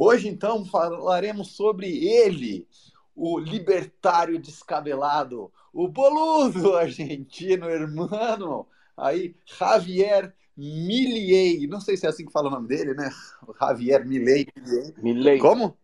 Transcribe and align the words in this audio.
Hoje, 0.00 0.28
então, 0.28 0.64
falaremos 0.64 1.56
sobre 1.56 2.06
ele, 2.06 2.68
o 3.16 3.36
libertário 3.36 4.38
descabelado, 4.38 5.52
o 5.72 5.88
boludo 5.88 6.76
argentino, 6.76 7.68
hermano, 7.68 8.64
aí, 8.96 9.34
Javier 9.44 10.32
Milei. 10.56 11.66
Não 11.66 11.80
sei 11.80 11.96
se 11.96 12.06
é 12.06 12.10
assim 12.10 12.24
que 12.24 12.30
fala 12.30 12.46
o 12.46 12.50
nome 12.52 12.68
dele, 12.68 12.94
né? 12.94 13.10
Javier 13.60 14.06
Milei. 14.06 14.46
Milei. 14.98 15.40
Como? 15.40 15.76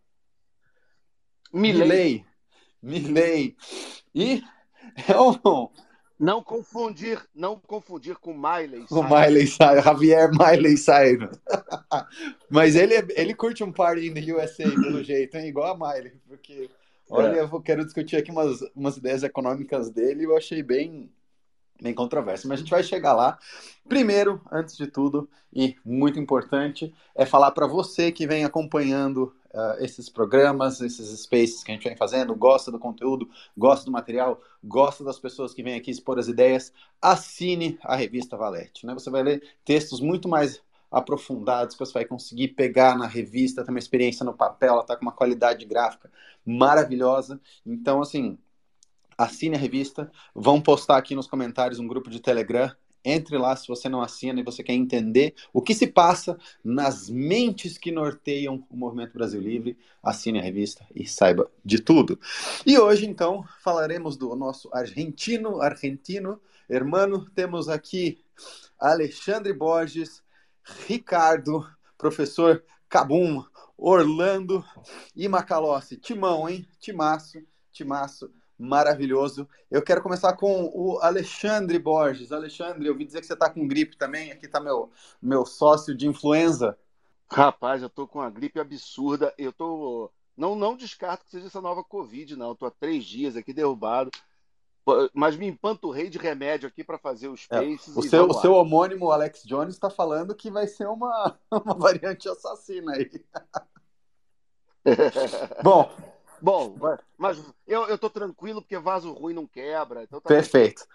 Milei. 1.52 2.24
Milei. 2.80 3.56
E 4.14 4.44
é 5.08 5.20
um, 5.20 5.68
não 6.18 6.42
confundir, 6.42 7.20
não 7.34 7.58
confundir 7.58 8.16
com 8.16 8.32
Miley 8.32 8.86
O 8.90 9.02
Miley 9.02 9.48
Cyrus, 9.48 9.84
Javier 9.84 10.30
Miley 10.30 10.76
Cyrus. 10.76 11.36
Mas 12.50 12.76
ele, 12.76 12.94
ele 13.16 13.34
curte 13.34 13.62
um 13.62 13.72
party 13.72 14.06
in 14.06 14.14
the 14.14 14.32
USA, 14.32 14.64
pelo 14.64 15.02
jeito, 15.02 15.36
hein? 15.36 15.48
igual 15.48 15.72
a 15.72 15.94
Miley, 15.94 16.12
porque, 16.26 16.70
olha, 17.08 17.38
é. 17.38 17.40
eu 17.40 17.60
quero 17.60 17.84
discutir 17.84 18.16
aqui 18.16 18.30
umas, 18.30 18.60
umas 18.74 18.96
ideias 18.96 19.22
econômicas 19.22 19.90
dele 19.90 20.22
e 20.22 20.24
eu 20.24 20.36
achei 20.36 20.62
bem, 20.62 21.10
bem 21.80 21.94
controverso, 21.94 22.48
mas 22.48 22.58
a 22.58 22.62
gente 22.62 22.70
vai 22.70 22.82
chegar 22.82 23.14
lá. 23.14 23.38
Primeiro, 23.88 24.40
antes 24.50 24.76
de 24.76 24.86
tudo, 24.86 25.28
e 25.52 25.76
muito 25.84 26.18
importante, 26.18 26.92
é 27.14 27.24
falar 27.24 27.52
para 27.52 27.66
você 27.66 28.10
que 28.10 28.26
vem 28.26 28.44
acompanhando 28.44 29.34
uh, 29.54 29.82
esses 29.82 30.08
programas, 30.08 30.80
esses 30.80 31.08
spaces 31.20 31.62
que 31.62 31.70
a 31.70 31.74
gente 31.74 31.84
vem 31.84 31.96
fazendo, 31.96 32.34
gosta 32.34 32.72
do 32.72 32.78
conteúdo, 32.78 33.30
gosta 33.56 33.84
do 33.84 33.92
material, 33.92 34.42
gosta 34.62 35.04
das 35.04 35.18
pessoas 35.18 35.54
que 35.54 35.62
vêm 35.62 35.76
aqui 35.76 35.90
expor 35.90 36.18
as 36.18 36.28
ideias, 36.28 36.72
assine 37.00 37.78
a 37.82 37.94
revista 37.94 38.36
Valete. 38.36 38.84
Né? 38.84 38.92
Você 38.94 39.08
vai 39.08 39.22
ler 39.22 39.42
textos 39.64 40.00
muito 40.00 40.28
mais 40.28 40.60
aprofundados 40.94 41.74
que 41.74 41.84
você 41.84 41.92
vai 41.92 42.04
conseguir 42.04 42.48
pegar 42.48 42.96
na 42.96 43.06
revista, 43.06 43.64
tem 43.64 43.74
uma 43.74 43.78
experiência 43.78 44.24
no 44.24 44.32
papel, 44.32 44.72
ela 44.72 44.80
está 44.82 44.96
com 44.96 45.02
uma 45.02 45.12
qualidade 45.12 45.64
gráfica 45.64 46.10
maravilhosa. 46.46 47.40
Então, 47.66 48.00
assim, 48.00 48.38
assine 49.18 49.56
a 49.56 49.58
revista, 49.58 50.10
vão 50.34 50.60
postar 50.60 50.96
aqui 50.96 51.14
nos 51.14 51.26
comentários 51.26 51.78
um 51.78 51.86
grupo 51.88 52.08
de 52.08 52.20
Telegram 52.20 52.70
entre 53.04 53.36
lá 53.36 53.54
se 53.54 53.68
você 53.68 53.88
não 53.88 54.00
assina 54.00 54.40
e 54.40 54.44
você 54.44 54.62
quer 54.62 54.72
entender 54.72 55.34
o 55.52 55.60
que 55.60 55.74
se 55.74 55.86
passa 55.86 56.38
nas 56.64 57.10
mentes 57.10 57.76
que 57.76 57.92
norteiam 57.92 58.66
o 58.70 58.76
Movimento 58.76 59.12
Brasil 59.12 59.40
Livre. 59.40 59.76
Assine 60.02 60.38
a 60.38 60.42
revista 60.42 60.86
e 60.94 61.06
saiba 61.06 61.50
de 61.62 61.80
tudo. 61.80 62.18
E 62.64 62.78
hoje, 62.78 63.06
então, 63.06 63.44
falaremos 63.62 64.16
do 64.16 64.34
nosso 64.34 64.70
argentino, 64.72 65.60
argentino, 65.60 66.40
hermano. 66.68 67.28
Temos 67.34 67.68
aqui 67.68 68.24
Alexandre 68.80 69.52
Borges, 69.52 70.23
Ricardo, 70.86 71.66
professor 71.98 72.64
Cabum, 72.88 73.44
Orlando 73.76 74.64
e 75.14 75.28
Macalossi. 75.28 75.96
Timão, 75.96 76.48
hein? 76.48 76.66
Timaço, 76.78 77.38
timaço 77.70 78.30
maravilhoso. 78.58 79.48
Eu 79.70 79.82
quero 79.82 80.02
começar 80.02 80.32
com 80.34 80.70
o 80.72 80.98
Alexandre 81.00 81.78
Borges. 81.78 82.32
Alexandre, 82.32 82.86
eu 82.86 82.92
ouvi 82.92 83.04
dizer 83.04 83.20
que 83.20 83.26
você 83.26 83.34
está 83.34 83.50
com 83.50 83.66
gripe 83.66 83.96
também. 83.96 84.32
Aqui 84.32 84.46
está 84.46 84.60
meu, 84.60 84.90
meu 85.20 85.44
sócio 85.44 85.94
de 85.94 86.06
influenza. 86.06 86.78
Rapaz, 87.30 87.82
eu 87.82 87.90
tô 87.90 88.06
com 88.06 88.20
uma 88.20 88.30
gripe 88.30 88.60
absurda. 88.60 89.34
Eu 89.36 89.52
tô. 89.52 90.10
Não, 90.36 90.54
não 90.54 90.76
descarto 90.76 91.24
que 91.24 91.30
seja 91.30 91.46
essa 91.46 91.60
nova 91.60 91.82
Covid, 91.84 92.36
não. 92.36 92.54
Tô 92.54 92.66
há 92.66 92.70
três 92.70 93.04
dias 93.04 93.36
aqui 93.36 93.52
derrubado. 93.52 94.10
Mas 95.14 95.36
me 95.36 95.46
empanturrei 95.46 96.10
de 96.10 96.18
remédio 96.18 96.68
aqui 96.68 96.84
para 96.84 96.98
fazer 96.98 97.28
os 97.28 97.46
paces. 97.46 97.96
É, 97.96 97.98
o, 97.98 98.02
seu, 98.02 98.26
o 98.28 98.34
seu 98.34 98.52
homônimo, 98.54 99.10
Alex 99.10 99.42
Jones, 99.44 99.74
está 99.74 99.88
falando 99.88 100.34
que 100.34 100.50
vai 100.50 100.66
ser 100.66 100.86
uma, 100.86 101.38
uma 101.50 101.74
variante 101.74 102.28
assassina 102.28 102.92
aí. 102.92 103.10
Bom, 105.62 105.90
Bom, 106.44 106.76
mas 107.16 107.42
eu, 107.66 107.86
eu 107.86 107.96
tô 107.96 108.10
tranquilo 108.10 108.60
porque 108.60 108.76
vaso 108.78 109.10
ruim 109.14 109.32
não 109.32 109.46
quebra. 109.46 110.02
Então 110.02 110.20
tá 110.20 110.28
Perfeito. 110.28 110.86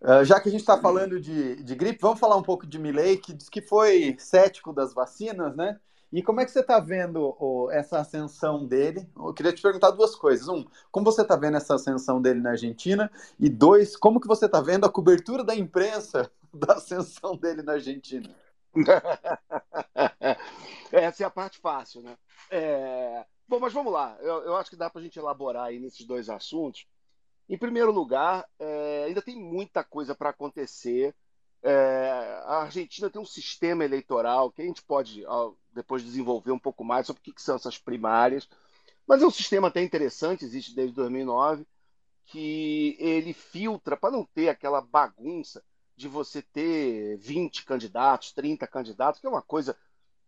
Uh, 0.00 0.24
já 0.24 0.40
que 0.40 0.48
a 0.48 0.50
gente 0.50 0.62
está 0.62 0.80
falando 0.80 1.20
de, 1.20 1.62
de 1.62 1.74
gripe, 1.74 2.00
vamos 2.00 2.18
falar 2.18 2.36
um 2.36 2.42
pouco 2.42 2.66
de 2.66 2.78
Milley, 2.78 3.18
que 3.18 3.34
diz 3.34 3.50
que 3.50 3.60
foi 3.60 4.16
cético 4.18 4.72
das 4.72 4.94
vacinas, 4.94 5.54
né? 5.54 5.78
E 6.12 6.22
como 6.22 6.40
é 6.40 6.44
que 6.44 6.50
você 6.50 6.60
está 6.60 6.80
vendo 6.80 7.36
essa 7.70 7.98
ascensão 7.98 8.66
dele? 8.66 9.08
Eu 9.14 9.34
queria 9.34 9.52
te 9.52 9.60
perguntar 9.60 9.90
duas 9.90 10.14
coisas. 10.14 10.48
Um, 10.48 10.64
como 10.90 11.04
você 11.04 11.22
está 11.22 11.36
vendo 11.36 11.58
essa 11.58 11.74
ascensão 11.74 12.20
dele 12.20 12.40
na 12.40 12.50
Argentina? 12.50 13.10
E 13.38 13.48
dois, 13.48 13.96
como 13.96 14.20
que 14.20 14.26
você 14.26 14.46
está 14.46 14.60
vendo 14.60 14.86
a 14.86 14.92
cobertura 14.92 15.44
da 15.44 15.54
imprensa 15.54 16.30
da 16.52 16.74
ascensão 16.74 17.36
dele 17.36 17.62
na 17.62 17.72
Argentina? 17.72 18.34
essa 20.92 21.22
é 21.22 21.26
a 21.26 21.30
parte 21.30 21.58
fácil, 21.58 22.02
né? 22.02 22.16
É... 22.50 23.24
Bom, 23.46 23.60
mas 23.60 23.72
vamos 23.72 23.92
lá. 23.92 24.16
Eu, 24.20 24.44
eu 24.44 24.56
acho 24.56 24.70
que 24.70 24.76
dá 24.76 24.88
para 24.88 25.00
a 25.00 25.04
gente 25.04 25.18
elaborar 25.18 25.66
aí 25.66 25.78
nesses 25.78 26.06
dois 26.06 26.30
assuntos. 26.30 26.86
Em 27.48 27.56
primeiro 27.56 27.90
lugar, 27.90 28.46
é, 28.58 29.04
ainda 29.06 29.22
tem 29.22 29.34
muita 29.34 29.82
coisa 29.82 30.14
para 30.14 30.30
acontecer. 30.30 31.14
É, 31.62 32.42
a 32.44 32.62
Argentina 32.62 33.08
tem 33.08 33.20
um 33.20 33.26
sistema 33.26 33.84
eleitoral 33.84 34.52
que 34.52 34.60
a 34.60 34.64
gente 34.64 34.82
pode 34.82 35.24
depois 35.78 36.02
desenvolver 36.02 36.50
um 36.50 36.58
pouco 36.58 36.84
mais 36.84 37.06
sobre 37.06 37.20
o 37.20 37.32
que, 37.32 37.40
são 37.40 37.54
essas 37.54 37.78
primárias. 37.78 38.48
Mas 39.06 39.22
é 39.22 39.26
um 39.26 39.30
sistema 39.30 39.68
até 39.68 39.80
interessante, 39.82 40.44
existe 40.44 40.74
desde 40.74 40.94
2009, 40.96 41.66
que 42.26 42.96
ele 42.98 43.32
filtra 43.32 43.96
para 43.96 44.10
não 44.10 44.24
ter 44.24 44.48
aquela 44.48 44.80
bagunça 44.80 45.64
de 45.96 46.08
você 46.08 46.42
ter 46.42 47.16
20 47.18 47.64
candidatos, 47.64 48.32
30 48.32 48.66
candidatos, 48.66 49.20
que 49.20 49.26
é 49.26 49.30
uma 49.30 49.40
coisa 49.40 49.76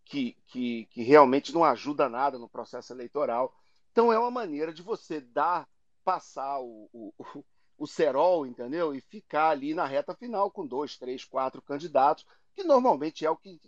que, 0.05 0.37
que, 0.47 0.87
que 0.87 1.03
realmente 1.03 1.53
não 1.53 1.65
ajuda 1.65 2.09
nada 2.09 2.39
no 2.39 2.49
processo 2.49 2.93
eleitoral. 2.93 3.55
Então 3.91 4.13
é 4.13 4.19
uma 4.19 4.31
maneira 4.31 4.73
de 4.73 4.83
você 4.83 5.21
dar, 5.21 5.69
passar 6.05 6.61
o, 6.61 6.89
o, 6.93 7.45
o 7.77 7.87
cerol, 7.87 8.47
entendeu? 8.47 8.95
E 8.95 9.01
ficar 9.01 9.51
ali 9.51 9.75
na 9.75 9.85
reta 9.85 10.15
final 10.15 10.51
com 10.51 10.67
dois, 10.67 10.97
três, 10.97 11.25
quatro 11.25 11.61
candidatos, 11.61 12.25
que 12.55 12.63
normalmente 12.63 13.27
é 13.27 13.31
o 13.31 13.37
que, 13.37 13.61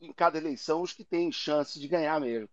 em 0.00 0.12
cada 0.12 0.38
eleição, 0.38 0.82
os 0.82 0.92
que 0.92 1.04
têm 1.04 1.30
chance 1.32 1.78
de 1.78 1.88
ganhar 1.88 2.20
mesmo. 2.20 2.48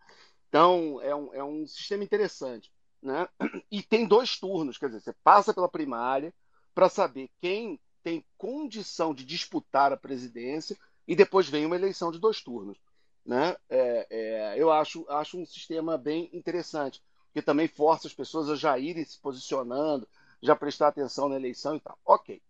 Então 0.49 0.99
é 1.01 1.15
um, 1.15 1.33
é 1.33 1.43
um 1.43 1.65
sistema 1.67 2.03
interessante. 2.03 2.71
Né? 3.01 3.27
E 3.69 3.81
tem 3.81 4.07
dois 4.07 4.37
turnos, 4.37 4.77
quer 4.77 4.87
dizer, 4.87 5.01
você 5.01 5.13
passa 5.23 5.53
pela 5.53 5.67
primária 5.67 6.33
para 6.73 6.89
saber 6.89 7.29
quem 7.41 7.79
tem 8.01 8.25
condição 8.37 9.13
de 9.13 9.25
disputar 9.25 9.91
a 9.91 9.97
presidência 9.97 10.77
e 11.07 11.15
depois 11.15 11.49
vem 11.49 11.65
uma 11.65 11.75
eleição 11.75 12.11
de 12.11 12.19
dois 12.19 12.41
turnos. 12.41 12.77
Né? 13.25 13.55
É, 13.69 14.07
é, 14.09 14.55
eu 14.57 14.71
acho, 14.71 15.05
acho 15.09 15.37
um 15.37 15.45
sistema 15.45 15.97
bem 15.97 16.29
interessante, 16.33 17.01
que 17.33 17.41
também 17.41 17.67
força 17.67 18.07
as 18.07 18.13
pessoas 18.13 18.49
a 18.49 18.55
já 18.55 18.77
irem 18.77 19.03
se 19.03 19.19
posicionando, 19.19 20.07
já 20.41 20.55
prestar 20.55 20.89
atenção 20.89 21.29
na 21.29 21.35
eleição 21.35 21.75
e 21.75 21.79
tal. 21.79 21.97
Ok. 22.05 22.41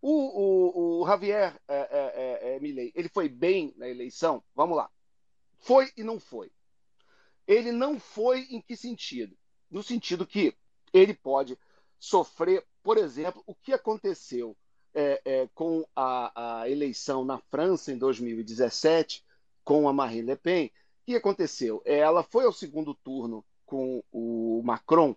O, 0.00 0.10
o, 0.10 1.02
o 1.02 1.06
Javier 1.06 1.60
é, 1.68 1.76
é, 1.76 2.48
é, 2.52 2.56
é 2.56 2.60
Milley, 2.60 2.92
ele 2.94 3.08
foi 3.08 3.28
bem 3.28 3.74
na 3.76 3.88
eleição? 3.88 4.42
Vamos 4.54 4.76
lá. 4.76 4.90
Foi 5.58 5.90
e 5.96 6.02
não 6.02 6.18
foi. 6.18 6.50
Ele 7.46 7.72
não 7.72 7.98
foi 7.98 8.46
em 8.50 8.60
que 8.60 8.76
sentido? 8.76 9.36
No 9.70 9.82
sentido 9.82 10.26
que 10.26 10.56
ele 10.92 11.14
pode 11.14 11.58
sofrer, 11.98 12.66
por 12.82 12.96
exemplo, 12.96 13.42
o 13.46 13.54
que 13.54 13.72
aconteceu 13.72 14.56
com 15.54 15.84
a, 15.94 16.62
a 16.62 16.70
eleição 16.70 17.24
na 17.24 17.38
França 17.38 17.92
em 17.92 17.98
2017, 17.98 19.24
com 19.64 19.88
a 19.88 19.92
Marine 19.92 20.22
Le 20.22 20.36
Pen. 20.36 20.66
O 20.66 20.70
que 21.06 21.16
aconteceu? 21.16 21.82
Ela 21.84 22.22
foi 22.22 22.44
ao 22.44 22.52
segundo 22.52 22.94
turno 22.94 23.44
com 23.64 24.02
o 24.10 24.60
Macron 24.64 25.14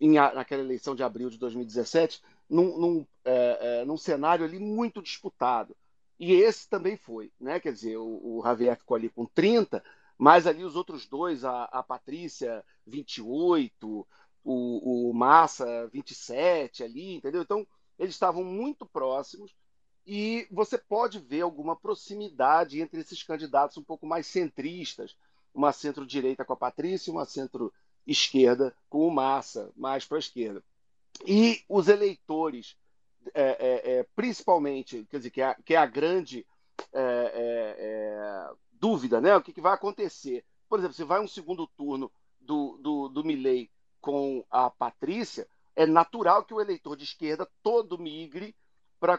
em, 0.00 0.14
naquela 0.14 0.62
eleição 0.62 0.94
de 0.94 1.02
abril 1.02 1.30
de 1.30 1.38
2017, 1.38 2.22
num, 2.48 2.78
num, 2.78 3.06
é, 3.24 3.58
é, 3.80 3.84
num 3.84 3.96
cenário 3.96 4.44
ali 4.44 4.58
muito 4.58 5.02
disputado. 5.02 5.76
E 6.18 6.32
esse 6.32 6.68
também 6.68 6.96
foi, 6.96 7.30
né? 7.40 7.60
Quer 7.60 7.72
dizer, 7.72 7.96
o, 7.96 8.38
o 8.38 8.42
Javier 8.42 8.76
ficou 8.76 8.96
ali 8.96 9.08
com 9.08 9.24
30, 9.24 9.82
mas 10.16 10.46
ali 10.46 10.64
os 10.64 10.74
outros 10.74 11.06
dois, 11.06 11.44
a, 11.44 11.64
a 11.64 11.82
Patrícia 11.82 12.64
28, 12.86 14.06
o, 14.44 15.10
o 15.10 15.14
Massa 15.14 15.86
27 15.92 16.82
ali, 16.82 17.14
entendeu? 17.14 17.42
Então, 17.42 17.66
eles 17.98 18.14
estavam 18.14 18.42
muito 18.42 18.86
próximos 18.86 19.54
e 20.06 20.48
você 20.50 20.78
pode 20.78 21.18
ver 21.18 21.42
alguma 21.42 21.76
proximidade 21.76 22.80
entre 22.80 23.00
esses 23.00 23.22
candidatos 23.22 23.76
um 23.76 23.84
pouco 23.84 24.06
mais 24.06 24.26
centristas, 24.26 25.14
uma 25.52 25.72
centro-direita 25.72 26.44
com 26.44 26.54
a 26.54 26.56
Patrícia 26.56 27.12
uma 27.12 27.26
centro-esquerda 28.06 28.74
com 28.88 29.06
o 29.06 29.10
Massa, 29.10 29.70
mais 29.76 30.04
para 30.04 30.18
a 30.18 30.20
esquerda. 30.20 30.62
E 31.26 31.62
os 31.68 31.88
eleitores, 31.88 32.76
é, 33.34 33.42
é, 33.42 33.98
é, 33.98 34.06
principalmente, 34.14 35.06
quer 35.10 35.18
dizer, 35.18 35.30
que 35.30 35.42
é, 35.42 35.56
que 35.64 35.74
é 35.74 35.76
a 35.76 35.86
grande 35.86 36.46
é, 36.92 38.50
dúvida, 38.72 39.20
né? 39.20 39.36
O 39.36 39.42
que, 39.42 39.52
que, 39.52 39.60
vai 39.60 39.74
acontecer? 39.74 40.44
Por 40.68 40.78
exemplo, 40.78 40.94
se 40.94 41.04
vai 41.04 41.20
um 41.20 41.28
segundo 41.28 41.66
turno 41.66 42.10
do, 42.40 42.78
do, 42.78 43.08
do 43.08 43.24
Milley 43.24 43.70
com 44.00 44.44
a 44.50 44.70
Patrícia, 44.70 45.48
é 45.74 45.86
natural 45.86 46.44
que 46.44 46.54
o 46.54 46.60
eleitor 46.60 46.96
de 46.96 47.04
esquerda 47.04 47.48
todo 47.62 47.98
migre 47.98 48.54
para 49.00 49.18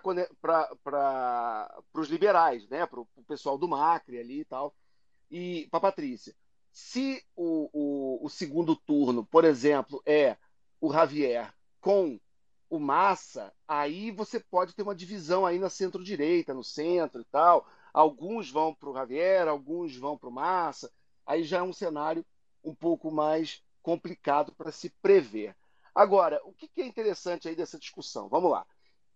os 1.93 2.09
liberais, 2.09 2.67
né? 2.69 2.85
para 2.85 2.99
o 2.99 3.07
pessoal 3.27 3.57
do 3.57 3.67
Macri 3.67 4.19
ali 4.19 4.41
e 4.41 4.45
tal, 4.45 4.73
e 5.29 5.67
para 5.69 5.77
a 5.77 5.81
Patrícia. 5.81 6.35
Se 6.81 7.21
o, 7.35 7.69
o, 7.73 8.25
o 8.25 8.29
segundo 8.29 8.73
turno, 8.73 9.25
por 9.25 9.43
exemplo, 9.43 10.01
é 10.05 10.37
o 10.79 10.91
Javier 10.91 11.53
com 11.81 12.17
o 12.69 12.79
Massa, 12.79 13.53
aí 13.67 14.11
você 14.11 14.39
pode 14.39 14.73
ter 14.73 14.81
uma 14.81 14.95
divisão 14.95 15.45
aí 15.45 15.59
na 15.59 15.69
centro-direita, 15.69 16.53
no 16.53 16.63
centro 16.63 17.21
e 17.21 17.25
tal. 17.25 17.67
Alguns 17.93 18.49
vão 18.49 18.73
para 18.73 18.89
o 18.89 18.93
Javier, 18.93 19.47
alguns 19.47 19.95
vão 19.97 20.17
para 20.17 20.29
o 20.29 20.31
Massa. 20.31 20.91
Aí 21.25 21.43
já 21.43 21.57
é 21.57 21.61
um 21.61 21.73
cenário 21.73 22.25
um 22.63 22.73
pouco 22.73 23.11
mais 23.11 23.61
complicado 23.83 24.53
para 24.53 24.71
se 24.71 24.89
prever. 25.01 25.55
Agora, 25.93 26.41
o 26.45 26.53
que 26.53 26.81
é 26.81 26.87
interessante 26.87 27.49
aí 27.49 27.55
dessa 27.55 27.77
discussão? 27.77 28.29
Vamos 28.29 28.51
lá. 28.51 28.65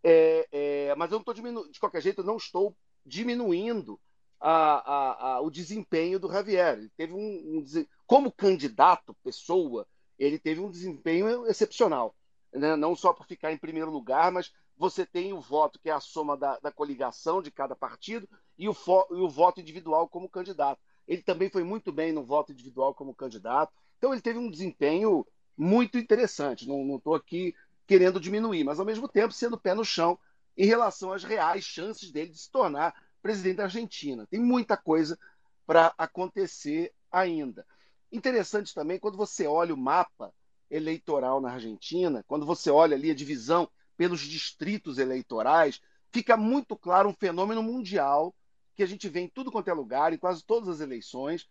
É, 0.03 0.47
é, 0.51 0.95
mas 0.95 1.09
eu 1.09 1.15
não 1.15 1.21
estou 1.21 1.33
diminuindo, 1.33 1.71
de 1.71 1.79
qualquer 1.79 2.01
jeito, 2.01 2.21
eu 2.21 2.25
não 2.25 2.37
estou 2.37 2.75
diminuindo 3.05 3.99
a, 4.43 4.51
a, 4.51 5.35
a, 5.35 5.41
o 5.41 5.49
desempenho 5.49 6.19
do 6.19 6.29
Javier. 6.29 6.77
Ele 6.77 6.89
teve 6.97 7.13
um, 7.13 7.17
um, 7.17 7.85
como 8.05 8.29
candidato, 8.29 9.15
pessoa, 9.23 9.87
ele 10.19 10.37
teve 10.37 10.59
um 10.59 10.69
desempenho 10.69 11.47
excepcional. 11.47 12.13
Né? 12.51 12.75
Não 12.75 12.93
só 12.93 13.13
por 13.13 13.25
ficar 13.25 13.53
em 13.53 13.57
primeiro 13.57 13.89
lugar, 13.89 14.33
mas 14.33 14.51
você 14.77 15.05
tem 15.05 15.31
o 15.31 15.39
voto, 15.39 15.79
que 15.79 15.89
é 15.89 15.93
a 15.93 16.01
soma 16.01 16.35
da, 16.35 16.59
da 16.59 16.71
coligação 16.73 17.41
de 17.41 17.49
cada 17.49 17.73
partido, 17.73 18.27
e 18.57 18.67
o, 18.67 18.75
e 19.11 19.21
o 19.21 19.29
voto 19.29 19.61
individual 19.61 20.09
como 20.09 20.27
candidato. 20.27 20.81
Ele 21.07 21.21
também 21.21 21.49
foi 21.49 21.63
muito 21.63 21.91
bem 21.91 22.11
no 22.11 22.23
voto 22.23 22.51
individual 22.51 22.93
como 22.93 23.15
candidato. 23.15 23.71
Então, 23.97 24.11
ele 24.11 24.21
teve 24.21 24.39
um 24.39 24.51
desempenho 24.51 25.25
muito 25.57 25.97
interessante. 25.97 26.67
Não 26.67 26.97
estou 26.97 27.15
aqui 27.15 27.55
querendo 27.87 28.19
diminuir, 28.19 28.65
mas 28.65 28.77
ao 28.77 28.85
mesmo 28.85 29.07
tempo 29.07 29.33
sendo 29.33 29.57
pé 29.57 29.73
no 29.73 29.85
chão 29.85 30.19
em 30.57 30.65
relação 30.65 31.13
às 31.13 31.23
reais 31.23 31.63
chances 31.63 32.11
dele 32.11 32.31
de 32.31 32.37
se 32.37 32.51
tornar 32.51 32.93
presidente 33.23 33.55
da 33.55 33.63
Argentina. 33.63 34.27
Tem 34.27 34.39
muita 34.39 34.75
coisa 34.75 35.17
para 35.65 35.93
acontecer 35.97 36.93
ainda. 37.09 37.65
Interessante 38.11 38.73
também 38.73 38.99
quando 38.99 39.17
você 39.17 39.47
olha 39.47 39.73
o 39.73 39.77
mapa 39.77 40.31
eleitoral 40.69 41.39
na 41.39 41.53
Argentina, 41.53 42.23
quando 42.27 42.45
você 42.45 42.69
olha 42.69 42.95
ali 42.95 43.09
a 43.09 43.15
divisão 43.15 43.69
pelos 43.95 44.19
distritos 44.21 44.97
eleitorais, 44.97 45.79
fica 46.11 46.35
muito 46.35 46.75
claro 46.75 47.09
um 47.09 47.13
fenômeno 47.13 47.63
mundial 47.63 48.35
que 48.75 48.83
a 48.83 48.85
gente 48.85 49.07
vê 49.07 49.21
em 49.21 49.29
tudo 49.29 49.51
quanto 49.51 49.69
é 49.69 49.73
lugar, 49.73 50.11
em 50.11 50.17
quase 50.17 50.43
todas 50.43 50.67
as 50.67 50.81
eleições, 50.81 51.47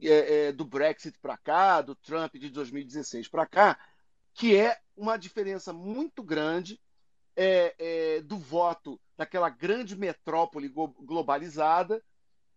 é, 0.00 0.48
é, 0.48 0.52
do 0.52 0.64
Brexit 0.64 1.18
para 1.18 1.36
cá, 1.36 1.80
do 1.80 1.94
Trump 1.94 2.34
de 2.36 2.50
2016 2.50 3.28
para 3.28 3.46
cá, 3.46 3.78
que 4.34 4.54
é 4.54 4.78
uma 4.94 5.16
diferença 5.16 5.72
muito 5.72 6.22
grande 6.22 6.78
é, 7.34 7.74
é, 7.78 8.20
do 8.20 8.38
voto 8.38 9.00
daquela 9.16 9.48
grande 9.48 9.96
metrópole 9.96 10.68
globalizada, 10.68 12.02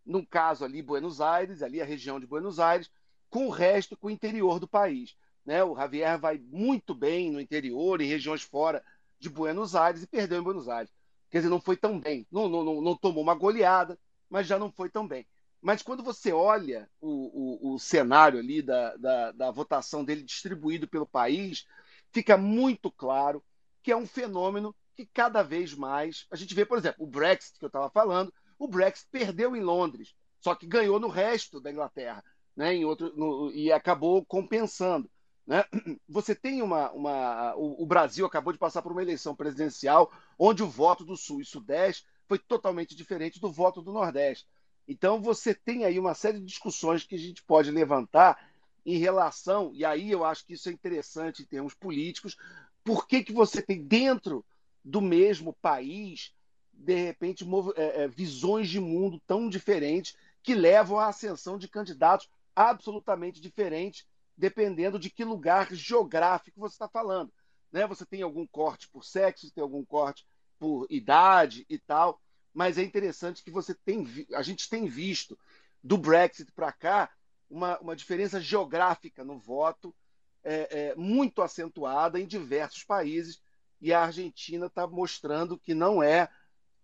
no 0.06 0.26
caso 0.26 0.66
ali 0.66 0.82
Buenos 0.82 1.22
Aires, 1.22 1.62
ali 1.62 1.82
a 1.82 1.86
região 1.86 2.20
de 2.20 2.28
Buenos 2.28 2.60
Aires, 2.60 2.92
com 3.30 3.48
o 3.48 3.52
resto, 3.52 3.96
com 3.96 4.08
o 4.08 4.12
interior 4.12 4.60
do 4.60 4.68
país. 4.68 5.16
Né? 5.46 5.64
O 5.64 5.76
Javier 5.76 6.20
vai 6.20 6.38
muito 6.38 6.94
bem 6.94 7.32
no 7.32 7.40
interior, 7.40 8.02
em 8.02 8.08
regiões 8.08 8.42
fora 8.42 8.84
de 9.20 9.30
Buenos 9.30 9.76
Aires, 9.76 10.04
e 10.04 10.08
perdeu 10.08 10.40
em 10.40 10.44
Buenos 10.44 10.68
Aires. 10.68 10.92
Quer 11.30 11.40
dizer, 11.40 11.50
não 11.50 11.62
foi 11.62 11.78
tão 11.78 12.00
bem. 12.00 12.26
Não, 12.32 12.50
não, 12.50 12.82
não 12.82 12.96
tomou 12.96 13.22
uma 13.22 13.36
goleada, 13.36 13.98
mas 14.30 14.48
já 14.48 14.58
não 14.58 14.72
foi 14.72 14.90
tão 14.90 15.08
bem. 15.08 15.26
Mas 15.62 15.82
quando 15.82 16.02
você 16.02 16.32
olha 16.32 16.90
o, 17.02 17.70
o, 17.70 17.74
o 17.74 17.80
cenário 17.80 18.40
ali 18.40 18.62
da, 18.62 18.96
da, 18.96 19.32
da, 19.32 19.52
votação 19.52 20.04
dele 20.04 20.24
distribuído 20.24 20.88
pelo 20.88 21.06
país, 21.06 21.68
fica 22.12 22.38
muito 22.38 22.90
claro 22.90 23.44
que 23.84 23.92
é 23.92 23.98
um 23.98 24.08
fenômeno 24.08 24.74
que 25.00 25.10
cada 25.14 25.42
vez 25.42 25.74
mais. 25.74 26.28
A 26.30 26.36
gente 26.36 26.54
vê, 26.54 26.66
por 26.66 26.78
exemplo, 26.78 27.06
o 27.06 27.08
Brexit 27.08 27.58
que 27.58 27.64
eu 27.64 27.68
estava 27.68 27.90
falando, 27.90 28.34
o 28.58 28.68
Brexit 28.68 29.08
perdeu 29.10 29.56
em 29.56 29.62
Londres, 29.62 30.14
só 30.42 30.54
que 30.54 30.68
ganhou 30.68 31.00
no 31.00 31.08
resto 31.08 31.62
da 31.62 31.72
Inglaterra, 31.72 32.22
né, 32.54 32.74
em 32.76 32.84
outro, 32.84 33.14
no, 33.16 33.50
e 33.52 33.72
acabou 33.72 34.26
compensando. 34.26 35.10
Né? 35.48 35.64
Você 36.10 36.36
tem 36.36 36.62
uma. 36.62 36.92
uma 36.92 37.56
o, 37.56 37.84
o 37.84 37.86
Brasil 37.86 38.26
acabou 38.26 38.52
de 38.52 38.60
passar 38.60 38.82
por 38.82 38.92
uma 38.92 39.02
eleição 39.02 39.34
presidencial 39.34 40.12
onde 40.38 40.64
o 40.64 40.68
voto 40.68 41.06
do 41.06 41.16
Sul 41.16 41.40
e 41.40 41.46
Sudeste 41.46 42.06
foi 42.28 42.38
totalmente 42.38 42.94
diferente 42.94 43.40
do 43.40 43.50
voto 43.50 43.82
do 43.82 43.94
Nordeste. 43.94 44.46
Então, 44.86 45.22
você 45.22 45.54
tem 45.54 45.86
aí 45.86 45.98
uma 45.98 46.14
série 46.14 46.40
de 46.40 46.46
discussões 46.46 47.04
que 47.04 47.16
a 47.16 47.20
gente 47.20 47.44
pode 47.44 47.72
levantar 47.72 48.38
em 48.86 48.98
relação, 48.98 49.72
e 49.74 49.86
aí 49.86 50.12
eu 50.12 50.26
acho 50.26 50.46
que 50.46 50.54
isso 50.54 50.68
é 50.68 50.72
interessante 50.72 51.44
em 51.44 51.46
termos 51.46 51.74
políticos, 51.76 52.36
por 52.84 53.08
que, 53.08 53.24
que 53.24 53.32
você 53.32 53.62
tem 53.62 53.84
dentro 53.84 54.44
do 54.84 55.02
mesmo 55.02 55.54
país, 55.54 56.34
de 56.74 56.96
repente, 56.96 57.46
é, 57.76 58.04
é, 58.04 58.08
visões 58.08 58.70
de 58.70 58.80
mundo 58.80 59.22
tão 59.28 59.50
diferentes 59.50 60.16
que 60.42 60.56
levam 60.56 61.00
à 61.00 61.08
ascensão 61.08 61.58
de 61.58 61.68
candidatos 61.68 62.30
absolutamente 62.56 63.42
diferentes, 63.42 64.06
dependendo 64.38 64.98
de 64.98 65.10
que 65.10 65.24
lugar 65.24 65.74
geográfico 65.74 66.60
você 66.60 66.76
está 66.76 66.88
falando. 66.88 67.32
Né? 67.72 67.86
Você 67.88 68.06
tem 68.06 68.22
algum 68.22 68.48
corte 68.48 68.88
por 68.90 69.04
sexo, 69.04 69.52
tem 69.52 69.62
algum 69.62 69.84
corte 69.84 70.26
por 70.58 70.88
idade 70.90 71.66
e 71.70 71.78
tal 71.78 72.20
mas 72.54 72.78
é 72.78 72.84
interessante 72.84 73.44
que 73.44 73.52
você 73.52 73.74
tem, 73.74 74.06
a 74.34 74.42
gente 74.42 74.70
tem 74.70 74.86
visto 74.86 75.38
do 75.84 75.98
Brexit 75.98 76.52
para 76.52 76.72
cá 76.72 77.10
uma, 77.50 77.80
uma 77.80 77.96
diferença 77.96 78.40
geográfica 78.40 79.24
no 79.24 79.40
voto 79.40 79.96
é, 80.44 80.90
é, 80.90 80.96
muito 80.96 81.42
acentuada 81.42 82.20
em 82.20 82.26
diversos 82.26 82.84
países 82.84 83.42
e 83.82 83.94
a 83.94 84.04
Argentina 84.04 84.66
está 84.66 84.86
mostrando 84.86 85.58
que 85.58 85.74
não 85.74 86.02
é, 86.04 86.30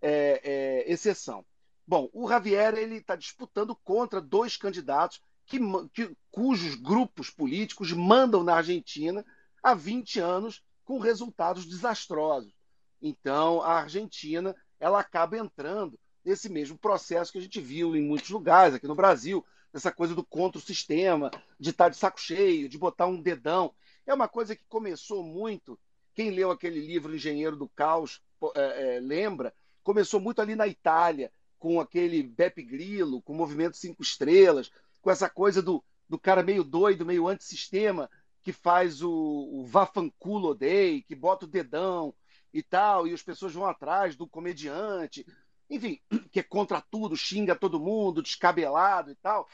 é, 0.01 0.41
é, 0.43 0.91
exceção. 0.91 1.45
Bom, 1.87 2.09
o 2.13 2.27
Javier 2.27 2.75
ele 2.75 2.95
está 2.95 3.15
disputando 3.15 3.75
contra 3.75 4.21
dois 4.21 4.57
candidatos 4.57 5.21
que, 5.45 5.59
que, 5.93 6.15
cujos 6.31 6.75
grupos 6.75 7.29
políticos 7.29 7.91
mandam 7.91 8.43
na 8.43 8.55
Argentina 8.55 9.25
há 9.61 9.73
20 9.73 10.19
anos 10.19 10.63
com 10.83 10.97
resultados 10.97 11.65
desastrosos. 11.65 12.53
Então, 13.01 13.61
a 13.61 13.73
Argentina 13.81 14.55
ela 14.79 14.99
acaba 14.99 15.37
entrando 15.37 15.99
nesse 16.23 16.49
mesmo 16.49 16.77
processo 16.77 17.31
que 17.31 17.37
a 17.37 17.41
gente 17.41 17.61
viu 17.61 17.95
em 17.95 18.01
muitos 18.01 18.29
lugares, 18.29 18.75
aqui 18.75 18.87
no 18.87 18.95
Brasil, 18.95 19.45
essa 19.71 19.91
coisa 19.91 20.15
do 20.15 20.23
contra-sistema, 20.23 21.29
de 21.59 21.69
estar 21.69 21.89
de 21.89 21.97
saco 21.97 22.19
cheio, 22.19 22.69
de 22.69 22.77
botar 22.77 23.05
um 23.05 23.21
dedão. 23.21 23.73
É 24.07 24.13
uma 24.13 24.27
coisa 24.27 24.55
que 24.55 24.63
começou 24.67 25.21
muito. 25.21 25.77
Quem 26.15 26.31
leu 26.31 26.49
aquele 26.49 26.79
livro 26.79 27.13
Engenheiro 27.13 27.55
do 27.55 27.67
Caos 27.67 28.21
é, 28.55 28.95
é, 28.95 28.99
lembra, 28.99 29.53
começou 29.83 30.19
muito 30.19 30.41
ali 30.41 30.55
na 30.55 30.67
Itália, 30.67 31.31
com 31.59 31.79
aquele 31.79 32.23
Beppe 32.23 32.63
Grillo, 32.63 33.21
com 33.21 33.33
o 33.33 33.35
movimento 33.35 33.77
Cinco 33.77 34.01
Estrelas, 34.01 34.71
com 35.01 35.11
essa 35.11 35.29
coisa 35.29 35.61
do, 35.61 35.83
do 36.07 36.17
cara 36.17 36.41
meio 36.41 36.63
doido, 36.63 37.05
meio 37.05 37.27
antissistema, 37.27 38.09
que 38.41 38.53
faz 38.53 39.01
o, 39.01 39.11
o 39.11 39.65
Vafanculo 39.65 40.55
Day, 40.55 41.01
que 41.01 41.15
bota 41.15 41.45
o 41.45 41.49
dedão, 41.49 42.13
e 42.55 42.63
tal, 42.63 43.05
e 43.05 43.13
as 43.13 43.21
pessoas 43.21 43.53
vão 43.53 43.65
atrás 43.65 44.15
do 44.15 44.25
comediante, 44.25 45.25
enfim, 45.69 45.99
que 46.31 46.39
é 46.39 46.43
contra 46.43 46.79
tudo, 46.79 47.17
xinga 47.17 47.53
todo 47.53 47.81
mundo, 47.81 48.23
descabelado 48.23 49.11
e 49.11 49.15
tal. 49.15 49.49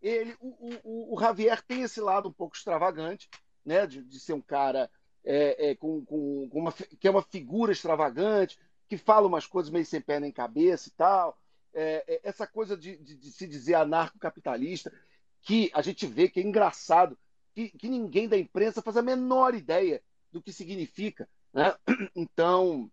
Ele, 0.00 0.36
o, 0.38 0.78
o, 0.84 1.16
o 1.16 1.20
Javier 1.20 1.60
tem 1.62 1.82
esse 1.82 2.00
lado 2.00 2.28
um 2.28 2.32
pouco 2.32 2.54
extravagante, 2.54 3.28
né, 3.64 3.88
de, 3.88 4.04
de 4.04 4.20
ser 4.20 4.34
um 4.34 4.40
cara 4.40 4.88
é, 5.24 5.70
é, 5.70 5.74
com, 5.74 6.04
com, 6.04 6.48
uma, 6.52 6.72
que 6.72 7.08
é 7.08 7.10
uma 7.10 7.22
figura 7.22 7.72
extravagante, 7.72 8.58
que 8.88 8.98
fala 8.98 9.26
umas 9.26 9.46
coisas 9.46 9.72
meio 9.72 9.86
sem 9.86 10.00
pé 10.00 10.20
nem 10.20 10.30
cabeça 10.30 10.88
e 10.88 10.92
tal. 10.92 11.38
É, 11.72 12.04
é 12.06 12.20
essa 12.22 12.46
coisa 12.46 12.76
de, 12.76 12.96
de, 12.98 13.16
de, 13.16 13.32
se 13.32 13.46
dizer 13.46 13.74
anarcocapitalista, 13.74 14.92
que 15.42 15.70
a 15.74 15.82
gente 15.82 16.06
vê 16.06 16.28
que 16.28 16.40
é 16.40 16.42
engraçado, 16.42 17.18
que, 17.54 17.70
que 17.70 17.88
ninguém 17.88 18.28
da 18.28 18.38
imprensa 18.38 18.82
faz 18.82 18.96
a 18.96 19.02
menor 19.02 19.54
ideia 19.54 20.02
do 20.30 20.42
que 20.42 20.52
significa. 20.52 21.28
Né? 21.52 21.74
Então, 22.14 22.90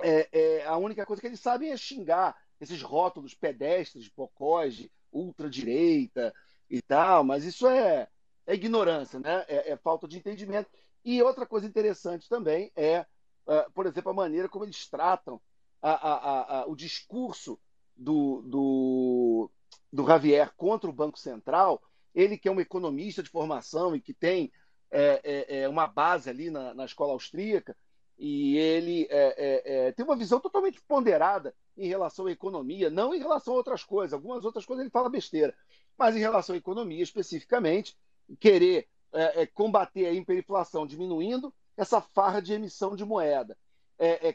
é, 0.00 0.28
é, 0.32 0.64
a 0.64 0.76
única 0.76 1.06
coisa 1.06 1.20
que 1.20 1.28
eles 1.28 1.40
sabem 1.40 1.70
é 1.70 1.76
xingar 1.76 2.36
esses 2.60 2.82
rótulos 2.82 3.34
pedestres, 3.34 4.08
bocós, 4.08 4.74
de 4.74 4.90
ultradireita 5.12 6.34
e 6.68 6.82
tal, 6.82 7.22
mas 7.22 7.44
isso 7.44 7.66
é, 7.68 8.08
é 8.46 8.54
ignorância, 8.54 9.18
né? 9.20 9.44
É, 9.48 9.72
é, 9.72 9.76
falta 9.76 10.08
de 10.08 10.16
entendimento. 10.18 10.68
E 11.04 11.22
outra 11.22 11.46
coisa 11.46 11.66
interessante 11.66 12.28
também 12.28 12.72
é, 12.74 13.06
uh, 13.46 13.70
por 13.72 13.86
exemplo, 13.86 14.10
a 14.10 14.14
maneira 14.14 14.48
como 14.48 14.64
eles 14.64 14.88
tratam 14.88 15.40
a, 15.82 15.90
a, 15.90 16.60
a, 16.60 16.66
o 16.66 16.74
discurso 16.74 17.60
do, 17.94 18.42
do, 18.42 19.50
do 19.92 20.06
Javier 20.06 20.52
contra 20.56 20.88
o 20.88 20.92
Banco 20.92 21.18
Central, 21.18 21.82
ele 22.14 22.38
que 22.38 22.48
é 22.48 22.52
um 22.52 22.60
economista 22.60 23.22
de 23.22 23.28
formação 23.28 23.94
e 23.94 24.00
que 24.00 24.14
tem 24.14 24.50
é, 24.90 25.20
é, 25.24 25.60
é, 25.62 25.68
uma 25.68 25.86
base 25.86 26.30
ali 26.30 26.50
na, 26.50 26.72
na 26.72 26.84
escola 26.84 27.12
austríaca, 27.12 27.76
e 28.16 28.56
ele 28.56 29.08
é, 29.10 29.34
é, 29.36 29.88
é, 29.88 29.92
tem 29.92 30.04
uma 30.04 30.16
visão 30.16 30.38
totalmente 30.38 30.80
ponderada 30.86 31.54
em 31.76 31.88
relação 31.88 32.26
à 32.26 32.30
economia, 32.30 32.88
não 32.88 33.12
em 33.12 33.18
relação 33.18 33.54
a 33.54 33.56
outras 33.56 33.82
coisas. 33.82 34.12
Algumas 34.12 34.44
outras 34.44 34.64
coisas 34.64 34.84
ele 34.84 34.90
fala 34.90 35.10
besteira, 35.10 35.54
mas 35.98 36.14
em 36.14 36.20
relação 36.20 36.54
à 36.54 36.58
economia 36.58 37.02
especificamente, 37.02 37.96
querer 38.38 38.88
é, 39.14 39.46
combater 39.46 40.06
a 40.06 40.12
hiperinflação 40.12 40.86
diminuindo 40.86 41.54
essa 41.76 42.00
farra 42.00 42.40
de 42.40 42.52
emissão 42.52 42.94
de 42.94 43.04
moeda, 43.04 43.56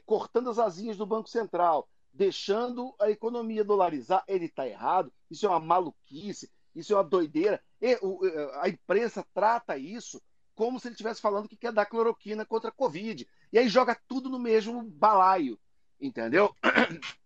cortando 0.06 0.50
as 0.50 0.60
asinhas 0.60 0.98
do 0.98 1.06
Banco 1.06 1.30
Central, 1.30 1.88
deixando 2.12 2.94
a 3.00 3.10
economia 3.10 3.64
dolarizar, 3.64 4.24
ele 4.28 4.46
está 4.46 4.68
errado, 4.68 5.12
isso 5.30 5.46
é 5.46 5.50
uma 5.50 5.60
maluquice. 5.60 6.52
Isso 6.76 6.94
é 6.94 6.96
uma 6.96 7.04
doideira. 7.04 7.62
E, 7.82 7.98
o, 8.02 8.20
a 8.62 8.70
imprensa 8.70 9.26
trata 9.34 9.78
isso 9.78 10.22
como 10.56 10.80
se 10.80 10.88
ele 10.88 10.94
estivesse 10.94 11.22
falando 11.22 11.48
que 11.48 11.58
quer 11.58 11.72
dar 11.72 11.86
cloroquina 11.86 12.46
contra 12.46 12.70
a 12.70 12.74
Covid. 12.74 13.28
E 13.52 13.58
aí 13.58 13.68
joga 13.70 14.00
tudo 14.08 14.30
no 14.30 14.38
mesmo 14.38 14.84
balaio, 14.84 15.60
entendeu? 16.00 16.54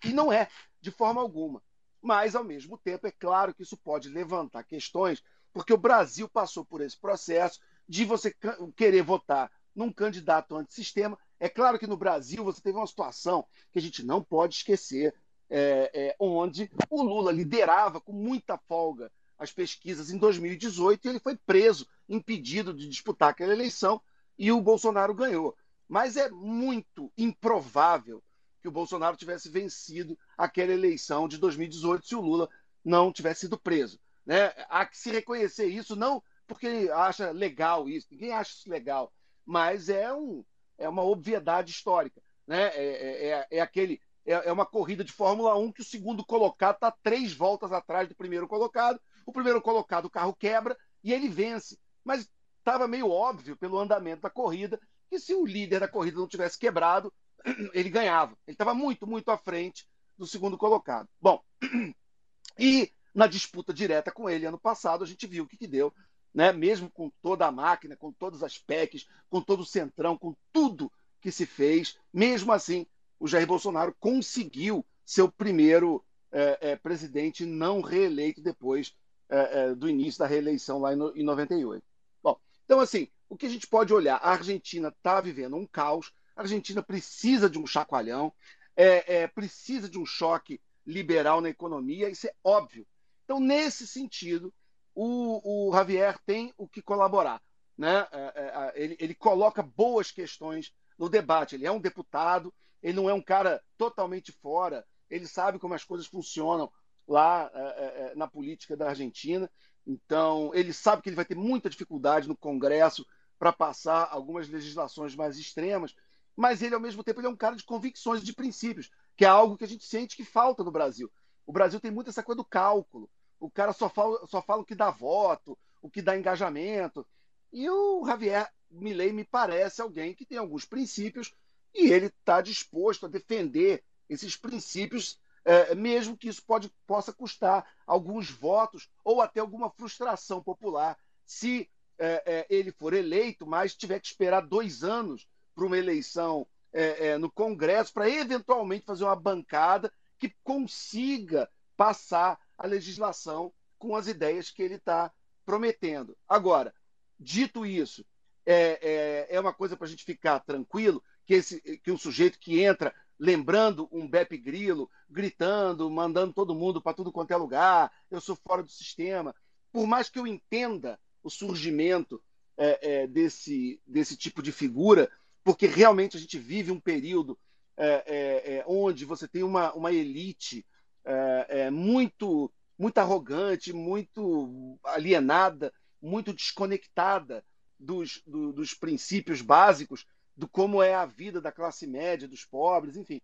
E 0.05 0.13
não 0.13 0.31
é, 0.31 0.47
de 0.79 0.91
forma 0.91 1.21
alguma. 1.21 1.61
Mas, 2.01 2.35
ao 2.35 2.43
mesmo 2.43 2.77
tempo, 2.77 3.07
é 3.07 3.11
claro 3.11 3.53
que 3.53 3.63
isso 3.63 3.77
pode 3.77 4.09
levantar 4.09 4.63
questões, 4.63 5.23
porque 5.53 5.73
o 5.73 5.77
Brasil 5.77 6.27
passou 6.27 6.65
por 6.65 6.81
esse 6.81 6.97
processo 6.97 7.59
de 7.87 8.03
você 8.03 8.35
querer 8.75 9.03
votar 9.03 9.51
num 9.75 9.91
candidato 9.91 10.55
antissistema. 10.55 11.17
É 11.39 11.47
claro 11.47 11.77
que 11.77 11.87
no 11.87 11.97
Brasil 11.97 12.43
você 12.43 12.61
teve 12.61 12.77
uma 12.77 12.87
situação 12.87 13.45
que 13.71 13.79
a 13.79 13.81
gente 13.81 14.03
não 14.03 14.23
pode 14.23 14.55
esquecer, 14.55 15.13
é, 15.49 15.91
é, 15.93 16.15
onde 16.19 16.71
o 16.89 17.03
Lula 17.03 17.31
liderava 17.31 18.01
com 18.01 18.11
muita 18.11 18.57
folga 18.57 19.11
as 19.37 19.51
pesquisas 19.51 20.09
em 20.09 20.17
2018 20.17 21.05
e 21.05 21.09
ele 21.09 21.19
foi 21.19 21.35
preso, 21.35 21.87
impedido 22.07 22.73
de 22.73 22.87
disputar 22.87 23.29
aquela 23.29 23.53
eleição 23.53 24.01
e 24.37 24.51
o 24.51 24.61
Bolsonaro 24.61 25.13
ganhou. 25.13 25.55
Mas 25.87 26.17
é 26.17 26.29
muito 26.29 27.11
improvável 27.17 28.23
que 28.61 28.67
o 28.67 28.71
Bolsonaro 28.71 29.17
tivesse 29.17 29.49
vencido 29.49 30.17
aquela 30.37 30.71
eleição 30.71 31.27
de 31.27 31.37
2018 31.37 32.07
se 32.07 32.15
o 32.15 32.21
Lula 32.21 32.49
não 32.83 33.11
tivesse 33.11 33.41
sido 33.41 33.57
preso. 33.57 33.99
Né? 34.25 34.53
Há 34.69 34.85
que 34.85 34.97
se 34.97 35.11
reconhecer 35.11 35.65
isso, 35.65 35.95
não 35.95 36.21
porque 36.47 36.89
acha 36.93 37.31
legal 37.31 37.89
isso, 37.89 38.07
ninguém 38.11 38.31
acha 38.31 38.51
isso 38.51 38.69
legal, 38.69 39.11
mas 39.45 39.89
é, 39.89 40.13
um, 40.13 40.43
é 40.77 40.87
uma 40.87 41.03
obviedade 41.03 41.71
histórica. 41.71 42.21
Né? 42.45 42.67
É, 42.75 42.85
é, 42.85 43.27
é, 43.27 43.47
é 43.51 43.59
aquele, 43.61 44.01
é, 44.25 44.33
é, 44.33 44.51
uma 44.51 44.65
corrida 44.65 45.03
de 45.03 45.11
Fórmula 45.11 45.57
1 45.57 45.71
que 45.71 45.81
o 45.81 45.85
segundo 45.85 46.25
colocado 46.25 46.75
está 46.75 46.91
três 46.91 47.33
voltas 47.33 47.71
atrás 47.71 48.07
do 48.07 48.15
primeiro 48.15 48.47
colocado, 48.47 48.99
o 49.25 49.31
primeiro 49.31 49.61
colocado 49.61 50.05
o 50.05 50.09
carro 50.09 50.35
quebra 50.35 50.77
e 51.03 51.13
ele 51.13 51.29
vence. 51.29 51.79
Mas 52.03 52.29
estava 52.59 52.87
meio 52.87 53.09
óbvio 53.09 53.57
pelo 53.57 53.79
andamento 53.79 54.21
da 54.21 54.29
corrida 54.29 54.79
que 55.09 55.19
se 55.19 55.33
o 55.33 55.45
líder 55.45 55.79
da 55.79 55.87
corrida 55.87 56.17
não 56.17 56.27
tivesse 56.27 56.57
quebrado, 56.57 57.13
ele 57.73 57.89
ganhava. 57.89 58.37
Ele 58.47 58.55
estava 58.55 58.73
muito, 58.73 59.05
muito 59.07 59.29
à 59.29 59.37
frente 59.37 59.87
do 60.17 60.25
segundo 60.25 60.57
colocado. 60.57 61.07
Bom, 61.21 61.41
e 62.57 62.91
na 63.13 63.27
disputa 63.27 63.73
direta 63.73 64.11
com 64.11 64.29
ele 64.29 64.45
ano 64.45 64.59
passado, 64.59 65.03
a 65.03 65.07
gente 65.07 65.27
viu 65.27 65.43
o 65.43 65.47
que, 65.47 65.57
que 65.57 65.67
deu 65.67 65.93
né? 66.33 66.51
mesmo 66.51 66.89
com 66.89 67.11
toda 67.21 67.45
a 67.45 67.51
máquina, 67.51 67.95
com 67.95 68.11
todas 68.11 68.41
as 68.41 68.57
PECs, 68.57 69.07
com 69.29 69.41
todo 69.41 69.61
o 69.61 69.65
centrão, 69.65 70.17
com 70.17 70.35
tudo 70.51 70.91
que 71.21 71.31
se 71.31 71.45
fez, 71.45 71.97
mesmo 72.11 72.51
assim, 72.51 72.85
o 73.19 73.27
Jair 73.27 73.47
Bolsonaro 73.47 73.95
conseguiu 73.99 74.85
ser 75.05 75.21
o 75.21 75.31
primeiro 75.31 76.03
é, 76.31 76.71
é, 76.71 76.75
presidente 76.75 77.45
não 77.45 77.81
reeleito 77.81 78.41
depois 78.41 78.95
é, 79.29 79.59
é 79.59 79.75
do 79.75 79.87
início 79.87 80.19
da 80.19 80.27
reeleição 80.27 80.79
lá 80.79 80.93
em, 80.93 81.21
em 81.21 81.23
98. 81.23 81.83
Bom, 82.21 82.37
então, 82.65 82.79
assim, 82.79 83.07
o 83.29 83.37
que 83.37 83.45
a 83.45 83.49
gente 83.49 83.67
pode 83.67 83.93
olhar? 83.93 84.15
A 84.17 84.31
Argentina 84.31 84.89
está 84.89 85.21
vivendo 85.21 85.55
um 85.55 85.65
caos, 85.65 86.11
a 86.35 86.41
Argentina 86.41 86.81
precisa 86.81 87.49
de 87.49 87.59
um 87.59 87.67
chacoalhão, 87.67 88.33
é, 88.75 89.21
é, 89.21 89.27
precisa 89.27 89.87
de 89.87 89.99
um 89.99 90.05
choque 90.05 90.59
liberal 90.85 91.39
na 91.39 91.49
economia, 91.49 92.09
isso 92.09 92.27
é 92.27 92.33
óbvio. 92.43 92.85
Então, 93.33 93.43
nesse 93.43 93.87
sentido, 93.87 94.53
o, 94.93 95.69
o 95.69 95.73
Javier 95.73 96.19
tem 96.23 96.53
o 96.55 96.67
que 96.67 96.83
colaborar. 96.83 97.41
Né? 97.75 98.07
É, 98.11 98.19
é, 98.35 98.73
ele, 98.75 98.95
ele 98.99 99.15
coloca 99.15 99.63
boas 99.63 100.11
questões 100.11 100.71
no 100.99 101.09
debate. 101.09 101.55
Ele 101.55 101.65
é 101.65 101.71
um 101.71 101.81
deputado, 101.81 102.53
ele 102.79 102.95
não 102.95 103.09
é 103.09 103.13
um 103.13 103.23
cara 103.23 103.59
totalmente 103.75 104.31
fora, 104.31 104.85
ele 105.09 105.25
sabe 105.25 105.57
como 105.57 105.73
as 105.73 105.83
coisas 105.83 106.05
funcionam 106.05 106.71
lá 107.07 107.49
é, 107.55 108.13
na 108.15 108.27
política 108.27 108.77
da 108.77 108.89
Argentina. 108.89 109.49
Então, 109.87 110.51
ele 110.53 110.71
sabe 110.71 111.01
que 111.01 111.09
ele 111.09 111.15
vai 111.15 111.25
ter 111.25 111.35
muita 111.35 111.71
dificuldade 111.71 112.27
no 112.27 112.37
Congresso 112.37 113.03
para 113.39 113.51
passar 113.51 114.09
algumas 114.11 114.47
legislações 114.47 115.15
mais 115.15 115.39
extremas, 115.39 115.95
mas 116.35 116.61
ele, 116.61 116.75
ao 116.75 116.81
mesmo 116.81 117.03
tempo, 117.03 117.19
ele 117.19 117.25
é 117.25 117.31
um 117.31 117.35
cara 117.35 117.55
de 117.55 117.63
convicções 117.63 118.21
e 118.21 118.25
de 118.25 118.33
princípios, 118.33 118.91
que 119.17 119.25
é 119.25 119.27
algo 119.27 119.57
que 119.57 119.63
a 119.63 119.67
gente 119.67 119.85
sente 119.85 120.15
que 120.15 120.23
falta 120.23 120.63
no 120.63 120.71
Brasil. 120.71 121.11
O 121.47 121.51
Brasil 121.51 121.79
tem 121.79 121.89
muito 121.89 122.11
essa 122.11 122.21
coisa 122.21 122.37
do 122.37 122.45
cálculo 122.45 123.09
o 123.43 123.49
cara 123.49 123.73
só 123.73 123.89
fala, 123.89 124.25
só 124.27 124.41
fala 124.41 124.61
o 124.61 124.65
que 124.65 124.73
dá 124.73 124.89
voto, 124.89 125.57
o 125.81 125.89
que 125.89 126.01
dá 126.01 126.17
engajamento. 126.17 127.05
E 127.51 127.69
o 127.69 128.05
Javier 128.05 128.49
Milei 128.71 129.11
me 129.11 129.25
parece 129.25 129.81
alguém 129.81 130.13
que 130.13 130.25
tem 130.25 130.37
alguns 130.37 130.63
princípios 130.63 131.35
e 131.75 131.91
ele 131.91 132.05
está 132.05 132.39
disposto 132.39 133.05
a 133.05 133.09
defender 133.09 133.83
esses 134.09 134.37
princípios, 134.37 135.19
é, 135.43 135.75
mesmo 135.75 136.15
que 136.15 136.29
isso 136.29 136.41
pode, 136.45 136.71
possa 136.87 137.11
custar 137.11 137.69
alguns 137.85 138.31
votos 138.31 138.89
ou 139.03 139.21
até 139.21 139.41
alguma 139.41 139.69
frustração 139.69 140.41
popular, 140.41 140.97
se 141.25 141.69
é, 141.99 142.23
é, 142.25 142.47
ele 142.49 142.71
for 142.71 142.93
eleito, 142.93 143.45
mas 143.45 143.75
tiver 143.75 143.99
que 143.99 144.07
esperar 144.07 144.39
dois 144.39 144.85
anos 144.85 145.27
para 145.53 145.65
uma 145.65 145.77
eleição 145.77 146.47
é, 146.71 147.07
é, 147.07 147.17
no 147.17 147.29
Congresso 147.29 147.91
para 147.91 148.09
eventualmente 148.09 148.85
fazer 148.85 149.03
uma 149.03 149.17
bancada 149.17 149.91
que 150.17 150.33
consiga 150.45 151.49
passar 151.75 152.39
a 152.57 152.67
legislação 152.67 153.53
com 153.77 153.95
as 153.95 154.07
ideias 154.07 154.49
que 154.49 154.61
ele 154.61 154.75
está 154.75 155.11
prometendo. 155.45 156.17
Agora, 156.27 156.73
dito 157.19 157.65
isso, 157.65 158.05
é, 158.45 159.27
é, 159.29 159.35
é 159.35 159.39
uma 159.39 159.53
coisa 159.53 159.75
para 159.75 159.87
a 159.87 159.89
gente 159.89 160.03
ficar 160.03 160.39
tranquilo 160.39 161.03
que, 161.25 161.33
esse, 161.35 161.61
que 161.79 161.91
o 161.91 161.97
sujeito 161.97 162.39
que 162.39 162.61
entra 162.61 162.93
lembrando 163.19 163.87
um 163.91 164.07
Beppe 164.07 164.37
Grilo, 164.37 164.89
gritando, 165.09 165.89
mandando 165.89 166.33
todo 166.33 166.55
mundo 166.55 166.81
para 166.81 166.93
tudo 166.93 167.11
quanto 167.11 167.31
é 167.31 167.37
lugar, 167.37 167.91
eu 168.09 168.19
sou 168.19 168.35
fora 168.35 168.63
do 168.63 168.71
sistema. 168.71 169.35
Por 169.71 169.87
mais 169.87 170.09
que 170.09 170.19
eu 170.19 170.27
entenda 170.27 170.99
o 171.21 171.29
surgimento 171.29 172.21
é, 172.57 173.03
é, 173.03 173.07
desse, 173.07 173.81
desse 173.87 174.17
tipo 174.17 174.41
de 174.41 174.51
figura, 174.51 175.09
porque 175.43 175.67
realmente 175.67 176.17
a 176.17 176.19
gente 176.19 176.37
vive 176.37 176.71
um 176.71 176.79
período 176.79 177.37
é, 177.75 178.03
é, 178.05 178.55
é 178.57 178.63
onde 178.67 179.05
você 179.05 179.27
tem 179.27 179.43
uma, 179.43 179.73
uma 179.73 179.91
elite 179.91 180.65
é, 181.05 181.45
é, 181.49 181.69
muito, 181.69 182.51
muito 182.77 182.97
arrogante, 182.97 183.73
muito 183.73 184.79
alienada, 184.83 185.73
muito 186.01 186.33
desconectada 186.33 187.43
dos, 187.79 188.21
do, 188.25 188.53
dos 188.53 188.73
princípios 188.73 189.41
básicos 189.41 190.05
do 190.35 190.47
como 190.47 190.81
é 190.81 190.93
a 190.93 191.05
vida 191.05 191.39
da 191.39 191.51
classe 191.51 191.85
média, 191.85 192.27
dos 192.27 192.45
pobres, 192.45 192.95
enfim. 192.95 193.21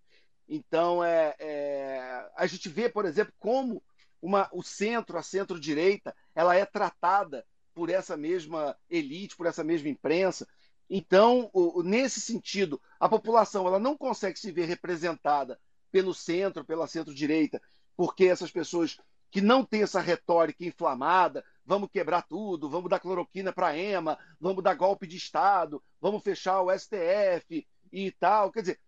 Então, 0.48 1.04
é, 1.04 1.36
é, 1.40 2.30
a 2.36 2.46
gente 2.48 2.70
vê, 2.70 2.90
por 2.90 3.06
exemplo, 3.06 3.34
como 3.40 3.82
uma, 4.22 4.50
o 4.52 4.64
centro, 4.64 5.18
a 5.18 5.24
centro-direita, 5.24 6.16
ela 6.36 6.56
é 6.56 6.66
tratada 6.66 7.46
por 7.74 7.90
essa 7.90 8.18
mesma 8.18 8.76
elite, 8.90 9.36
por 9.36 9.46
essa 9.46 9.64
mesma 9.64 9.90
imprensa. 9.90 10.48
Então, 10.90 11.50
o, 11.54 11.84
nesse 11.84 12.20
sentido, 12.20 12.82
a 13.00 13.08
população 13.08 13.68
ela 13.68 13.80
não 13.80 13.96
consegue 13.96 14.40
se 14.40 14.52
ver 14.52 14.66
representada 14.66 15.60
pelo 15.92 16.14
centro, 16.14 16.66
pela 16.66 16.88
centro-direita, 16.88 17.62
porque 17.96 18.26
essas 18.26 18.52
pessoas 18.52 18.98
que 19.32 19.42
não 19.42 19.64
têm 19.64 19.84
essa 19.84 20.02
retórica 20.02 20.66
inflamada, 20.66 21.44
vamos 21.66 21.90
quebrar 21.92 22.24
tudo, 22.24 22.70
vamos 22.70 22.90
dar 22.90 23.00
cloroquina 23.00 23.54
para 23.54 23.68
a 23.68 23.78
EMA, 23.78 24.18
vamos 24.40 24.64
dar 24.64 24.74
golpe 24.74 25.06
de 25.06 25.18
Estado, 25.18 25.84
vamos 26.02 26.24
fechar 26.24 26.62
o 26.62 26.72
STF 26.72 27.66
e 27.92 28.12
tal. 28.12 28.52
Quer 28.52 28.62
dizer, 28.62 28.80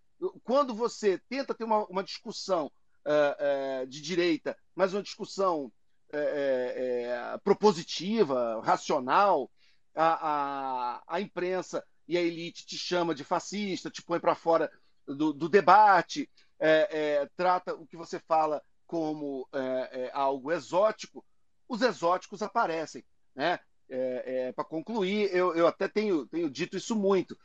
quando 0.44 0.74
você 0.74 1.20
tenta 1.30 1.54
ter 1.54 1.64
uma, 1.64 1.86
uma 1.86 2.04
discussão 2.04 2.72
uh, 3.06 3.84
uh, 3.84 3.88
de 3.88 4.02
direita, 4.02 4.58
mas 4.76 4.94
uma 4.94 5.04
discussão 5.04 5.72
uh, 6.10 7.40
propositiva, 7.44 8.62
racional, 8.64 9.50
a, 9.96 10.30
a, 10.30 11.04
a 11.08 11.22
imprensa 11.22 11.84
e 12.08 12.18
a 12.18 12.22
elite 12.22 12.66
te 12.66 12.78
chama 12.78 13.14
de 13.14 13.24
fascista, 13.24 13.90
te 13.90 14.02
põe 14.02 14.20
para 14.20 14.36
fora 14.36 14.72
do, 15.06 15.34
do 15.34 15.50
debate, 15.50 16.30
é, 16.62 16.88
é, 16.92 17.30
trata 17.36 17.74
o 17.74 17.88
que 17.88 17.98
você 17.98 18.20
fala 18.20 18.62
como 18.86 19.48
é, 19.52 20.04
é 20.04 20.12
algo 20.14 20.52
exótico, 20.52 21.26
os 21.68 21.82
exóticos 21.82 22.44
aparecem. 22.44 23.04
Né? 23.36 23.60
É, 23.90 24.24
é, 24.26 24.52
para 24.52 24.64
concluir, 24.64 25.34
eu, 25.36 25.56
eu 25.56 25.66
até 25.66 25.88
tenho, 25.88 26.28
tenho 26.28 26.50
dito 26.50 26.78
isso 26.78 26.96
muito 26.96 27.38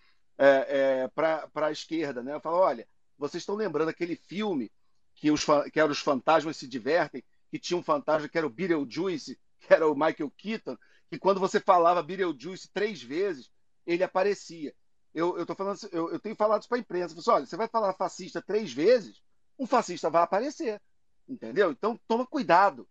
para 1.14 1.66
a 1.66 1.73
esquerda. 1.73 2.23
Né? 2.23 2.35
Eu 2.35 2.40
falo: 2.40 2.58
olha, 2.58 2.87
vocês 3.16 3.42
estão 3.42 3.54
lembrando 3.54 3.88
aquele 3.88 4.16
filme 4.16 4.70
que, 5.14 5.30
os, 5.30 5.44
que 5.73 5.80
era 5.80 5.90
Os 5.90 6.00
Fantasmas 6.00 6.58
Se 6.58 6.68
Divertem, 6.68 7.25
que 7.50 7.58
tinha 7.58 7.78
um 7.78 7.82
fantasma 7.82 8.28
que 8.28 8.37
era 8.37 8.46
o 8.46 8.50
Beetlejuice, 8.50 9.38
que 9.61 9.73
era 9.73 9.88
o 9.88 9.94
Michael 9.94 10.30
Keaton, 10.37 10.76
que 11.08 11.18
quando 11.18 11.40
você 11.40 11.58
falava 11.58 12.02
Beetlejuice 12.02 12.68
três 12.73 13.02
vezes, 13.02 13.50
ele 13.87 14.02
aparecia 14.02 14.75
eu, 15.16 15.38
eu, 15.38 15.46
tô 15.46 15.54
falando, 15.54 15.78
eu, 15.92 16.11
eu 16.11 16.20
tenho 16.20 16.37
falado 16.37 16.61
isso 16.61 16.68
para 16.68 16.76
a 16.76 16.80
imprensa. 16.80 17.14
Falo, 17.23 17.38
olha, 17.38 17.46
você 17.46 17.56
vai 17.56 17.66
falar 17.66 17.94
fascista 17.94 18.42
três 18.42 18.70
vezes, 18.70 19.23
um 19.58 19.66
fascista 19.66 20.11
vai 20.11 20.23
aparecer. 20.23 20.80
Entendeu? 21.26 21.73
Então 21.73 21.99
toma 22.06 22.26
cuidado. 22.26 22.87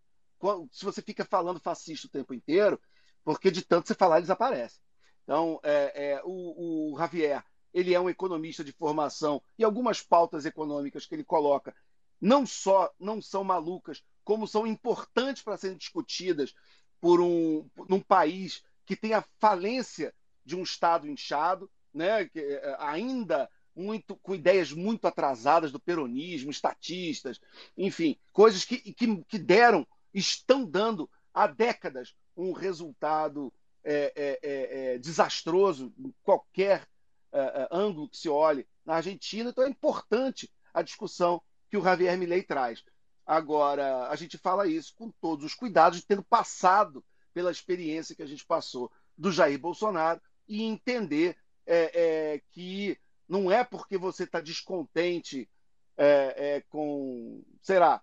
Se 0.71 0.83
você 0.83 1.03
fica 1.03 1.23
falando 1.23 1.59
fascista 1.59 2.07
o 2.07 2.09
tempo 2.09 2.33
inteiro, 2.33 2.81
porque 3.23 3.51
de 3.51 3.61
tanto 3.61 3.87
você 3.87 3.93
falar, 3.93 4.17
eles 4.17 4.31
aparecem. 4.31 4.81
Então, 5.23 5.59
é, 5.63 6.13
é, 6.13 6.21
o, 6.25 6.93
o 6.93 6.97
Javier, 6.97 7.43
ele 7.71 7.93
é 7.93 7.99
um 7.99 8.09
economista 8.09 8.63
de 8.63 8.71
formação 8.71 9.41
e 9.57 9.63
algumas 9.63 10.01
pautas 10.01 10.45
econômicas 10.45 11.05
que 11.05 11.13
ele 11.13 11.23
coloca 11.23 11.75
não 12.19 12.45
só 12.45 12.91
não 12.99 13.21
são 13.21 13.43
malucas, 13.43 14.03
como 14.23 14.47
são 14.47 14.65
importantes 14.65 15.43
para 15.43 15.57
serem 15.57 15.77
discutidas 15.77 16.55
por 16.99 17.21
um 17.21 17.69
num 17.87 18.01
país 18.01 18.63
que 18.83 18.95
tem 18.95 19.13
a 19.13 19.23
falência 19.39 20.13
de 20.43 20.55
um 20.55 20.63
Estado 20.63 21.07
inchado, 21.07 21.69
né, 21.95 22.25
que, 22.25 22.39
é, 22.39 22.75
ainda 22.79 23.49
muito 23.75 24.15
com 24.17 24.35
ideias 24.35 24.71
muito 24.71 25.05
atrasadas 25.05 25.71
do 25.71 25.79
peronismo, 25.79 26.51
estatistas, 26.51 27.39
enfim, 27.77 28.17
coisas 28.31 28.63
que, 28.63 28.77
que, 28.77 29.23
que 29.23 29.37
deram, 29.37 29.85
estão 30.13 30.65
dando 30.65 31.09
há 31.33 31.47
décadas 31.47 32.15
um 32.37 32.53
resultado 32.53 33.51
é, 33.83 34.13
é, 34.15 34.39
é, 34.41 34.97
desastroso 34.97 35.93
em 35.97 36.13
qualquer 36.23 36.87
é, 37.31 37.67
ângulo 37.71 38.09
que 38.09 38.17
se 38.17 38.29
olhe 38.29 38.65
na 38.85 38.95
Argentina. 38.95 39.49
Então 39.49 39.63
é 39.63 39.69
importante 39.69 40.49
a 40.73 40.81
discussão 40.81 41.41
que 41.69 41.77
o 41.77 41.83
Javier 41.83 42.17
Milei 42.17 42.43
traz. 42.43 42.83
Agora, 43.25 44.07
a 44.07 44.15
gente 44.15 44.37
fala 44.37 44.67
isso 44.67 44.93
com 44.95 45.11
todos 45.19 45.45
os 45.45 45.55
cuidados, 45.55 46.03
tendo 46.03 46.23
passado 46.23 47.03
pela 47.33 47.51
experiência 47.51 48.15
que 48.15 48.21
a 48.23 48.27
gente 48.27 48.45
passou 48.45 48.91
do 49.17 49.31
Jair 49.31 49.59
Bolsonaro 49.59 50.21
e 50.47 50.63
entender 50.63 51.35
é, 51.65 52.33
é, 52.33 52.41
que 52.51 52.97
não 53.27 53.51
é 53.51 53.63
porque 53.63 53.97
você 53.97 54.23
está 54.23 54.39
descontente 54.39 55.49
é, 55.97 56.35
é, 56.37 56.61
com, 56.69 57.43
será, 57.61 58.01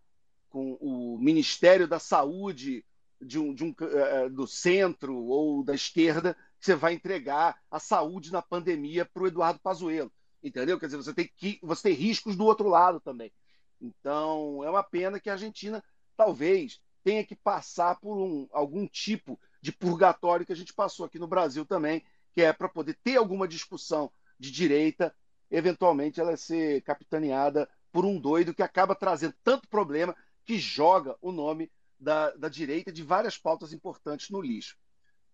com 0.48 0.74
o 0.74 1.18
Ministério 1.18 1.86
da 1.86 1.98
Saúde 1.98 2.84
de 3.20 3.38
um, 3.38 3.54
de 3.54 3.64
um, 3.64 3.74
é, 3.80 4.24
é, 4.24 4.28
do 4.28 4.46
centro 4.46 5.16
ou 5.16 5.62
da 5.62 5.74
esquerda 5.74 6.34
que 6.58 6.66
você 6.66 6.74
vai 6.74 6.92
entregar 6.94 7.60
a 7.70 7.78
saúde 7.78 8.32
na 8.32 8.42
pandemia 8.42 9.04
para 9.04 9.22
o 9.22 9.26
Eduardo 9.26 9.60
Pazuello. 9.60 10.12
Entendeu? 10.42 10.78
Quer 10.78 10.86
dizer, 10.86 10.96
você 10.96 11.14
tem, 11.14 11.30
que, 11.36 11.58
você 11.62 11.84
tem 11.84 11.92
riscos 11.94 12.36
do 12.36 12.44
outro 12.44 12.68
lado 12.68 13.00
também. 13.00 13.32
Então, 13.80 14.62
é 14.64 14.70
uma 14.70 14.82
pena 14.82 15.20
que 15.20 15.30
a 15.30 15.34
Argentina 15.34 15.82
talvez 16.16 16.80
tenha 17.02 17.24
que 17.24 17.34
passar 17.34 17.98
por 18.00 18.16
um, 18.16 18.48
algum 18.52 18.86
tipo 18.86 19.38
de 19.60 19.72
purgatório 19.72 20.46
que 20.46 20.52
a 20.52 20.56
gente 20.56 20.72
passou 20.72 21.06
aqui 21.06 21.18
no 21.18 21.26
Brasil 21.26 21.64
também, 21.64 22.04
que 22.34 22.42
é 22.42 22.52
para 22.52 22.68
poder 22.68 22.98
ter 23.02 23.16
alguma 23.16 23.46
discussão 23.46 24.10
de 24.38 24.50
direita, 24.50 25.14
eventualmente 25.50 26.20
ela 26.20 26.36
ser 26.36 26.82
capitaneada 26.82 27.68
por 27.92 28.04
um 28.04 28.18
doido 28.18 28.54
que 28.54 28.62
acaba 28.62 28.94
trazendo 28.94 29.34
tanto 29.44 29.68
problema 29.68 30.16
que 30.44 30.58
joga 30.58 31.16
o 31.20 31.30
nome 31.30 31.70
da, 31.98 32.30
da 32.30 32.48
direita 32.48 32.90
de 32.90 33.02
várias 33.02 33.38
pautas 33.38 33.72
importantes 33.72 34.30
no 34.30 34.40
lixo. 34.40 34.76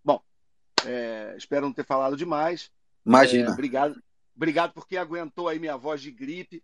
Bom, 0.05 0.23
é, 0.85 1.35
espero 1.37 1.67
não 1.67 1.73
ter 1.73 1.85
falado 1.85 2.17
demais. 2.17 2.71
Imagina. 3.07 3.51
É, 3.51 3.53
obrigado, 3.53 4.03
obrigado 4.37 4.73
por 4.73 4.87
quem 4.87 4.99
aguentou 4.99 5.49
aí 5.49 5.59
minha 5.59 5.77
voz 5.77 6.03
de 6.03 6.11
gripe 6.11 6.63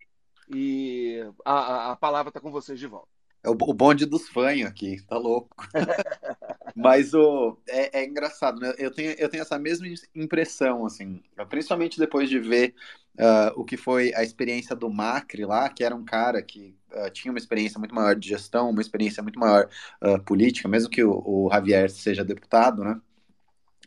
e 0.49 1.21
a, 1.45 1.53
a, 1.53 1.93
a 1.93 1.97
palavra 1.97 2.29
está 2.29 2.41
com 2.41 2.51
vocês 2.51 2.79
de 2.79 2.87
volta. 2.87 3.09
É 3.45 3.51
o, 3.51 3.55
bonde 3.55 4.07
dos 4.07 4.27
fanhos 4.27 4.67
aqui, 4.67 5.03
tá 5.07 5.19
louco. 5.19 5.55
Mas 6.75 7.13
o, 7.13 7.59
é, 7.69 8.01
é, 8.01 8.05
engraçado, 8.07 8.59
né? 8.59 8.73
Eu 8.79 8.91
tenho, 8.91 9.11
eu 9.13 9.29
tenho 9.29 9.43
essa 9.43 9.59
mesma 9.59 9.87
impressão, 10.15 10.87
assim, 10.87 11.23
principalmente 11.51 11.99
depois 11.99 12.31
de 12.31 12.39
ver 12.41 12.75
uh, 13.19 13.53
o 13.61 13.63
que 13.63 13.77
foi 13.77 14.15
a 14.15 14.25
experiência 14.25 14.75
do 14.75 14.89
Macri 14.91 15.45
lá, 15.45 15.69
que 15.69 15.85
era 15.85 15.95
um 15.95 16.07
cara 16.07 16.43
que 16.43 16.75
uh, 16.91 17.11
tinha 17.11 17.31
uma 17.31 17.39
experiência 17.39 17.79
muito 17.79 17.95
maior 17.95 18.17
de 18.17 18.31
gestão, 18.31 18.71
uma 18.71 18.81
experiência 18.81 19.23
muito 19.23 19.39
maior 19.39 19.69
uh, 20.03 20.19
política, 20.23 20.67
mesmo 20.67 20.89
que 20.89 21.05
o, 21.05 21.23
o 21.25 21.51
Javier 21.53 21.91
seja 21.91 22.25
deputado, 22.25 22.83
né? 22.83 22.99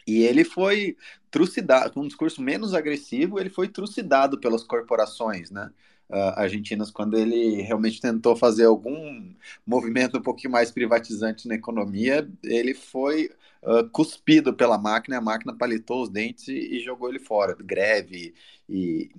E 0.06 0.22
ele 0.22 0.44
foi 0.44 0.96
trucidado, 1.32 1.92
com 1.94 2.02
um 2.02 2.08
discurso 2.08 2.42
menos 2.44 2.76
agressivo, 2.76 3.40
ele 3.40 3.50
foi 3.50 3.68
trucidado 3.68 4.40
pelas 4.40 4.64
corporações, 4.64 5.50
né? 5.50 5.72
Uh, 6.10 6.40
argentinas 6.40 6.92
quando 6.92 7.18
ele 7.18 7.62
realmente 7.62 8.02
tentou 8.02 8.36
fazer 8.36 8.66
algum 8.66 9.34
movimento 9.66 10.18
um 10.18 10.22
pouquinho 10.22 10.52
mais 10.52 10.72
privatizante 10.72 11.48
na 11.48 11.56
economia, 11.56 12.30
ele 12.44 12.74
foi 12.74 13.30
uh, 13.64 13.88
cuspido 13.90 14.54
pela 14.54 14.78
máquina, 14.78 15.18
a 15.18 15.22
máquina 15.22 15.56
palitou 15.56 16.04
os 16.04 16.10
dentes 16.10 16.48
e, 16.48 16.78
e 16.78 16.80
jogou 16.80 17.10
ele 17.10 17.20
fora. 17.20 17.56
Greve 17.60 18.34
e 18.70 19.12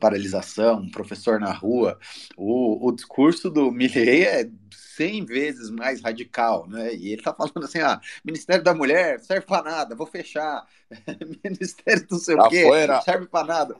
paralisação, 0.00 0.88
professor 0.90 1.40
na 1.40 1.52
rua. 1.52 1.98
O, 2.36 2.88
o 2.88 2.92
discurso 2.92 3.50
do 3.50 3.70
Milley 3.70 4.24
é 4.24 4.50
100 4.70 5.24
vezes 5.24 5.70
mais 5.70 6.00
radical, 6.02 6.68
né? 6.68 6.94
E 6.94 7.12
ele 7.12 7.22
tá 7.22 7.32
falando 7.32 7.64
assim, 7.64 7.78
ah, 7.80 8.00
Ministério 8.24 8.62
da 8.62 8.74
Mulher 8.74 9.20
serve 9.20 9.46
para 9.46 9.70
nada, 9.70 9.94
vou 9.94 10.06
fechar. 10.06 10.66
Ministério 11.44 12.06
do 12.06 12.18
sei 12.18 12.34
o 12.36 12.48
quê, 12.48 12.64
serve 13.04 13.26
para 13.26 13.46
nada. 13.46 13.76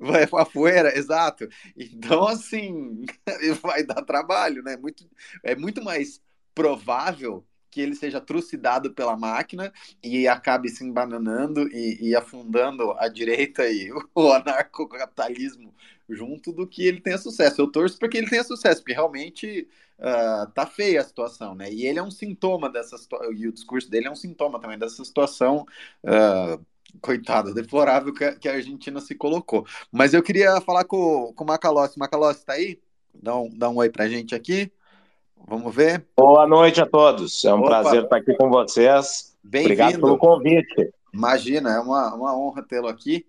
Vai 0.00 0.26
para 0.26 0.44
fora, 0.44 0.96
exato. 0.96 1.48
Então, 1.76 2.26
assim, 2.28 3.04
vai 3.62 3.82
dar 3.84 4.02
trabalho, 4.02 4.62
né? 4.62 4.76
Muito, 4.76 5.08
é 5.42 5.56
muito 5.56 5.82
mais 5.82 6.22
provável 6.54 7.44
que 7.70 7.80
ele 7.80 7.94
seja 7.94 8.20
trucidado 8.20 8.94
pela 8.94 9.16
máquina 9.16 9.72
e 10.02 10.26
acabe 10.26 10.68
se 10.68 10.84
embananando 10.84 11.68
e, 11.68 12.08
e 12.08 12.16
afundando 12.16 12.92
a 12.92 13.08
direita 13.08 13.68
e 13.68 13.90
o 14.14 14.32
anarcocapitalismo 14.32 15.74
junto 16.08 16.52
do 16.52 16.66
que 16.66 16.86
ele 16.86 17.00
tenha 17.00 17.18
sucesso. 17.18 17.60
Eu 17.60 17.70
torço 17.70 17.98
para 17.98 18.08
que 18.08 18.16
ele 18.16 18.30
tenha 18.30 18.44
sucesso, 18.44 18.80
porque 18.80 18.94
realmente 18.94 19.68
uh, 19.98 20.50
tá 20.52 20.64
feia 20.66 21.00
a 21.00 21.04
situação, 21.04 21.54
né? 21.54 21.70
E 21.70 21.84
ele 21.86 21.98
é 21.98 22.02
um 22.02 22.10
sintoma 22.10 22.70
dessa 22.70 22.96
situação, 22.96 23.32
e 23.32 23.46
o 23.46 23.52
discurso 23.52 23.90
dele 23.90 24.06
é 24.06 24.10
um 24.10 24.16
sintoma 24.16 24.58
também 24.60 24.78
dessa 24.78 25.04
situação 25.04 25.66
uh, 26.04 26.64
coitado, 27.00 27.54
deplorável 27.54 28.12
que 28.12 28.24
a, 28.24 28.34
que 28.34 28.48
a 28.48 28.54
Argentina 28.54 29.00
se 29.00 29.14
colocou. 29.14 29.66
Mas 29.92 30.14
eu 30.14 30.22
queria 30.22 30.60
falar 30.60 30.84
com, 30.84 31.32
com 31.34 31.44
o 31.44 31.46
Macalossi. 31.46 31.98
Macalossi, 31.98 32.44
tá 32.44 32.54
aí? 32.54 32.78
Dá 33.14 33.36
um, 33.36 33.48
dá 33.56 33.68
um 33.68 33.76
oi 33.76 33.90
pra 33.90 34.08
gente 34.08 34.34
aqui. 34.34 34.70
Vamos 35.46 35.74
ver. 35.74 36.06
Boa 36.16 36.46
noite 36.46 36.80
a 36.80 36.86
todos. 36.86 37.44
É 37.44 37.52
um 37.52 37.60
Opa. 37.60 37.68
prazer 37.68 38.04
estar 38.04 38.16
aqui 38.16 38.34
com 38.34 38.48
vocês. 38.48 39.36
Obrigado 39.44 40.00
pelo 40.00 40.18
convite. 40.18 40.92
Imagina, 41.12 41.70
é 41.70 41.80
uma, 41.80 42.14
uma 42.14 42.38
honra 42.38 42.62
tê-lo 42.62 42.88
aqui. 42.88 43.24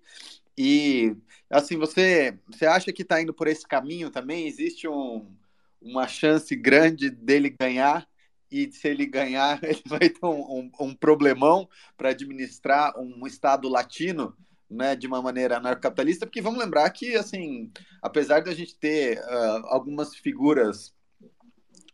E, 0.58 1.16
assim, 1.50 1.78
você, 1.78 2.38
você 2.48 2.66
acha 2.66 2.92
que 2.92 3.04
está 3.04 3.22
indo 3.22 3.34
por 3.34 3.48
esse 3.48 3.66
caminho 3.66 4.10
também? 4.10 4.48
Existe 4.48 4.88
um, 4.88 5.26
uma 5.82 6.08
chance 6.08 6.54
grande 6.56 7.10
dele 7.10 7.56
ganhar 7.58 8.09
e 8.52 8.72
se 8.72 8.88
ele 8.88 9.06
ganhar, 9.06 9.60
ele 9.64 9.82
vai 9.86 10.10
ter 10.10 10.26
um, 10.26 10.40
um, 10.40 10.72
um 10.80 10.96
problemão 10.96 11.68
para 11.98 12.10
administrar 12.10 12.98
um 12.98 13.26
Estado 13.26 13.68
latino 13.68 14.36
né, 14.70 14.96
de 14.96 15.08
uma 15.08 15.22
maneira 15.22 15.58
anarcocapitalista, 15.58 16.26
porque 16.26 16.42
vamos 16.42 16.60
lembrar 16.60 16.90
que, 16.92 17.16
assim, 17.16 17.72
apesar 18.02 18.42
de 18.42 18.50
a 18.50 18.54
gente 18.54 18.76
ter 18.76 19.20
uh, 19.20 19.66
algumas 19.66 20.16
figuras 20.16 20.94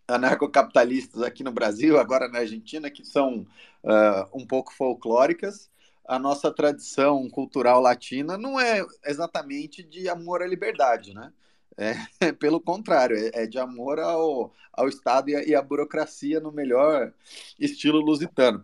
anarcocapitalistas 0.08 1.22
aqui 1.22 1.44
no 1.44 1.52
Brasil, 1.52 1.98
agora 1.98 2.28
na 2.28 2.40
Argentina, 2.40 2.92
que 2.92 3.06
são 3.06 3.48
uh, 3.84 4.38
um 4.38 4.46
pouco 4.46 4.74
folclóricas, 4.74 5.70
a 6.08 6.20
nossa 6.20 6.52
tradição 6.52 7.28
cultural 7.30 7.82
latina 7.82 8.38
não 8.38 8.60
é 8.60 8.86
exatamente 9.06 9.82
de 9.82 10.08
amor 10.08 10.44
à 10.44 10.48
liberdade, 10.48 11.14
né? 11.14 11.34
É, 11.78 11.96
pelo 12.40 12.60
contrário, 12.60 13.18
é, 13.18 13.44
é, 13.44 13.48
de 13.48 13.60
amor 13.60 14.00
ao, 14.00 14.52
ao 14.74 14.88
Estado 14.88 15.30
e, 15.30 15.36
a, 15.36 15.44
e 15.44 15.56
à 15.56 15.62
burocracia 15.62 16.40
no 16.40 16.52
melhor 16.52 17.12
estilo 17.60 18.00
lusitano 18.00 18.64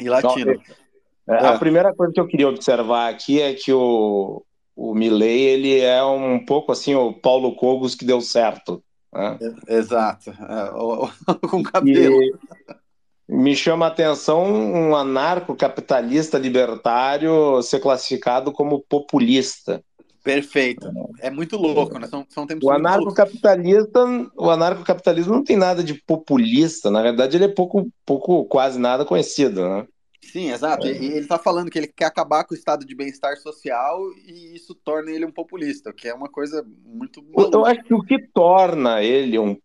e 0.00 0.08
latino. 0.08 0.52
é, 1.28 1.34
a 1.34 1.54
ah. 1.54 1.58
primeira 1.58 1.94
coisa 1.94 2.12
que 2.12 2.20
eu 2.20 2.26
queria 2.26 2.48
observar 2.48 3.10
aqui 3.10 3.40
é 3.40 3.54
que 3.54 3.72
o, 3.72 4.44
o 4.76 4.94
Milley, 4.94 5.40
ele 5.40 5.80
é 5.80 6.02
um 6.04 6.44
pouco 6.44 6.72
assim 6.72 6.94
o 6.94 7.12
Paulo 7.12 7.54
Cogos 7.56 7.94
que 7.94 8.04
deu 8.04 8.20
certo. 8.20 8.82
Né? 9.12 9.38
É, 9.68 9.74
exato, 9.76 10.30
é, 10.30 11.46
com 11.48 11.62
cabelo. 11.62 12.22
E 12.22 12.34
me 13.26 13.56
chama 13.56 13.86
a 13.86 13.88
atenção 13.88 14.44
um 14.44 14.94
anarcocapitalista 14.94 16.38
libertário 16.38 17.62
ser 17.62 17.80
classificado 17.80 18.52
como 18.52 18.80
populista. 18.80 19.82
Perfeito. 20.24 20.90
É 21.20 21.30
muito 21.30 21.58
louco, 21.58 21.98
né? 21.98 22.06
São, 22.06 22.26
são 22.30 22.46
tempos 22.46 22.64
o 22.64 22.70
anarcocapitalista, 22.70 24.00
o 24.34 24.48
anarcocapitalismo 24.48 25.34
não 25.34 25.44
tem 25.44 25.54
nada 25.54 25.84
de 25.84 25.92
populista, 26.02 26.90
na 26.90 27.02
verdade 27.02 27.36
ele 27.36 27.44
é 27.44 27.48
pouco, 27.48 27.86
pouco 28.06 28.46
quase 28.46 28.78
nada 28.78 29.04
conhecido, 29.04 29.68
né? 29.68 29.86
Sim, 30.22 30.50
exato. 30.50 30.86
É. 30.86 30.92
E 30.92 31.06
ele 31.08 31.18
está 31.18 31.38
falando 31.38 31.70
que 31.70 31.78
ele 31.78 31.86
quer 31.86 32.06
acabar 32.06 32.44
com 32.44 32.54
o 32.54 32.56
estado 32.56 32.86
de 32.86 32.96
bem-estar 32.96 33.36
social 33.36 34.00
e 34.26 34.56
isso 34.56 34.74
torna 34.74 35.10
ele 35.10 35.26
um 35.26 35.30
populista, 35.30 35.92
que 35.92 36.08
é 36.08 36.14
uma 36.14 36.30
coisa 36.30 36.66
muito 36.82 37.22
maluca. 37.22 37.54
Eu 37.54 37.66
acho 37.66 37.84
que 37.84 37.92
o 37.92 38.00
que 38.00 38.18
torna 38.32 39.02
ele 39.02 39.38
um, 39.38 39.58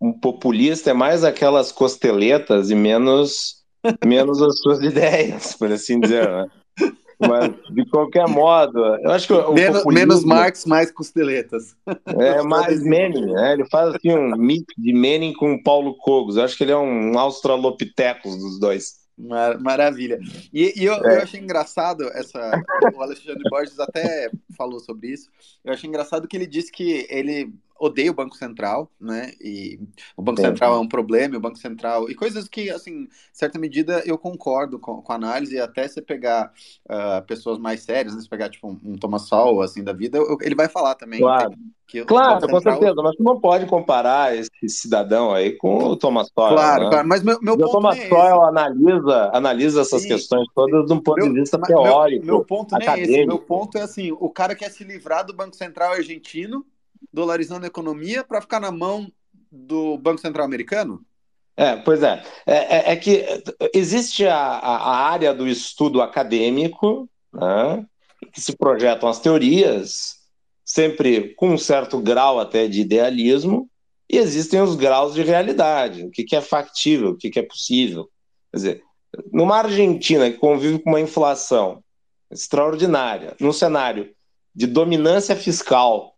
um 0.00 0.10
populista 0.10 0.90
é 0.90 0.94
mais 0.94 1.22
aquelas 1.22 1.70
costeletas 1.70 2.70
e 2.70 2.74
menos 2.74 3.58
menos 4.04 4.40
as 4.40 4.58
suas 4.58 4.80
ideias, 4.82 5.54
por 5.54 5.70
assim 5.70 6.00
dizer, 6.00 6.26
né? 6.26 6.48
Mas, 7.18 7.52
de 7.70 7.84
qualquer 7.86 8.28
modo, 8.28 8.78
eu 8.78 9.10
acho 9.10 9.26
que 9.26 9.32
o 9.32 9.52
menos, 9.52 9.78
populismo... 9.78 10.08
menos 10.08 10.24
Marx, 10.24 10.64
mais 10.64 10.90
costeletas. 10.92 11.76
É, 12.06 12.42
mais 12.42 12.82
Menin, 12.82 13.32
né? 13.32 13.54
Ele 13.54 13.64
faz 13.66 13.94
assim 13.94 14.12
um 14.12 14.36
mix 14.36 14.64
de 14.76 14.92
Menin 14.92 15.32
com 15.32 15.60
Paulo 15.60 15.96
Cogos. 15.98 16.36
Eu 16.36 16.44
acho 16.44 16.56
que 16.56 16.62
ele 16.62 16.72
é 16.72 16.76
um 16.76 17.18
australopithecus 17.18 18.36
dos 18.36 18.60
dois. 18.60 18.98
Mar 19.18 19.58
maravilha. 19.58 20.20
E, 20.52 20.80
e 20.80 20.84
eu, 20.84 20.94
é. 20.94 21.16
eu, 21.16 21.22
achei 21.22 21.40
engraçado 21.40 22.04
essa. 22.14 22.62
O 22.94 23.02
Alexandre 23.02 23.42
Borges 23.50 23.80
até 23.80 24.30
falou 24.56 24.78
sobre 24.78 25.08
isso. 25.08 25.28
Eu 25.64 25.72
achei 25.72 25.88
engraçado 25.88 26.28
que 26.28 26.36
ele 26.36 26.46
disse 26.46 26.70
que 26.70 27.04
ele 27.10 27.52
odeio 27.78 28.12
o 28.12 28.14
Banco 28.14 28.36
Central, 28.36 28.90
né? 29.00 29.32
E 29.40 29.78
o 30.16 30.22
Banco. 30.22 30.40
Central 30.40 30.76
é 30.76 30.78
um 30.78 30.88
problema, 30.88 31.36
o 31.36 31.40
Banco 31.40 31.58
Central. 31.58 32.10
E 32.10 32.14
coisas 32.14 32.48
que, 32.48 32.70
assim, 32.70 33.08
certa 33.32 33.58
medida, 33.58 34.02
eu 34.04 34.18
concordo 34.18 34.78
com, 34.78 35.00
com 35.02 35.12
a 35.12 35.16
análise, 35.16 35.54
e 35.54 35.60
até 35.60 35.86
se 35.86 36.02
pegar 36.02 36.52
uh, 36.86 37.24
pessoas 37.26 37.58
mais 37.58 37.82
sérias, 37.82 38.14
né? 38.14 38.20
Se 38.20 38.28
pegar, 38.28 38.48
tipo, 38.48 38.68
um, 38.68 38.78
um 38.84 38.96
Thomas 38.96 39.22
Sowell, 39.22 39.62
assim, 39.62 39.82
da 39.82 39.92
vida, 39.92 40.18
eu, 40.18 40.36
ele 40.40 40.54
vai 40.54 40.68
falar 40.68 40.94
também. 40.94 41.20
Claro, 41.20 41.54
que 41.88 42.04
claro 42.04 42.40
Central... 42.40 42.50
com 42.50 42.70
certeza, 42.70 43.02
mas 43.02 43.16
tu 43.16 43.22
não 43.22 43.40
pode 43.40 43.64
comparar 43.64 44.36
esse 44.36 44.50
cidadão 44.68 45.32
aí 45.32 45.52
com 45.52 45.78
o 45.78 45.96
Thomas 45.96 46.28
Sowell. 46.34 46.54
Claro, 46.54 46.84
né? 46.84 46.90
claro, 46.90 47.08
mas 47.08 47.22
meu, 47.22 47.38
meu 47.40 47.56
ponto. 47.56 47.68
O 47.68 47.72
Thomas 47.72 47.98
é 47.98 48.14
analisa, 48.14 49.30
analisa 49.32 49.80
essas 49.80 50.02
Sim. 50.02 50.08
questões 50.08 50.46
todas 50.54 50.84
de 50.84 50.92
um 50.92 51.00
ponto 51.00 51.16
meu, 51.16 51.32
de 51.32 51.40
vista 51.40 51.58
teórico. 51.58 52.26
Meu, 52.26 52.36
meu 52.36 52.44
ponto 52.44 52.76
acadêmico. 52.76 53.10
é 53.10 53.14
esse. 53.14 53.26
Meu 53.26 53.38
ponto 53.38 53.78
é 53.78 53.82
assim: 53.82 54.12
o 54.12 54.28
cara 54.28 54.54
quer 54.54 54.70
se 54.70 54.84
livrar 54.84 55.24
do 55.24 55.32
Banco 55.32 55.56
Central 55.56 55.94
argentino, 55.94 56.62
dolarizando 57.12 57.64
a 57.64 57.68
economia, 57.68 58.24
para 58.24 58.40
ficar 58.40 58.60
na 58.60 58.70
mão 58.70 59.10
do 59.50 59.96
Banco 59.98 60.20
Central 60.20 60.44
americano? 60.44 61.04
É, 61.56 61.74
pois 61.76 62.02
é. 62.02 62.22
É, 62.46 62.76
é, 62.76 62.92
é 62.92 62.96
que 62.96 63.24
existe 63.74 64.26
a, 64.26 64.36
a, 64.36 64.96
área 64.96 65.34
do 65.34 65.48
estudo 65.48 66.00
acadêmico, 66.00 67.08
né, 67.32 67.84
que 68.32 68.40
se 68.40 68.56
projetam 68.56 69.08
as 69.08 69.18
teorias, 69.18 70.18
sempre 70.64 71.34
com 71.34 71.50
um 71.50 71.58
certo 71.58 71.98
grau 71.98 72.38
até 72.38 72.68
de 72.68 72.80
idealismo, 72.80 73.68
e 74.08 74.18
existem 74.18 74.60
os 74.60 74.76
graus 74.76 75.14
de 75.14 75.22
realidade, 75.22 76.04
o 76.04 76.10
que, 76.10 76.22
que 76.22 76.36
é 76.36 76.40
factível, 76.40 77.10
o 77.10 77.16
que, 77.16 77.28
que 77.28 77.40
é 77.40 77.42
possível. 77.42 78.08
Quer 78.52 78.56
dizer, 78.56 78.82
numa 79.32 79.56
Argentina 79.56 80.30
que 80.30 80.38
convive 80.38 80.78
com 80.78 80.90
uma 80.90 81.00
inflação 81.00 81.82
extraordinária, 82.30 83.34
num 83.40 83.52
cenário 83.52 84.10
de 84.54 84.66
dominância 84.66 85.34
fiscal, 85.34 86.14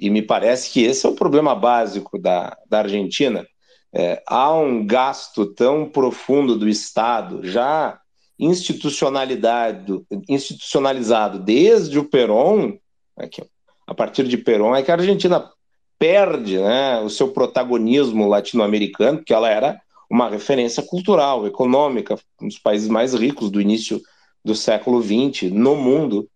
e 0.00 0.08
me 0.08 0.22
parece 0.22 0.70
que 0.70 0.82
esse 0.82 1.04
é 1.06 1.08
o 1.08 1.14
problema 1.14 1.54
básico 1.54 2.18
da, 2.18 2.56
da 2.68 2.78
Argentina, 2.78 3.46
é, 3.92 4.22
há 4.26 4.52
um 4.54 4.86
gasto 4.86 5.46
tão 5.46 5.88
profundo 5.88 6.56
do 6.56 6.68
Estado, 6.68 7.40
já 7.46 8.00
institucionalidade, 8.38 10.00
institucionalizado 10.28 11.38
desde 11.38 11.98
o 11.98 12.04
Perón, 12.04 12.78
aqui, 13.16 13.42
a 13.86 13.94
partir 13.94 14.26
de 14.26 14.38
Perón, 14.38 14.74
é 14.74 14.82
que 14.82 14.90
a 14.90 14.94
Argentina 14.94 15.50
perde 15.98 16.56
né, 16.58 16.98
o 17.00 17.10
seu 17.10 17.28
protagonismo 17.28 18.26
latino-americano, 18.26 19.18
porque 19.18 19.34
ela 19.34 19.50
era 19.50 19.78
uma 20.10 20.30
referência 20.30 20.82
cultural, 20.82 21.46
econômica, 21.46 22.18
um 22.40 22.48
dos 22.48 22.58
países 22.58 22.88
mais 22.88 23.12
ricos 23.12 23.50
do 23.50 23.60
início 23.60 24.00
do 24.42 24.54
século 24.54 25.02
XX 25.02 25.52
no 25.52 25.76
mundo. 25.76 26.26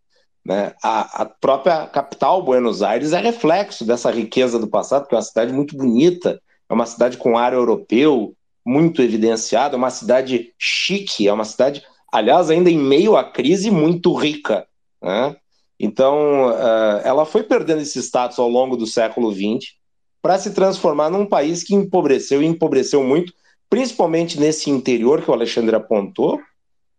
Né? 0.44 0.74
A, 0.82 1.22
a, 1.22 1.24
própria 1.24 1.86
capital, 1.86 2.42
Buenos 2.42 2.82
Aires, 2.82 3.12
é 3.12 3.20
reflexo 3.20 3.84
dessa 3.84 4.10
riqueza 4.10 4.58
do 4.58 4.68
passado, 4.68 5.02
porque 5.02 5.14
é 5.14 5.18
uma 5.18 5.24
cidade 5.24 5.52
muito 5.52 5.76
bonita, 5.76 6.40
é 6.68 6.74
uma 6.74 6.86
cidade 6.86 7.16
com 7.16 7.38
ar 7.38 7.54
europeu 7.54 8.34
muito 8.64 9.02
evidenciado, 9.02 9.74
é 9.74 9.78
uma 9.78 9.90
cidade 9.90 10.52
chique, 10.58 11.26
é 11.26 11.32
uma 11.32 11.44
cidade, 11.44 11.82
aliás, 12.12 12.50
ainda 12.50 12.70
em 12.70 12.78
meio 12.78 13.16
à 13.16 13.24
crise, 13.24 13.70
muito 13.70 14.12
rica. 14.14 14.66
Né? 15.02 15.36
Então, 15.80 16.50
uh, 16.50 17.00
ela 17.04 17.24
foi 17.24 17.42
perdendo 17.42 17.80
esse 17.80 17.98
status 17.98 18.38
ao 18.38 18.48
longo 18.48 18.76
do 18.76 18.86
século 18.86 19.32
XX 19.32 19.74
para 20.22 20.38
se 20.38 20.52
transformar 20.52 21.10
num 21.10 21.26
país 21.26 21.62
que 21.62 21.74
empobreceu 21.74 22.42
e 22.42 22.46
empobreceu 22.46 23.02
muito, 23.04 23.32
principalmente 23.68 24.40
nesse 24.40 24.70
interior 24.70 25.22
que 25.22 25.30
o 25.30 25.34
Alexandre 25.34 25.76
apontou, 25.76 26.40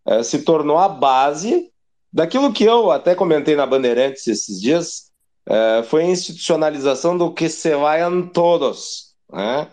é, 0.06 0.22
se 0.22 0.42
tornou 0.42 0.78
a 0.78 0.88
base 0.88 1.72
daquilo 2.16 2.50
que 2.50 2.64
eu 2.64 2.90
até 2.90 3.14
comentei 3.14 3.54
na 3.54 3.66
Bandeirantes 3.66 4.26
esses 4.26 4.58
dias, 4.58 5.12
é, 5.46 5.82
foi 5.82 6.02
a 6.02 6.06
institucionalização 6.06 7.16
do 7.16 7.30
que 7.30 7.46
se 7.46 7.76
vayan 7.76 8.22
todos. 8.22 9.14
Né? 9.30 9.68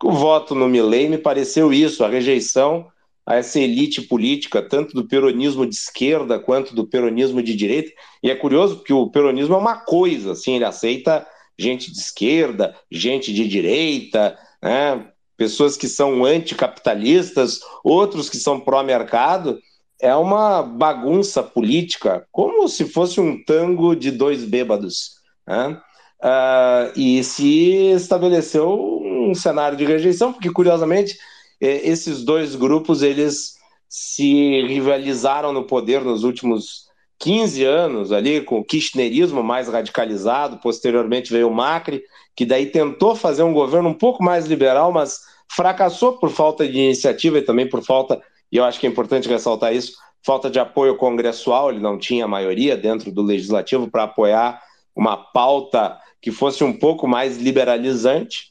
O 0.00 0.12
voto 0.12 0.54
no 0.54 0.68
Milley 0.68 1.08
me 1.08 1.18
pareceu 1.18 1.72
isso, 1.72 2.04
a 2.04 2.08
rejeição 2.08 2.86
a 3.26 3.34
essa 3.34 3.58
elite 3.58 4.02
política, 4.02 4.62
tanto 4.62 4.94
do 4.94 5.06
peronismo 5.06 5.66
de 5.66 5.74
esquerda 5.74 6.38
quanto 6.38 6.76
do 6.76 6.86
peronismo 6.86 7.42
de 7.42 7.56
direita. 7.56 7.90
E 8.22 8.30
é 8.30 8.36
curioso 8.36 8.76
porque 8.76 8.92
o 8.92 9.10
peronismo 9.10 9.54
é 9.54 9.58
uma 9.58 9.76
coisa, 9.76 10.32
assim, 10.32 10.54
ele 10.54 10.64
aceita 10.64 11.26
gente 11.58 11.92
de 11.92 11.98
esquerda, 11.98 12.74
gente 12.90 13.34
de 13.34 13.48
direita, 13.48 14.38
né? 14.62 15.08
pessoas 15.36 15.76
que 15.76 15.88
são 15.88 16.24
anticapitalistas, 16.24 17.60
outros 17.82 18.30
que 18.30 18.36
são 18.36 18.60
pró-mercado, 18.60 19.58
é 20.00 20.14
uma 20.14 20.62
bagunça 20.62 21.42
política, 21.42 22.26
como 22.32 22.68
se 22.68 22.86
fosse 22.86 23.20
um 23.20 23.42
tango 23.44 23.94
de 23.94 24.10
dois 24.10 24.44
bêbados. 24.44 25.12
Né? 25.46 25.80
Uh, 26.22 26.98
e 26.98 27.24
se 27.24 27.92
estabeleceu 27.92 29.00
um 29.02 29.34
cenário 29.34 29.76
de 29.76 29.84
rejeição, 29.84 30.32
porque 30.32 30.50
curiosamente 30.50 31.18
esses 31.60 32.24
dois 32.24 32.54
grupos 32.54 33.02
eles 33.02 33.54
se 33.88 34.62
rivalizaram 34.66 35.52
no 35.52 35.64
poder 35.64 36.00
nos 36.02 36.24
últimos 36.24 36.88
15 37.18 37.64
anos 37.64 38.12
ali, 38.12 38.40
com 38.40 38.60
o 38.60 38.64
kirchnerismo 38.64 39.42
mais 39.42 39.68
radicalizado, 39.68 40.58
posteriormente 40.58 41.30
veio 41.30 41.48
o 41.48 41.54
Macri, 41.54 42.02
que 42.34 42.46
daí 42.46 42.66
tentou 42.66 43.14
fazer 43.14 43.42
um 43.42 43.52
governo 43.52 43.90
um 43.90 43.94
pouco 43.94 44.22
mais 44.22 44.46
liberal, 44.46 44.90
mas 44.90 45.20
fracassou 45.48 46.18
por 46.18 46.30
falta 46.30 46.66
de 46.66 46.78
iniciativa 46.78 47.38
e 47.38 47.42
também 47.42 47.68
por 47.68 47.82
falta, 47.82 48.22
e 48.50 48.56
eu 48.56 48.64
acho 48.64 48.78
que 48.80 48.86
é 48.86 48.90
importante 48.90 49.28
ressaltar 49.28 49.74
isso, 49.74 49.96
falta 50.22 50.50
de 50.50 50.58
apoio 50.58 50.96
congressual, 50.96 51.70
ele 51.70 51.80
não 51.80 51.98
tinha 51.98 52.28
maioria 52.28 52.76
dentro 52.76 53.10
do 53.10 53.22
legislativo 53.22 53.90
para 53.90 54.04
apoiar 54.04 54.62
uma 54.94 55.16
pauta 55.16 55.98
que 56.20 56.30
fosse 56.30 56.62
um 56.62 56.72
pouco 56.72 57.06
mais 57.08 57.38
liberalizante, 57.38 58.50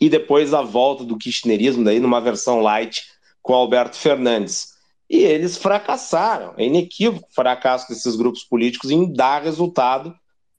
e 0.00 0.08
depois 0.08 0.54
a 0.54 0.62
volta 0.62 1.04
do 1.04 1.18
kirchnerismo 1.18 1.84
daí 1.84 2.00
numa 2.00 2.20
versão 2.20 2.60
light 2.60 3.04
com 3.42 3.54
Alberto 3.54 3.96
Fernandes. 3.96 4.68
E 5.08 5.18
eles 5.18 5.58
fracassaram, 5.58 6.54
é 6.56 6.64
inequívoco 6.64 7.26
o 7.28 7.34
fracasso 7.34 7.88
desses 7.88 8.16
grupos 8.16 8.44
políticos 8.44 8.90
em 8.90 9.12
dar 9.12 9.42
resultado 9.42 10.14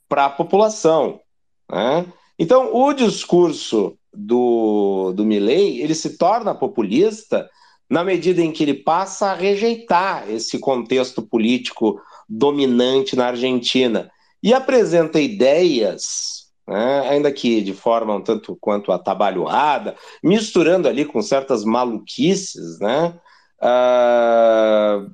para 0.07 0.25
a 0.25 0.29
população. 0.29 1.21
Né? 1.69 2.05
Então, 2.37 2.75
o 2.75 2.91
discurso 2.93 3.97
do, 4.13 5.13
do 5.13 5.25
Milley, 5.25 5.81
ele 5.81 5.95
se 5.95 6.17
torna 6.17 6.53
populista 6.53 7.49
na 7.91 8.05
medida 8.05 8.41
em 8.41 8.53
que 8.53 8.63
ele 8.63 8.73
passa 8.73 9.31
a 9.31 9.35
rejeitar 9.35 10.31
esse 10.31 10.57
contexto 10.57 11.21
político 11.21 12.01
dominante 12.27 13.17
na 13.17 13.27
Argentina 13.27 14.09
e 14.41 14.53
apresenta 14.53 15.19
ideias, 15.19 16.45
né, 16.65 17.09
ainda 17.09 17.29
que 17.33 17.59
de 17.59 17.73
forma 17.73 18.15
um 18.15 18.21
tanto 18.21 18.57
quanto 18.61 18.93
atabalhoada, 18.93 19.97
misturando 20.23 20.87
ali 20.87 21.03
com 21.03 21.21
certas 21.21 21.65
maluquices, 21.65 22.79
né, 22.79 23.13
uh, 23.61 25.11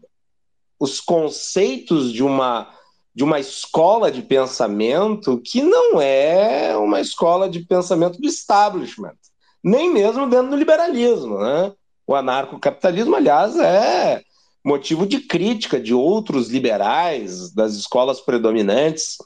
os 0.79 1.01
conceitos 1.01 2.13
de 2.13 2.23
uma 2.23 2.71
de 3.15 3.23
uma 3.23 3.39
escola 3.39 4.11
de 4.11 4.21
pensamento 4.21 5.41
que 5.43 5.63
não 5.63 5.99
é 5.99 6.77
uma 6.77 7.01
escola 7.01 7.49
de 7.49 7.61
pensamento 7.61 8.21
do 8.21 8.27
establishment, 8.27 9.17
nem 9.63 9.91
mesmo 9.91 10.29
dentro 10.29 10.51
do 10.51 10.55
liberalismo. 10.55 11.39
Né? 11.39 11.73
O 12.07 12.15
anarcocapitalismo, 12.15 13.15
aliás, 13.15 13.57
é 13.57 14.21
motivo 14.63 15.05
de 15.05 15.19
crítica 15.19 15.79
de 15.79 15.93
outros 15.93 16.49
liberais, 16.49 17.53
das 17.53 17.73
escolas 17.73 18.21
predominantes. 18.21 19.17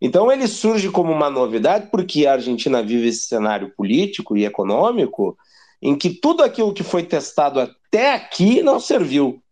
Então, 0.00 0.30
ele 0.30 0.46
surge 0.46 0.90
como 0.90 1.12
uma 1.12 1.30
novidade 1.30 1.88
porque 1.90 2.26
a 2.26 2.32
Argentina 2.32 2.82
vive 2.82 3.08
esse 3.08 3.26
cenário 3.26 3.72
político 3.76 4.36
e 4.36 4.44
econômico 4.44 5.36
em 5.80 5.96
que 5.96 6.10
tudo 6.10 6.42
aquilo 6.42 6.72
que 6.72 6.82
foi 6.82 7.02
testado 7.02 7.60
até 7.60 8.14
aqui 8.14 8.62
não 8.62 8.80
serviu. 8.80 9.42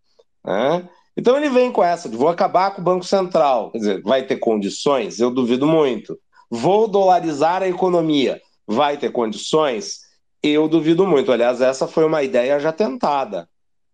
Né? 0.45 0.89
Então 1.17 1.37
ele 1.37 1.51
vem 1.51 1.71
com 1.71 1.85
essa 1.85 2.09
de 2.09 2.17
vou 2.17 2.29
acabar 2.29 2.75
com 2.75 2.81
o 2.81 2.85
Banco 2.85 3.05
Central. 3.05 3.71
Quer 3.71 3.79
dizer, 3.79 4.03
vai 4.03 4.23
ter 4.23 4.37
condições? 4.37 5.21
Eu 5.21 5.31
duvido 5.31 5.67
muito. 5.67 6.19
Vou 6.51 6.89
dolarizar 6.89 7.63
a 7.63 7.69
economia. 7.69 8.41
Vai 8.67 8.97
ter 8.97 9.13
condições? 9.13 10.02
Eu 10.43 10.67
duvido 10.67 11.07
muito. 11.07 11.31
Aliás, 11.31 11.61
essa 11.61 11.87
foi 11.87 12.05
uma 12.05 12.23
ideia 12.23 12.59
já 12.59 12.73
tentada. 12.73 13.49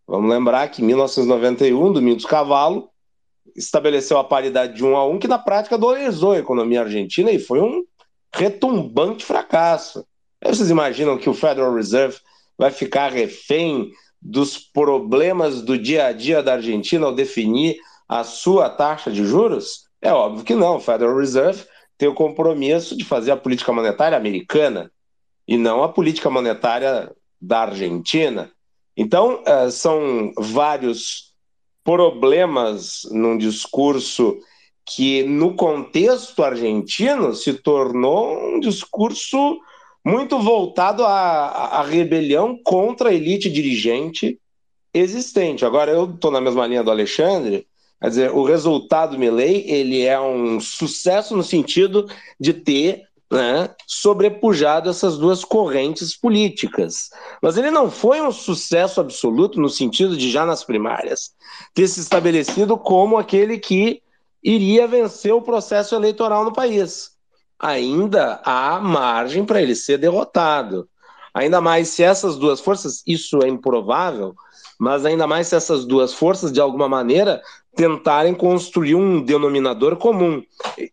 Vamos 0.06 0.30
lembrar 0.30 0.68
que 0.68 0.82
em 0.82 0.86
1991, 0.86 1.92
Domingos 1.92 2.24
Cavalo 2.24 2.88
estabeleceu 3.54 4.16
a 4.16 4.24
paridade 4.24 4.74
de 4.74 4.84
um 4.84 4.96
a 4.96 5.06
um, 5.06 5.18
que 5.18 5.28
na 5.28 5.38
prática 5.38 5.76
dolarizou 5.76 6.32
a 6.32 6.38
economia 6.38 6.82
argentina 6.82 7.30
e 7.30 7.38
foi 7.38 7.60
um 7.60 7.84
retumbante 8.34 9.24
fracasso. 9.24 10.06
Vocês 10.42 10.70
imaginam 10.70 11.18
que 11.18 11.28
o 11.28 11.34
Federal 11.34 11.74
Reserve 11.74 12.16
vai 12.56 12.70
ficar 12.70 13.12
refém 13.12 13.90
dos 14.20 14.56
problemas 14.56 15.60
do 15.60 15.76
dia 15.76 16.06
a 16.06 16.12
dia 16.12 16.42
da 16.42 16.54
Argentina 16.54 17.04
ao 17.04 17.14
definir 17.14 17.76
a 18.08 18.24
sua 18.24 18.70
taxa 18.70 19.10
de 19.10 19.24
juros? 19.24 19.84
É 20.00 20.12
óbvio 20.12 20.44
que 20.44 20.54
não. 20.54 20.76
O 20.76 20.80
Federal 20.80 21.16
Reserve 21.16 21.64
tem 21.98 22.08
o 22.08 22.14
compromisso 22.14 22.96
de 22.96 23.04
fazer 23.04 23.32
a 23.32 23.36
política 23.36 23.72
monetária 23.72 24.16
americana 24.16 24.90
e 25.48 25.56
não 25.56 25.82
a 25.82 25.88
política 25.88 26.28
monetária 26.28 27.10
da 27.40 27.60
Argentina. 27.60 28.52
Então, 28.94 29.42
eh, 29.46 29.70
são 29.70 30.30
vários 30.36 31.32
problemas 31.82 33.08
num 33.10 33.38
discurso 33.38 34.38
que 34.84 35.22
no 35.22 35.54
contexto 35.54 36.42
argentino 36.42 37.34
se 37.34 37.54
tornou 37.54 38.56
um 38.56 38.60
discurso 38.60 39.58
muito 40.04 40.38
voltado 40.38 41.04
à, 41.04 41.78
à 41.78 41.82
rebelião 41.82 42.58
contra 42.62 43.08
a 43.08 43.14
elite 43.14 43.50
dirigente 43.50 44.38
existente. 44.92 45.64
Agora, 45.64 45.90
eu 45.90 46.10
estou 46.10 46.30
na 46.30 46.40
mesma 46.40 46.66
linha 46.66 46.82
do 46.82 46.90
Alexandre, 46.90 47.66
quer 48.00 48.08
dizer, 48.08 48.30
o 48.32 48.42
resultado 48.42 49.18
Milley, 49.18 49.64
ele 49.66 50.02
é 50.02 50.18
um 50.20 50.60
sucesso 50.60 51.36
no 51.36 51.42
sentido 51.42 52.06
de 52.38 52.52
ter 52.52 53.07
né, 53.30 53.70
sobrepujado 53.86 54.88
essas 54.88 55.18
duas 55.18 55.44
correntes 55.44 56.16
políticas. 56.16 57.10
Mas 57.42 57.56
ele 57.56 57.70
não 57.70 57.90
foi 57.90 58.20
um 58.20 58.32
sucesso 58.32 59.00
absoluto 59.00 59.60
no 59.60 59.68
sentido 59.68 60.16
de, 60.16 60.30
já 60.30 60.46
nas 60.46 60.64
primárias, 60.64 61.34
ter 61.74 61.86
se 61.88 62.00
estabelecido 62.00 62.78
como 62.78 63.18
aquele 63.18 63.58
que 63.58 64.02
iria 64.42 64.86
vencer 64.86 65.32
o 65.32 65.42
processo 65.42 65.94
eleitoral 65.94 66.44
no 66.44 66.52
país. 66.52 67.10
Ainda 67.58 68.40
há 68.44 68.80
margem 68.80 69.44
para 69.44 69.60
ele 69.60 69.74
ser 69.74 69.98
derrotado. 69.98 70.88
Ainda 71.34 71.60
mais 71.60 71.88
se 71.88 72.02
essas 72.02 72.36
duas 72.36 72.60
forças, 72.60 73.02
isso 73.06 73.40
é 73.42 73.48
improvável, 73.48 74.34
mas 74.78 75.04
ainda 75.04 75.26
mais 75.26 75.48
se 75.48 75.56
essas 75.56 75.84
duas 75.84 76.14
forças, 76.14 76.50
de 76.50 76.60
alguma 76.60 76.88
maneira, 76.88 77.42
tentarem 77.74 78.34
construir 78.34 78.94
um 78.94 79.22
denominador 79.22 79.96
comum. 79.96 80.42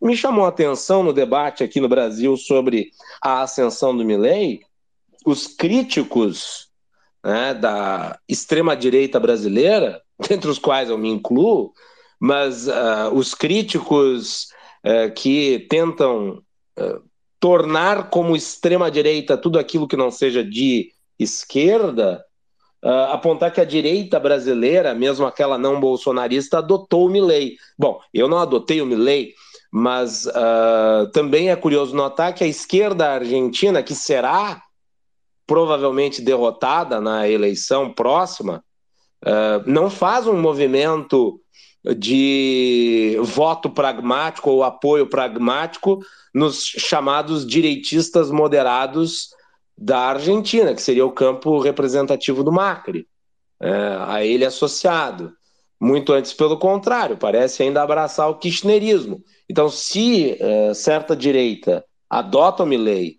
Me 0.00 0.16
chamou 0.16 0.44
a 0.44 0.48
atenção 0.48 1.02
no 1.02 1.12
debate 1.12 1.64
aqui 1.64 1.80
no 1.80 1.88
Brasil 1.88 2.36
sobre 2.36 2.90
a 3.20 3.42
ascensão 3.42 3.96
do 3.96 4.04
Milley, 4.04 4.60
os 5.24 5.48
críticos 5.48 6.68
né, 7.24 7.54
da 7.54 8.18
extrema-direita 8.28 9.18
brasileira, 9.18 10.00
entre 10.30 10.48
os 10.48 10.58
quais 10.58 10.88
eu 10.88 10.96
me 10.96 11.08
incluo, 11.08 11.72
mas 12.20 12.68
uh, 12.68 13.12
os 13.12 13.34
críticos 13.34 14.48
uh, 14.84 15.12
que 15.14 15.66
tentam 15.68 16.42
uh, 16.78 17.02
tornar 17.40 18.10
como 18.10 18.36
extrema-direita 18.36 19.36
tudo 19.36 19.58
aquilo 19.58 19.88
que 19.88 19.96
não 19.96 20.10
seja 20.10 20.42
de 20.42 20.92
esquerda, 21.18 22.24
uh, 22.86 23.12
apontar 23.12 23.52
que 23.52 23.60
a 23.60 23.64
direita 23.64 24.20
brasileira, 24.20 24.94
mesmo 24.94 25.26
aquela 25.26 25.58
não 25.58 25.80
bolsonarista, 25.80 26.58
adotou 26.58 27.06
o 27.06 27.10
Milley. 27.10 27.56
Bom, 27.76 28.00
eu 28.14 28.28
não 28.28 28.38
adotei 28.38 28.80
o 28.80 28.86
Milley, 28.86 29.34
mas 29.72 30.24
uh, 30.26 31.10
também 31.12 31.50
é 31.50 31.56
curioso 31.56 31.96
notar 31.96 32.32
que 32.32 32.44
a 32.44 32.46
esquerda 32.46 33.14
argentina, 33.14 33.82
que 33.82 33.94
será 33.94 34.62
provavelmente 35.44 36.22
derrotada 36.22 37.00
na 37.00 37.28
eleição 37.28 37.92
próxima, 37.92 38.64
uh, 39.24 39.68
não 39.68 39.90
faz 39.90 40.28
um 40.28 40.40
movimento 40.40 41.40
de 41.96 43.16
voto 43.22 43.68
pragmático 43.70 44.50
ou 44.50 44.64
apoio 44.64 45.08
pragmático 45.08 46.00
nos 46.32 46.64
chamados 46.64 47.46
direitistas 47.46 48.30
moderados 48.30 49.28
da 49.76 49.98
Argentina, 49.98 50.74
que 50.74 50.82
seria 50.82 51.04
o 51.04 51.12
campo 51.12 51.58
representativo 51.58 52.42
do 52.42 52.52
Macri, 52.52 53.06
é, 53.60 53.70
a 54.06 54.24
ele 54.24 54.44
associado. 54.44 55.32
Muito 55.78 56.12
antes, 56.12 56.32
pelo 56.32 56.58
contrário, 56.58 57.18
parece 57.18 57.62
ainda 57.62 57.82
abraçar 57.82 58.30
o 58.30 58.38
kirchnerismo. 58.38 59.22
Então, 59.48 59.68
se 59.68 60.36
é, 60.40 60.72
certa 60.72 61.14
direita 61.14 61.84
adota 62.08 62.62
o 62.62 62.66
Milley 62.66 63.18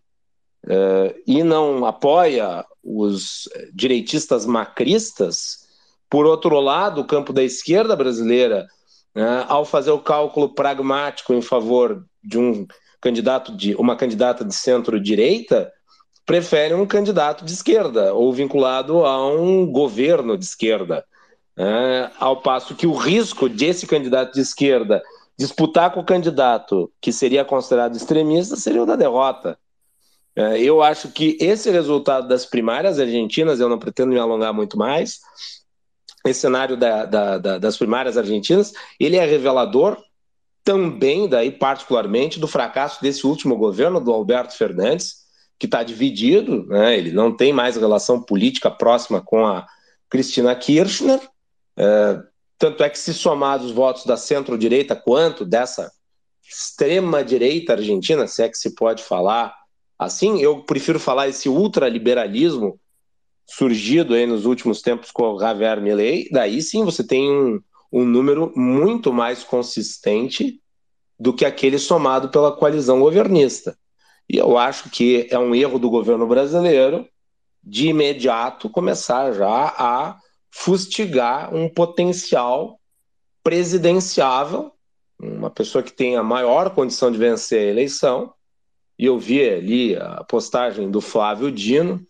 é, 0.67 1.15
e 1.27 1.43
não 1.43 1.85
apoia 1.85 2.65
os 2.83 3.47
direitistas 3.73 4.45
macristas, 4.45 5.67
por 6.09 6.25
outro 6.25 6.59
lado, 6.59 7.01
o 7.01 7.07
campo 7.07 7.31
da 7.31 7.43
esquerda 7.43 7.95
brasileira, 7.95 8.67
é, 9.15 9.45
ao 9.47 9.65
fazer 9.65 9.91
o 9.91 9.99
cálculo 9.99 10.53
pragmático 10.53 11.33
em 11.33 11.41
favor 11.41 12.05
de 12.23 12.37
um 12.37 12.65
candidato 13.01 13.55
de 13.55 13.75
uma 13.75 13.95
candidata 13.95 14.43
de 14.43 14.55
centro-direita, 14.55 15.71
prefere 16.27 16.73
um 16.73 16.85
candidato 16.85 17.45
de 17.45 17.53
esquerda 17.53 18.13
ou 18.13 18.33
vinculado 18.33 19.05
a 19.05 19.25
um 19.33 19.65
governo 19.65 20.37
de 20.37 20.43
esquerda. 20.43 21.05
É, 21.57 22.11
ao 22.19 22.41
passo 22.41 22.75
que 22.75 22.85
o 22.85 22.93
risco 22.93 23.49
desse 23.49 23.87
candidato 23.87 24.33
de 24.33 24.41
esquerda 24.41 25.01
disputar 25.39 25.91
com 25.91 26.01
o 26.01 26.05
candidato 26.05 26.91
que 27.01 27.11
seria 27.11 27.43
considerado 27.43 27.95
extremista 27.95 28.55
seria 28.55 28.83
o 28.83 28.85
da 28.85 28.95
derrota. 28.95 29.57
É, 30.35 30.61
eu 30.61 30.83
acho 30.83 31.09
que 31.09 31.35
esse 31.39 31.71
resultado 31.71 32.27
das 32.27 32.45
primárias 32.45 32.99
argentinas, 32.99 33.59
eu 33.59 33.69
não 33.69 33.79
pretendo 33.79 34.11
me 34.11 34.19
alongar 34.19 34.53
muito 34.53 34.77
mais, 34.77 35.19
esse 36.25 36.41
cenário 36.41 36.75
da, 36.75 37.05
da, 37.05 37.37
da, 37.37 37.57
das 37.57 37.77
primárias 37.77 38.17
argentinas, 38.17 38.73
ele 38.99 39.15
é 39.15 39.25
revelador 39.25 39.97
também, 40.63 41.27
daí 41.29 41.51
particularmente, 41.51 42.39
do 42.39 42.47
fracasso 42.47 43.01
desse 43.01 43.25
último 43.25 43.55
governo, 43.55 44.01
do 44.01 44.11
Alberto 44.11 44.55
Fernandes, 44.55 45.26
que 45.59 45.65
está 45.65 45.83
dividido, 45.83 46.65
né? 46.67 46.97
ele 46.97 47.11
não 47.11 47.35
tem 47.35 47.51
mais 47.51 47.75
relação 47.75 48.21
política 48.21 48.69
próxima 48.69 49.21
com 49.21 49.45
a 49.45 49.65
Cristina 50.09 50.55
Kirchner, 50.55 51.19
é, 51.75 52.19
tanto 52.57 52.83
é 52.83 52.89
que 52.89 52.97
se 52.97 53.13
somar 53.13 53.61
os 53.61 53.71
votos 53.71 54.05
da 54.05 54.17
centro-direita 54.17 54.95
quanto 54.95 55.45
dessa 55.45 55.91
extrema-direita 56.49 57.73
argentina, 57.73 58.27
se 58.27 58.43
é 58.43 58.49
que 58.49 58.57
se 58.57 58.73
pode 58.73 59.03
falar 59.03 59.53
assim, 59.97 60.39
eu 60.39 60.63
prefiro 60.63 60.99
falar 60.99 61.27
esse 61.27 61.49
ultraliberalismo 61.49 62.79
surgido 63.47 64.13
aí 64.13 64.25
nos 64.25 64.45
últimos 64.45 64.81
tempos 64.81 65.11
com 65.11 65.23
o 65.23 65.39
Javier 65.39 65.81
Milei, 65.81 66.27
daí 66.31 66.61
sim 66.61 66.83
você 66.83 67.03
tem 67.03 67.31
um, 67.31 67.59
um 67.91 68.05
número 68.05 68.51
muito 68.55 69.11
mais 69.11 69.43
consistente 69.43 70.61
do 71.19 71.33
que 71.33 71.45
aquele 71.45 71.79
somado 71.79 72.29
pela 72.29 72.51
coalizão 72.51 72.99
governista. 72.99 73.77
E 74.29 74.37
eu 74.37 74.57
acho 74.57 74.89
que 74.89 75.27
é 75.29 75.39
um 75.39 75.55
erro 75.55 75.79
do 75.79 75.89
governo 75.89 76.27
brasileiro 76.27 77.07
de 77.63 77.89
imediato 77.89 78.69
começar 78.69 79.33
já 79.33 79.73
a 79.77 80.17
fustigar 80.49 81.53
um 81.53 81.69
potencial 81.69 82.79
presidenciável, 83.43 84.71
uma 85.19 85.49
pessoa 85.49 85.83
que 85.83 85.91
tem 85.91 86.17
a 86.17 86.23
maior 86.23 86.69
condição 86.71 87.11
de 87.11 87.17
vencer 87.17 87.59
a 87.59 87.71
eleição. 87.71 88.33
E 88.99 89.05
eu 89.05 89.19
vi 89.19 89.47
ali 89.47 89.95
a 89.95 90.23
postagem 90.23 90.89
do 90.89 90.99
Flávio 90.99 91.51
Dino, 91.51 92.01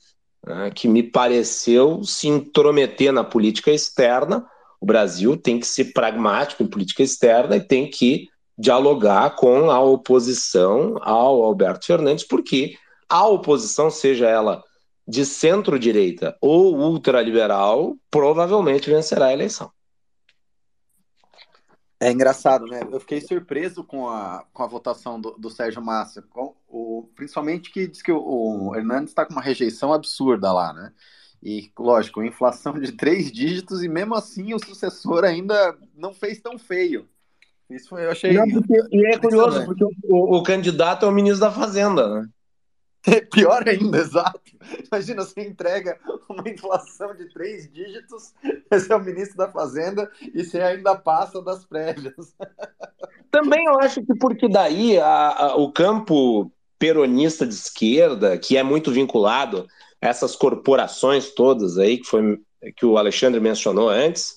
né, 0.46 0.72
que 0.74 0.88
me 0.88 1.04
pareceu 1.04 2.04
se 2.04 2.28
intrometer 2.28 3.12
na 3.12 3.24
política 3.24 3.72
externa. 3.72 4.48
O 4.80 4.86
Brasil 4.86 5.36
tem 5.36 5.60
que 5.60 5.68
ser 5.68 5.94
pragmático 5.94 6.64
em 6.64 6.68
política 6.68 7.04
externa 7.04 7.58
e 7.58 7.62
tem 7.62 7.90
que 7.90 8.30
dialogar 8.58 9.36
com 9.36 9.70
a 9.70 9.80
oposição 9.80 10.96
ao 11.02 11.44
Alberto 11.44 11.86
Fernandes, 11.86 12.26
porque 12.26 12.78
a 13.08 13.26
oposição, 13.28 13.90
seja 13.90 14.28
ela 14.28 14.64
de 15.08 15.26
centro-direita 15.26 16.38
ou 16.42 16.76
ultraliberal, 16.76 17.96
provavelmente 18.12 18.90
vencerá 18.90 19.28
a 19.28 19.34
eleição. 19.34 19.72
É 22.00 22.12
engraçado, 22.12 22.68
né? 22.68 22.82
Eu 22.92 23.00
fiquei 23.00 23.20
surpreso 23.22 23.84
com 23.84 24.08
a, 24.08 24.46
com 24.54 24.62
a 24.62 24.68
votação 24.68 25.20
do, 25.20 25.32
do 25.32 25.50
Sérgio 25.50 25.82
Massa, 25.82 26.22
com 26.22 26.56
o, 26.68 27.10
principalmente 27.16 27.72
que 27.72 27.88
diz 27.88 28.04
que 28.04 28.12
o, 28.12 28.20
o 28.20 28.76
Hernandes 28.76 29.10
está 29.10 29.26
com 29.26 29.34
uma 29.34 29.42
rejeição 29.42 29.92
absurda 29.92 30.52
lá, 30.54 30.74
né? 30.74 30.94
E, 31.42 31.72
lógico, 31.78 32.24
inflação 32.24 32.80
de 32.80 32.92
três 32.92 33.32
dígitos, 33.32 33.84
e 33.84 33.88
mesmo 33.88 34.14
assim 34.14 34.54
o 34.54 34.60
sucessor 34.60 35.24
ainda 35.24 35.78
não 35.96 36.14
fez 36.14 36.40
tão 36.40 36.58
feio. 36.60 37.08
Isso 37.70 37.90
foi, 37.90 38.06
eu 38.06 38.12
achei. 38.12 38.34
Não, 38.34 38.50
porque, 38.50 38.74
e 38.92 39.06
é 39.06 39.18
curioso, 39.18 39.66
porque 39.66 39.84
o, 39.84 40.38
o, 40.38 40.44
candidato 40.44 41.06
é 41.06 41.10
o 41.10 41.12
ministro 41.12 41.42
da 41.42 41.52
Fazenda, 41.52 42.22
né? 42.22 42.30
É 43.06 43.22
pior 43.22 43.64
ainda, 43.66 44.00
exato. 44.00 44.42
Imagina, 44.92 45.24
você 45.24 45.42
entrega 45.42 45.98
uma 46.28 46.50
inflação 46.50 47.16
de 47.16 47.32
três 47.32 47.72
dígitos, 47.72 48.34
esse 48.70 48.92
é 48.92 48.96
o 48.96 49.04
ministro 49.04 49.38
da 49.38 49.50
Fazenda, 49.50 50.12
e 50.34 50.44
você 50.44 50.60
ainda 50.60 50.94
passa 50.94 51.42
das 51.42 51.64
prévias. 51.64 52.36
Também 53.32 53.66
eu 53.66 53.80
acho 53.80 54.04
que 54.06 54.14
porque 54.16 54.50
daí 54.50 55.00
a, 55.00 55.30
a, 55.30 55.56
o 55.56 55.72
campo 55.72 56.52
peronista 56.78 57.46
de 57.46 57.54
esquerda, 57.54 58.38
que 58.38 58.58
é 58.58 58.64
muito 58.64 58.92
vinculado 58.92 59.68
a 60.02 60.08
essas 60.08 60.36
corporações 60.36 61.32
todas 61.32 61.78
aí, 61.78 62.00
que, 62.00 62.06
foi, 62.06 62.42
que 62.76 62.86
o 62.86 62.98
Alexandre 62.98 63.40
mencionou 63.40 63.90
antes, 63.90 64.37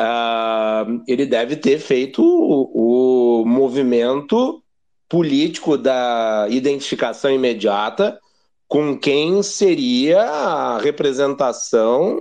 uh, 0.00 1.02
ele 1.06 1.26
deve 1.26 1.56
ter 1.56 1.78
feito 1.78 2.22
o, 2.22 3.42
o 3.42 3.46
movimento 3.46 4.62
político 5.08 5.76
da 5.76 6.46
identificação 6.50 7.30
imediata 7.30 8.18
com 8.66 8.98
quem 8.98 9.42
seria 9.42 10.22
a 10.22 10.78
representação, 10.78 12.20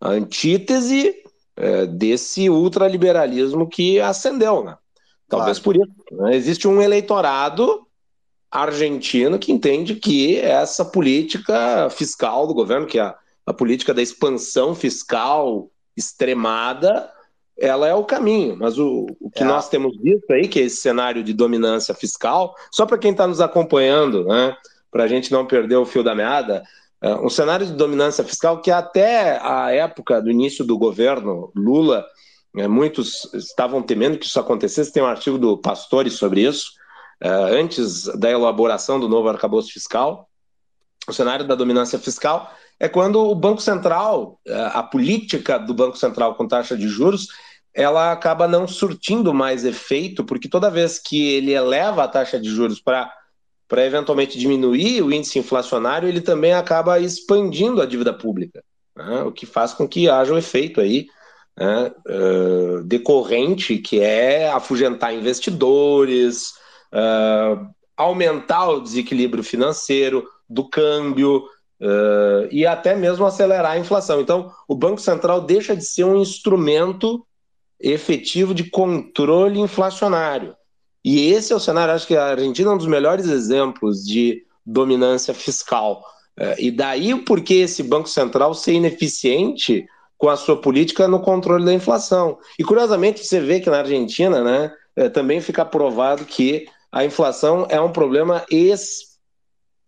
a 0.00 0.08
antítese 0.08 1.14
é, 1.56 1.86
desse 1.86 2.48
ultraliberalismo 2.48 3.68
que 3.68 4.00
ascendeu, 4.00 4.64
né? 4.64 4.76
Talvez 5.28 5.58
claro. 5.60 5.78
por 5.78 5.86
isso. 5.86 6.22
Né? 6.22 6.34
Existe 6.34 6.66
um 6.66 6.82
eleitorado 6.82 7.86
argentino 8.50 9.38
que 9.38 9.52
entende 9.52 9.94
que 9.94 10.38
essa 10.38 10.84
política 10.84 11.88
fiscal 11.90 12.46
do 12.46 12.54
governo, 12.54 12.86
que 12.86 12.98
é 12.98 13.02
a, 13.02 13.14
a 13.46 13.52
política 13.52 13.94
da 13.94 14.02
expansão 14.02 14.74
fiscal 14.74 15.70
extremada 16.00 17.10
ela 17.60 17.86
é 17.86 17.94
o 17.94 18.04
caminho, 18.04 18.56
mas 18.56 18.78
o, 18.78 19.06
o 19.20 19.30
que 19.30 19.42
é. 19.42 19.46
nós 19.46 19.68
temos 19.68 19.94
visto 20.00 20.30
aí, 20.30 20.48
que 20.48 20.58
é 20.58 20.62
esse 20.62 20.76
cenário 20.76 21.22
de 21.22 21.34
dominância 21.34 21.94
fiscal, 21.94 22.54
só 22.72 22.86
para 22.86 22.96
quem 22.96 23.10
está 23.10 23.26
nos 23.26 23.40
acompanhando, 23.40 24.24
né, 24.24 24.56
para 24.90 25.04
a 25.04 25.06
gente 25.06 25.30
não 25.30 25.46
perder 25.46 25.76
o 25.76 25.84
fio 25.84 26.02
da 26.02 26.14
meada, 26.14 26.62
é 27.02 27.14
um 27.14 27.28
cenário 27.28 27.66
de 27.66 27.72
dominância 27.72 28.24
fiscal 28.24 28.62
que 28.62 28.70
até 28.70 29.38
a 29.42 29.70
época 29.72 30.22
do 30.22 30.30
início 30.30 30.64
do 30.64 30.78
governo 30.78 31.52
Lula, 31.54 32.04
é, 32.56 32.66
muitos 32.66 33.32
estavam 33.34 33.82
temendo 33.82 34.18
que 34.18 34.26
isso 34.26 34.40
acontecesse, 34.40 34.92
tem 34.92 35.02
um 35.02 35.06
artigo 35.06 35.38
do 35.38 35.58
Pastore 35.58 36.10
sobre 36.10 36.42
isso, 36.42 36.72
é, 37.20 37.28
antes 37.28 38.04
da 38.18 38.30
elaboração 38.30 38.98
do 38.98 39.08
novo 39.08 39.28
arcabouço 39.28 39.70
fiscal, 39.70 40.30
o 41.06 41.12
cenário 41.12 41.46
da 41.46 41.54
dominância 41.54 41.98
fiscal 41.98 42.50
é 42.80 42.88
quando 42.88 43.20
o 43.20 43.34
Banco 43.34 43.60
Central, 43.60 44.40
é, 44.46 44.54
a 44.72 44.82
política 44.82 45.58
do 45.58 45.74
Banco 45.74 45.98
Central 45.98 46.34
com 46.34 46.48
taxa 46.48 46.74
de 46.74 46.88
juros, 46.88 47.28
ela 47.74 48.10
acaba 48.10 48.48
não 48.48 48.66
surtindo 48.66 49.34
mais 49.34 49.64
efeito, 49.66 50.24
porque 50.24 50.48
toda 50.48 50.70
vez 50.70 50.98
que 50.98 51.34
ele 51.34 51.52
eleva 51.52 52.02
a 52.02 52.08
taxa 52.08 52.40
de 52.40 52.48
juros 52.48 52.80
para 52.80 53.12
para 53.68 53.86
eventualmente 53.86 54.36
diminuir 54.36 55.00
o 55.00 55.12
índice 55.12 55.38
inflacionário, 55.38 56.08
ele 56.08 56.20
também 56.20 56.52
acaba 56.52 56.98
expandindo 56.98 57.80
a 57.80 57.86
dívida 57.86 58.12
pública, 58.12 58.64
né? 58.96 59.22
o 59.22 59.30
que 59.30 59.46
faz 59.46 59.72
com 59.72 59.86
que 59.86 60.10
haja 60.10 60.34
um 60.34 60.38
efeito 60.38 60.80
aí 60.80 61.06
né? 61.56 61.92
uh, 62.08 62.82
decorrente, 62.82 63.78
que 63.78 64.00
é 64.00 64.50
afugentar 64.50 65.14
investidores, 65.14 66.48
uh, 66.92 67.64
aumentar 67.96 68.70
o 68.70 68.80
desequilíbrio 68.80 69.44
financeiro 69.44 70.26
do 70.48 70.68
câmbio, 70.68 71.44
Uh, 71.80 72.46
e 72.50 72.66
até 72.66 72.94
mesmo 72.94 73.24
acelerar 73.24 73.72
a 73.72 73.78
inflação. 73.78 74.20
Então, 74.20 74.52
o 74.68 74.74
Banco 74.74 75.00
Central 75.00 75.40
deixa 75.40 75.74
de 75.74 75.84
ser 75.84 76.04
um 76.04 76.20
instrumento 76.20 77.26
efetivo 77.80 78.54
de 78.54 78.68
controle 78.68 79.58
inflacionário. 79.58 80.54
E 81.02 81.30
esse 81.32 81.52
é 81.52 81.56
o 81.56 81.60
cenário, 81.60 81.94
acho 81.94 82.06
que 82.06 82.16
a 82.16 82.26
Argentina 82.26 82.70
é 82.70 82.74
um 82.74 82.78
dos 82.78 82.86
melhores 82.86 83.26
exemplos 83.26 84.04
de 84.04 84.44
dominância 84.64 85.32
fiscal. 85.32 86.04
Uh, 86.38 86.54
e 86.58 86.70
daí 86.70 87.14
o 87.14 87.24
porquê 87.24 87.54
esse 87.54 87.82
Banco 87.82 88.08
Central 88.08 88.52
ser 88.52 88.74
ineficiente 88.74 89.86
com 90.18 90.28
a 90.28 90.36
sua 90.36 90.60
política 90.60 91.08
no 91.08 91.20
controle 91.20 91.64
da 91.64 91.72
inflação. 91.72 92.38
E 92.58 92.64
curiosamente 92.64 93.24
você 93.24 93.40
vê 93.40 93.58
que 93.58 93.70
na 93.70 93.78
Argentina, 93.78 94.44
né, 94.44 94.72
uh, 94.98 95.08
também 95.08 95.40
fica 95.40 95.64
provado 95.64 96.26
que 96.26 96.66
a 96.92 97.04
inflação 97.04 97.66
é 97.70 97.80
um 97.80 97.92
problema 97.92 98.44
ex 98.50 99.09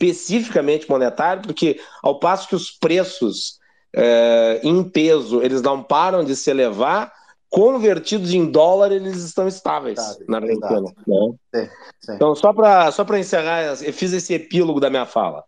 especificamente 0.07 0.89
monetário, 0.89 1.43
porque 1.43 1.81
ao 2.03 2.19
passo 2.19 2.49
que 2.49 2.55
os 2.55 2.71
preços 2.71 3.59
é, 3.95 4.61
em 4.63 4.83
peso 4.83 5.43
eles 5.43 5.63
não 5.63 5.83
param 5.83 6.25
de 6.25 6.35
se 6.35 6.51
elevar, 6.51 7.13
convertidos 7.49 8.33
em 8.33 8.51
dólar 8.51 8.93
eles 8.93 9.17
estão 9.19 9.47
estáveis 9.47 9.99
na 10.29 10.39
Argentina. 10.39 10.81
Né? 10.81 11.35
Sim, 11.55 11.71
sim. 12.01 12.13
Então, 12.15 12.35
só 12.35 12.53
para 12.53 12.91
só 12.91 13.05
encerrar, 13.17 13.63
eu 13.83 13.93
fiz 13.93 14.13
esse 14.13 14.33
epílogo 14.33 14.81
da 14.81 14.89
minha 14.89 15.07
fala. 15.07 15.45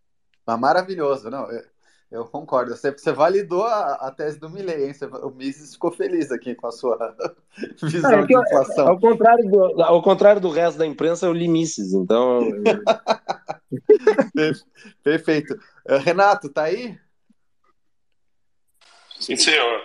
Ah, 0.47 0.59
maravilhoso, 0.59 1.31
não? 1.31 1.51
Eu, 1.51 1.63
eu 2.15 2.25
concordo. 2.27 2.77
Você, 2.77 2.93
você 2.93 3.13
validou 3.13 3.65
a, 3.65 3.95
a, 3.95 4.11
tese 4.13 4.39
do 4.39 4.49
Milley, 4.49 4.87
hein? 4.87 4.95
Você, 4.95 5.07
o 5.07 5.31
Mises 5.31 5.73
ficou 5.73 5.91
feliz 5.91 6.31
aqui 6.31 6.55
com 6.55 6.69
a 6.69 6.73
sua 6.73 7.17
visão 7.83 8.21
é, 8.21 8.25
de 8.25 8.39
inflação. 8.39 8.87
Ao 8.87 9.01
contrário, 9.01 9.51
do, 9.51 9.83
ao 9.83 10.01
contrário 10.01 10.41
do 10.41 10.49
resto 10.49 10.79
da 10.79 10.87
imprensa, 10.87 11.27
eu 11.27 11.33
li 11.33 11.49
Mises, 11.49 11.93
então. 11.93 12.49
Perfeito. 15.03 15.59
Eh, 15.89 15.99
Renato, 15.99 16.49
tá 16.49 16.63
aí? 16.65 16.97
Sim, 19.19 19.37
senhor. 19.37 19.81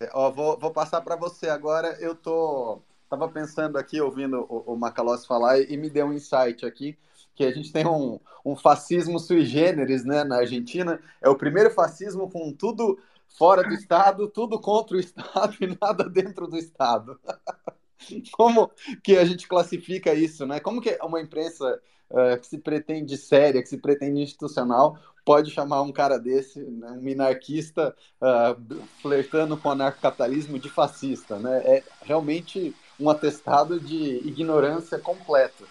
É, 0.00 0.10
ó, 0.12 0.30
vou, 0.30 0.58
vou 0.58 0.70
passar 0.70 1.00
para 1.00 1.16
você 1.16 1.48
agora. 1.48 1.96
Eu 1.98 2.14
tô 2.14 2.82
tava 3.08 3.26
pensando 3.28 3.78
aqui, 3.78 4.00
ouvindo 4.00 4.44
o, 4.50 4.74
o 4.74 4.76
Macalossi 4.76 5.26
falar, 5.26 5.60
e, 5.60 5.72
e 5.72 5.76
me 5.78 5.88
deu 5.88 6.06
um 6.06 6.12
insight 6.12 6.66
aqui 6.66 6.98
que 7.34 7.44
a 7.44 7.50
gente 7.50 7.72
tem 7.72 7.86
um, 7.86 8.18
um 8.44 8.54
fascismo 8.54 9.18
sui 9.18 9.44
generis 9.44 10.04
né, 10.04 10.24
na 10.24 10.38
Argentina. 10.38 11.00
É 11.20 11.28
o 11.28 11.36
primeiro 11.36 11.70
fascismo 11.70 12.30
com 12.30 12.52
tudo 12.52 12.98
fora 13.36 13.62
do 13.62 13.74
Estado, 13.74 14.28
tudo 14.28 14.60
contra 14.60 14.96
o 14.96 15.00
Estado 15.00 15.56
e 15.60 15.78
nada 15.80 16.08
dentro 16.08 16.46
do 16.46 16.56
Estado. 16.56 17.18
Como 18.32 18.70
que 19.02 19.16
a 19.16 19.24
gente 19.24 19.48
classifica 19.48 20.12
isso, 20.12 20.46
né? 20.46 20.60
Como 20.60 20.80
que 20.80 20.98
uma 21.02 21.20
imprensa 21.20 21.80
uh, 22.10 22.38
que 22.38 22.46
se 22.46 22.58
pretende 22.58 23.16
séria, 23.16 23.62
que 23.62 23.68
se 23.68 23.78
pretende 23.78 24.20
institucional, 24.20 24.98
pode 25.24 25.50
chamar 25.50 25.80
um 25.82 25.90
cara 25.90 26.18
desse, 26.18 26.60
né, 26.60 26.90
um 26.90 27.00
minarquista, 27.00 27.96
uh, 28.20 28.84
flertando 29.00 29.56
com 29.56 29.70
o 29.70 29.72
anarcocapitalismo 29.72 30.58
de 30.58 30.68
fascista, 30.68 31.38
né? 31.38 31.62
É 31.64 31.82
realmente 32.02 32.74
um 33.00 33.08
atestado 33.08 33.80
de 33.80 34.18
ignorância 34.28 34.98
completa. 34.98 35.64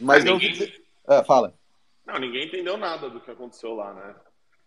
Mas 0.00 0.24
eu 0.24 0.38
ninguém... 0.38 0.72
ah, 1.06 1.24
fala. 1.24 1.54
Não, 2.06 2.18
ninguém 2.18 2.46
entendeu 2.46 2.76
nada 2.76 3.10
do 3.10 3.20
que 3.20 3.30
aconteceu 3.30 3.74
lá, 3.74 3.92
né? 3.92 4.14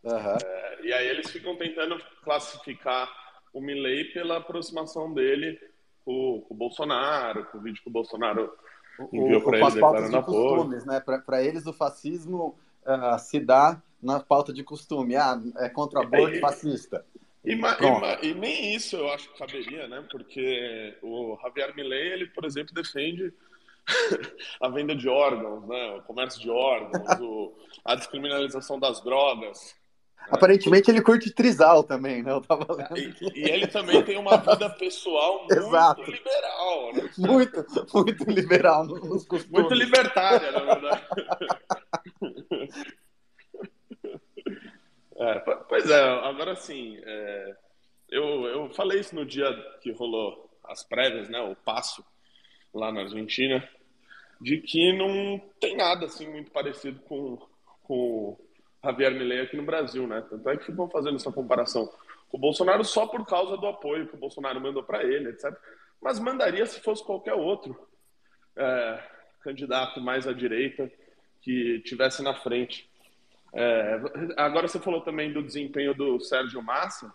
Uhum. 0.04 0.38
É, 0.44 0.80
e 0.84 0.94
aí 0.94 1.08
eles 1.08 1.30
ficam 1.30 1.56
tentando 1.56 2.00
classificar 2.24 3.10
o 3.54 3.62
Milley 3.62 4.06
pela 4.13 4.38
aproximação 4.38 5.13
dele 5.13 5.60
com, 6.04 6.44
com 6.48 6.54
o 6.54 6.58
Bolsonaro, 6.58 7.46
com 7.46 7.58
o 7.58 7.62
vídeo 7.62 7.82
que 7.82 7.89
o 7.89 7.94
Bolsonaro 7.94 8.52
enviou 9.12 9.41
para 9.41 9.58
ele 9.60 9.72
declarando 9.72 10.17
apoio. 10.17 10.70
Né? 10.86 11.00
Para 11.00 11.44
eles 11.44 11.65
o 11.65 11.74
fascismo 11.74 12.58
uh, 12.86 13.20
se 13.20 13.39
dá 13.39 13.82
na 14.02 14.20
pauta 14.20 14.52
de 14.52 14.63
costume. 14.63 15.15
Ah, 15.15 15.39
é 15.58 15.70
contra 15.70 16.02
aborto 16.02 16.39
fascista. 16.39 17.06
E, 17.44 17.54
e, 17.54 18.28
e, 18.28 18.34
nem 18.36 18.76
isso 18.76 18.96
eu 18.96 19.12
acho 19.12 19.32
que 19.32 19.39
caberia, 19.39 19.88
né? 19.88 20.06
Porque 20.12 20.96
o 21.02 21.38
Javier 21.41 21.76
Milei, 21.76 22.13
ele, 22.13 22.28
por 22.28 22.46
exemplo, 22.46 22.74
defende 22.74 23.34
a 24.62 24.70
venda 24.70 24.96
de 24.96 25.08
órgãos, 25.08 25.68
né? 25.68 25.96
o 25.98 26.02
comércio 26.04 26.40
de 26.40 26.50
órgãos, 26.50 27.20
o, 27.20 27.54
a 27.86 27.96
descriminalização 27.96 28.80
das 28.80 29.02
drogas. 29.02 29.76
Né? 30.18 30.28
Aparentemente 30.32 30.90
ele 30.90 31.02
curte 31.02 31.32
trisal 31.32 31.84
também, 31.84 32.22
né? 32.22 32.32
Eu 32.32 32.42
tava 32.42 32.66
e, 32.96 33.14
e, 33.34 33.50
ele 33.50 33.68
também 33.68 34.04
tem 34.04 34.18
uma 34.18 34.38
vida 34.38 34.70
pessoal 34.72 35.40
muito 35.50 35.54
Exato. 35.54 36.04
liberal. 36.04 36.94
Né? 36.94 37.10
Muito, 37.18 37.66
muito 37.94 38.30
liberal 38.30 38.86
nos 38.86 39.26
costumes. 39.26 39.50
Muito 39.50 39.74
libertária, 39.74 40.52
na 40.52 40.60
verdade. 40.60 41.06
É, 45.22 45.40
pois 45.70 45.88
é, 45.88 46.02
agora 46.02 46.56
sim, 46.56 47.00
é, 47.06 47.56
eu, 48.10 48.44
eu 48.48 48.70
falei 48.72 49.00
isso 49.00 49.14
no 49.14 49.24
dia 49.24 49.48
que 49.80 49.92
rolou 49.92 50.50
as 50.64 50.84
prévias, 50.84 51.30
né? 51.30 51.40
O 51.42 51.56
passo 51.56 52.04
lá 52.74 52.92
na 52.92 53.02
Argentina, 53.02 53.64
de 54.42 54.58
que 54.58 54.92
não 54.92 55.40
tem 55.60 55.78
nada 55.78 56.08
assim 56.08 56.28
muito 56.28 56.50
parecido 56.50 57.00
com, 57.02 57.38
com 57.84 58.38
Javier 58.84 59.12
Milei 59.12 59.42
aqui 59.42 59.56
no 59.56 59.64
Brasil, 59.64 60.08
né? 60.08 60.26
Tanto 60.28 60.50
é 60.50 60.58
que 60.58 60.66
ficam 60.66 60.90
fazendo 60.90 61.18
essa 61.18 61.32
comparação 61.32 61.88
com 62.28 62.38
o 62.38 62.40
Bolsonaro 62.40 62.84
só 62.84 63.06
por 63.06 63.24
causa 63.26 63.56
do 63.56 63.68
apoio 63.68 64.08
que 64.08 64.16
o 64.16 64.20
Bolsonaro 64.20 64.60
mandou 64.60 64.82
para 64.82 65.04
ele, 65.04 65.30
etc. 65.30 65.56
Mas 66.02 66.20
mandaria 66.20 66.66
se 66.66 66.82
fosse 66.82 67.06
qualquer 67.06 67.36
outro 67.36 67.78
é, 68.56 69.04
candidato 69.42 70.02
mais 70.02 70.28
à 70.28 70.34
direita 70.34 70.92
que 71.42 71.80
tivesse 71.82 72.24
na 72.24 72.34
frente. 72.34 72.90
É, 73.54 74.00
agora 74.38 74.68
você 74.68 74.80
falou 74.80 75.02
também 75.02 75.32
do 75.32 75.44
desempenho 75.44 75.94
do 75.94 76.20
Sérgio 76.20 76.64
Massa. 76.64 77.14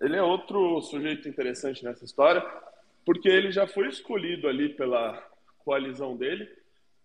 Ele 0.00 0.16
é 0.16 0.22
outro 0.22 0.80
sujeito 0.80 1.28
interessante 1.28 1.84
nessa 1.84 2.04
história, 2.04 2.44
porque 3.04 3.28
ele 3.28 3.52
já 3.52 3.68
foi 3.68 3.86
escolhido 3.86 4.48
ali 4.48 4.70
pela 4.70 5.31
coalizão 5.64 6.16
dele 6.16 6.48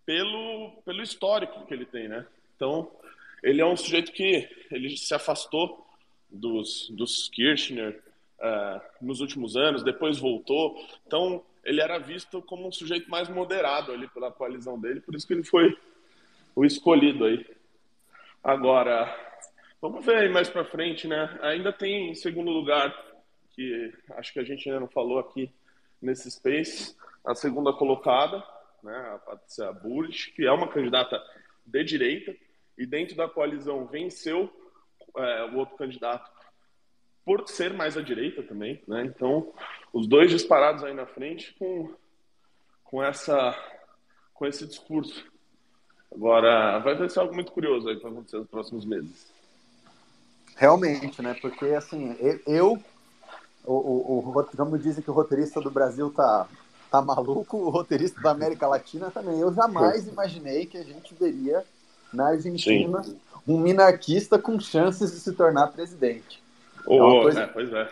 pelo, 0.05 0.71
pelo 0.85 1.01
histórico 1.01 1.65
que 1.65 1.73
ele 1.73 1.85
tem, 1.85 2.07
né? 2.07 2.25
Então, 2.55 2.89
ele 3.43 3.61
é 3.61 3.65
um 3.65 3.77
sujeito 3.77 4.11
que 4.11 4.49
ele 4.71 4.95
se 4.97 5.13
afastou 5.13 5.85
dos, 6.29 6.89
dos 6.89 7.29
Kirchner 7.29 8.01
uh, 8.39 8.81
nos 9.01 9.19
últimos 9.19 9.55
anos, 9.55 9.83
depois 9.83 10.17
voltou. 10.17 10.75
Então, 11.05 11.43
ele 11.63 11.81
era 11.81 11.97
visto 11.97 12.41
como 12.41 12.67
um 12.67 12.71
sujeito 12.71 13.09
mais 13.09 13.29
moderado 13.29 13.91
ali 13.91 14.07
pela 14.07 14.31
coalizão 14.31 14.79
dele, 14.79 15.01
por 15.01 15.13
isso 15.15 15.27
que 15.27 15.33
ele 15.33 15.43
foi 15.43 15.77
o 16.55 16.65
escolhido 16.65 17.25
aí. 17.25 17.45
Agora, 18.43 19.13
vamos 19.81 20.05
ver 20.05 20.17
aí 20.17 20.29
mais 20.29 20.49
para 20.49 20.63
frente, 20.63 21.07
né? 21.07 21.37
Ainda 21.41 21.73
tem 21.73 22.11
em 22.11 22.15
segundo 22.15 22.49
lugar, 22.49 22.95
que 23.51 23.93
acho 24.11 24.31
que 24.31 24.39
a 24.39 24.43
gente 24.43 24.67
ainda 24.67 24.79
não 24.79 24.87
falou 24.87 25.19
aqui, 25.19 25.51
nesse 26.01 26.29
space, 26.31 26.95
a 27.27 27.35
segunda 27.35 27.73
colocada, 27.73 28.41
né, 28.81 29.11
a 29.13 29.17
Patrícia 29.19 29.71
Bullish, 29.73 30.31
que 30.31 30.45
é 30.45 30.51
uma 30.51 30.69
candidata 30.69 31.21
de 31.65 31.83
direita, 31.83 32.33
e 32.77 32.85
dentro 32.85 33.15
da 33.17 33.27
coalizão 33.27 33.85
venceu 33.85 34.49
é, 35.17 35.43
o 35.45 35.57
outro 35.57 35.75
candidato 35.75 36.31
por 37.25 37.45
ser 37.49 37.73
mais 37.73 37.97
à 37.97 38.01
direita 38.01 38.41
também, 38.41 38.81
né? 38.87 39.03
Então, 39.03 39.51
os 39.91 40.07
dois 40.07 40.31
disparados 40.31 40.81
aí 40.85 40.93
na 40.93 41.05
frente 41.05 41.53
com, 41.59 41.93
com 42.85 43.03
essa 43.03 43.53
com 44.33 44.45
esse 44.45 44.65
discurso. 44.65 45.25
Agora, 46.13 46.79
vai 46.79 47.09
ser 47.09 47.19
algo 47.19 47.33
muito 47.33 47.51
curioso 47.51 47.89
aí 47.89 47.99
para 47.99 48.09
acontecer 48.09 48.37
nos 48.37 48.47
próximos 48.47 48.85
meses. 48.85 49.33
Realmente, 50.55 51.21
né? 51.21 51.33
Porque 51.41 51.65
assim, 51.65 52.15
eu 52.45 52.81
o, 53.65 53.73
o, 53.73 54.29
o, 54.29 54.45
como 54.55 54.79
dizem 54.79 55.03
que 55.03 55.11
o 55.11 55.13
roteirista 55.13 55.59
do 55.59 55.69
Brasil 55.69 56.09
tá, 56.09 56.47
tá 56.89 57.01
maluco, 57.01 57.57
o 57.57 57.69
roteirista 57.69 58.21
da 58.21 58.31
América 58.31 58.67
Latina 58.67 59.11
também. 59.11 59.39
Eu 59.39 59.53
jamais 59.53 60.07
imaginei 60.07 60.65
que 60.65 60.77
a 60.77 60.83
gente 60.83 61.13
veria 61.13 61.63
na 62.13 62.29
Argentina 62.29 63.03
Sim. 63.03 63.19
um 63.47 63.59
minarquista 63.59 64.39
com 64.39 64.59
chances 64.59 65.11
de 65.11 65.19
se 65.19 65.33
tornar 65.33 65.67
presidente. 65.67 66.41
Oh, 66.85 67.19
é 67.19 67.21
coisa... 67.21 67.41
é, 67.41 67.47
pois 67.47 67.73
é. 67.73 67.89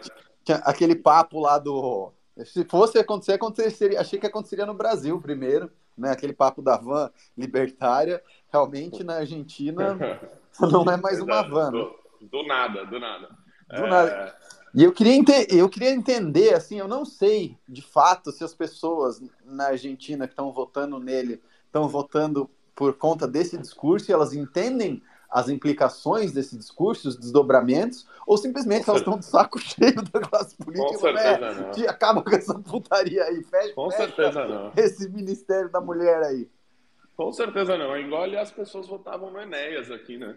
Aquele 0.64 0.96
papo 0.96 1.40
lá 1.40 1.58
do. 1.58 2.12
Se 2.46 2.64
fosse 2.66 2.98
acontecer, 2.98 3.34
aconteceria. 3.34 4.00
Achei 4.00 4.20
que 4.20 4.28
aconteceria 4.28 4.66
no 4.66 4.74
Brasil 4.74 5.20
primeiro, 5.20 5.72
né? 5.98 6.12
Aquele 6.12 6.34
papo 6.34 6.62
da 6.62 6.78
van 6.78 7.10
libertária. 7.38 8.22
Realmente 8.52 9.04
na 9.04 9.16
Argentina 9.16 9.98
não 10.60 10.84
é 10.84 10.98
mais 10.98 11.20
uma 11.20 11.42
van. 11.42 11.72
Do, 11.72 11.96
do 12.22 12.44
nada, 12.48 12.86
do 12.86 13.00
nada. 13.00 13.30
Do 13.70 13.86
é... 13.86 13.90
nada. 13.90 14.36
E 14.76 14.84
eu 14.84 14.92
queria, 14.92 15.24
eu 15.50 15.70
queria 15.70 15.92
entender, 15.92 16.54
assim, 16.54 16.78
eu 16.78 16.88
não 16.88 17.06
sei 17.06 17.58
de 17.68 17.82
fato 17.82 18.30
se 18.32 18.44
as 18.44 18.54
pessoas 18.54 19.22
na 19.46 19.68
Argentina 19.68 20.28
que 20.28 20.34
estão 20.34 20.52
votando 20.52 21.00
nele 21.00 21.42
estão 21.66 21.88
votando 21.88 22.50
por 22.76 22.94
conta 22.98 23.26
desse 23.26 23.58
discurso 23.58 24.12
e 24.12 24.14
elas 24.14 24.34
entendem 24.34 25.02
as 25.30 25.48
implicações 25.48 26.34
desse 26.34 26.58
discurso, 26.58 27.08
os 27.08 27.16
desdobramentos, 27.16 28.06
ou 28.28 28.38
simplesmente 28.38 28.90
elas 28.90 29.02
estão 29.02 29.18
de 29.18 29.26
saco 29.26 29.58
cheio 29.64 30.02
da 30.12 30.20
classe 30.20 30.58
política. 30.58 30.88
Com 30.88 31.00
certeza 31.00 31.52
né? 31.52 31.72
não. 31.78 31.90
acaba 31.90 32.22
com 32.22 32.36
essa 32.36 32.60
putaria 32.60 33.24
aí. 33.24 33.44
Fecha, 33.44 33.74
com 33.74 33.90
fecha 33.90 34.06
certeza 34.06 34.46
não. 34.46 34.74
Esse 34.76 35.10
Ministério 35.10 35.70
da 35.70 35.80
Mulher 35.80 36.22
aí. 36.22 36.50
Com 37.16 37.32
certeza 37.32 37.78
não. 37.78 37.96
É 37.96 38.02
igual 38.02 38.26
as 38.38 38.52
pessoas 38.52 38.88
votavam 38.88 39.32
no 39.32 39.40
Enéas 39.40 39.90
aqui, 39.90 40.18
né? 40.18 40.36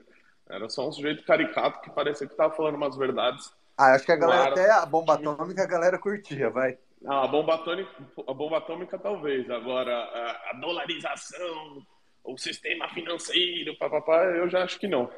Era 0.49 0.69
só 0.69 0.89
um 0.89 0.93
sujeito 0.93 1.25
caricato 1.25 1.81
que 1.81 1.91
parecia 1.91 2.27
que 2.27 2.33
estava 2.33 2.55
falando 2.55 2.77
umas 2.77 2.97
verdades. 2.97 3.53
Ah, 3.79 3.95
acho 3.95 4.05
que 4.05 4.11
a 4.11 4.17
galera, 4.17 4.51
até 4.51 4.71
a 4.73 4.85
bomba 4.85 5.15
atômica, 5.15 5.63
a 5.63 5.67
galera 5.67 5.99
curtia, 5.99 6.51
vai. 6.51 6.77
Ah, 7.07 7.23
a 7.23 7.29
bomba 7.29 7.55
atômica, 7.55 7.91
a 8.27 8.35
bomba 8.35 8.59
atômica 8.59 8.99
talvez. 8.99 9.49
Agora, 9.49 9.95
a, 9.95 10.51
a 10.51 10.53
dolarização, 10.61 11.87
o 12.25 12.37
sistema 12.37 12.89
financeiro, 12.89 13.79
papapá, 13.79 14.25
eu 14.25 14.49
já 14.49 14.65
acho 14.65 14.81
que 14.81 14.89
não. 14.89 15.09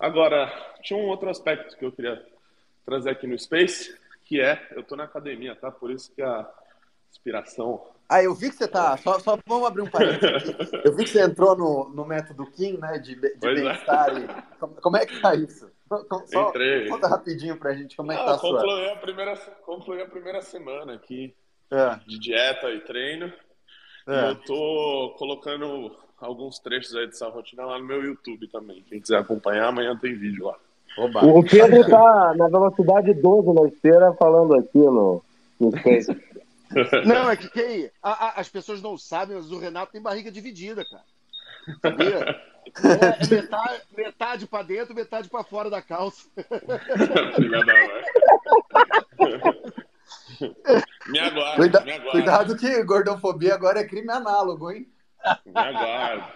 Agora, 0.00 0.50
tinha 0.82 0.98
um 0.98 1.08
outro 1.08 1.28
aspecto 1.28 1.76
que 1.76 1.84
eu 1.84 1.92
queria 1.92 2.24
trazer 2.86 3.10
aqui 3.10 3.26
no 3.26 3.38
Space, 3.38 3.94
que 4.24 4.40
é, 4.40 4.66
eu 4.70 4.82
tô 4.82 4.96
na 4.96 5.04
academia, 5.04 5.54
tá? 5.54 5.70
Por 5.70 5.90
isso 5.90 6.10
que 6.14 6.22
a 6.22 6.50
inspiração 7.10 7.94
ah, 8.08 8.22
eu 8.22 8.34
vi 8.34 8.50
que 8.50 8.56
você 8.56 8.68
tá. 8.68 8.96
Só, 8.98 9.18
só 9.18 9.38
vamos 9.46 9.66
abrir 9.66 9.82
um 9.82 9.86
parênteses 9.86 10.50
aqui. 10.50 10.82
Eu 10.84 10.94
vi 10.94 11.04
que 11.04 11.10
você 11.10 11.22
entrou 11.22 11.56
no, 11.56 11.88
no 11.88 12.04
método 12.04 12.46
Kim, 12.46 12.76
né? 12.76 12.98
De, 12.98 13.14
de 13.14 13.26
é. 13.26 13.54
bem-estar. 13.54 14.10
É. 14.10 14.42
Como, 14.60 14.74
como, 14.74 14.96
é 14.96 15.06
que 15.06 15.20
tá 15.20 15.34
isso? 15.34 15.70
Só, 15.88 16.48
Entrei. 16.48 16.88
Conta 16.88 17.08
rapidinho 17.08 17.58
pra 17.58 17.74
gente 17.74 17.96
como 17.96 18.10
é 18.10 18.16
que 18.16 18.22
ah, 18.22 18.26
tá 18.26 18.34
a 18.34 18.38
sua. 18.38 18.92
A 18.92 18.96
primeira, 18.96 19.36
concluí 19.64 20.00
a 20.00 20.08
primeira 20.08 20.40
semana 20.40 20.94
aqui 20.94 21.34
é. 21.70 22.00
de 22.06 22.18
dieta 22.18 22.70
e 22.70 22.80
treino. 22.80 23.32
É. 24.06 24.12
E 24.12 24.28
eu 24.30 24.36
tô 24.36 25.14
colocando 25.18 25.94
alguns 26.18 26.58
trechos 26.58 26.94
aí 26.96 27.06
dessa 27.06 27.28
rotina 27.28 27.64
lá 27.64 27.78
no 27.78 27.84
meu 27.84 28.02
YouTube 28.02 28.48
também. 28.48 28.82
Quem 28.88 29.00
quiser 29.00 29.18
acompanhar, 29.18 29.68
amanhã 29.68 29.96
tem 29.96 30.14
vídeo 30.14 30.46
lá. 30.46 30.56
Oba. 30.96 31.24
O 31.24 31.42
Pedro 31.44 31.86
tá 31.88 32.34
na 32.36 32.48
velocidade 32.48 33.12
12 33.14 33.52
na 33.52 33.68
esteira 33.68 34.12
falando 34.14 34.54
aqui 34.54 34.78
no, 34.78 35.22
no. 35.60 35.70
Não, 37.04 37.30
é 37.30 37.36
que, 37.36 37.48
que 37.50 37.90
a, 38.02 38.10
a, 38.10 38.40
as 38.40 38.48
pessoas 38.48 38.82
não 38.82 38.98
sabem, 38.98 39.36
mas 39.36 39.52
o 39.52 39.58
Renato 39.58 39.92
tem 39.92 40.02
barriga 40.02 40.30
dividida, 40.30 40.84
cara. 40.84 41.04
Sabia? 41.80 42.42
É, 42.82 43.24
é 43.24 43.28
metade, 43.28 43.82
metade 43.94 44.46
para 44.46 44.64
dentro, 44.64 44.94
metade 44.94 45.28
para 45.28 45.44
fora 45.44 45.68
da 45.68 45.82
calça. 45.82 46.28
me 51.06 51.18
aguarde, 51.20 51.56
Cuida, 51.56 51.80
me 51.82 51.92
aguarde. 51.92 52.10
Cuidado 52.10 52.56
que 52.56 52.82
gordofobia 52.82 53.54
agora 53.54 53.80
é 53.80 53.86
crime 53.86 54.10
análogo, 54.10 54.72
hein? 54.72 54.90
Me 55.44 55.60
aguarde. 55.60 56.32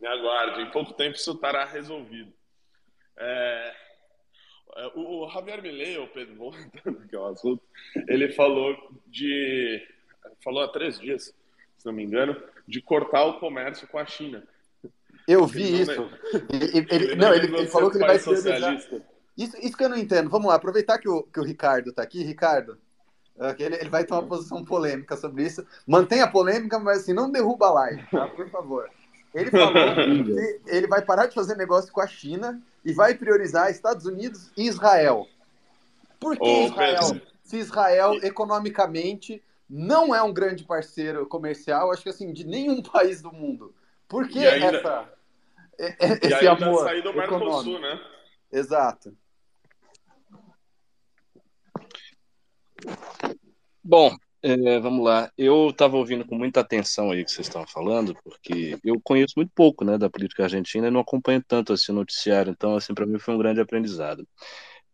Me 0.00 0.06
aguarde. 0.06 0.62
Em 0.62 0.70
pouco 0.70 0.92
tempo 0.92 1.16
isso 1.16 1.32
estará 1.32 1.64
resolvido. 1.64 2.32
É, 3.16 3.74
é, 4.76 4.92
o 4.94 5.28
Javier 5.28 5.62
Milei, 5.62 5.98
o 5.98 6.08
Pedro, 6.08 6.34
voltando 6.36 6.98
aqui 7.04 7.14
ao 7.14 7.28
assunto, 7.28 7.62
ele 8.08 8.32
falou 8.32 8.76
de. 9.06 9.86
Falou 10.42 10.62
há 10.62 10.68
três 10.68 10.98
dias, 10.98 11.34
se 11.76 11.86
não 11.86 11.92
me 11.92 12.02
engano, 12.02 12.40
de 12.66 12.80
cortar 12.80 13.24
o 13.24 13.38
comércio 13.38 13.86
com 13.88 13.98
a 13.98 14.06
China. 14.06 14.42
Eu 15.26 15.46
vi 15.46 15.62
ele 15.62 15.82
isso. 15.82 16.00
Não, 16.00 16.10
ele, 16.50 16.86
ele, 16.90 17.14
não, 17.16 17.34
ele, 17.34 17.56
ele 17.56 17.66
falou 17.66 17.90
que 17.90 17.96
ele 17.96 18.06
vai 18.06 18.18
socialista. 18.18 19.02
Isso, 19.36 19.56
isso 19.60 19.76
que 19.76 19.84
eu 19.84 19.88
não 19.88 19.96
entendo. 19.96 20.30
Vamos 20.30 20.48
lá, 20.48 20.54
aproveitar 20.54 20.98
que 20.98 21.08
o, 21.08 21.22
que 21.22 21.40
o 21.40 21.44
Ricardo 21.44 21.90
está 21.90 22.02
aqui. 22.02 22.22
Ricardo, 22.22 22.78
é, 23.38 23.54
ele, 23.58 23.76
ele 23.76 23.88
vai 23.88 24.04
ter 24.04 24.12
uma 24.12 24.26
posição 24.26 24.64
polêmica 24.64 25.16
sobre 25.16 25.44
isso. 25.44 25.66
Mantenha 25.86 26.24
a 26.24 26.30
polêmica, 26.30 26.78
mas 26.78 27.00
assim, 27.00 27.12
não 27.12 27.30
derruba 27.30 27.66
a 27.66 27.72
live, 27.72 28.06
tá? 28.10 28.28
Por 28.28 28.48
favor. 28.50 28.88
Ele 29.34 29.50
falou 29.50 29.72
que 29.74 30.60
ele 30.66 30.86
vai 30.86 31.02
parar 31.02 31.26
de 31.26 31.34
fazer 31.34 31.56
negócio 31.56 31.92
com 31.92 32.00
a 32.00 32.06
China 32.06 32.62
e 32.84 32.92
vai 32.92 33.14
priorizar 33.14 33.70
Estados 33.70 34.06
Unidos 34.06 34.52
e 34.56 34.66
Israel. 34.66 35.26
Por 36.20 36.36
que 36.36 36.64
Israel? 36.66 37.00
Pedro. 37.00 37.22
Se 37.42 37.58
Israel 37.58 38.14
economicamente 38.22 39.42
não 39.68 40.14
é 40.14 40.22
um 40.22 40.32
grande 40.32 40.64
parceiro 40.64 41.26
comercial, 41.26 41.90
acho 41.90 42.02
que 42.02 42.08
assim, 42.08 42.32
de 42.32 42.44
nenhum 42.44 42.82
país 42.82 43.22
do 43.22 43.32
mundo. 43.32 43.74
Por 44.08 44.28
que 44.28 44.46
ainda... 44.46 44.78
essa, 44.78 45.14
esse 46.22 46.28
e 46.28 46.34
ainda 46.34 46.66
amor 46.66 46.84
sair 46.84 47.02
do 47.02 47.12
Mercosul, 47.12 47.80
né? 47.80 48.00
Exato. 48.52 49.16
Bom, 53.82 54.16
é, 54.42 54.78
vamos 54.78 55.04
lá. 55.04 55.32
Eu 55.36 55.70
estava 55.70 55.96
ouvindo 55.96 56.24
com 56.26 56.36
muita 56.36 56.60
atenção 56.60 57.10
aí 57.10 57.22
o 57.22 57.24
que 57.24 57.32
vocês 57.32 57.46
estavam 57.46 57.66
falando, 57.66 58.14
porque 58.22 58.78
eu 58.84 59.00
conheço 59.02 59.34
muito 59.36 59.50
pouco, 59.54 59.84
né, 59.84 59.96
da 59.96 60.10
política 60.10 60.44
argentina 60.44 60.86
e 60.86 60.90
não 60.90 61.00
acompanho 61.00 61.42
tanto 61.46 61.72
assim 61.72 61.92
o 61.92 61.94
noticiário, 61.94 62.50
então 62.50 62.76
assim 62.76 62.94
para 62.94 63.06
mim 63.06 63.18
foi 63.18 63.34
um 63.34 63.38
grande 63.38 63.60
aprendizado. 63.60 64.28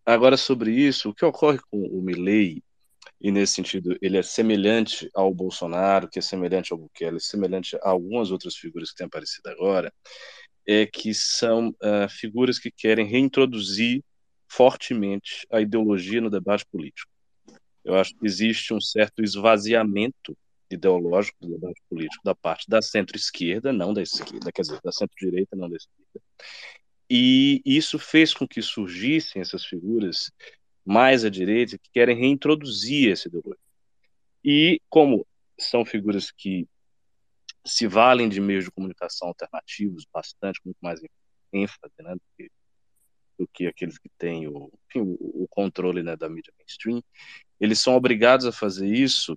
Agora 0.06 0.36
sobre 0.36 0.72
isso, 0.72 1.10
o 1.10 1.14
que 1.14 1.24
ocorre 1.24 1.58
com 1.70 1.78
o 1.78 2.00
Milei 2.00 2.62
e 3.20 3.30
nesse 3.30 3.54
sentido 3.54 3.96
ele 4.00 4.16
é 4.16 4.22
semelhante 4.22 5.10
ao 5.14 5.32
Bolsonaro, 5.34 6.08
que 6.08 6.18
é 6.18 6.22
semelhante 6.22 6.72
ao 6.72 6.78
Bukele, 6.78 7.20
semelhante 7.20 7.76
a 7.76 7.90
algumas 7.90 8.30
outras 8.30 8.56
figuras 8.56 8.90
que 8.90 8.96
têm 8.96 9.06
aparecido 9.06 9.48
agora, 9.50 9.92
é 10.66 10.86
que 10.86 11.12
são 11.12 11.68
uh, 11.68 12.08
figuras 12.08 12.58
que 12.58 12.70
querem 12.70 13.06
reintroduzir 13.06 14.02
fortemente 14.48 15.46
a 15.50 15.60
ideologia 15.60 16.20
no 16.20 16.30
debate 16.30 16.64
político. 16.70 17.10
Eu 17.84 17.94
acho 17.94 18.14
que 18.16 18.26
existe 18.26 18.72
um 18.74 18.80
certo 18.80 19.22
esvaziamento 19.22 20.36
ideológico 20.70 21.38
do 21.40 21.52
debate 21.52 21.80
político 21.88 22.22
da 22.24 22.34
parte 22.34 22.68
da 22.68 22.80
centro-esquerda, 22.80 23.72
não 23.72 23.92
da 23.92 24.02
esquerda, 24.02 24.52
quer 24.52 24.62
dizer, 24.62 24.80
da 24.82 24.92
centro-direita, 24.92 25.56
não 25.56 25.68
da 25.68 25.76
esquerda. 25.76 26.20
E 27.08 27.60
isso 27.64 27.98
fez 27.98 28.32
com 28.32 28.46
que 28.46 28.62
surgissem 28.62 29.42
essas 29.42 29.64
figuras 29.64 30.30
mais 30.84 31.24
à 31.24 31.30
direita 31.30 31.78
que 31.78 31.90
querem 31.92 32.16
reintroduzir 32.16 33.12
essa 33.12 33.28
ideologia. 33.28 33.58
E 34.44 34.80
como 34.88 35.26
são 35.58 35.84
figuras 35.84 36.30
que 36.30 36.66
se 37.64 37.86
valem 37.86 38.28
de 38.28 38.40
meios 38.40 38.64
de 38.64 38.70
comunicação 38.70 39.28
alternativos 39.28 40.06
bastante, 40.12 40.60
muito 40.64 40.78
mais 40.80 41.00
ênfase 41.52 41.92
né, 42.00 42.14
do, 42.14 42.22
que, 42.36 42.50
do 43.38 43.48
que 43.48 43.66
aqueles 43.66 43.98
que 43.98 44.08
têm 44.18 44.48
o, 44.48 44.72
enfim, 44.88 45.16
o, 45.20 45.46
controle 45.48 46.02
né, 46.02 46.16
da 46.16 46.28
mídia 46.28 46.52
mainstream, 46.58 47.02
eles 47.58 47.78
são 47.78 47.94
obrigados 47.94 48.46
a 48.46 48.52
fazer 48.52 48.88
isso 48.88 49.36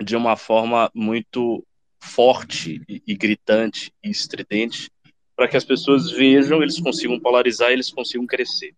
de 0.00 0.14
uma 0.14 0.36
forma 0.36 0.90
muito 0.94 1.66
forte 2.00 2.80
e, 2.88 3.02
e 3.04 3.16
gritante 3.16 3.92
e 4.02 4.10
estridente 4.10 4.88
para 5.34 5.48
que 5.48 5.56
as 5.56 5.64
pessoas 5.64 6.10
vejam, 6.10 6.62
eles 6.62 6.80
consigam 6.80 7.18
polarizar, 7.18 7.70
eles 7.70 7.90
consigam 7.92 8.26
crescer. 8.26 8.74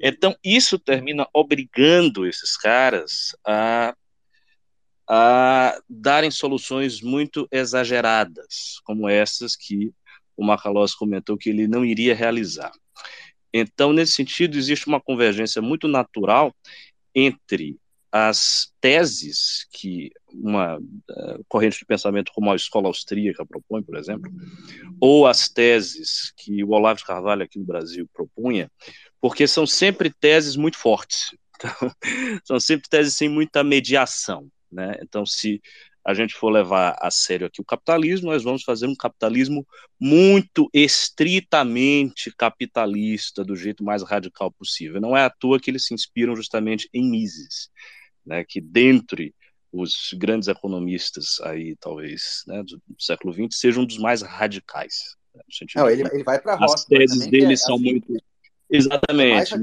Então, 0.00 0.36
isso 0.44 0.78
termina 0.78 1.26
obrigando 1.32 2.26
esses 2.26 2.56
caras 2.56 3.34
a, 3.46 3.94
a 5.08 5.78
darem 5.88 6.30
soluções 6.30 7.00
muito 7.00 7.48
exageradas, 7.50 8.80
como 8.84 9.08
essas 9.08 9.56
que 9.56 9.92
o 10.36 10.44
Macalós 10.44 10.94
comentou 10.94 11.36
que 11.36 11.50
ele 11.50 11.66
não 11.66 11.84
iria 11.84 12.14
realizar. 12.14 12.72
Então, 13.52 13.92
nesse 13.92 14.14
sentido, 14.14 14.58
existe 14.58 14.88
uma 14.88 15.00
convergência 15.00 15.62
muito 15.62 15.86
natural 15.86 16.52
entre 17.14 17.78
as 18.16 18.72
teses 18.80 19.66
que 19.72 20.10
uma 20.32 20.78
uh, 20.78 21.44
corrente 21.48 21.80
de 21.80 21.84
pensamento 21.84 22.30
como 22.32 22.52
a 22.52 22.54
escola 22.54 22.86
austríaca 22.86 23.44
propõe, 23.44 23.82
por 23.82 23.96
exemplo, 23.96 24.30
ou 25.00 25.26
as 25.26 25.48
teses 25.48 26.32
que 26.36 26.62
o 26.62 26.70
Olavo 26.70 26.98
de 26.98 27.04
Carvalho 27.04 27.42
aqui 27.42 27.58
no 27.58 27.64
Brasil 27.64 28.08
propunha, 28.12 28.70
porque 29.24 29.48
são 29.48 29.66
sempre 29.66 30.12
teses 30.12 30.54
muito 30.54 30.76
fortes, 30.76 31.34
então, 31.56 31.70
são 32.44 32.60
sempre 32.60 32.90
teses 32.90 33.16
sem 33.16 33.26
muita 33.26 33.64
mediação, 33.64 34.50
né? 34.70 34.98
Então, 35.00 35.24
se 35.24 35.62
a 36.04 36.12
gente 36.12 36.34
for 36.34 36.50
levar 36.50 36.94
a 37.00 37.10
sério 37.10 37.46
aqui 37.46 37.58
o 37.58 37.64
capitalismo, 37.64 38.30
nós 38.30 38.42
vamos 38.42 38.62
fazer 38.62 38.86
um 38.86 38.94
capitalismo 38.94 39.66
muito 39.98 40.68
estritamente 40.74 42.30
capitalista, 42.36 43.42
do 43.42 43.56
jeito 43.56 43.82
mais 43.82 44.02
radical 44.02 44.52
possível. 44.52 45.00
Não 45.00 45.16
é 45.16 45.24
à 45.24 45.30
toa 45.30 45.58
que 45.58 45.70
eles 45.70 45.86
se 45.86 45.94
inspiram 45.94 46.36
justamente 46.36 46.86
em 46.92 47.10
Mises, 47.10 47.70
né, 48.26 48.44
que 48.46 48.60
dentre 48.60 49.34
os 49.72 50.12
grandes 50.18 50.48
economistas 50.48 51.40
aí, 51.40 51.74
talvez, 51.80 52.42
né, 52.46 52.62
do, 52.62 52.78
século 52.98 53.32
XX, 53.32 53.58
seja 53.58 53.80
um 53.80 53.86
dos 53.86 53.96
mais 53.96 54.20
radicais. 54.20 55.16
Né, 55.34 55.42
Não, 55.76 55.88
ele, 55.88 56.02
ele 56.12 56.22
vai 56.22 56.38
para 56.38 56.52
a 56.52 56.56
roça. 56.56 56.74
As 56.74 56.84
teses 56.84 57.26
dele 57.26 57.54
é, 57.54 57.56
são 57.56 57.76
assim, 57.76 57.84
muito 57.84 58.22
Exatamente. 58.70 59.54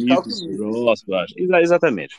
Ross, 0.58 1.04
exatamente. 1.62 2.16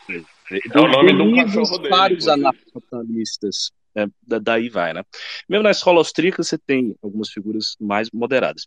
É 0.50 0.80
o 0.80 0.88
nome 0.88 1.12
do 1.12 1.34
cachorro 1.34 1.78
dele. 1.78 1.90
Vários 1.90 2.28
anarcocapitalistas. 2.28 3.70
É, 3.94 4.06
daí 4.40 4.70
vai, 4.70 4.94
né? 4.94 5.04
Mesmo 5.46 5.64
na 5.64 5.70
escola 5.70 5.98
austríaca 5.98 6.42
você 6.42 6.56
tem 6.56 6.96
algumas 7.02 7.28
figuras 7.28 7.76
mais 7.78 8.10
moderadas. 8.10 8.66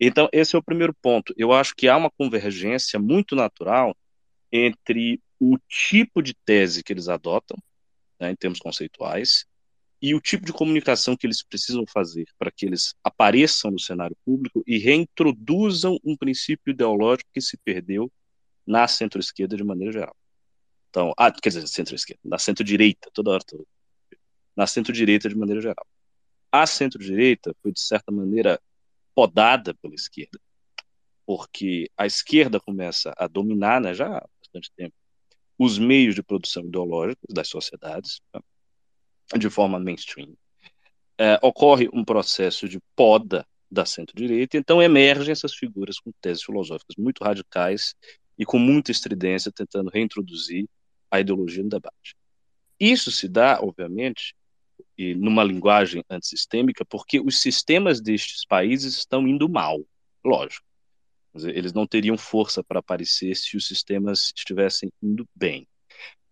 Então, 0.00 0.28
esse 0.32 0.56
é 0.56 0.58
o 0.58 0.62
primeiro 0.62 0.94
ponto. 1.02 1.34
Eu 1.36 1.52
acho 1.52 1.74
que 1.76 1.88
há 1.88 1.96
uma 1.96 2.10
convergência 2.10 2.98
muito 2.98 3.36
natural 3.36 3.94
entre 4.50 5.20
o 5.38 5.58
tipo 5.68 6.22
de 6.22 6.34
tese 6.34 6.82
que 6.82 6.92
eles 6.92 7.08
adotam, 7.08 7.56
né, 8.18 8.30
em 8.30 8.36
termos 8.36 8.60
conceituais, 8.60 9.44
e 10.02 10.16
o 10.16 10.20
tipo 10.20 10.44
de 10.44 10.52
comunicação 10.52 11.16
que 11.16 11.24
eles 11.24 11.44
precisam 11.44 11.84
fazer 11.86 12.26
para 12.36 12.50
que 12.50 12.66
eles 12.66 12.92
apareçam 13.04 13.70
no 13.70 13.78
cenário 13.78 14.16
público 14.24 14.64
e 14.66 14.76
reintroduzam 14.76 15.96
um 16.04 16.16
princípio 16.16 16.72
ideológico 16.72 17.30
que 17.32 17.40
se 17.40 17.56
perdeu 17.56 18.10
na 18.66 18.88
centro-esquerda 18.88 19.56
de 19.56 19.62
maneira 19.62 19.92
geral. 19.92 20.16
Então, 20.90 21.14
ah, 21.16 21.30
quer 21.30 21.50
dizer, 21.50 21.68
centro-esquerda, 21.68 22.20
na 22.24 22.36
centro-direita, 22.36 23.10
toda 23.14 23.30
hora, 23.30 23.44
toda. 23.46 23.64
na 24.56 24.66
centro-direita 24.66 25.28
de 25.28 25.36
maneira 25.36 25.60
geral. 25.60 25.86
A 26.50 26.66
centro-direita 26.66 27.54
foi, 27.62 27.72
de 27.72 27.80
certa 27.80 28.10
maneira, 28.10 28.60
podada 29.14 29.72
pela 29.74 29.94
esquerda, 29.94 30.38
porque 31.24 31.88
a 31.96 32.06
esquerda 32.06 32.58
começa 32.60 33.14
a 33.16 33.28
dominar, 33.28 33.80
né, 33.80 33.94
já 33.94 34.18
há 34.18 34.28
bastante 34.40 34.70
tempo, 34.76 34.94
os 35.56 35.78
meios 35.78 36.14
de 36.14 36.22
produção 36.22 36.64
ideológicos 36.64 37.32
das 37.32 37.48
sociedades, 37.48 38.20
tá? 38.32 38.42
De 39.38 39.50
forma 39.50 39.78
mainstream. 39.78 40.34
É, 41.18 41.38
ocorre 41.42 41.88
um 41.92 42.04
processo 42.04 42.68
de 42.68 42.80
poda 42.96 43.46
da 43.70 43.86
centro-direita, 43.86 44.56
então 44.56 44.82
emergem 44.82 45.32
essas 45.32 45.54
figuras 45.54 45.98
com 45.98 46.12
teses 46.20 46.42
filosóficas 46.42 46.96
muito 46.96 47.24
radicais 47.24 47.94
e 48.38 48.44
com 48.44 48.58
muita 48.58 48.90
estridência, 48.90 49.52
tentando 49.52 49.90
reintroduzir 49.90 50.66
a 51.10 51.20
ideologia 51.20 51.62
no 51.62 51.68
debate. 51.68 52.14
Isso 52.78 53.10
se 53.10 53.28
dá, 53.28 53.60
obviamente, 53.62 54.34
e 54.96 55.14
numa 55.14 55.44
linguagem 55.44 56.04
antissistêmica, 56.10 56.84
porque 56.84 57.20
os 57.20 57.40
sistemas 57.40 58.00
destes 58.00 58.44
países 58.44 58.96
estão 58.96 59.26
indo 59.26 59.48
mal, 59.48 59.80
lógico. 60.24 60.66
Eles 61.34 61.72
não 61.72 61.86
teriam 61.86 62.18
força 62.18 62.62
para 62.62 62.80
aparecer 62.80 63.34
se 63.36 63.56
os 63.56 63.66
sistemas 63.66 64.32
estivessem 64.36 64.92
indo 65.02 65.26
bem. 65.34 65.66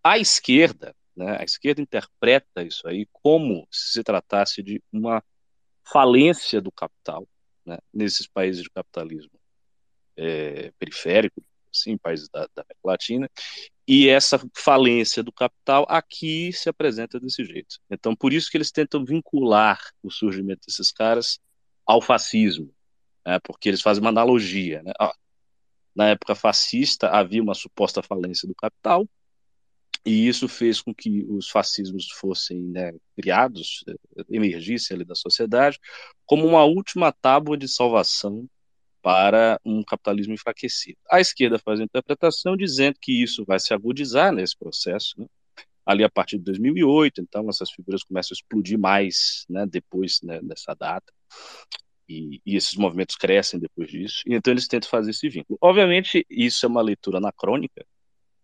A 0.03 0.18
esquerda, 0.18 0.94
né? 1.21 1.37
A 1.39 1.45
esquerda 1.45 1.83
interpreta 1.83 2.62
isso 2.62 2.89
aí 2.89 3.07
como 3.12 3.68
se 3.71 3.93
se 3.93 4.03
tratasse 4.03 4.62
de 4.62 4.83
uma 4.91 5.23
falência 5.85 6.61
do 6.61 6.73
capital 6.73 7.29
né? 7.64 7.79
nesses 7.93 8.27
países 8.27 8.62
de 8.62 8.71
capitalismo 8.71 9.31
é, 10.16 10.73
periférico, 10.79 11.45
assim, 11.73 11.99
países 11.99 12.29
da, 12.31 12.41
da 12.55 12.62
América 12.62 12.81
Latina, 12.85 13.31
e 13.87 14.09
essa 14.09 14.41
falência 14.57 15.23
do 15.23 15.33
capital 15.33 15.87
aqui 15.89 16.53
se 16.53 16.68
apresenta 16.68 17.21
desse 17.21 17.45
jeito. 17.45 17.79
Então, 17.91 18.16
por 18.16 18.33
isso 18.33 18.51
que 18.51 18.57
eles 18.57 18.71
tentam 18.73 19.05
vincular 19.05 19.79
o 20.03 20.11
surgimento 20.11 20.62
desses 20.66 20.91
caras 20.91 21.39
ao 21.87 22.01
fascismo, 22.01 22.73
né? 23.27 23.39
porque 23.41 23.68
eles 23.68 23.83
fazem 23.83 24.01
uma 24.01 24.11
analogia. 24.11 24.83
Né? 24.83 24.93
Na 25.95 26.09
época 26.09 26.35
fascista 26.35 27.11
havia 27.11 27.43
uma 27.43 27.55
suposta 27.55 28.03
falência 28.03 28.49
do 28.49 28.55
capital, 28.55 29.07
e 30.05 30.26
isso 30.26 30.48
fez 30.48 30.80
com 30.80 30.94
que 30.94 31.24
os 31.28 31.48
fascismos 31.48 32.11
fossem 32.12 32.61
né, 32.62 32.92
criados, 33.14 33.84
eh, 33.88 34.24
emergissem 34.30 34.94
ali 34.94 35.05
da 35.05 35.14
sociedade, 35.14 35.78
como 36.24 36.46
uma 36.46 36.64
última 36.64 37.12
tábua 37.12 37.57
de 37.57 37.68
salvação 37.68 38.48
para 39.03 39.61
um 39.64 39.82
capitalismo 39.82 40.34
enfraquecido. 40.34 40.98
A 41.11 41.20
esquerda 41.20 41.59
faz 41.59 41.80
a 41.80 41.84
interpretação 41.84 42.57
dizendo 42.57 42.96
que 43.01 43.22
isso 43.22 43.44
vai 43.44 43.59
se 43.59 43.74
agudizar 43.74 44.32
nesse 44.32 44.57
processo, 44.57 45.14
né? 45.18 45.26
ali 45.84 46.05
a 46.05 46.11
partir 46.11 46.38
de 46.38 46.44
2008, 46.44 47.20
então 47.20 47.48
essas 47.48 47.70
figuras 47.70 48.03
começam 48.05 48.34
a 48.34 48.36
explodir 48.36 48.78
mais 48.78 49.44
né, 49.48 49.66
depois 49.66 50.20
né, 50.22 50.40
dessa 50.42 50.74
data, 50.74 51.12
e, 52.09 52.40
e, 52.44 52.57
esses 52.57 52.74
movimentos 52.74 53.16
crescem 53.16 53.59
depois 53.59 53.90
disso, 53.90 54.22
então 54.26 54.53
eles 54.53 54.66
tentam 54.66 54.90
fazer 54.90 55.11
esse 55.11 55.28
vínculo. 55.28 55.59
Obviamente, 55.61 56.26
isso 56.28 56.66
é 56.66 56.68
uma 56.68 56.82
leitura 56.82 57.18
anacrônica, 57.18 57.84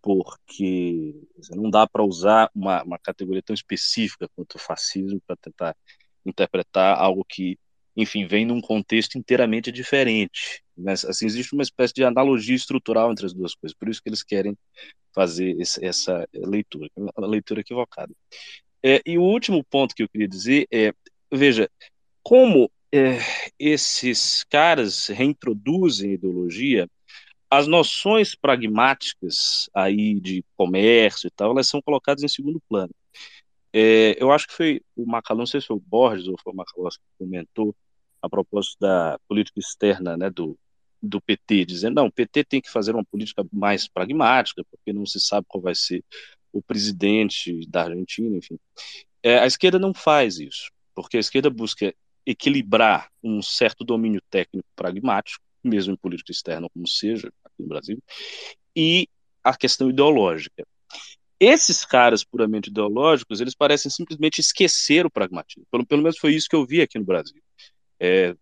porque 0.06 1.12
não 1.50 1.68
dá 1.68 1.84
para 1.84 2.04
usar 2.04 2.48
uma, 2.54 2.80
uma 2.84 2.96
categoria 2.96 3.42
tão 3.42 3.54
específica 3.54 4.28
quanto 4.36 4.54
o 4.54 4.58
fascismo 4.60 5.20
para 5.26 5.34
tentar 5.34 5.76
interpretar 6.24 6.96
algo 6.96 7.24
que, 7.28 7.58
enfim, 7.96 8.24
vem 8.24 8.46
num 8.46 8.60
contexto 8.60 9.18
inteiramente 9.18 9.72
diferente. 9.72 10.62
Mas, 10.78 11.04
assim, 11.04 11.26
existe 11.26 11.54
uma 11.54 11.64
espécie 11.64 11.92
de 11.92 12.04
analogia 12.04 12.54
estrutural 12.54 13.10
entre 13.10 13.26
as 13.26 13.34
duas 13.34 13.52
coisas, 13.56 13.76
por 13.76 13.88
isso 13.88 14.00
que 14.00 14.08
eles 14.08 14.22
querem 14.22 14.56
fazer 15.12 15.60
esse, 15.60 15.84
essa 15.84 16.24
leitura, 16.32 16.88
uma 16.94 17.26
leitura 17.26 17.62
equivocada. 17.62 18.14
É, 18.84 19.02
e 19.04 19.18
o 19.18 19.22
último 19.22 19.64
ponto 19.64 19.92
que 19.92 20.04
eu 20.04 20.08
queria 20.08 20.28
dizer 20.28 20.68
é, 20.72 20.92
veja, 21.32 21.68
como 22.22 22.70
é, 22.94 23.18
esses 23.58 24.44
caras 24.44 25.08
reintroduzem 25.08 26.12
ideologia 26.12 26.88
as 27.56 27.66
noções 27.66 28.34
pragmáticas 28.34 29.68
aí 29.74 30.18
de 30.20 30.44
comércio 30.56 31.28
e 31.28 31.30
tal, 31.30 31.52
elas 31.52 31.68
são 31.68 31.80
colocadas 31.80 32.22
em 32.22 32.28
segundo 32.28 32.60
plano. 32.68 32.94
É, 33.72 34.16
eu 34.22 34.32
acho 34.32 34.46
que 34.46 34.54
foi 34.54 34.80
o 34.96 35.06
Macalão, 35.06 35.40
não 35.40 35.46
sei 35.46 35.60
se 35.60 35.66
foi 35.66 35.76
o 35.76 35.80
Borges 35.80 36.28
ou 36.28 36.36
foi 36.42 36.52
o 36.52 36.56
Macalão 36.56 36.88
que 36.90 36.98
comentou 37.18 37.74
a 38.22 38.28
propósito 38.28 38.76
da 38.80 39.18
política 39.28 39.60
externa 39.60 40.16
né, 40.16 40.30
do, 40.30 40.58
do 41.02 41.20
PT, 41.20 41.64
dizendo, 41.64 41.96
não, 41.96 42.06
o 42.06 42.12
PT 42.12 42.44
tem 42.44 42.60
que 42.60 42.70
fazer 42.70 42.92
uma 42.94 43.04
política 43.04 43.44
mais 43.52 43.88
pragmática, 43.88 44.64
porque 44.70 44.92
não 44.92 45.06
se 45.06 45.20
sabe 45.20 45.46
qual 45.48 45.62
vai 45.62 45.74
ser 45.74 46.04
o 46.52 46.62
presidente 46.62 47.66
da 47.68 47.84
Argentina, 47.84 48.36
enfim. 48.36 48.58
É, 49.22 49.38
a 49.38 49.46
esquerda 49.46 49.78
não 49.78 49.92
faz 49.92 50.38
isso, 50.38 50.70
porque 50.94 51.16
a 51.16 51.20
esquerda 51.20 51.50
busca 51.50 51.94
equilibrar 52.24 53.10
um 53.22 53.40
certo 53.40 53.84
domínio 53.84 54.20
técnico 54.30 54.68
pragmático 54.74 55.45
mesmo 55.66 55.92
em 55.92 55.96
política 55.96 56.32
externa, 56.32 56.68
como 56.72 56.86
seja 56.86 57.28
aqui 57.44 57.62
no 57.62 57.68
Brasil, 57.68 57.98
e 58.74 59.08
a 59.42 59.56
questão 59.56 59.90
ideológica. 59.90 60.66
Esses 61.38 61.84
caras 61.84 62.24
puramente 62.24 62.70
ideológicos, 62.70 63.40
eles 63.40 63.54
parecem 63.54 63.90
simplesmente 63.90 64.40
esquecer 64.40 65.04
o 65.04 65.10
pragmatismo. 65.10 65.66
Pelo, 65.70 65.86
pelo 65.86 66.02
menos 66.02 66.18
foi 66.18 66.34
isso 66.34 66.48
que 66.48 66.56
eu 66.56 66.66
vi 66.66 66.80
aqui 66.80 66.98
no 66.98 67.04
Brasil. 67.04 67.40
É, 68.00 68.34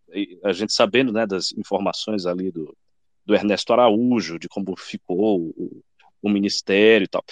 a 0.45 0.53
gente 0.53 0.73
sabendo 0.73 1.13
né, 1.13 1.27
das 1.27 1.53
informações 1.53 2.27
ali 2.27 2.51
do, 2.51 2.77
do 3.27 3.35
Ernesto 3.35 3.73
Araújo, 3.73 4.39
de 4.39 4.49
como 4.49 4.77
ficou 4.77 5.53
o, 5.57 5.83
o 6.23 6.29
ministério 6.29 7.05
e 7.05 7.09
tal. 7.09 7.23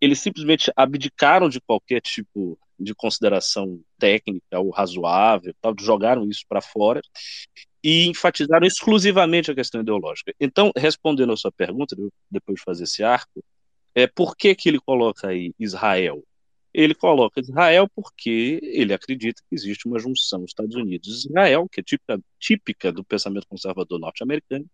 Eles 0.00 0.20
simplesmente 0.20 0.72
abdicaram 0.76 1.48
de 1.48 1.60
qualquer 1.60 2.00
tipo 2.00 2.58
de 2.78 2.94
consideração 2.94 3.80
técnica 3.98 4.58
ou 4.58 4.70
razoável, 4.70 5.54
tal, 5.60 5.74
jogaram 5.78 6.28
isso 6.28 6.44
para 6.48 6.60
fora 6.60 7.00
e 7.84 8.06
enfatizaram 8.06 8.66
exclusivamente 8.66 9.50
a 9.50 9.54
questão 9.54 9.82
ideológica. 9.82 10.34
Então, 10.40 10.72
respondendo 10.74 11.34
a 11.34 11.36
sua 11.36 11.52
pergunta, 11.52 11.94
depois 12.30 12.56
de 12.56 12.64
fazer 12.64 12.84
esse 12.84 13.04
arco, 13.04 13.44
é 13.94 14.06
por 14.06 14.34
que, 14.34 14.54
que 14.54 14.70
ele 14.70 14.80
coloca 14.80 15.28
aí 15.28 15.52
Israel? 15.58 16.24
Ele 16.72 16.94
coloca 16.94 17.40
Israel 17.40 17.86
porque 17.94 18.58
ele 18.62 18.94
acredita 18.94 19.42
que 19.48 19.54
existe 19.54 19.86
uma 19.86 19.98
junção 19.98 20.46
Estados 20.46 20.74
Unidos 20.74 21.08
e 21.08 21.28
Israel, 21.28 21.68
que 21.70 21.80
é 21.80 21.82
típica, 21.82 22.18
típica 22.40 22.90
do 22.90 23.04
pensamento 23.04 23.46
conservador 23.46 24.00
norte-americano, 24.00 24.64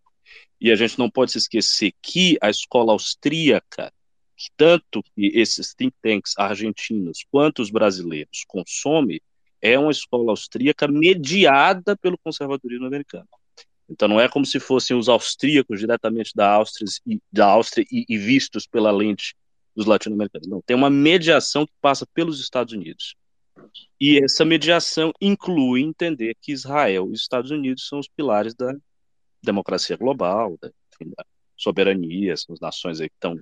e 0.61 0.71
a 0.71 0.77
gente 0.77 0.97
não 0.97 1.11
pode 1.11 1.33
se 1.33 1.39
esquecer 1.39 1.93
que 2.01 2.39
a 2.41 2.49
escola 2.49 2.93
austríaca, 2.93 3.93
que 4.37 4.49
tanto 4.57 5.03
esses 5.17 5.75
think 5.75 5.95
tanks 6.01 6.35
argentinos 6.39 7.27
quanto 7.29 7.61
os 7.61 7.71
brasileiros 7.71 8.45
consomem, 8.47 9.21
é 9.61 9.79
uma 9.79 9.91
escola 9.91 10.31
austríaca 10.31 10.89
mediada 10.89 11.97
pelo 11.97 12.19
conservadorismo 12.19 12.87
americano. 12.87 13.29
Então 13.89 14.07
não 14.07 14.21
é 14.21 14.29
como 14.29 14.47
se 14.47 14.61
fossem 14.61 14.97
os 14.97 15.09
austríacos 15.09 15.81
diretamente 15.81 16.33
da 16.35 16.49
Áustria 16.49 16.87
e, 17.07 17.21
da 17.33 17.47
Áustria 17.47 17.85
e, 17.91 18.05
e 18.09 18.17
vistos 18.17 18.67
pela 18.67 18.93
lente 18.93 19.35
dos 19.75 19.87
latino-americanos. 19.87 20.47
Não, 20.47 20.63
tem 20.63 20.77
uma 20.77 20.89
mediação 20.89 21.67
que 21.67 21.73
passa 21.81 22.07
pelos 22.15 22.41
Estados 22.41 22.73
Unidos. 22.73 23.17
E 24.01 24.23
essa 24.23 24.45
mediação 24.45 25.13
inclui 25.21 25.83
entender 25.83 26.37
que 26.41 26.53
Israel 26.53 27.09
e 27.11 27.13
os 27.13 27.21
Estados 27.21 27.51
Unidos 27.51 27.87
são 27.87 27.99
os 27.99 28.09
pilares 28.09 28.55
da 28.55 28.73
democracia 29.43 29.97
global, 29.97 30.57
da, 30.61 30.71
enfim, 30.95 31.13
da 31.17 31.25
soberania, 31.57 32.37
são 32.37 32.55
as 32.55 32.61
nações 32.61 33.01
aí 33.01 33.09
que 33.09 33.17
estão 33.17 33.39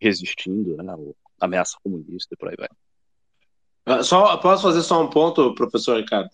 resistindo 0.00 0.76
né, 0.76 0.92
à 1.40 1.44
ameaça 1.44 1.78
comunista 1.82 2.34
e 2.34 2.36
por 2.36 2.48
aí 2.48 2.56
vai. 2.56 2.68
Ah, 3.86 4.02
só, 4.02 4.36
posso 4.38 4.62
fazer 4.62 4.82
só 4.82 5.02
um 5.02 5.08
ponto, 5.08 5.54
professor 5.54 5.98
Ricardo? 5.98 6.30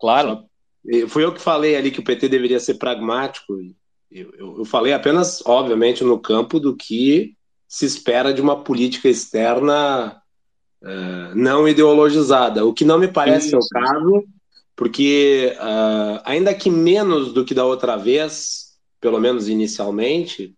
Claro. 0.00 0.44
Só, 0.84 1.08
fui 1.08 1.24
eu 1.24 1.32
que 1.32 1.40
falei 1.40 1.76
ali 1.76 1.90
que 1.90 2.00
o 2.00 2.04
PT 2.04 2.28
deveria 2.28 2.58
ser 2.58 2.74
pragmático. 2.74 3.54
Eu, 4.10 4.32
eu, 4.34 4.58
eu 4.58 4.64
falei 4.64 4.92
apenas, 4.92 5.42
obviamente, 5.44 6.02
no 6.02 6.18
campo 6.18 6.58
do 6.58 6.74
que 6.74 7.36
se 7.68 7.86
espera 7.86 8.34
de 8.34 8.40
uma 8.40 8.62
política 8.62 9.08
externa 9.08 10.20
uh, 10.82 11.34
não 11.34 11.66
ideologizada, 11.66 12.66
o 12.66 12.74
que 12.74 12.84
não 12.84 12.98
me 12.98 13.08
parece 13.08 13.56
o 13.56 13.60
caso, 13.60 14.24
porque 14.76 15.56
uh, 15.56 16.20
ainda 16.24 16.54
que 16.54 16.68
menos 16.68 17.32
do 17.32 17.44
que 17.44 17.54
da 17.54 17.64
outra 17.64 17.96
vez, 17.96 18.76
pelo 19.00 19.18
menos 19.18 19.48
inicialmente, 19.48 20.54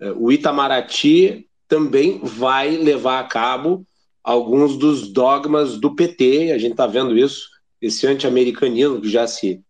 uh, 0.00 0.12
o 0.16 0.32
Itamaraty 0.32 1.48
também 1.68 2.20
vai 2.20 2.76
levar 2.76 3.20
a 3.20 3.24
cabo 3.24 3.86
alguns 4.26 4.76
dos 4.76 5.06
dogmas 5.06 5.78
do 5.78 5.94
PT, 5.94 6.50
a 6.50 6.58
gente 6.58 6.72
está 6.72 6.84
vendo 6.84 7.16
isso, 7.16 7.48
esse 7.80 8.08
anti-americanismo 8.08 9.00
que 9.00 9.08
já 9.08 9.24
se 9.28 9.62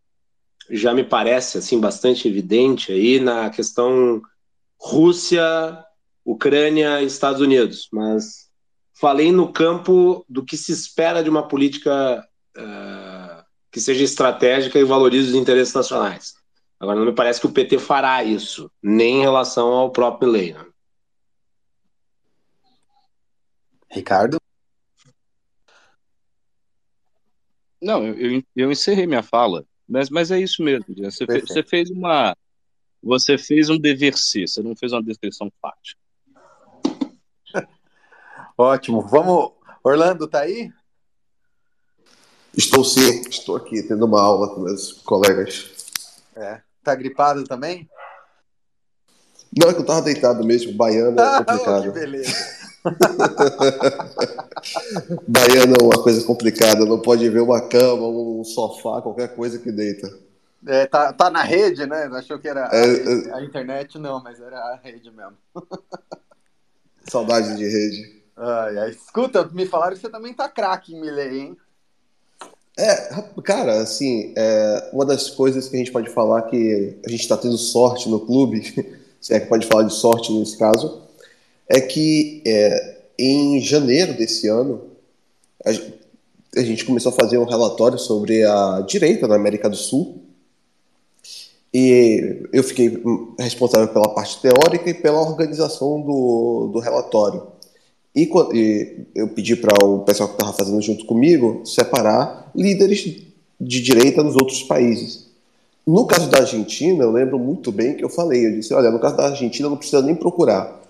já 0.70 0.94
me 0.94 1.04
parece 1.04 1.58
assim 1.58 1.78
bastante 1.78 2.26
evidente 2.26 2.90
aí 2.90 3.20
na 3.20 3.50
questão 3.50 4.20
Rússia, 4.80 5.44
Ucrânia 6.24 7.02
Estados 7.02 7.40
Unidos, 7.40 7.86
mas 7.92 8.48
falei 8.94 9.30
no 9.30 9.52
campo 9.52 10.24
do 10.26 10.42
que 10.42 10.56
se 10.56 10.72
espera 10.72 11.22
de 11.22 11.28
uma 11.28 11.46
política 11.46 12.26
uh, 12.56 13.44
que 13.70 13.78
seja 13.78 14.02
estratégica 14.02 14.78
e 14.78 14.84
valorize 14.84 15.28
os 15.28 15.34
interesses 15.34 15.74
nacionais. 15.74 16.34
Agora, 16.80 16.98
não 16.98 17.06
me 17.06 17.14
parece 17.14 17.40
que 17.40 17.46
o 17.46 17.52
PT 17.52 17.78
fará 17.78 18.24
isso, 18.24 18.70
nem 18.82 19.18
em 19.18 19.20
relação 19.20 19.68
ao 19.68 19.90
próprio 19.90 20.30
lei. 20.30 20.54
Né? 20.54 20.64
Ricardo? 23.90 24.38
Não, 27.86 28.04
eu, 28.04 28.42
eu 28.56 28.72
encerrei 28.72 29.06
minha 29.06 29.22
fala, 29.22 29.64
mas, 29.88 30.10
mas 30.10 30.32
é 30.32 30.40
isso 30.40 30.60
mesmo. 30.60 30.84
Você, 30.88 31.24
fez, 31.24 31.42
você 31.44 31.62
fez 31.62 31.88
uma. 31.88 32.36
Você 33.00 33.38
fez 33.38 33.70
um 33.70 33.78
dever 33.78 34.18
ser, 34.18 34.48
você 34.48 34.60
não 34.60 34.74
fez 34.74 34.92
uma 34.92 35.00
descrição 35.00 35.52
fática. 35.62 36.00
Ótimo. 38.58 39.02
Vamos. 39.02 39.52
Orlando, 39.84 40.26
tá 40.26 40.40
aí? 40.40 40.68
Estou 42.56 42.82
sim, 42.82 43.20
estou 43.28 43.54
aqui 43.54 43.80
tendo 43.84 44.04
uma 44.04 44.20
aula 44.20 44.52
com 44.52 44.62
meus 44.62 44.90
colegas. 44.92 45.86
É. 46.34 46.60
Tá 46.82 46.92
gripado 46.96 47.44
também? 47.44 47.88
Não, 49.56 49.70
é 49.70 49.74
que 49.74 49.80
eu 49.80 49.86
tava 49.86 50.02
deitado 50.02 50.44
mesmo. 50.44 50.72
Baiano 50.72 51.20
é 51.20 51.38
complicado. 51.38 51.82
que 51.92 52.00
beleza. 52.00 52.65
Baiano 55.26 55.74
é 55.80 55.82
uma 55.82 56.00
coisa 56.02 56.22
complicada, 56.24 56.84
não 56.84 57.00
pode 57.00 57.28
ver 57.28 57.40
uma 57.40 57.60
cama, 57.60 58.06
um 58.06 58.44
sofá, 58.44 59.02
qualquer 59.02 59.34
coisa 59.34 59.58
que 59.58 59.72
deita. 59.72 60.08
É, 60.66 60.86
tá, 60.86 61.12
tá 61.12 61.28
na 61.30 61.42
rede, 61.42 61.84
né? 61.86 62.08
Achou 62.12 62.38
que 62.38 62.48
era 62.48 62.68
é, 62.72 62.74
a, 62.82 62.86
rede, 62.86 63.28
é. 63.28 63.34
a, 63.34 63.42
internet, 63.42 63.98
não, 63.98 64.22
mas 64.22 64.40
era 64.40 64.58
a 64.58 64.80
rede 64.82 65.10
mesmo. 65.10 65.36
Saudade 67.08 67.56
de 67.56 67.64
rede. 67.64 68.22
Ai, 68.36 68.78
ai. 68.78 68.90
Escuta, 68.90 69.48
me 69.52 69.66
falaram 69.66 69.94
que 69.94 70.00
você 70.00 70.08
também 70.08 70.34
tá 70.34 70.48
craque 70.48 70.94
em 70.94 71.00
Milley, 71.00 71.38
hein? 71.38 71.56
É, 72.78 73.22
cara, 73.42 73.80
assim, 73.80 74.34
é, 74.36 74.90
uma 74.92 75.06
das 75.06 75.30
coisas 75.30 75.68
que 75.68 75.76
a 75.76 75.78
gente 75.78 75.92
pode 75.92 76.10
falar 76.10 76.42
que 76.42 76.98
a 77.06 77.08
gente 77.08 77.22
está 77.22 77.36
tendo 77.36 77.56
sorte 77.56 78.08
no 78.08 78.20
clube, 78.20 78.60
se 79.20 79.32
é 79.32 79.40
que 79.40 79.46
pode 79.46 79.66
falar 79.66 79.84
de 79.84 79.94
sorte 79.94 80.32
nesse 80.32 80.58
caso, 80.58 81.05
é 81.68 81.80
que 81.80 82.42
é, 82.46 82.96
em 83.18 83.60
janeiro 83.60 84.14
desse 84.14 84.48
ano 84.48 84.82
a, 85.64 85.70
a, 86.60 86.62
gente 86.62 86.84
começou 86.84 87.10
a 87.10 87.14
fazer 87.14 87.38
um 87.38 87.44
relatório 87.44 87.98
sobre 87.98 88.44
a 88.44 88.84
direita 88.86 89.26
na 89.26 89.34
América 89.34 89.68
do 89.68 89.76
Sul 89.76 90.22
e 91.74 92.46
eu 92.52 92.62
fiquei 92.62 93.02
responsável 93.38 93.88
pela 93.88 94.14
parte 94.14 94.40
teórica 94.40 94.88
e 94.88 94.94
pela 94.94 95.20
organização 95.20 96.00
do, 96.00 96.70
do 96.72 96.78
relatório. 96.78 97.48
E, 98.14 98.30
e 98.54 99.06
eu 99.14 99.28
pedi 99.28 99.56
para 99.56 99.84
o 99.84 99.98
pessoal 99.98 100.30
que 100.30 100.36
estava 100.36 100.56
fazendo 100.56 100.80
junto 100.80 101.04
comigo 101.04 101.60
separar 101.66 102.50
líderes 102.54 103.22
de 103.60 103.82
direita 103.82 104.22
nos 104.22 104.36
outros 104.36 104.62
países. 104.62 105.26
No 105.86 106.06
caso 106.06 106.30
da 106.30 106.38
Argentina, 106.38 107.04
eu 107.04 107.12
lembro 107.12 107.38
muito 107.38 107.70
bem 107.70 107.94
que 107.94 108.02
eu 108.02 108.08
falei, 108.08 108.46
eu 108.46 108.52
disse, 108.52 108.72
olha, 108.72 108.90
no 108.90 108.98
caso 108.98 109.16
da 109.16 109.26
Argentina 109.26 109.68
não 109.68 109.76
precisa 109.76 110.00
nem 110.00 110.14
procurar 110.14 110.85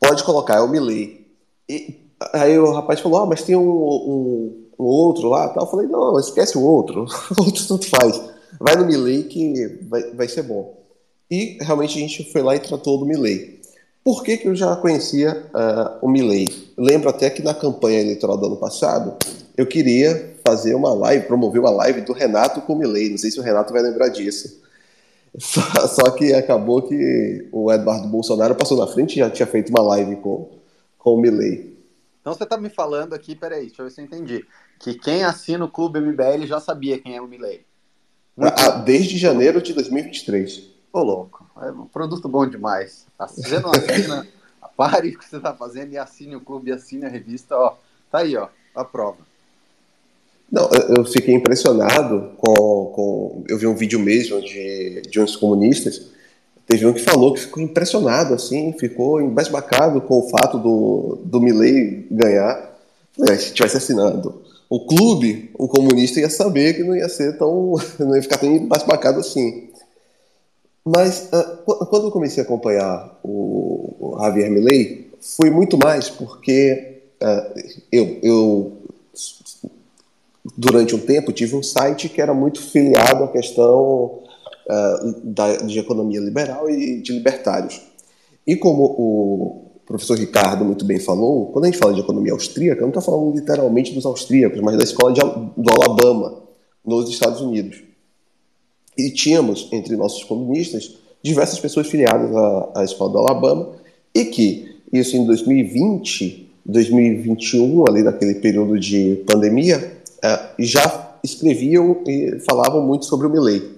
pode 0.00 0.24
colocar, 0.24 0.56
é 0.56 0.60
o 0.60 0.68
Milley. 0.68 1.26
E 1.68 2.00
aí 2.32 2.58
o 2.58 2.72
rapaz 2.72 3.00
falou, 3.00 3.22
ah, 3.22 3.26
mas 3.26 3.42
tem 3.42 3.56
um, 3.56 3.68
um, 3.68 4.66
um 4.78 4.84
outro 4.84 5.28
lá, 5.28 5.48
tal. 5.48 5.64
Eu 5.64 5.70
falei, 5.70 5.86
não, 5.86 6.18
esquece 6.18 6.56
o 6.58 6.62
outro, 6.62 7.06
o 7.38 7.42
outro 7.42 7.66
tanto 7.66 7.88
faz. 7.88 8.20
Vai 8.60 8.76
no 8.76 8.86
Milley 8.86 9.24
que 9.24 9.78
vai, 9.88 10.10
vai 10.12 10.28
ser 10.28 10.42
bom. 10.42 10.82
E 11.30 11.58
realmente 11.60 11.98
a 11.98 12.00
gente 12.00 12.30
foi 12.30 12.42
lá 12.42 12.54
e 12.54 12.60
tratou 12.60 12.98
do 12.98 13.06
Milley. 13.06 13.60
Por 14.04 14.22
que, 14.22 14.36
que 14.36 14.46
eu 14.46 14.54
já 14.54 14.76
conhecia 14.76 15.46
uh, 15.54 16.04
o 16.04 16.08
Milley? 16.08 16.46
Lembro 16.76 17.08
até 17.08 17.30
que 17.30 17.42
na 17.42 17.54
campanha 17.54 18.00
eleitoral 18.00 18.36
do 18.36 18.46
ano 18.46 18.56
passado, 18.56 19.16
eu 19.56 19.66
queria 19.66 20.34
fazer 20.46 20.74
uma 20.74 20.92
live, 20.92 21.26
promover 21.26 21.60
uma 21.60 21.70
live 21.70 22.02
do 22.02 22.12
Renato 22.12 22.60
com 22.60 22.74
o 22.74 22.76
Milley. 22.76 23.08
Não 23.08 23.16
sei 23.16 23.30
se 23.30 23.40
o 23.40 23.42
Renato 23.42 23.72
vai 23.72 23.80
lembrar 23.80 24.08
disso. 24.08 24.60
Só, 25.38 25.60
só, 25.88 26.10
que 26.12 26.32
acabou 26.32 26.82
que 26.82 27.48
o 27.50 27.72
Eduardo 27.72 28.08
Bolsonaro 28.08 28.54
passou 28.54 28.78
na 28.78 28.86
frente 28.86 29.14
e 29.14 29.18
já 29.18 29.28
tinha 29.28 29.46
feito 29.46 29.70
uma 29.70 29.82
live 29.82 30.16
com, 30.16 30.58
com 30.96 31.14
o 31.14 31.20
Milley. 31.20 31.76
Então 32.20 32.32
você 32.32 32.44
está 32.44 32.56
me 32.56 32.70
falando 32.70 33.14
aqui, 33.14 33.34
peraí, 33.34 33.66
deixa 33.66 33.82
eu 33.82 33.86
ver 33.86 33.90
se 33.90 34.00
eu 34.00 34.04
entendi. 34.04 34.46
Que 34.78 34.94
quem 34.94 35.24
assina 35.24 35.64
o 35.64 35.70
Clube 35.70 36.00
MBL 36.00 36.46
já 36.46 36.60
sabia 36.60 36.98
quem 36.98 37.16
é 37.16 37.20
o 37.20 37.26
Milley. 37.26 37.66
Ah, 38.38 38.70
desde 38.78 39.18
janeiro 39.18 39.60
de 39.60 39.72
2023. 39.72 40.70
Ô, 40.92 41.02
louco, 41.02 41.46
é 41.60 41.70
um 41.70 41.86
produto 41.86 42.28
bom 42.28 42.46
demais. 42.46 43.06
Você 43.18 43.58
não 43.58 43.70
assina, 43.72 44.26
pare 44.76 45.10
o 45.10 45.18
que 45.18 45.24
você 45.24 45.36
está 45.36 45.52
fazendo 45.52 45.92
e 45.92 45.98
assine 45.98 46.36
o 46.36 46.40
clube, 46.40 46.72
assine 46.72 47.04
a 47.04 47.08
revista, 47.08 47.56
ó. 47.56 47.76
Tá 48.10 48.18
aí, 48.18 48.36
ó, 48.36 48.48
a 48.74 48.84
prova. 48.84 49.18
Não, 50.50 50.68
eu 50.96 51.04
fiquei 51.04 51.34
impressionado 51.34 52.32
com, 52.36 52.86
com. 52.94 53.44
Eu 53.48 53.58
vi 53.58 53.66
um 53.66 53.74
vídeo 53.74 53.98
mesmo 53.98 54.40
de, 54.40 55.02
de 55.02 55.20
uns 55.20 55.36
comunistas. 55.36 56.10
Teve 56.66 56.86
um 56.86 56.92
que 56.92 57.02
falou 57.02 57.34
que 57.34 57.40
ficou 57.40 57.62
impressionado, 57.62 58.34
assim, 58.34 58.72
ficou 58.78 59.20
embasbacado 59.20 60.00
com 60.00 60.20
o 60.20 60.28
fato 60.30 60.58
do, 60.58 61.18
do 61.24 61.40
Milley 61.40 62.06
ganhar. 62.10 62.72
É, 63.28 63.36
se 63.36 63.46
estivesse 63.46 63.76
assinando 63.76 64.42
o 64.68 64.86
clube, 64.86 65.50
o 65.54 65.68
comunista 65.68 66.20
ia 66.20 66.30
saber 66.30 66.74
que 66.74 66.82
não 66.82 66.96
ia 66.96 67.08
ser 67.08 67.36
tão. 67.36 67.74
não 67.98 68.16
ia 68.16 68.22
ficar 68.22 68.38
tão 68.38 68.50
embasbacado 68.50 69.20
assim. 69.20 69.68
Mas 70.84 71.28
uh, 71.32 71.86
quando 71.86 72.06
eu 72.06 72.10
comecei 72.10 72.42
a 72.42 72.46
acompanhar 72.46 73.18
o, 73.22 73.96
o 73.98 74.18
Javier 74.20 74.50
Milley, 74.50 75.10
foi 75.20 75.50
muito 75.50 75.78
mais 75.78 76.10
porque 76.10 77.02
uh, 77.22 77.60
eu, 77.90 78.18
eu 78.22 78.83
durante 80.56 80.94
um 80.94 80.98
tempo, 80.98 81.32
tive 81.32 81.56
um 81.56 81.62
site 81.62 82.08
que 82.08 82.20
era 82.20 82.32
muito 82.32 82.60
filiado 82.62 83.24
à 83.24 83.28
questão 83.28 84.22
uh, 84.68 85.20
da, 85.22 85.56
de 85.56 85.78
economia 85.78 86.20
liberal 86.20 86.68
e 86.70 87.00
de 87.00 87.12
libertários. 87.12 87.80
E 88.46 88.56
como 88.56 88.84
o 88.84 89.64
professor 89.86 90.18
Ricardo 90.18 90.64
muito 90.64 90.84
bem 90.84 90.98
falou, 90.98 91.46
quando 91.46 91.64
a 91.64 91.68
gente 91.68 91.78
fala 91.78 91.94
de 91.94 92.00
economia 92.00 92.32
austríaca, 92.32 92.82
não 92.82 92.88
está 92.88 93.00
falando 93.00 93.34
literalmente 93.34 93.92
dos 93.92 94.06
austríacos, 94.06 94.60
mas 94.60 94.76
da 94.76 94.84
escola 94.84 95.12
de, 95.12 95.20
do 95.20 95.70
Alabama, 95.70 96.42
nos 96.84 97.08
Estados 97.08 97.40
Unidos. 97.40 97.82
E 98.96 99.10
tínhamos, 99.10 99.68
entre 99.72 99.96
nossos 99.96 100.22
comunistas, 100.24 100.96
diversas 101.22 101.58
pessoas 101.58 101.86
filiadas 101.86 102.34
à, 102.34 102.72
à 102.76 102.84
escola 102.84 103.12
do 103.12 103.18
Alabama, 103.18 103.72
e 104.14 104.26
que 104.26 104.76
isso 104.92 105.16
em 105.16 105.26
2020, 105.26 106.50
2021, 106.64 107.84
ali 107.88 108.02
naquele 108.02 108.34
período 108.36 108.78
de 108.78 109.22
pandemia, 109.26 109.93
já 110.58 111.18
escreviam 111.22 112.02
e 112.06 112.38
falavam 112.40 112.82
muito 112.82 113.06
sobre 113.06 113.26
o 113.26 113.30
Milley. 113.30 113.70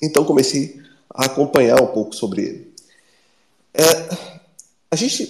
Então 0.00 0.24
comecei 0.24 0.80
a 1.10 1.26
acompanhar 1.26 1.80
um 1.80 1.86
pouco 1.86 2.14
sobre 2.14 2.42
ele. 2.42 2.72
É, 3.74 3.82
a 4.90 4.96
gente 4.96 5.26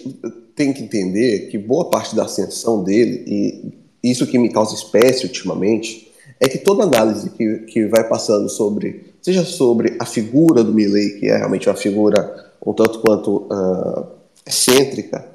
tem 0.56 0.72
que 0.72 0.82
entender 0.82 1.48
que 1.48 1.58
boa 1.58 1.90
parte 1.90 2.16
da 2.16 2.24
ascensão 2.24 2.82
dele, 2.82 3.24
e 3.26 4.10
isso 4.10 4.26
que 4.26 4.38
me 4.38 4.50
causa 4.50 4.74
espécie 4.74 5.26
ultimamente, 5.26 6.12
é 6.40 6.48
que 6.48 6.58
toda 6.58 6.82
análise 6.82 7.30
que, 7.30 7.58
que 7.58 7.86
vai 7.86 8.08
passando 8.08 8.48
sobre, 8.48 9.14
seja 9.22 9.44
sobre 9.44 9.96
a 10.00 10.04
figura 10.04 10.64
do 10.64 10.72
Milley, 10.72 11.20
que 11.20 11.26
é 11.28 11.36
realmente 11.36 11.68
uma 11.68 11.76
figura 11.76 12.52
um 12.64 12.72
tanto 12.72 13.00
quanto 13.00 13.48
uh, 13.52 14.06
excêntrica, 14.46 15.28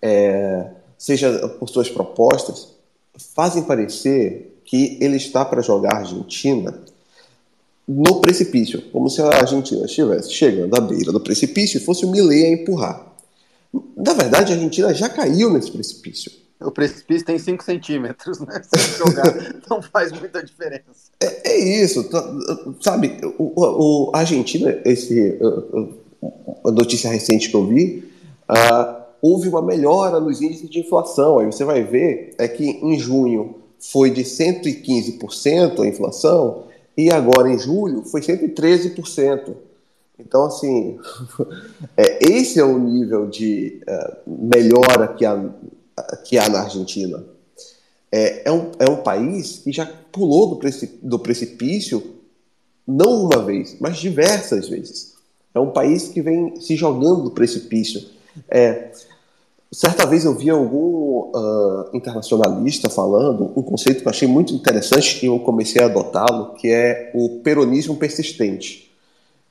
é, 0.00 0.66
seja 0.96 1.48
por 1.48 1.68
suas 1.68 1.88
propostas, 1.88 2.68
fazem 3.34 3.62
parecer 3.62 4.60
que 4.64 4.98
ele 5.00 5.16
está 5.16 5.44
para 5.44 5.62
jogar 5.62 5.94
a 5.94 5.98
Argentina 5.98 6.78
no 7.86 8.20
precipício, 8.20 8.82
como 8.92 9.08
se 9.08 9.22
a 9.22 9.28
Argentina 9.28 9.86
estivesse 9.86 10.30
chegando 10.30 10.76
à 10.76 10.80
beira 10.80 11.10
do 11.10 11.20
precipício 11.20 11.78
e 11.78 11.80
fosse 11.80 12.04
o 12.04 12.10
Milei 12.10 12.44
a 12.44 12.52
empurrar. 12.52 13.06
Na 13.96 14.12
verdade, 14.12 14.52
a 14.52 14.56
Argentina 14.56 14.92
já 14.92 15.08
caiu 15.08 15.50
nesse 15.50 15.70
precipício. 15.70 16.30
O 16.60 16.70
precipício 16.70 17.24
tem 17.24 17.38
5 17.38 17.62
centímetros, 17.64 18.40
né? 18.40 18.60
Se 18.62 18.98
jogar, 18.98 19.32
não 19.70 19.80
faz 19.80 20.12
muita 20.12 20.42
diferença. 20.42 21.12
É, 21.20 21.52
é 21.52 21.82
isso, 21.82 22.04
tá, 22.04 22.22
sabe? 22.80 23.18
O, 23.38 23.52
o, 23.56 24.10
a 24.12 24.18
Argentina, 24.18 24.76
esse, 24.84 25.38
a 26.64 26.70
notícia 26.70 27.10
recente 27.10 27.48
que 27.48 27.54
eu 27.54 27.66
vi, 27.66 28.10
uh, 28.50 28.97
houve 29.20 29.48
uma 29.48 29.62
melhora 29.62 30.20
nos 30.20 30.40
índices 30.40 30.68
de 30.68 30.80
inflação. 30.80 31.38
Aí 31.38 31.46
você 31.46 31.64
vai 31.64 31.82
ver 31.82 32.34
é 32.38 32.46
que 32.48 32.64
em 32.64 32.98
junho 32.98 33.56
foi 33.78 34.10
de 34.10 34.22
115% 34.22 35.80
a 35.80 35.86
inflação 35.86 36.64
e 36.96 37.10
agora 37.12 37.50
em 37.50 37.58
julho 37.58 38.04
foi 38.04 38.20
113%. 38.20 39.54
Então, 40.18 40.46
assim, 40.46 40.98
é, 41.96 42.28
esse 42.28 42.58
é 42.58 42.64
o 42.64 42.78
nível 42.78 43.26
de 43.26 43.80
uh, 43.88 44.16
melhora 44.26 45.06
que 45.08 45.24
há, 45.24 45.48
que 46.24 46.36
há 46.36 46.48
na 46.48 46.62
Argentina. 46.62 47.24
É, 48.10 48.48
é, 48.48 48.52
um, 48.52 48.72
é 48.78 48.90
um 48.90 48.96
país 48.96 49.58
que 49.58 49.70
já 49.70 49.86
pulou 50.10 50.48
do, 50.48 50.56
precip, 50.56 50.98
do 51.02 51.18
precipício 51.18 52.18
não 52.86 53.24
uma 53.24 53.44
vez, 53.44 53.76
mas 53.78 53.98
diversas 53.98 54.68
vezes. 54.68 55.14
É 55.54 55.60
um 55.60 55.70
país 55.70 56.08
que 56.08 56.22
vem 56.22 56.58
se 56.58 56.74
jogando 56.74 57.24
do 57.24 57.30
precipício. 57.30 58.02
É, 58.48 58.90
certa 59.72 60.06
vez 60.06 60.24
eu 60.24 60.34
vi 60.34 60.50
algum 60.50 61.30
uh, 61.34 61.90
internacionalista 61.92 62.88
falando 62.88 63.52
um 63.56 63.62
conceito 63.62 64.00
que 64.00 64.06
eu 64.06 64.10
achei 64.10 64.28
muito 64.28 64.54
interessante 64.54 65.24
e 65.24 65.26
eu 65.26 65.38
comecei 65.40 65.82
a 65.82 65.86
adotá-lo, 65.86 66.54
que 66.54 66.68
é 66.68 67.10
o 67.14 67.40
peronismo 67.40 67.96
persistente. 67.96 68.90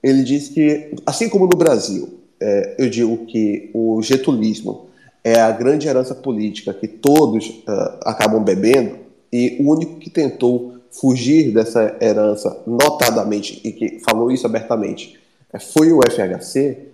Ele 0.02 0.24
diz 0.24 0.50
que, 0.50 0.96
assim 1.06 1.30
como 1.30 1.46
no 1.46 1.58
Brasil, 1.58 2.20
é, 2.40 2.76
eu 2.78 2.90
digo 2.90 3.26
que 3.26 3.70
o 3.74 4.02
getulismo 4.02 4.88
é 5.24 5.40
a 5.40 5.52
grande 5.52 5.88
herança 5.88 6.16
política 6.16 6.74
que 6.74 6.88
todos 6.88 7.50
uh, 7.50 8.00
acabam 8.04 8.44
bebendo, 8.44 8.98
e 9.32 9.58
o 9.60 9.72
único 9.72 10.00
que 10.00 10.10
tentou 10.10 10.76
fugir 10.90 11.52
dessa 11.52 11.98
herança, 12.02 12.62
notadamente, 12.66 13.60
e 13.64 13.72
que 13.72 14.00
falou 14.00 14.32
isso 14.32 14.46
abertamente, 14.46 15.20
é, 15.52 15.60
foi 15.60 15.92
o 15.92 16.00
FHC, 16.00 16.87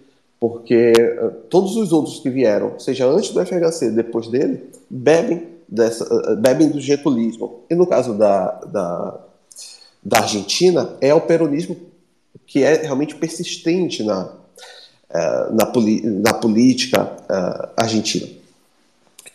porque 0.43 0.91
uh, 0.91 1.31
todos 1.49 1.77
os 1.77 1.93
outros 1.93 2.19
que 2.19 2.29
vieram, 2.29 2.77
seja 2.77 3.07
antes 3.07 3.29
do 3.29 3.39
FHC, 3.45 3.91
depois 3.91 4.27
dele, 4.27 4.61
bebem, 4.89 5.47
dessa, 5.69 6.03
uh, 6.03 6.35
bebem 6.35 6.67
do 6.67 6.81
getulismo. 6.81 7.61
E 7.69 7.75
no 7.75 7.87
caso 7.87 8.13
da, 8.13 8.51
da, 8.65 9.19
da 10.03 10.17
Argentina, 10.17 10.97
é 10.99 11.13
o 11.13 11.21
peronismo 11.21 11.77
que 12.45 12.61
é 12.61 12.81
realmente 12.81 13.15
persistente 13.15 14.03
na, 14.03 14.33
na, 15.49 15.71
na, 16.03 16.33
política 16.33 17.09
argentina. 17.77 18.27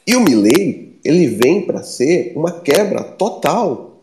E 0.06 0.14
o 0.14 0.20
Milley, 0.20 0.98
ele 1.02 1.26
vem 1.26 1.64
para 1.64 1.82
ser 1.82 2.34
uma 2.36 2.60
quebra 2.60 3.02
total 3.02 4.02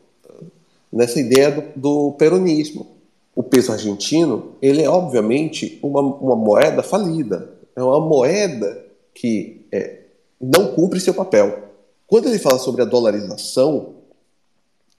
nessa 0.91 1.19
ideia 1.19 1.51
do, 1.51 1.63
do, 1.75 2.11
peronismo. 2.13 2.94
O 3.35 3.43
peso 3.43 3.71
argentino, 3.71 4.55
ele 4.61 4.81
é 4.81 4.89
obviamente 4.89 5.77
uma, 5.83 6.01
uma 6.01 6.35
moeda 6.35 6.81
falida, 6.81 7.53
é 7.75 7.83
uma 7.83 7.99
moeda 7.99 8.85
que 9.13 9.67
é, 9.71 10.03
não 10.39 10.73
cumpre 10.73 10.99
seu 10.99 11.13
papel. 11.13 11.65
Quando 12.07 12.27
ele 12.27 12.39
fala 12.39 12.57
sobre 12.57 12.81
a 12.81 12.85
dolarização, 12.85 13.95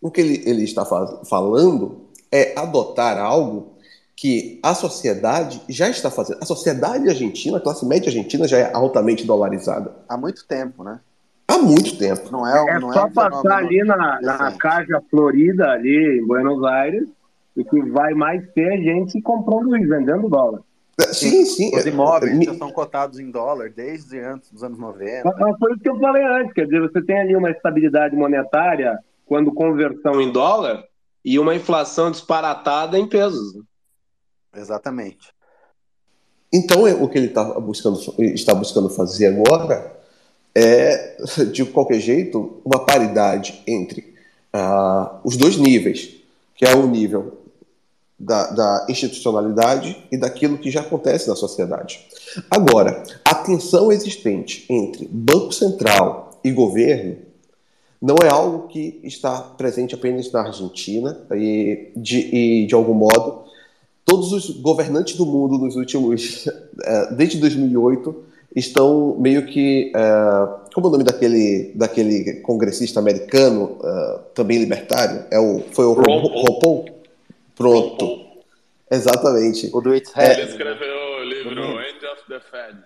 o 0.00 0.10
que 0.10 0.20
ele, 0.20 0.42
ele 0.44 0.64
está 0.64 0.84
falando 0.84 2.06
é 2.30 2.58
adotar 2.58 3.18
algo 3.18 3.76
que 4.14 4.58
a 4.62 4.74
sociedade 4.74 5.60
já 5.68 5.88
está 5.88 6.10
fazendo. 6.10 6.38
A 6.42 6.46
sociedade 6.46 7.08
argentina, 7.08 7.58
a 7.58 7.60
classe 7.60 7.84
média 7.84 8.08
argentina 8.08 8.48
já 8.48 8.58
é 8.58 8.72
altamente 8.72 9.26
dolarizada. 9.26 9.94
Há 10.08 10.16
muito 10.16 10.46
tempo, 10.46 10.82
né? 10.82 11.00
Há 11.46 11.58
muito 11.58 11.96
tempo. 11.96 12.30
Não 12.32 12.46
é, 12.46 12.76
é 12.76 12.80
não 12.80 12.92
só 12.92 13.06
é 13.06 13.10
passar 13.10 13.58
ali 13.58 13.84
na, 13.84 14.20
na 14.20 14.52
Caja 14.52 15.02
Florida, 15.10 15.70
ali 15.70 16.18
em 16.18 16.26
Buenos 16.26 16.64
Aires, 16.64 17.06
e 17.56 17.64
que 17.64 17.82
vai 17.90 18.14
mais 18.14 18.46
ter 18.52 18.82
gente 18.82 19.20
comprando 19.22 19.76
e 19.76 19.86
vendendo 19.86 20.28
dólar. 20.28 20.62
Sim, 21.12 21.44
sim. 21.44 21.76
Os 21.76 21.84
imóveis 21.84 22.44
já 22.44 22.54
são 22.54 22.70
cotados 22.70 23.18
em 23.18 23.30
dólar 23.30 23.70
desde 23.70 24.18
antes 24.18 24.50
dos 24.50 24.62
anos 24.62 24.78
90. 24.78 25.30
Foi 25.58 25.72
o 25.72 25.78
que 25.78 25.88
eu 25.88 25.98
falei 25.98 26.24
antes, 26.24 26.52
quer 26.54 26.64
dizer, 26.64 26.80
você 26.80 27.02
tem 27.02 27.18
ali 27.18 27.36
uma 27.36 27.50
estabilidade 27.50 28.16
monetária 28.16 28.98
quando 29.26 29.52
conversão 29.52 30.20
em 30.20 30.32
dólar 30.32 30.84
e 31.24 31.38
uma 31.38 31.54
inflação 31.54 32.10
disparatada 32.10 32.98
em 32.98 33.06
pesos. 33.06 33.58
Exatamente. 34.54 35.34
Então, 36.52 36.86
é, 36.86 36.94
o 36.94 37.08
que 37.08 37.18
ele 37.18 37.28
tá 37.28 37.44
buscando, 37.60 37.98
está 38.18 38.54
buscando 38.54 38.88
fazer 38.88 39.26
agora 39.26 39.94
é, 40.54 41.16
de 41.52 41.64
qualquer 41.66 42.00
jeito, 42.00 42.62
uma 42.64 42.86
paridade 42.86 43.62
entre 43.66 44.14
uh, 44.54 45.20
os 45.22 45.36
dois 45.36 45.58
níveis, 45.58 46.16
que 46.54 46.64
é 46.64 46.74
o 46.74 46.86
nível 46.86 47.45
da, 48.18 48.50
da, 48.50 48.86
institucionalidade 48.88 49.96
e 50.10 50.16
daquilo 50.16 50.58
que 50.58 50.70
já 50.70 50.80
acontece 50.80 51.28
na 51.28 51.36
sociedade. 51.36 52.06
Agora, 52.50 53.02
a 53.24 53.34
tensão 53.34 53.92
existente 53.92 54.64
entre 54.70 55.06
Banco 55.10 55.52
Central 55.52 56.30
e 56.42 56.50
governo 56.50 57.18
não 58.00 58.16
é 58.22 58.28
algo 58.28 58.68
que 58.68 59.00
está 59.04 59.38
presente 59.40 59.94
apenas 59.94 60.30
na 60.30 60.42
Argentina 60.42 61.18
e, 61.32 61.90
de, 61.96 62.18
e 62.18 62.66
de 62.66 62.74
algum 62.74 62.94
modo, 62.94 63.44
todos 64.04 64.32
os 64.32 64.50
governantes 64.50 65.16
do 65.16 65.26
mundo 65.26 65.58
nos 65.58 65.76
últimos, 65.76 66.46
é, 66.84 67.12
desde 67.16 67.38
2008, 67.38 68.24
estão 68.54 69.16
meio 69.18 69.46
que, 69.46 69.92
é, 69.94 70.48
como 70.72 70.86
é 70.86 70.88
o 70.88 70.92
nome 70.92 71.04
daquele, 71.04 71.72
daquele 71.74 72.40
congressista 72.40 72.98
americano, 72.98 73.76
é, 73.82 74.18
também 74.34 74.58
libertário, 74.58 75.24
é 75.30 75.38
o, 75.38 75.60
foi 75.72 75.84
o 75.84 75.92
Ron 75.92 76.95
Pronto. 77.56 78.26
Exatamente. 78.88 79.70
O 79.72 79.80
do 79.80 79.94
It's 79.94 80.12
Ele 80.16 80.42
escreveu 80.42 80.96
o 81.20 81.24
livro 81.24 81.80
End 81.80 82.06
of 82.06 82.22
the 82.28 82.38
Fed. 82.38 82.78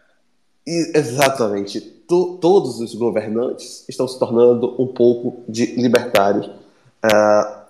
E, 0.66 0.92
exatamente. 0.96 1.80
To, 1.80 2.38
todos 2.40 2.80
os 2.80 2.94
governantes 2.94 3.84
estão 3.88 4.08
se 4.08 4.18
tornando 4.18 4.80
um 4.80 4.86
pouco 4.86 5.42
de 5.48 5.66
libertários 5.76 6.46
uh, 6.46 7.60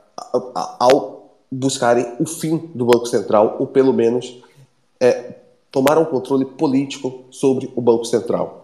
ao 0.79 1.21
buscarem 1.51 2.15
o 2.21 2.27
fim 2.27 2.59
do 2.75 2.85
Banco 2.85 3.07
Central, 3.07 3.57
ou 3.59 3.67
pelo 3.67 3.93
menos 3.93 4.41
é, 5.01 5.35
tomar 5.71 5.99
um 5.99 6.05
controle 6.05 6.45
político 6.45 7.25
sobre 7.31 7.71
o 7.75 7.81
Banco 7.81 8.05
Central. 8.05 8.60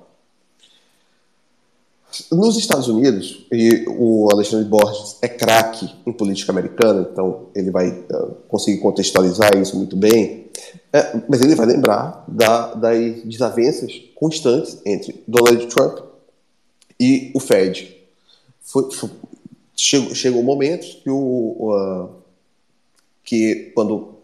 Nos 2.30 2.56
Estados 2.56 2.88
Unidos, 2.88 3.46
e 3.52 3.84
o 3.88 4.28
Alexandre 4.32 4.68
Borges 4.68 5.16
é 5.22 5.28
craque 5.28 5.88
em 6.06 6.12
política 6.12 6.52
americana, 6.52 7.08
então 7.10 7.46
ele 7.54 7.70
vai 7.70 7.90
uh, 7.90 8.34
conseguir 8.48 8.78
contextualizar 8.78 9.56
isso 9.56 9.76
muito 9.76 9.96
bem, 9.96 10.46
é, 10.92 11.20
mas 11.28 11.40
ele 11.40 11.54
vai 11.54 11.66
lembrar 11.66 12.24
da, 12.28 12.74
das 12.74 13.22
desavenças 13.24 13.92
constantes 14.14 14.78
entre 14.84 15.22
Donald 15.26 15.66
Trump 15.66 15.98
e 16.98 17.30
o 17.34 17.40
Fed. 17.40 17.96
Foi, 18.60 18.90
foi, 18.92 19.10
chegou, 19.76 20.14
chegou 20.14 20.42
momentos 20.42 21.00
que 21.02 21.10
o, 21.10 21.72
uh, 21.72 22.08
que 23.24 23.72
quando 23.74 24.14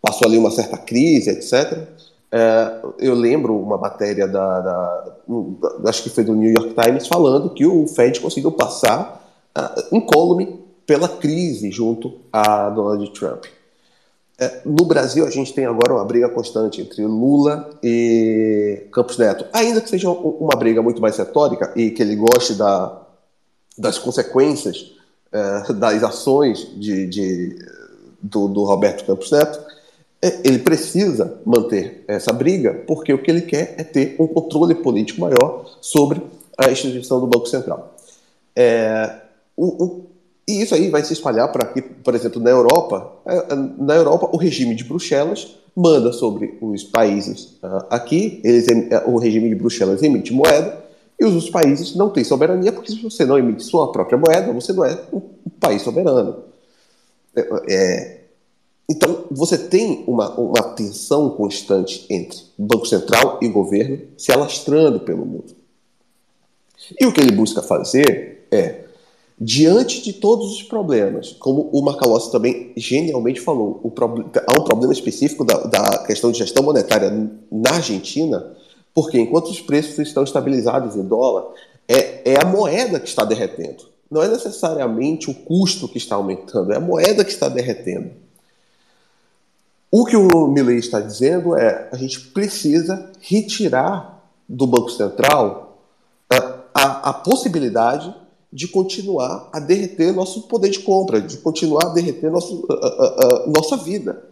passou 0.00 0.28
ali 0.28 0.38
uma 0.38 0.50
certa 0.50 0.76
crise, 0.76 1.30
etc., 1.30 1.88
é, 2.32 2.80
eu 2.98 3.14
lembro 3.14 3.56
uma 3.56 3.78
matéria 3.78 4.26
da, 4.26 4.60
da, 4.60 5.04
da, 5.26 5.88
acho 5.88 6.02
que 6.02 6.10
foi 6.10 6.24
do 6.24 6.34
New 6.34 6.50
York 6.50 6.74
Times 6.74 7.06
falando 7.06 7.50
que 7.50 7.64
o 7.64 7.86
Fed 7.86 8.20
conseguiu 8.20 8.52
passar 8.52 9.24
uh, 9.56 9.94
incólume 9.96 10.60
pela 10.86 11.08
crise 11.08 11.70
junto 11.70 12.18
a 12.32 12.68
Donald 12.70 13.10
Trump. 13.12 13.44
É, 14.38 14.60
no 14.66 14.84
Brasil, 14.84 15.26
a 15.26 15.30
gente 15.30 15.54
tem 15.54 15.64
agora 15.64 15.94
uma 15.94 16.04
briga 16.04 16.28
constante 16.28 16.82
entre 16.82 17.04
Lula 17.06 17.70
e 17.82 18.86
Campos 18.92 19.16
Neto. 19.16 19.46
Ainda 19.52 19.80
que 19.80 19.88
seja 19.88 20.10
uma 20.10 20.54
briga 20.56 20.82
muito 20.82 21.00
mais 21.00 21.16
retórica 21.16 21.72
e 21.74 21.90
que 21.90 22.02
ele 22.02 22.16
goste 22.16 22.54
da, 22.54 23.00
das 23.78 23.98
consequências 23.98 24.92
é, 25.32 25.72
das 25.72 26.02
ações 26.02 26.68
de, 26.78 27.06
de 27.06 27.58
do, 28.22 28.48
do 28.48 28.64
Roberto 28.64 29.06
Campos 29.06 29.30
Neto, 29.30 29.58
ele 30.22 30.58
precisa 30.58 31.40
manter 31.44 32.04
essa 32.08 32.32
briga, 32.32 32.82
porque 32.86 33.12
o 33.12 33.22
que 33.22 33.30
ele 33.30 33.42
quer 33.42 33.74
é 33.78 33.84
ter 33.84 34.16
um 34.18 34.26
controle 34.26 34.74
político 34.74 35.20
maior 35.20 35.78
sobre 35.80 36.22
a 36.56 36.70
instituição 36.70 37.20
do 37.20 37.26
Banco 37.26 37.46
Central. 37.46 37.94
É, 38.54 39.20
o, 39.56 39.84
o, 39.84 40.06
e 40.48 40.62
isso 40.62 40.74
aí 40.74 40.88
vai 40.88 41.04
se 41.04 41.12
espalhar 41.12 41.50
para 41.52 41.64
aqui, 41.64 41.82
por 41.82 42.14
exemplo, 42.14 42.40
na 42.40 42.50
Europa. 42.50 43.12
É, 43.26 43.54
na 43.78 43.94
Europa, 43.94 44.28
o 44.32 44.36
regime 44.36 44.74
de 44.74 44.84
Bruxelas 44.84 45.56
manda 45.76 46.12
sobre 46.12 46.56
os 46.60 46.82
países 46.82 47.58
uh, 47.62 47.84
aqui, 47.90 48.40
eles, 48.42 48.66
o 49.04 49.18
regime 49.18 49.50
de 49.50 49.54
Bruxelas 49.54 50.02
emite 50.02 50.32
moeda, 50.32 50.84
e 51.20 51.24
os 51.24 51.34
outros 51.34 51.50
países 51.50 51.94
não 51.94 52.08
têm 52.08 52.24
soberania, 52.24 52.72
porque 52.72 52.92
se 52.92 53.02
você 53.02 53.26
não 53.26 53.38
emite 53.38 53.62
sua 53.62 53.92
própria 53.92 54.18
moeda, 54.18 54.52
você 54.52 54.72
não 54.72 54.84
é 54.84 54.98
um 55.12 55.20
país 55.60 55.82
soberano. 55.82 56.44
É, 57.34 57.48
é, 57.68 58.15
você 59.36 59.58
tem 59.58 60.02
uma, 60.06 60.30
uma 60.38 60.62
tensão 60.74 61.30
constante 61.30 62.06
entre 62.08 62.38
Banco 62.56 62.86
Central 62.86 63.38
e 63.42 63.48
governo 63.48 64.00
se 64.16 64.32
alastrando 64.32 65.00
pelo 65.00 65.26
mundo. 65.26 65.54
E 66.98 67.04
o 67.04 67.12
que 67.12 67.20
ele 67.20 67.32
busca 67.32 67.62
fazer 67.62 68.46
é, 68.50 68.84
diante 69.38 70.02
de 70.02 70.14
todos 70.14 70.52
os 70.52 70.62
problemas, 70.62 71.32
como 71.32 71.68
o 71.72 71.82
Macalossi 71.82 72.32
também 72.32 72.72
genialmente 72.76 73.40
falou, 73.40 73.80
há 73.84 74.60
um 74.60 74.64
problema 74.64 74.92
específico 74.92 75.44
da, 75.44 75.58
da 75.64 76.04
questão 76.06 76.32
de 76.32 76.38
gestão 76.38 76.62
monetária 76.62 77.10
na 77.52 77.70
Argentina, 77.72 78.56
porque 78.94 79.20
enquanto 79.20 79.50
os 79.50 79.60
preços 79.60 79.98
estão 79.98 80.24
estabilizados 80.24 80.96
em 80.96 81.04
dólar, 81.04 81.52
é, 81.86 82.32
é 82.32 82.40
a 82.40 82.46
moeda 82.46 82.98
que 82.98 83.08
está 83.08 83.24
derretendo. 83.24 83.84
Não 84.10 84.22
é 84.22 84.28
necessariamente 84.28 85.30
o 85.30 85.34
custo 85.34 85.88
que 85.88 85.98
está 85.98 86.14
aumentando, 86.14 86.72
é 86.72 86.76
a 86.76 86.80
moeda 86.80 87.24
que 87.24 87.30
está 87.30 87.48
derretendo. 87.48 88.25
O 89.90 90.04
que 90.04 90.16
o 90.16 90.48
Milley 90.48 90.78
está 90.78 91.00
dizendo 91.00 91.56
é 91.56 91.88
a 91.92 91.96
gente 91.96 92.20
precisa 92.20 93.10
retirar 93.20 94.22
do 94.48 94.66
Banco 94.66 94.90
Central 94.90 95.78
a, 96.30 96.36
a, 96.74 97.10
a 97.10 97.12
possibilidade 97.12 98.14
de 98.52 98.68
continuar 98.68 99.48
a 99.52 99.60
derreter 99.60 100.12
nosso 100.12 100.42
poder 100.42 100.70
de 100.70 100.80
compra, 100.80 101.20
de 101.20 101.36
continuar 101.38 101.86
a 101.86 101.88
derreter 101.90 102.30
nosso, 102.30 102.66
a, 102.70 102.74
a, 102.74 103.46
nossa 103.48 103.76
vida. 103.76 104.24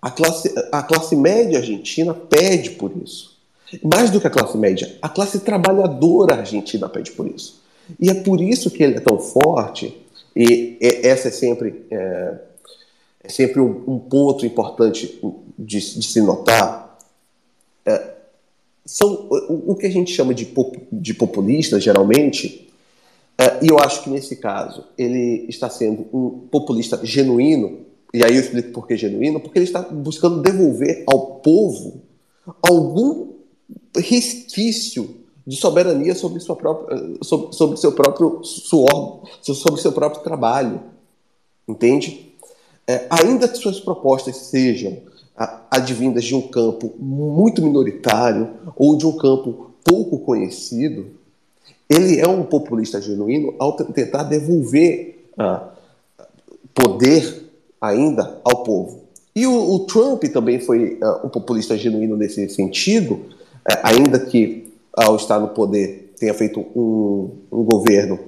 A 0.00 0.10
classe, 0.10 0.54
a 0.70 0.82
classe 0.82 1.16
média 1.16 1.58
argentina 1.58 2.12
pede 2.12 2.70
por 2.70 2.92
isso. 3.02 3.34
Mais 3.82 4.10
do 4.10 4.20
que 4.20 4.26
a 4.26 4.30
classe 4.30 4.56
média, 4.56 4.98
a 5.00 5.08
classe 5.08 5.40
trabalhadora 5.40 6.36
argentina 6.36 6.88
pede 6.88 7.10
por 7.12 7.26
isso. 7.26 7.62
E 7.98 8.08
é 8.10 8.14
por 8.14 8.40
isso 8.40 8.70
que 8.70 8.82
ele 8.82 8.96
é 8.96 9.00
tão 9.00 9.18
forte, 9.18 10.00
e 10.36 10.78
essa 10.80 11.28
é 11.28 11.30
sempre, 11.30 11.86
é, 11.90 12.34
é 13.24 13.28
sempre 13.30 13.58
um, 13.58 13.82
um, 13.86 13.98
ponto 13.98 14.44
importante 14.44 15.18
de, 15.58 15.80
de 15.98 16.06
se 16.06 16.20
notar. 16.20 16.98
É, 17.86 18.14
são 18.84 19.28
o, 19.30 19.72
o, 19.72 19.74
que 19.74 19.86
a 19.86 19.90
gente 19.90 20.12
chama 20.12 20.34
de, 20.34 20.44
pop, 20.44 20.78
de 20.92 21.14
populista, 21.14 21.80
geralmente, 21.80 22.68
é, 23.38 23.64
e 23.64 23.68
eu 23.68 23.78
acho 23.78 24.04
que 24.04 24.10
nesse 24.10 24.36
caso 24.36 24.84
ele 24.98 25.46
está 25.48 25.70
sendo 25.70 26.06
um 26.12 26.46
populista 26.50 27.00
genuíno, 27.02 27.78
e 28.12 28.22
aí 28.22 28.36
eu 28.36 28.40
explico 28.40 28.72
por 28.72 28.86
que 28.86 28.94
genuíno, 28.94 29.40
porque 29.40 29.58
ele 29.58 29.64
está 29.64 29.80
buscando 29.80 30.42
devolver 30.42 31.04
ao 31.06 31.36
povo 31.36 32.02
algum 32.62 33.32
resquício 33.96 35.16
de 35.46 35.56
soberania 35.56 36.14
sobre, 36.14 36.40
sua 36.40 36.56
própria, 36.56 36.98
sobre, 37.22 37.56
sobre 37.56 37.76
seu 37.78 37.92
próprio 37.92 38.44
suor, 38.44 39.22
sobre 39.40 39.80
seu 39.80 39.92
próprio 39.92 40.22
trabalho. 40.22 40.80
Entende? 41.66 42.33
É, 42.86 43.06
ainda 43.08 43.48
que 43.48 43.56
suas 43.56 43.80
propostas 43.80 44.36
sejam 44.36 44.98
advindas 45.70 46.24
de 46.24 46.34
um 46.34 46.42
campo 46.42 46.92
muito 46.98 47.62
minoritário 47.62 48.50
ou 48.76 48.96
de 48.96 49.06
um 49.06 49.16
campo 49.16 49.70
pouco 49.82 50.18
conhecido, 50.18 51.06
ele 51.88 52.20
é 52.20 52.28
um 52.28 52.44
populista 52.44 53.00
genuíno 53.00 53.54
ao 53.58 53.74
tentar 53.76 54.22
devolver 54.24 55.26
ah, 55.36 55.70
poder 56.74 57.50
ainda 57.80 58.40
ao 58.44 58.62
povo. 58.62 59.04
E 59.34 59.46
o, 59.46 59.74
o 59.74 59.80
Trump 59.80 60.22
também 60.24 60.60
foi 60.60 60.98
uh, 61.02 61.26
um 61.26 61.28
populista 61.28 61.76
genuíno 61.76 62.16
nesse 62.16 62.48
sentido, 62.48 63.14
uh, 63.14 63.80
ainda 63.82 64.18
que 64.18 64.72
ao 64.92 65.16
estar 65.16 65.40
no 65.40 65.48
poder, 65.48 66.14
tenha 66.18 66.32
feito 66.32 66.60
um, 66.60 67.30
um 67.50 67.64
governo 67.64 68.18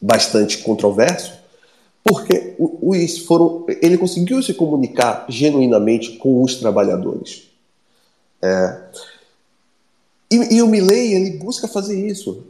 bastante 0.00 0.58
controverso, 0.58 1.32
porque 2.04 2.54
os 2.58 3.18
foram, 3.18 3.64
ele 3.80 3.96
conseguiu 3.96 4.42
se 4.42 4.54
comunicar 4.54 5.24
genuinamente 5.28 6.16
com 6.16 6.42
os 6.42 6.56
trabalhadores. 6.56 7.44
É, 8.42 8.82
e, 10.32 10.56
e, 10.56 10.62
o 10.62 10.66
Milley 10.66 11.12
ele 11.12 11.36
busca 11.36 11.68
fazer 11.68 12.06
isso. 12.06 12.46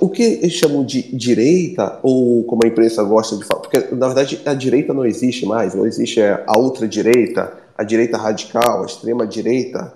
O 0.00 0.10
que 0.10 0.22
eles 0.22 0.52
chamam 0.52 0.84
de 0.84 1.00
direita, 1.16 1.98
ou 2.02 2.44
como 2.44 2.60
a 2.62 2.68
imprensa 2.68 3.02
gosta 3.02 3.36
de 3.36 3.44
falar, 3.44 3.62
porque 3.62 3.78
na 3.94 4.06
verdade 4.06 4.42
a 4.44 4.52
direita 4.52 4.92
não 4.92 5.04
existe 5.04 5.46
mais, 5.46 5.74
não 5.74 5.86
existe 5.86 6.20
a 6.20 6.58
ultradireita, 6.58 7.56
a 7.76 7.82
direita 7.82 8.18
radical, 8.18 8.82
a 8.82 8.86
extrema 8.86 9.26
direita, 9.26 9.92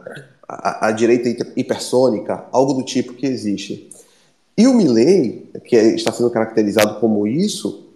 a, 0.49 0.88
a, 0.88 0.93
direita 0.93 1.47
hipersônica, 1.55 2.47
algo 2.51 2.72
do 2.72 2.82
tipo 2.82 3.12
que 3.12 3.26
existe. 3.26 3.91
E 4.57 4.66
o 4.66 4.72
Milley, 4.72 5.51
que 5.66 5.76
é, 5.76 5.95
está 5.95 6.11
sendo 6.12 6.30
caracterizado 6.30 7.01
como 7.01 7.26
isso, 7.26 7.89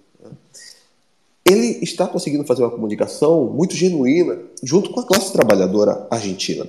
ele 1.44 1.78
está 1.82 2.06
conseguindo 2.06 2.44
fazer 2.44 2.62
uma 2.62 2.70
comunicação 2.70 3.44
muito 3.44 3.74
genuína 3.74 4.38
junto 4.62 4.90
com 4.90 5.00
a 5.00 5.06
classe 5.06 5.32
trabalhadora 5.32 6.06
argentina. 6.10 6.66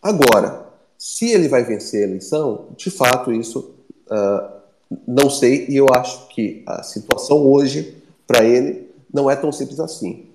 Agora, 0.00 0.66
se 0.96 1.30
ele 1.30 1.48
vai 1.48 1.64
vencer 1.64 2.04
a 2.04 2.08
eleição, 2.08 2.68
de 2.76 2.90
fato 2.90 3.32
isso 3.32 3.74
uh, 4.10 4.60
não 5.06 5.28
sei 5.28 5.66
e 5.68 5.76
eu 5.76 5.86
acho 5.92 6.28
que 6.28 6.62
a 6.66 6.82
situação 6.82 7.46
hoje 7.46 7.96
para 8.26 8.44
ele 8.44 8.88
não 9.12 9.28
é 9.28 9.34
tão 9.34 9.50
simples 9.50 9.80
assim. 9.80 10.26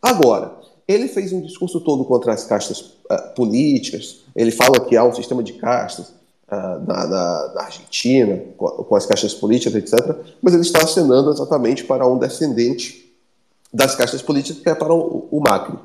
Agora, 0.00 0.54
ele 0.86 1.08
fez 1.08 1.32
um 1.32 1.40
discurso 1.40 1.80
todo 1.80 2.04
contra 2.04 2.32
as 2.32 2.44
castas 2.44 2.80
uh, 2.80 3.34
políticas. 3.34 4.20
Ele 4.34 4.50
fala 4.50 4.80
que 4.86 4.96
há 4.96 5.04
um 5.04 5.14
sistema 5.14 5.42
de 5.42 5.54
castas 5.54 6.12
uh, 6.50 6.86
na, 6.86 7.06
na, 7.06 7.52
na, 7.54 7.62
Argentina, 7.62 8.42
com, 8.56 8.68
com, 8.68 8.96
as 8.96 9.06
castas 9.06 9.34
políticas, 9.34 9.74
etc. 9.74 10.16
Mas 10.42 10.54
ele 10.54 10.62
está 10.62 10.82
acenando 10.82 11.30
exatamente 11.30 11.84
para 11.84 12.06
um 12.06 12.18
descendente 12.18 13.12
das 13.72 13.94
castas 13.94 14.20
políticas, 14.20 14.62
que 14.62 14.68
é 14.68 14.74
para 14.74 14.92
o, 14.92 15.28
o 15.30 15.40
Macri. 15.40 15.78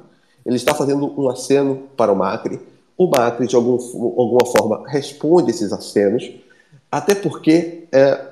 Ele 0.45 0.55
está 0.55 0.73
fazendo 0.73 1.13
um 1.19 1.29
aceno 1.29 1.83
para 1.95 2.11
o 2.11 2.15
Macri. 2.15 2.59
O 2.97 3.07
Macri, 3.07 3.47
de 3.47 3.55
algum, 3.55 3.73
alguma 3.73 4.45
forma, 4.45 4.83
responde 4.87 5.51
esses 5.51 5.71
acenos, 5.71 6.31
até 6.91 7.13
porque 7.13 7.87
é, 7.91 8.25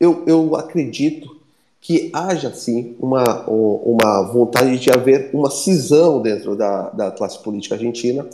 eu, 0.00 0.24
eu 0.26 0.56
acredito 0.56 1.36
que 1.80 2.10
haja, 2.12 2.52
sim, 2.52 2.96
uma, 2.98 3.48
uma 3.48 4.22
vontade 4.22 4.78
de 4.78 4.90
haver 4.90 5.30
uma 5.32 5.50
cisão 5.50 6.20
dentro 6.20 6.56
da, 6.56 6.90
da 6.90 7.10
classe 7.10 7.38
política 7.38 7.76
argentina 7.76 8.26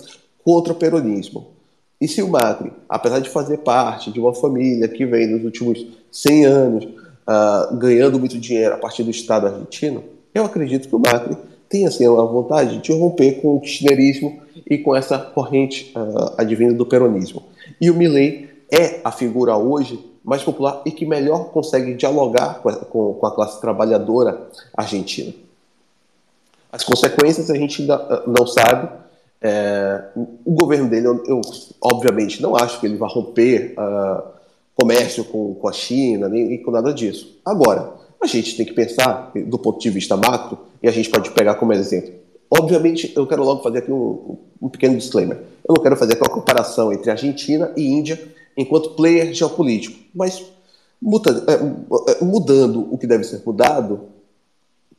contra 0.45 0.73
o 0.73 0.77
peronismo. 0.77 1.54
E 2.05 2.09
se 2.09 2.21
o 2.21 2.29
Macri, 2.29 2.71
apesar 2.87 3.19
de 3.19 3.31
fazer 3.31 3.57
parte 3.61 4.13
de 4.13 4.21
uma 4.21 4.35
família 4.35 4.87
que 4.87 5.07
vem 5.07 5.27
nos 5.27 5.43
últimos 5.43 5.87
100 6.13 6.45
anos 6.45 6.85
uh, 6.85 7.75
ganhando 7.79 8.19
muito 8.19 8.39
dinheiro 8.39 8.75
a 8.75 8.77
partir 8.77 9.03
do 9.03 9.11
Estado 9.11 9.47
argentino, 9.47 10.05
eu 10.35 10.45
acredito 10.45 10.87
que 10.87 10.95
o 10.95 10.99
Macri 10.99 11.35
tenha 11.67 11.89
assim, 11.89 12.07
uma 12.07 12.27
vontade 12.27 12.77
de 12.77 12.93
romper 12.93 13.41
com 13.41 13.57
o 13.57 13.61
kirchnerismo 13.63 14.39
e 14.69 14.77
com 14.77 14.95
essa 14.95 15.19
corrente 15.19 15.95
uh, 15.97 16.35
advinda 16.37 16.75
do 16.75 16.85
peronismo. 16.85 17.43
E 17.81 17.91
o 17.91 17.95
Milley 17.95 18.51
é 18.71 19.01
a 19.03 19.11
figura 19.11 19.57
hoje 19.57 19.99
mais 20.23 20.43
popular 20.43 20.83
e 20.85 20.91
que 20.91 21.07
melhor 21.07 21.53
consegue 21.53 21.95
dialogar 21.95 22.61
com 22.61 22.69
a, 22.69 22.77
com, 22.77 23.15
com 23.15 23.27
a 23.27 23.35
classe 23.35 23.59
trabalhadora 23.63 24.47
argentina. 24.77 25.33
As 26.71 26.85
consequências 26.85 27.49
a 27.49 27.55
gente 27.55 27.81
ainda 27.81 27.95
ah, 27.95 28.25
não 28.27 28.47
sabe. 28.47 29.04
É, 29.47 30.05
o 30.17 30.53
governo 30.53 30.89
dele, 30.89 31.07
eu, 31.07 31.23
eu, 31.27 31.41
obviamente 31.79 32.41
não 32.41 32.57
acho 32.57 32.81
que 32.81 32.87
ele 32.87 32.97
vá 32.97 33.07
romper 33.07 33.75
uh, 33.79 34.23
comércio 34.75 35.23
com, 35.25 35.55
com 35.55 35.69
a 35.69 35.73
China, 35.73 36.31
nem, 36.31 36.63
com 36.63 36.71
nada 36.71 36.95
disso. 36.95 37.39
Agora, 37.45 37.93
a 38.23 38.27
gente 38.27 38.57
tem 38.57 38.65
que 38.65 38.73
pensar 38.73 39.33
do 39.35 39.59
ponto 39.59 39.79
de 39.79 39.91
vista 39.91 40.17
macro, 40.17 40.59
e 40.83 40.89
a 40.89 40.91
gente 40.91 41.11
pode 41.11 41.31
pegar 41.33 41.57
como 41.57 41.75
exemplo. 41.75 42.11
Obviamente, 42.51 43.13
eu 43.15 43.27
quero 43.27 43.45
logo 43.45 43.63
fazer 43.63 43.81
aqui 43.81 43.93
um, 43.93 44.39
um 44.63 44.69
pequeno 44.71 44.97
disclaimer. 44.97 45.37
Eu 45.69 45.75
não 45.77 45.83
quero 45.83 45.97
fazer 45.97 46.15
aquela 46.15 46.31
comparação 46.31 46.91
entre 46.91 47.11
Argentina 47.11 47.71
e 47.77 47.87
Índia, 47.87 48.19
enquanto 48.57 48.91
player 48.91 49.35
geopolítico. 49.35 49.99
Mas 50.15 50.41
é, 50.41 52.13
é, 52.13 52.25
mudando 52.25 52.89
o 52.91 52.97
que 52.97 53.07
deve 53.07 53.25
ser 53.25 53.43
mudado, 53.45 54.09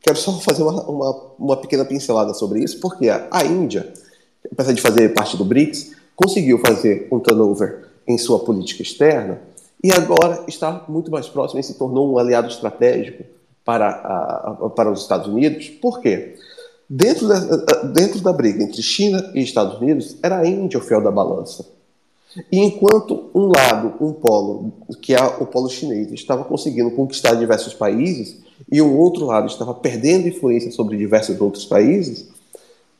quero 0.00 0.16
só 0.16 0.32
fazer 0.40 0.62
uma, 0.62 0.82
uma, 0.84 1.32
uma 1.36 1.56
pequena 1.56 1.84
pincelada 1.84 2.32
sobre 2.32 2.62
isso, 2.62 2.78
porque 2.78 3.08
a 3.08 3.44
Índia, 3.44 3.92
apesar 4.52 4.72
de 4.72 4.80
fazer 4.80 5.14
parte 5.14 5.36
do 5.36 5.44
BRICS, 5.44 5.92
conseguiu 6.14 6.58
fazer 6.58 7.08
um 7.10 7.18
turnover 7.18 7.86
em 8.06 8.18
sua 8.18 8.38
política 8.38 8.82
externa 8.82 9.40
e 9.82 9.92
agora 9.92 10.44
está 10.48 10.84
muito 10.88 11.10
mais 11.10 11.28
próximo 11.28 11.60
e 11.60 11.62
se 11.62 11.74
tornou 11.74 12.12
um 12.12 12.18
aliado 12.18 12.48
estratégico 12.48 13.24
para, 13.64 13.88
a, 13.88 14.70
para 14.70 14.90
os 14.90 15.02
Estados 15.02 15.26
Unidos. 15.26 15.68
Por 15.68 16.00
quê? 16.00 16.36
Dentro 16.88 17.26
da, 17.26 17.38
dentro 17.82 18.20
da 18.20 18.32
briga 18.32 18.62
entre 18.62 18.80
China 18.80 19.32
e 19.34 19.42
Estados 19.42 19.78
Unidos, 19.80 20.16
era 20.22 20.38
a 20.38 20.46
Índia 20.46 20.78
o 20.78 20.82
fiel 20.82 21.02
da 21.02 21.10
balança. 21.10 21.66
E 22.52 22.58
enquanto 22.58 23.30
um 23.34 23.46
lado, 23.48 23.94
um 24.00 24.12
polo, 24.12 24.72
que 25.00 25.14
é 25.14 25.22
o 25.22 25.46
polo 25.46 25.68
chinês, 25.68 26.12
estava 26.12 26.44
conseguindo 26.44 26.90
conquistar 26.90 27.34
diversos 27.34 27.74
países, 27.74 28.36
e 28.70 28.80
o 28.80 28.96
outro 28.96 29.26
lado 29.26 29.46
estava 29.46 29.74
perdendo 29.74 30.28
influência 30.28 30.70
sobre 30.70 30.96
diversos 30.96 31.40
outros 31.40 31.64
países, 31.64 32.28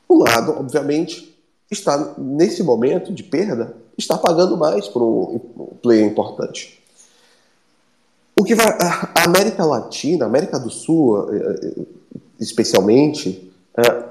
o 0.08 0.22
lado, 0.22 0.52
obviamente, 0.58 1.35
está, 1.70 2.14
nesse 2.18 2.62
momento 2.62 3.12
de 3.12 3.22
perda, 3.22 3.76
está 3.98 4.16
pagando 4.16 4.56
mais 4.56 4.88
por 4.88 5.02
um 5.02 5.38
player 5.82 6.06
importante. 6.06 6.82
O 8.38 8.44
que 8.44 8.54
vai. 8.54 8.66
A 8.66 9.24
América 9.24 9.64
Latina, 9.64 10.24
a 10.24 10.28
América 10.28 10.58
do 10.58 10.70
Sul, 10.70 11.32
eh, 11.32 11.60
eh, 11.62 11.82
especialmente, 12.38 13.50
eh, 13.76 14.04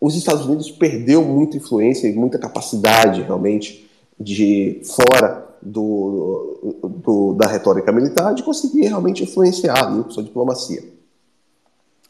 os 0.00 0.16
Estados 0.16 0.46
Unidos 0.46 0.70
perdeu 0.70 1.22
muita 1.22 1.56
influência 1.56 2.08
e 2.08 2.14
muita 2.14 2.38
capacidade, 2.38 3.22
realmente, 3.22 3.88
de 4.18 4.80
fora 4.84 5.46
do, 5.62 6.80
do, 7.04 7.34
da 7.34 7.46
retórica 7.46 7.92
militar, 7.92 8.34
de 8.34 8.42
conseguir 8.42 8.88
realmente 8.88 9.22
influenciar 9.22 9.86
ali, 9.86 10.04
sua 10.12 10.22
diplomacia. 10.22 10.82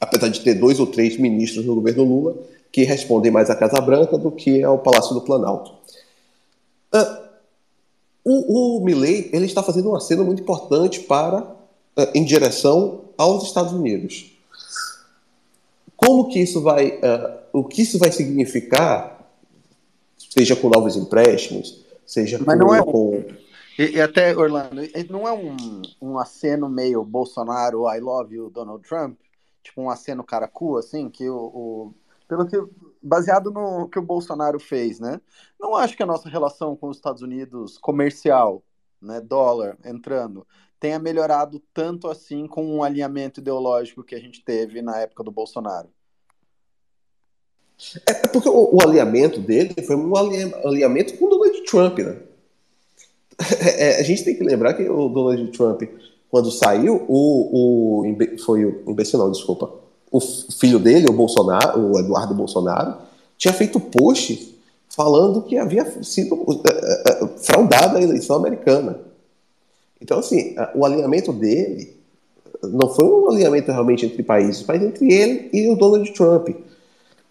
Apesar 0.00 0.28
de 0.28 0.40
ter 0.40 0.54
dois 0.54 0.80
ou 0.80 0.86
três 0.86 1.18
ministros 1.18 1.64
no 1.64 1.74
governo 1.74 2.04
Lula 2.04 2.36
que 2.70 2.84
respondem 2.84 3.30
mais 3.30 3.50
à 3.50 3.56
Casa 3.56 3.80
Branca 3.80 4.18
do 4.18 4.30
que 4.30 4.62
ao 4.62 4.78
Palácio 4.78 5.14
do 5.14 5.20
Planalto. 5.22 5.72
Uh, 6.94 7.26
o, 8.24 8.78
o 8.78 8.84
Milley 8.84 9.30
ele 9.32 9.46
está 9.46 9.62
fazendo 9.62 9.90
um 9.90 9.96
aceno 9.96 10.24
muito 10.24 10.42
importante 10.42 11.00
para 11.00 11.42
uh, 11.42 12.10
em 12.14 12.24
direção 12.24 13.02
aos 13.16 13.44
Estados 13.44 13.72
Unidos. 13.72 14.32
Como 15.96 16.28
que 16.28 16.40
isso 16.40 16.60
vai, 16.60 16.98
uh, 16.98 17.38
o 17.52 17.64
que 17.64 17.82
isso 17.82 17.98
vai 17.98 18.12
significar, 18.12 19.26
seja 20.18 20.54
com 20.54 20.68
novos 20.68 20.96
empréstimos, 20.96 21.84
seja 22.04 22.38
Mas 22.44 22.58
com, 22.58 22.64
não 22.64 22.74
é 22.74 22.82
com... 22.82 23.24
E, 23.78 23.96
e, 23.96 24.00
até, 24.00 24.36
Orlando, 24.36 24.82
não 25.10 25.26
é 25.26 25.32
um, 25.32 25.82
um 26.00 26.18
aceno 26.18 26.68
meio 26.68 27.04
Bolsonaro, 27.04 27.88
I 27.88 28.00
love 28.00 28.34
you, 28.34 28.50
Donald 28.50 28.86
Trump? 28.86 29.18
Tipo 29.62 29.82
um 29.82 29.90
aceno 29.90 30.22
caracu, 30.22 30.76
assim, 30.76 31.08
que 31.08 31.28
o, 31.28 31.36
o, 31.36 31.94
pelo 32.28 32.46
que 32.46 32.56
baseado 33.02 33.50
no 33.50 33.88
que 33.88 33.98
o 33.98 34.02
Bolsonaro 34.02 34.58
fez, 34.58 34.98
né? 34.98 35.20
Não 35.58 35.76
acho 35.76 35.96
que 35.96 36.02
a 36.02 36.06
nossa 36.06 36.28
relação 36.28 36.76
com 36.76 36.88
os 36.88 36.96
Estados 36.96 37.22
Unidos 37.22 37.78
comercial, 37.78 38.62
né, 39.00 39.20
dólar 39.20 39.78
entrando, 39.84 40.46
tenha 40.80 40.98
melhorado 40.98 41.62
tanto 41.72 42.08
assim 42.08 42.46
com 42.46 42.64
um 42.64 42.82
alinhamento 42.82 43.40
ideológico 43.40 44.02
que 44.02 44.14
a 44.14 44.20
gente 44.20 44.44
teve 44.44 44.82
na 44.82 44.98
época 44.98 45.22
do 45.22 45.30
Bolsonaro. 45.30 45.88
É, 48.08 48.10
é 48.10 48.28
porque 48.28 48.48
o, 48.48 48.76
o 48.76 48.82
alinhamento 48.82 49.40
dele 49.40 49.74
foi 49.86 49.96
um 49.96 50.16
alinhamento 50.16 51.16
com 51.16 51.26
o 51.26 51.28
Donald 51.28 51.62
Trump, 51.64 51.98
né? 51.98 52.22
É, 53.78 54.00
a 54.00 54.02
gente 54.02 54.24
tem 54.24 54.34
que 54.34 54.42
lembrar 54.42 54.74
que 54.74 54.88
o 54.88 55.08
Donald 55.08 55.52
Trump, 55.52 55.82
quando 56.30 56.50
saiu, 56.50 57.04
o, 57.06 58.00
o 58.02 58.38
foi 58.44 58.64
o 58.64 58.90
imbecil, 58.90 59.18
não, 59.18 59.30
desculpa, 59.30 59.85
o 60.16 60.20
filho 60.20 60.78
dele, 60.78 61.06
o 61.08 61.12
Bolsonaro, 61.12 61.92
o 61.92 61.98
Eduardo 61.98 62.34
Bolsonaro, 62.34 62.96
tinha 63.36 63.52
feito 63.52 63.78
post 63.78 64.54
falando 64.88 65.42
que 65.42 65.58
havia 65.58 66.02
sido 66.02 66.34
uh, 66.34 66.52
uh, 66.52 67.28
fraudada 67.38 67.98
a 67.98 68.02
eleição 68.02 68.36
americana. 68.36 69.00
Então, 70.00 70.18
assim, 70.18 70.54
o 70.74 70.84
alinhamento 70.84 71.32
dele 71.32 71.96
não 72.62 72.88
foi 72.88 73.06
um 73.06 73.30
alinhamento 73.30 73.70
realmente 73.70 74.06
entre 74.06 74.22
países, 74.22 74.64
mas 74.66 74.82
entre 74.82 75.12
ele 75.12 75.50
e 75.52 75.68
o 75.68 75.76
Donald 75.76 76.10
Trump. 76.12 76.48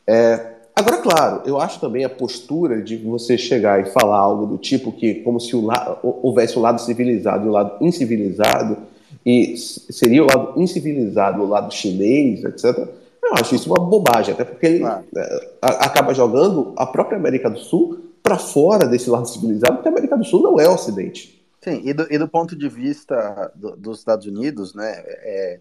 É, 0.08 0.54
agora, 0.76 0.98
claro, 0.98 1.42
eu 1.46 1.60
acho 1.60 1.80
também 1.80 2.04
a 2.04 2.10
postura 2.10 2.82
de 2.82 2.98
você 2.98 3.38
chegar 3.38 3.82
e 3.82 3.92
falar 3.92 4.18
algo 4.18 4.46
do 4.46 4.58
tipo 4.58 4.92
que, 4.92 5.16
como 5.16 5.40
se 5.40 5.56
houvesse 6.04 6.58
um 6.58 6.62
lado 6.62 6.82
civilizado 6.82 7.46
e 7.46 7.50
um 7.50 7.52
lado 7.52 7.84
incivilizado, 7.84 8.78
e 9.26 9.58
seria 9.58 10.24
o 10.24 10.28
lado 10.28 10.62
incivilizado, 10.62 11.42
o 11.42 11.48
lado 11.48 11.74
chinês, 11.74 12.44
etc. 12.44 12.88
Eu 13.24 13.34
acho 13.34 13.56
isso 13.56 13.74
uma 13.74 13.84
bobagem, 13.84 14.34
até 14.34 14.46
porque 14.46 14.66
ele. 14.68 14.84
É, 14.84 15.58
acaba 15.62 16.14
jogando 16.14 16.74
a 16.78 16.86
própria 16.86 17.18
América 17.18 17.50
do 17.50 17.58
Sul 17.58 18.12
para 18.22 18.38
fora 18.38 18.88
desse 18.88 19.10
lado 19.10 19.28
civilizado, 19.28 19.76
porque 19.76 19.90
a 19.90 19.92
América 19.92 20.16
do 20.16 20.24
Sul 20.24 20.44
não 20.44 20.60
é 20.60 20.70
o 20.70 20.74
Ocidente. 20.74 21.44
Sim, 21.64 21.82
e 21.84 21.94
do, 21.94 22.06
e 22.14 22.18
do 22.20 22.28
ponto 22.28 22.56
de 22.56 22.70
vista 22.70 23.52
do, 23.56 23.76
dos 23.76 23.98
Estados 23.98 24.28
Unidos, 24.28 24.76
né, 24.76 24.92
é, 25.08 25.60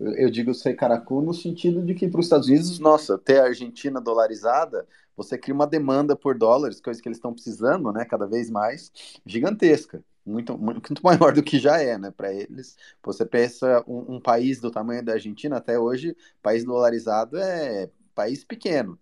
eu 0.00 0.30
digo 0.30 0.54
ser 0.54 0.72
caracu 0.72 1.20
no 1.20 1.34
sentido 1.34 1.82
de 1.82 1.94
que 1.94 2.08
para 2.08 2.20
os 2.20 2.26
Estados 2.26 2.48
Unidos, 2.48 2.78
nossa, 2.78 3.18
ter 3.18 3.40
a 3.40 3.44
Argentina 3.44 4.00
dolarizada, 4.00 4.86
você 5.14 5.36
cria 5.36 5.54
uma 5.54 5.66
demanda 5.66 6.16
por 6.16 6.38
dólares, 6.38 6.80
coisa 6.80 7.02
que 7.02 7.08
eles 7.08 7.18
estão 7.18 7.34
precisando, 7.34 7.92
né, 7.92 8.06
cada 8.06 8.26
vez 8.26 8.48
mais, 8.48 8.90
gigantesca 9.26 10.02
muito, 10.24 10.56
muito 10.58 10.94
maior 11.02 11.32
do 11.32 11.42
que 11.42 11.58
já 11.58 11.80
é, 11.80 11.98
né, 11.98 12.10
para 12.10 12.32
eles. 12.32 12.76
Você 13.02 13.24
pensa 13.26 13.84
um, 13.86 14.16
um, 14.16 14.20
país 14.20 14.60
do 14.60 14.70
tamanho 14.70 15.04
da 15.04 15.14
Argentina, 15.14 15.56
até 15.56 15.78
hoje, 15.78 16.16
país 16.42 16.64
dolarizado 16.64 17.36
é 17.38 17.90
país 18.14 18.44
pequeno. 18.44 18.98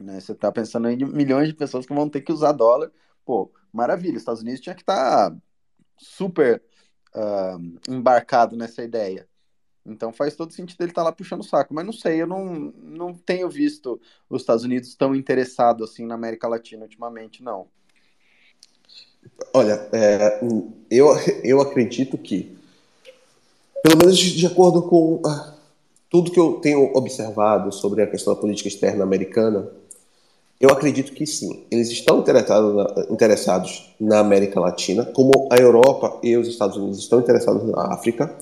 Né? 0.00 0.20
Você 0.20 0.32
está 0.32 0.50
pensando 0.50 0.88
em 0.88 0.96
milhões 0.96 1.48
de 1.48 1.54
pessoas 1.54 1.86
que 1.86 1.94
vão 1.94 2.08
ter 2.08 2.20
que 2.22 2.32
usar 2.32 2.52
dólar. 2.52 2.90
Pô, 3.24 3.52
maravilha, 3.72 4.16
os 4.16 4.22
Estados 4.22 4.42
Unidos 4.42 4.60
tinha 4.60 4.74
que 4.74 4.82
estar 4.82 5.30
tá 5.30 5.36
super 5.98 6.62
uh, 7.14 7.92
embarcado 7.92 8.56
nessa 8.56 8.82
ideia. 8.82 9.28
Então 9.84 10.12
faz 10.12 10.36
todo 10.36 10.52
sentido 10.52 10.80
ele 10.80 10.90
estar 10.90 11.02
tá 11.02 11.06
lá 11.06 11.12
puxando 11.12 11.40
o 11.40 11.44
saco. 11.44 11.74
Mas 11.74 11.84
não 11.84 11.92
sei, 11.92 12.22
eu 12.22 12.26
não, 12.26 12.44
não 12.54 13.14
tenho 13.14 13.48
visto 13.48 14.00
os 14.28 14.42
Estados 14.42 14.64
Unidos 14.64 14.94
tão 14.94 15.14
interessados 15.14 15.90
assim 15.90 16.06
na 16.06 16.14
América 16.14 16.48
Latina 16.48 16.84
ultimamente, 16.84 17.42
não. 17.42 17.68
Olha, 19.54 19.86
é, 19.92 20.40
eu, 20.90 21.08
eu 21.44 21.60
acredito 21.60 22.16
que, 22.16 22.56
pelo 23.82 23.98
menos 23.98 24.16
de 24.16 24.46
acordo 24.46 24.82
com 24.82 25.20
ah, 25.26 25.54
tudo 26.10 26.30
que 26.30 26.38
eu 26.38 26.54
tenho 26.54 26.90
observado 26.94 27.72
sobre 27.72 28.02
a 28.02 28.06
questão 28.06 28.34
da 28.34 28.40
política 28.40 28.68
externa 28.68 29.02
americana, 29.02 29.68
eu 30.60 30.70
acredito 30.70 31.12
que 31.12 31.26
sim. 31.26 31.64
Eles 31.70 31.90
estão 31.90 32.20
interessados 32.20 32.74
na, 32.74 33.06
interessados 33.10 33.94
na 33.98 34.20
América 34.20 34.60
Latina, 34.60 35.04
como 35.04 35.48
a 35.50 35.56
Europa 35.56 36.18
e 36.22 36.36
os 36.36 36.46
Estados 36.46 36.76
Unidos 36.76 36.98
estão 36.98 37.18
interessados 37.20 37.64
na 37.64 37.92
África, 37.92 38.32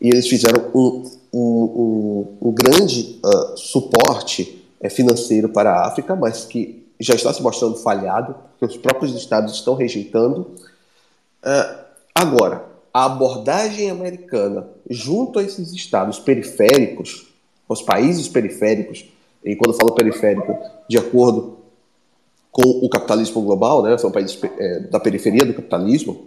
e 0.00 0.08
eles 0.08 0.28
fizeram 0.28 0.70
um, 0.74 1.10
um, 1.32 1.38
um, 1.40 2.48
um 2.48 2.52
grande 2.52 3.18
uh, 3.24 3.56
suporte 3.56 4.62
é, 4.80 4.90
financeiro 4.90 5.48
para 5.48 5.72
a 5.72 5.86
África, 5.86 6.14
mas 6.14 6.44
que 6.44 6.81
já 7.02 7.14
está 7.14 7.32
se 7.32 7.42
mostrando 7.42 7.76
falhado, 7.76 8.34
porque 8.50 8.76
os 8.76 8.80
próprios 8.80 9.14
estados 9.14 9.54
estão 9.54 9.74
rejeitando. 9.74 10.52
Uh, 11.44 11.84
agora, 12.14 12.64
a 12.94 13.06
abordagem 13.06 13.90
americana 13.90 14.68
junto 14.88 15.38
a 15.38 15.42
esses 15.42 15.72
estados 15.72 16.18
periféricos, 16.18 17.26
os 17.68 17.82
países 17.82 18.28
periféricos, 18.28 19.04
e 19.44 19.56
quando 19.56 19.72
eu 19.72 19.78
falo 19.78 19.94
periférico, 19.94 20.56
de 20.88 20.98
acordo 20.98 21.58
com 22.50 22.62
o 22.62 22.88
capitalismo 22.88 23.40
global, 23.42 23.82
né, 23.82 23.96
são 23.96 24.10
países 24.10 24.38
é, 24.58 24.80
da 24.80 25.00
periferia 25.00 25.44
do 25.44 25.54
capitalismo, 25.54 26.24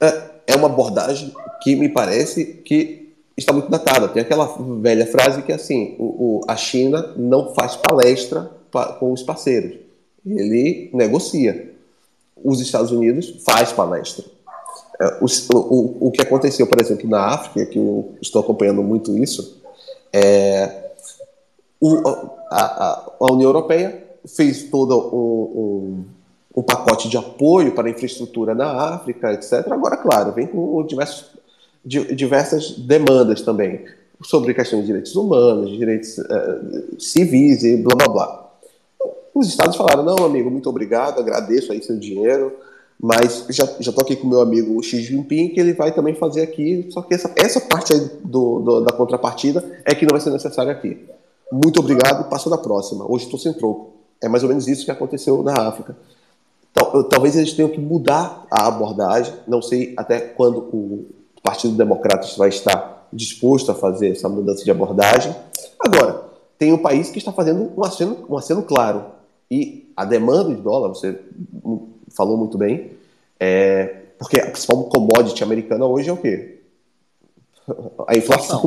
é, 0.00 0.30
é 0.48 0.56
uma 0.56 0.66
abordagem 0.66 1.32
que 1.62 1.76
me 1.76 1.88
parece 1.88 2.44
que 2.44 3.14
está 3.36 3.52
muito 3.52 3.70
datada. 3.70 4.08
Tem 4.08 4.20
aquela 4.20 4.52
velha 4.80 5.06
frase 5.06 5.42
que 5.42 5.52
é 5.52 5.54
assim, 5.54 5.94
o, 5.98 6.04
o, 6.04 6.40
a 6.48 6.56
China 6.56 7.14
não 7.16 7.54
faz 7.54 7.76
palestra 7.76 8.57
com 8.98 9.12
os 9.12 9.22
parceiros. 9.22 9.78
Ele 10.26 10.90
negocia. 10.92 11.74
Os 12.42 12.60
Estados 12.60 12.92
Unidos 12.92 13.42
faz 13.44 13.72
palestra. 13.72 14.24
É, 15.00 15.18
o, 15.20 15.26
o, 15.54 16.08
o 16.08 16.10
que 16.10 16.22
aconteceu, 16.22 16.66
por 16.66 16.80
exemplo, 16.80 17.08
na 17.08 17.26
África, 17.26 17.66
que 17.66 17.78
eu 17.78 18.14
estou 18.20 18.42
acompanhando 18.42 18.82
muito 18.82 19.16
isso, 19.16 19.60
é 20.12 20.88
o, 21.80 21.96
a, 22.50 23.14
a, 23.20 23.32
União 23.32 23.48
Europeia 23.48 24.04
fez 24.26 24.64
todo 24.64 24.98
um, 25.14 25.60
um, 25.60 26.04
um, 26.56 26.62
pacote 26.62 27.08
de 27.08 27.16
apoio 27.16 27.72
para 27.72 27.86
a 27.86 27.90
infraestrutura 27.90 28.54
na 28.54 28.94
África, 28.94 29.32
etc. 29.32 29.70
Agora, 29.70 29.96
claro, 29.96 30.32
vem 30.32 30.46
com 30.46 30.84
diversos, 30.84 31.26
diversas 31.84 32.72
demandas 32.72 33.42
também 33.42 33.84
sobre 34.22 34.52
questões 34.52 34.82
de 34.82 34.88
direitos 34.88 35.14
humanos, 35.14 35.70
direitos 35.70 36.18
uh, 36.18 37.00
civis 37.00 37.62
e 37.62 37.76
blá 37.76 37.94
blá 37.94 38.08
blá. 38.08 38.47
Os 39.38 39.46
estados 39.46 39.76
falaram: 39.76 40.02
não, 40.02 40.16
amigo, 40.24 40.50
muito 40.50 40.68
obrigado, 40.68 41.20
agradeço 41.20 41.70
aí 41.70 41.80
seu 41.80 41.96
dinheiro, 41.96 42.52
mas 43.00 43.46
já 43.48 43.64
estou 43.78 44.02
aqui 44.02 44.16
com 44.16 44.26
meu 44.26 44.40
amigo 44.40 44.82
Xi 44.82 45.00
Jinping, 45.00 45.50
que 45.50 45.60
ele 45.60 45.74
vai 45.74 45.92
também 45.92 46.12
fazer 46.12 46.42
aqui, 46.42 46.88
só 46.90 47.02
que 47.02 47.14
essa, 47.14 47.32
essa 47.36 47.60
parte 47.60 47.92
aí 47.92 48.00
do, 48.24 48.58
do, 48.58 48.80
da 48.80 48.92
contrapartida 48.96 49.64
é 49.84 49.94
que 49.94 50.04
não 50.04 50.10
vai 50.10 50.20
ser 50.20 50.30
necessária 50.30 50.72
aqui. 50.72 51.06
Muito 51.52 51.78
obrigado, 51.78 52.28
passou 52.28 52.50
da 52.50 52.58
próxima. 52.58 53.08
Hoje 53.08 53.26
estou 53.26 53.38
sem 53.38 53.52
troco. 53.52 53.92
É 54.20 54.28
mais 54.28 54.42
ou 54.42 54.48
menos 54.48 54.66
isso 54.66 54.84
que 54.84 54.90
aconteceu 54.90 55.40
na 55.44 55.52
África. 55.68 55.96
Talvez 57.08 57.36
eles 57.36 57.52
tenham 57.52 57.70
que 57.70 57.80
mudar 57.80 58.44
a 58.50 58.66
abordagem, 58.66 59.32
não 59.46 59.62
sei 59.62 59.94
até 59.96 60.18
quando 60.18 60.58
o 60.58 61.06
Partido 61.44 61.76
Democrata 61.76 62.26
vai 62.36 62.48
estar 62.48 63.06
disposto 63.12 63.70
a 63.70 63.74
fazer 63.74 64.10
essa 64.10 64.28
mudança 64.28 64.64
de 64.64 64.70
abordagem. 64.70 65.34
Agora, 65.78 66.24
tem 66.58 66.72
um 66.72 66.78
país 66.78 67.08
que 67.08 67.18
está 67.18 67.32
fazendo 67.32 67.70
um 67.76 67.84
aceno, 67.84 68.26
um 68.28 68.36
aceno 68.36 68.62
claro. 68.62 69.17
E 69.50 69.90
a 69.96 70.04
demanda 70.04 70.54
de 70.54 70.60
dólar, 70.60 70.88
você 70.88 71.20
falou 72.10 72.36
muito 72.36 72.58
bem, 72.58 72.92
é, 73.40 74.02
porque 74.18 74.40
a 74.40 74.50
principal 74.50 74.84
commodity 74.84 75.42
americana 75.42 75.86
hoje 75.86 76.08
é 76.08 76.12
o 76.12 76.16
quê? 76.16 76.60
A 78.06 78.16
inflação, 78.16 78.58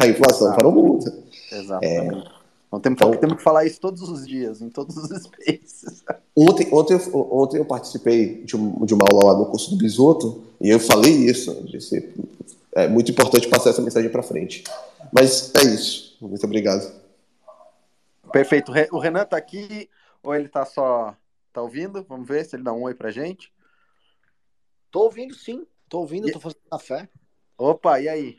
a 0.00 0.06
inflação 0.06 0.54
para 0.54 0.68
o 0.68 0.72
mundo. 0.72 1.12
Exatamente. 1.52 2.26
É, 2.26 2.38
então, 2.68 2.80
temos, 2.80 3.00
então, 3.00 3.16
temos 3.16 3.36
que 3.38 3.42
falar 3.42 3.64
isso 3.64 3.80
todos 3.80 4.02
os 4.02 4.26
dias, 4.26 4.60
em 4.60 4.68
todos 4.68 4.96
os 4.96 5.08
spaces. 5.22 6.04
Ontem, 6.36 6.68
ontem, 6.70 7.00
ontem 7.14 7.58
eu 7.58 7.64
participei 7.64 8.42
de, 8.44 8.56
um, 8.56 8.84
de 8.84 8.94
uma 8.94 9.04
aula 9.10 9.32
lá 9.32 9.38
no 9.38 9.46
curso 9.46 9.70
do 9.70 9.76
Bisoto 9.76 10.42
e 10.60 10.68
eu 10.68 10.78
falei 10.78 11.12
isso. 11.12 11.54
Disse, 11.66 12.14
é 12.74 12.86
muito 12.86 13.10
importante 13.10 13.48
passar 13.48 13.70
essa 13.70 13.82
mensagem 13.82 14.10
para 14.10 14.22
frente. 14.22 14.64
Mas 15.10 15.52
é 15.54 15.62
isso. 15.62 16.16
Muito 16.20 16.44
obrigado. 16.44 16.92
Perfeito. 18.30 18.70
O 18.92 18.98
Renan 18.98 19.22
está 19.22 19.38
aqui 19.38 19.88
ou 20.22 20.34
ele 20.34 20.48
tá 20.48 20.64
só, 20.64 21.16
Tá 21.58 21.62
ouvindo? 21.62 22.04
Vamos 22.04 22.28
ver 22.28 22.44
se 22.44 22.54
ele 22.54 22.62
dá 22.62 22.72
um 22.72 22.82
oi 22.82 22.94
pra 22.94 23.10
gente. 23.10 23.52
Tô 24.92 25.00
ouvindo 25.00 25.34
sim, 25.34 25.66
tô 25.88 25.98
ouvindo, 25.98 26.28
e... 26.28 26.32
tô 26.32 26.38
fazendo 26.38 26.60
café. 26.70 27.08
Opa, 27.56 28.00
e 28.00 28.08
aí? 28.08 28.38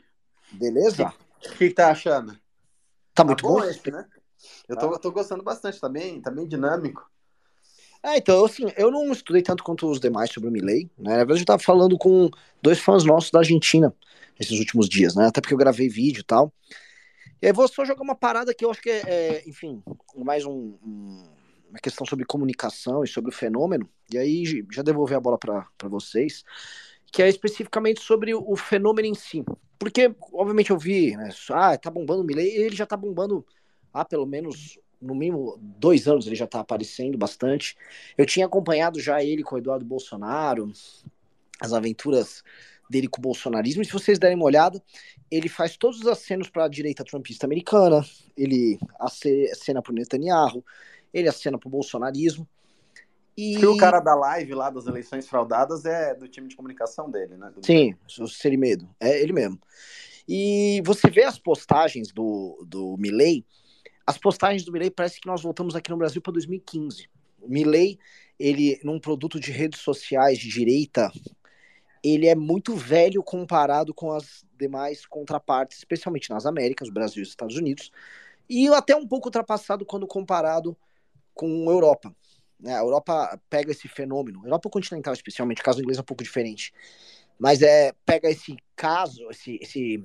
Beleza? 0.52 1.12
O 1.36 1.40
que, 1.40 1.68
que 1.68 1.74
tá 1.74 1.90
achando? 1.90 2.32
Tá, 2.32 2.40
tá 3.16 3.24
muito 3.24 3.42
bom, 3.42 3.60
bom 3.60 3.64
esse, 3.64 3.90
né? 3.90 4.06
Eu 4.66 4.74
tô, 4.74 4.98
tô 4.98 5.12
gostando 5.12 5.42
bastante, 5.42 5.78
tá 5.78 5.86
bem, 5.86 6.20
tá 6.22 6.30
bem 6.30 6.48
dinâmico. 6.48 7.06
É, 8.02 8.16
então, 8.16 8.42
assim, 8.42 8.72
eu 8.76 8.90
não 8.90 9.12
estudei 9.12 9.42
tanto 9.42 9.62
quanto 9.62 9.86
os 9.90 10.00
demais 10.00 10.32
sobre 10.32 10.48
o 10.48 10.52
Milley, 10.52 10.90
né? 10.96 11.10
Na 11.10 11.16
verdade, 11.18 11.40
eu 11.40 11.46
tava 11.46 11.62
falando 11.62 11.98
com 11.98 12.30
dois 12.62 12.78
fãs 12.78 13.04
nossos 13.04 13.30
da 13.30 13.40
Argentina 13.40 13.94
esses 14.38 14.58
últimos 14.58 14.88
dias, 14.88 15.14
né? 15.14 15.26
Até 15.26 15.42
porque 15.42 15.52
eu 15.52 15.58
gravei 15.58 15.90
vídeo 15.90 16.20
e 16.20 16.24
tal. 16.24 16.50
E 17.42 17.46
aí 17.46 17.52
vou 17.52 17.68
só 17.68 17.84
jogar 17.84 18.02
uma 18.02 18.14
parada 18.14 18.54
que 18.54 18.64
eu 18.64 18.70
acho 18.70 18.80
que 18.80 18.88
é, 18.88 19.02
é 19.06 19.48
enfim, 19.48 19.82
mais 20.16 20.46
um, 20.46 20.78
um, 20.82 21.29
uma 21.70 21.78
questão 21.78 22.06
sobre 22.06 22.24
comunicação 22.24 23.02
e 23.04 23.08
sobre 23.08 23.30
o 23.30 23.34
fenômeno. 23.34 23.88
E 24.12 24.18
aí 24.18 24.64
já 24.70 24.82
devolver 24.82 25.16
a 25.16 25.20
bola 25.20 25.38
para 25.38 25.88
vocês, 25.88 26.44
que 27.12 27.22
é 27.22 27.28
especificamente 27.28 28.00
sobre 28.00 28.34
o, 28.34 28.56
fenômeno 28.56 29.08
em 29.08 29.14
si. 29.14 29.44
Porque, 29.78 30.14
obviamente, 30.32 30.70
eu 30.70 30.78
vi, 30.78 31.16
né? 31.16 31.30
Ah, 31.50 31.76
tá 31.78 31.90
bombando 31.90 32.22
o 32.22 32.24
Milley, 32.24 32.48
ele 32.48 32.76
já 32.76 32.84
tá 32.84 32.96
bombando 32.96 33.44
há 33.92 34.04
pelo 34.04 34.26
menos 34.26 34.78
no 35.00 35.14
mínimo 35.14 35.58
dois 35.58 36.06
anos 36.06 36.26
ele 36.26 36.36
já 36.36 36.44
está 36.44 36.60
aparecendo 36.60 37.16
bastante. 37.16 37.76
Eu 38.18 38.26
tinha 38.26 38.46
acompanhado 38.46 39.00
já 39.00 39.24
ele 39.24 39.42
com 39.42 39.54
o 39.54 39.58
Eduardo 39.58 39.84
Bolsonaro, 39.84 40.70
as 41.58 41.72
aventuras 41.72 42.42
dele 42.90 43.08
com 43.08 43.18
o 43.18 43.22
bolsonarismo. 43.22 43.82
E 43.82 43.86
se 43.86 43.92
vocês 43.92 44.18
derem 44.18 44.36
uma 44.36 44.44
olhada, 44.44 44.82
ele 45.30 45.48
faz 45.48 45.76
todos 45.76 46.00
os 46.00 46.06
acenos 46.06 46.50
para 46.50 46.64
a 46.64 46.68
direita 46.68 47.04
trumpista 47.04 47.46
americana, 47.46 48.04
ele 48.36 48.78
acena 48.98 49.80
para 49.80 49.92
o 49.92 49.94
Netanyahu, 49.94 50.64
ele 51.12 51.28
acena 51.28 51.58
para 51.58 51.68
o 51.68 51.70
bolsonarismo. 51.70 52.48
E... 53.36 53.64
o 53.64 53.76
cara 53.76 54.00
da 54.00 54.14
live 54.14 54.54
lá 54.54 54.68
das 54.70 54.86
eleições 54.86 55.26
fraudadas 55.26 55.84
é 55.84 56.14
do 56.14 56.28
time 56.28 56.48
de 56.48 56.56
comunicação 56.56 57.10
dele, 57.10 57.36
né? 57.36 57.50
Do... 57.50 57.64
Sim, 57.64 57.94
o 58.18 58.26
Serimedo, 58.26 58.88
é 58.98 59.20
ele 59.20 59.32
mesmo. 59.32 59.58
E 60.28 60.82
você 60.84 61.08
vê 61.08 61.24
as 61.24 61.38
postagens 61.38 62.12
do, 62.12 62.62
do 62.66 62.96
Milley, 62.98 63.44
as 64.06 64.18
postagens 64.18 64.64
do 64.64 64.72
Milley 64.72 64.90
parece 64.90 65.20
que 65.20 65.26
nós 65.26 65.42
voltamos 65.42 65.74
aqui 65.74 65.90
no 65.90 65.96
Brasil 65.96 66.20
para 66.20 66.32
2015. 66.32 67.08
O 67.40 67.48
Milley, 67.48 67.98
ele, 68.38 68.78
num 68.82 68.98
produto 68.98 69.38
de 69.38 69.52
redes 69.52 69.80
sociais 69.80 70.38
de 70.38 70.48
direita, 70.48 71.10
ele 72.02 72.26
é 72.26 72.34
muito 72.34 72.74
velho 72.74 73.22
comparado 73.22 73.94
com 73.94 74.12
as 74.12 74.44
demais 74.58 75.06
contrapartes, 75.06 75.78
especialmente 75.78 76.30
nas 76.30 76.44
Américas, 76.46 76.90
Brasil 76.90 77.22
e 77.22 77.26
Estados 77.26 77.56
Unidos, 77.56 77.90
e 78.48 78.68
até 78.68 78.96
um 78.96 79.06
pouco 79.06 79.28
ultrapassado 79.28 79.86
quando 79.86 80.06
comparado 80.06 80.76
com 81.40 81.70
a 81.70 81.72
Europa. 81.72 82.14
Né? 82.58 82.74
A 82.74 82.80
Europa 82.80 83.40
pega 83.48 83.70
esse 83.70 83.88
fenômeno, 83.88 84.44
Europa 84.44 84.68
continental 84.68 85.14
especialmente, 85.14 85.62
o 85.62 85.64
caso 85.64 85.80
inglês 85.80 85.96
é 85.96 86.02
um 86.02 86.04
pouco 86.04 86.22
diferente, 86.22 86.70
mas 87.38 87.62
é 87.62 87.94
pega 88.04 88.28
esse 88.28 88.54
caso, 88.76 89.26
esse, 89.30 89.58
esse 89.62 90.04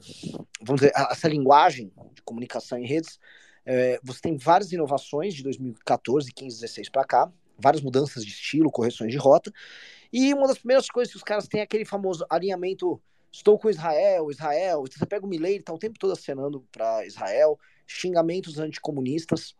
vamos 0.61 0.79
dizer, 0.79 0.93
essa 0.95 1.27
linguagem 1.27 1.91
de 2.13 2.21
comunicação 2.21 2.77
em 2.77 2.87
redes 2.87 3.19
é, 3.65 3.99
você 4.01 4.21
tem 4.21 4.37
várias 4.37 4.71
inovações 4.71 5.33
de 5.33 5.43
2014, 5.43 6.31
15, 6.31 6.61
16 6.61 6.89
para 6.89 7.03
cá, 7.03 7.31
várias 7.57 7.83
mudanças 7.83 8.23
de 8.23 8.31
estilo, 8.31 8.71
correções 8.71 9.11
de 9.11 9.17
rota. 9.17 9.51
E 10.13 10.33
uma 10.33 10.47
das 10.47 10.59
primeiras 10.59 10.87
coisas 10.87 11.11
que 11.11 11.17
os 11.17 11.23
caras 11.23 11.47
têm 11.47 11.59
é 11.59 11.63
aquele 11.63 11.83
famoso 11.83 12.25
alinhamento 12.29 13.01
estou 13.31 13.59
com 13.59 13.69
Israel, 13.69 14.31
Israel. 14.31 14.83
Você 14.89 15.05
pega 15.05 15.25
o 15.25 15.29
Milley, 15.29 15.55
ele 15.55 15.63
tá 15.63 15.73
o 15.73 15.79
tempo 15.79 15.99
todo 15.99 16.13
acenando 16.13 16.65
para 16.71 17.05
Israel, 17.05 17.59
xingamentos 17.85 18.59
anticomunistas, 18.59 19.55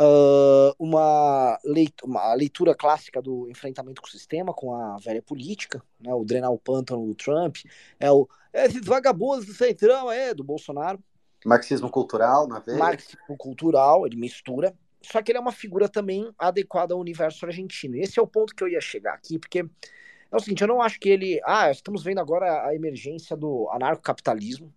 uh, 0.00 0.74
uma, 0.78 1.58
leitura, 1.64 2.10
uma 2.10 2.34
leitura 2.34 2.74
clássica 2.74 3.20
do 3.20 3.48
enfrentamento 3.50 4.00
com 4.00 4.08
o 4.08 4.10
sistema, 4.10 4.52
com 4.52 4.74
a 4.74 4.96
velha 4.98 5.22
política, 5.22 5.82
né, 6.00 6.12
o 6.14 6.24
drenar 6.24 6.52
o 6.52 6.58
pântano 6.58 7.06
do 7.06 7.14
Trump, 7.14 7.56
é 7.98 8.10
o 8.10 8.28
esses 8.52 8.86
vagabundos 8.86 9.44
do 9.44 9.52
centrão, 9.52 10.10
é, 10.10 10.32
do 10.32 10.42
Bolsonaro. 10.42 10.98
Marxismo 11.44 11.90
cultural, 11.90 12.48
na 12.48 12.58
vez. 12.58 12.78
Marxismo 12.78 13.36
cultural, 13.36 14.06
ele 14.06 14.16
mistura. 14.16 14.74
Só 15.02 15.20
que 15.22 15.30
ele 15.30 15.38
é 15.38 15.40
uma 15.40 15.52
figura 15.52 15.88
também 15.88 16.32
adequada 16.38 16.94
ao 16.94 17.00
universo 17.00 17.44
argentino. 17.44 17.96
Esse 17.96 18.18
é 18.18 18.22
o 18.22 18.26
ponto 18.26 18.54
que 18.54 18.64
eu 18.64 18.68
ia 18.68 18.80
chegar 18.80 19.12
aqui, 19.12 19.38
porque 19.38 19.60
é 19.60 20.36
o 20.36 20.40
seguinte, 20.40 20.62
eu 20.62 20.68
não 20.68 20.80
acho 20.80 20.98
que 20.98 21.08
ele. 21.08 21.40
Ah, 21.44 21.70
estamos 21.70 22.02
vendo 22.02 22.18
agora 22.18 22.66
a 22.66 22.74
emergência 22.74 23.36
do 23.36 23.68
anarcocapitalismo. 23.70 24.72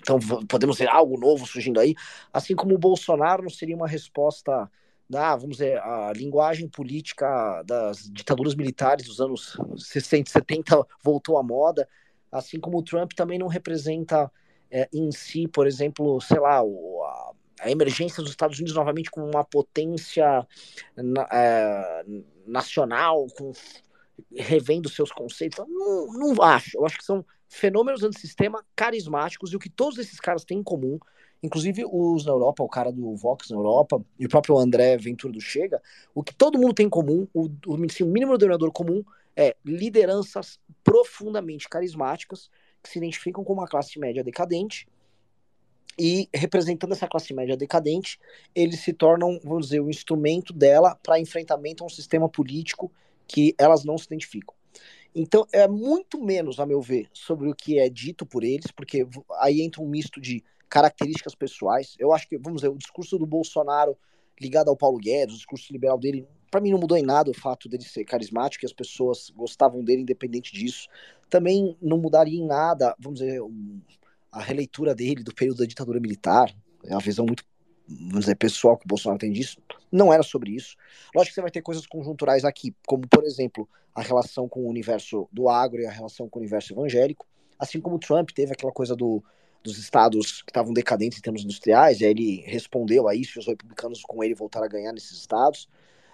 Então 0.00 0.18
podemos 0.48 0.78
ver 0.78 0.88
algo 0.88 1.18
novo 1.18 1.46
surgindo 1.46 1.78
aí. 1.80 1.94
Assim 2.32 2.54
como 2.54 2.74
o 2.74 2.78
Bolsonaro 2.78 3.42
não 3.42 3.50
seria 3.50 3.76
uma 3.76 3.88
resposta 3.88 4.70
da, 5.08 5.34
vamos 5.36 5.56
dizer, 5.56 5.78
a 5.78 6.12
linguagem 6.14 6.68
política 6.68 7.62
das 7.62 8.10
ditaduras 8.10 8.54
militares 8.54 9.06
dos 9.06 9.20
anos 9.20 9.56
60 9.76 10.30
70 10.30 10.86
voltou 11.02 11.38
à 11.38 11.42
moda. 11.42 11.88
Assim 12.30 12.60
como 12.60 12.78
o 12.78 12.82
Trump 12.82 13.12
também 13.14 13.38
não 13.38 13.46
representa 13.46 14.30
é, 14.70 14.88
em 14.92 15.10
si, 15.10 15.48
por 15.48 15.66
exemplo, 15.66 16.20
sei 16.20 16.38
lá, 16.38 16.62
o, 16.62 17.02
a, 17.04 17.32
a, 17.60 17.70
emergência 17.70 18.22
dos 18.22 18.32
Estados 18.32 18.58
Unidos 18.58 18.74
novamente 18.74 19.10
como 19.10 19.26
uma 19.26 19.44
potência 19.44 20.46
na, 20.94 21.26
é, 21.32 22.04
nacional, 22.46 23.26
com, 23.36 23.52
revendo 24.34 24.88
seus 24.88 25.10
conceitos, 25.10 25.64
não, 25.66 26.06
não 26.12 26.42
acho. 26.42 26.76
Eu 26.76 26.84
acho 26.84 26.98
que 26.98 27.04
são 27.04 27.24
fenômenos 27.48 28.02
antissistema 28.02 28.64
carismáticos 28.76 29.52
e 29.52 29.56
o 29.56 29.58
que 29.58 29.68
todos 29.68 29.98
esses 29.98 30.20
caras 30.20 30.44
têm 30.44 30.58
em 30.58 30.62
comum, 30.62 30.98
inclusive 31.42 31.84
os 31.90 32.26
na 32.26 32.32
Europa, 32.32 32.62
o 32.62 32.68
cara 32.68 32.92
do 32.92 33.14
Vox 33.16 33.50
na 33.50 33.56
Europa 33.56 34.00
e 34.18 34.26
o 34.26 34.28
próprio 34.28 34.58
André 34.58 34.96
Ventura 34.96 35.32
do 35.32 35.40
Chega, 35.40 35.80
o 36.14 36.22
que 36.22 36.34
todo 36.34 36.58
mundo 36.58 36.74
tem 36.74 36.86
em 36.86 36.90
comum, 36.90 37.26
o, 37.32 37.48
o, 37.66 37.84
assim, 37.84 38.04
o 38.04 38.08
mínimo 38.08 38.36
denominador 38.36 38.70
comum 38.72 39.02
é 39.36 39.56
lideranças 39.64 40.58
profundamente 40.84 41.68
carismáticas 41.68 42.50
que 42.82 42.88
se 42.88 42.98
identificam 42.98 43.44
com 43.44 43.52
uma 43.52 43.66
classe 43.66 43.98
média 43.98 44.22
decadente 44.22 44.86
e 45.98 46.28
representando 46.32 46.92
essa 46.92 47.08
classe 47.08 47.34
média 47.34 47.56
decadente, 47.56 48.20
eles 48.54 48.80
se 48.80 48.92
tornam, 48.92 49.40
vamos 49.42 49.66
dizer, 49.66 49.80
o 49.80 49.90
instrumento 49.90 50.52
dela 50.52 50.94
para 51.02 51.18
enfrentamento 51.18 51.82
a 51.82 51.86
um 51.86 51.90
sistema 51.90 52.28
político 52.28 52.92
que 53.26 53.54
elas 53.58 53.84
não 53.84 53.98
se 53.98 54.06
identificam. 54.06 54.54
Então, 55.20 55.44
é 55.52 55.66
muito 55.66 56.22
menos, 56.22 56.60
a 56.60 56.64
meu 56.64 56.80
ver, 56.80 57.08
sobre 57.12 57.50
o 57.50 57.54
que 57.54 57.76
é 57.76 57.88
dito 57.88 58.24
por 58.24 58.44
eles, 58.44 58.70
porque 58.70 59.04
aí 59.40 59.62
entra 59.62 59.82
um 59.82 59.88
misto 59.88 60.20
de 60.20 60.44
características 60.68 61.34
pessoais. 61.34 61.96
Eu 61.98 62.12
acho 62.12 62.28
que, 62.28 62.38
vamos 62.38 62.60
dizer, 62.60 62.68
o 62.68 62.78
discurso 62.78 63.18
do 63.18 63.26
Bolsonaro 63.26 63.98
ligado 64.40 64.68
ao 64.68 64.76
Paulo 64.76 64.96
Guedes, 64.96 65.34
o 65.34 65.38
discurso 65.38 65.72
liberal 65.72 65.98
dele, 65.98 66.24
para 66.52 66.60
mim 66.60 66.70
não 66.70 66.78
mudou 66.78 66.96
em 66.96 67.02
nada 67.02 67.32
o 67.32 67.34
fato 67.34 67.68
dele 67.68 67.82
ser 67.82 68.04
carismático 68.04 68.64
e 68.64 68.66
as 68.66 68.72
pessoas 68.72 69.28
gostavam 69.30 69.82
dele 69.82 70.02
independente 70.02 70.52
disso. 70.52 70.86
Também 71.28 71.76
não 71.82 71.98
mudaria 71.98 72.38
em 72.38 72.46
nada, 72.46 72.94
vamos 72.96 73.18
dizer, 73.18 73.40
a 74.30 74.40
releitura 74.40 74.94
dele 74.94 75.24
do 75.24 75.34
período 75.34 75.58
da 75.58 75.66
ditadura 75.66 75.98
militar, 75.98 76.54
é 76.84 76.92
uma 76.94 77.00
visão 77.00 77.26
muito, 77.26 77.42
vamos 77.88 78.20
dizer, 78.20 78.34
pessoal 78.36 78.76
que 78.76 78.84
o 78.84 78.88
Bolsonaro 78.88 79.18
tem 79.18 79.32
disso. 79.32 79.58
Não 79.90 80.12
era 80.12 80.22
sobre 80.22 80.50
isso. 80.50 80.76
Lógico 81.14 81.30
que 81.30 81.34
você 81.36 81.40
vai 81.40 81.50
ter 81.50 81.62
coisas 81.62 81.86
conjunturais 81.86 82.44
aqui, 82.44 82.74
como, 82.86 83.08
por 83.08 83.24
exemplo, 83.24 83.68
a 83.94 84.02
relação 84.02 84.48
com 84.48 84.60
o 84.60 84.68
universo 84.68 85.28
do 85.32 85.48
agro 85.48 85.80
e 85.80 85.86
a 85.86 85.90
relação 85.90 86.28
com 86.28 86.38
o 86.38 86.42
universo 86.42 86.72
evangélico, 86.72 87.26
assim 87.58 87.80
como 87.80 87.96
o 87.96 87.98
Trump 87.98 88.30
teve 88.30 88.52
aquela 88.52 88.72
coisa 88.72 88.94
do, 88.94 89.24
dos 89.62 89.78
estados 89.78 90.42
que 90.42 90.50
estavam 90.50 90.72
decadentes 90.72 91.18
em 91.18 91.22
termos 91.22 91.42
industriais, 91.42 92.00
e 92.00 92.04
aí 92.04 92.10
ele 92.10 92.42
respondeu 92.46 93.08
a 93.08 93.14
isso, 93.14 93.38
e 93.38 93.40
os 93.40 93.46
republicanos 93.46 94.02
com 94.02 94.22
ele 94.22 94.34
voltaram 94.34 94.66
a 94.66 94.68
ganhar 94.68 94.92
nesses 94.92 95.18
estados. 95.18 95.68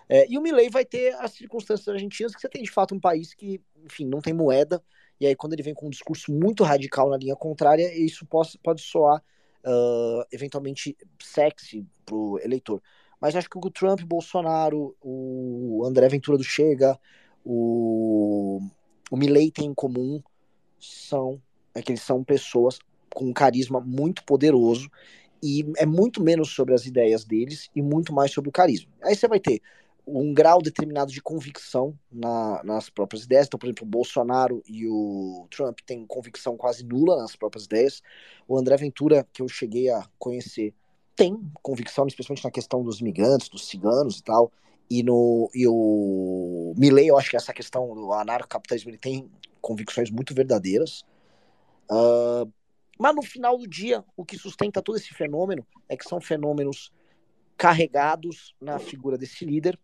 É, 0.08 0.26
e 0.30 0.38
o 0.38 0.42
Milley 0.42 0.70
vai 0.70 0.84
ter 0.84 1.14
as 1.16 1.32
circunstâncias 1.32 1.88
argentinas 1.88 2.34
que 2.34 2.40
você 2.40 2.48
tem 2.48 2.62
de 2.62 2.70
fato 2.70 2.94
um 2.94 3.00
país 3.00 3.34
que, 3.34 3.60
enfim, 3.84 4.06
não 4.06 4.20
tem 4.20 4.32
moeda, 4.32 4.82
e 5.20 5.26
aí 5.26 5.34
quando 5.34 5.54
ele 5.54 5.62
vem 5.62 5.74
com 5.74 5.86
um 5.86 5.90
discurso 5.90 6.32
muito 6.32 6.62
radical 6.62 7.10
na 7.10 7.16
linha 7.16 7.34
contrária, 7.34 7.92
isso 7.98 8.24
pode, 8.26 8.58
pode 8.62 8.82
soar 8.82 9.22
uh, 9.64 10.24
eventualmente 10.32 10.96
sexy 11.20 11.86
pro 12.04 12.38
eleitor. 12.42 12.82
Mas 13.20 13.34
acho 13.34 13.48
que 13.48 13.58
o 13.58 13.70
Trump, 13.70 14.02
Bolsonaro, 14.02 14.94
o 15.00 15.82
André 15.86 16.08
Ventura 16.08 16.36
do 16.36 16.44
Chega, 16.44 16.98
o, 17.44 18.60
o 19.10 19.16
Milley 19.16 19.50
tem 19.50 19.66
em 19.66 19.74
comum 19.74 20.22
são 20.78 21.40
é 21.74 21.82
que 21.82 21.92
eles 21.92 22.02
são 22.02 22.22
pessoas 22.22 22.78
com 23.12 23.26
um 23.26 23.32
carisma 23.32 23.80
muito 23.80 24.24
poderoso 24.24 24.90
e 25.42 25.64
é 25.76 25.84
muito 25.84 26.22
menos 26.22 26.50
sobre 26.50 26.74
as 26.74 26.86
ideias 26.86 27.24
deles 27.24 27.70
e 27.74 27.82
muito 27.82 28.12
mais 28.12 28.30
sobre 28.30 28.48
o 28.48 28.52
carisma. 28.52 28.90
Aí 29.02 29.14
você 29.14 29.28
vai 29.28 29.40
ter 29.40 29.60
um 30.06 30.34
grau 30.34 30.60
determinado 30.60 31.10
de 31.10 31.22
convicção 31.22 31.98
na, 32.10 32.62
nas 32.62 32.90
próprias 32.90 33.24
ideias. 33.24 33.46
Então, 33.46 33.58
por 33.58 33.66
exemplo, 33.66 33.86
o 33.86 33.90
Bolsonaro 33.90 34.62
e 34.66 34.86
o 34.86 35.46
Trump 35.50 35.78
têm 35.86 36.06
convicção 36.06 36.56
quase 36.56 36.84
nula 36.84 37.16
nas 37.16 37.34
próprias 37.34 37.64
ideias. 37.64 38.02
O 38.46 38.58
André 38.58 38.76
Ventura, 38.76 39.26
que 39.32 39.40
eu 39.40 39.48
cheguei 39.48 39.90
a 39.90 40.06
conhecer, 40.18 40.74
tem 41.16 41.40
convicção, 41.62 42.06
especialmente 42.06 42.44
na 42.44 42.50
questão 42.50 42.82
dos 42.82 43.00
migrantes, 43.00 43.48
dos 43.48 43.66
ciganos 43.66 44.18
e 44.18 44.22
tal. 44.22 44.52
E, 44.90 45.02
no, 45.02 45.50
e 45.54 45.66
o 45.66 46.74
Milley, 46.76 47.08
eu 47.08 47.16
acho 47.16 47.30
que 47.30 47.36
essa 47.36 47.54
questão 47.54 47.94
do 47.94 48.12
anarcocapitalismo, 48.12 48.90
ele 48.90 48.98
tem 48.98 49.30
convicções 49.60 50.10
muito 50.10 50.34
verdadeiras. 50.34 51.02
Uh, 51.90 52.50
mas 52.98 53.14
no 53.14 53.22
final 53.22 53.56
do 53.56 53.66
dia, 53.66 54.04
o 54.16 54.24
que 54.24 54.36
sustenta 54.36 54.82
todo 54.82 54.96
esse 54.96 55.14
fenômeno 55.14 55.66
é 55.88 55.96
que 55.96 56.06
são 56.06 56.20
fenômenos 56.20 56.92
carregados 57.56 58.54
na 58.60 58.78
figura 58.78 59.16
desse 59.16 59.44
líder 59.44 59.78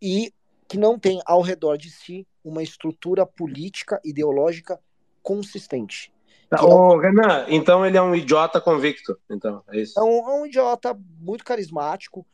e 0.00 0.32
que 0.68 0.78
não 0.78 0.98
tem 0.98 1.20
ao 1.24 1.40
redor 1.40 1.76
de 1.76 1.90
si 1.90 2.26
uma 2.44 2.62
estrutura 2.62 3.24
política, 3.24 4.00
ideológica 4.04 4.78
consistente. 5.22 6.12
Tá, 6.48 6.64
ô, 6.64 6.98
Renan, 6.98 7.46
então 7.48 7.84
ele 7.84 7.96
é 7.96 8.02
um 8.02 8.14
idiota 8.14 8.60
convicto. 8.60 9.18
Então, 9.30 9.62
é 9.68 9.80
isso. 9.80 9.98
É 9.98 10.02
um, 10.02 10.30
é 10.30 10.42
um 10.42 10.46
idiota 10.46 10.96
muito 11.20 11.44
carismático, 11.44 12.26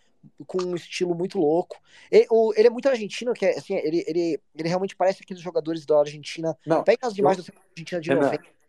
com 0.46 0.62
um 0.62 0.74
estilo 0.74 1.14
muito 1.14 1.38
louco. 1.38 1.80
Ele, 2.10 2.26
o, 2.30 2.52
ele 2.56 2.66
é 2.66 2.70
muito 2.70 2.88
argentino, 2.88 3.32
que 3.32 3.46
é, 3.46 3.56
assim, 3.56 3.74
ele, 3.74 4.04
ele, 4.06 4.40
ele 4.54 4.68
realmente 4.68 4.96
parece 4.96 5.22
aqueles 5.22 5.42
jogadores 5.42 5.86
da 5.86 5.98
Argentina. 5.98 6.56
Não, 6.66 6.82
Pega 6.82 7.06
as 7.06 7.16
imagens 7.16 7.48
eu, 7.48 7.54
da 7.54 7.60
Argentina 7.60 8.00
de 8.00 8.14
90. 8.14 8.59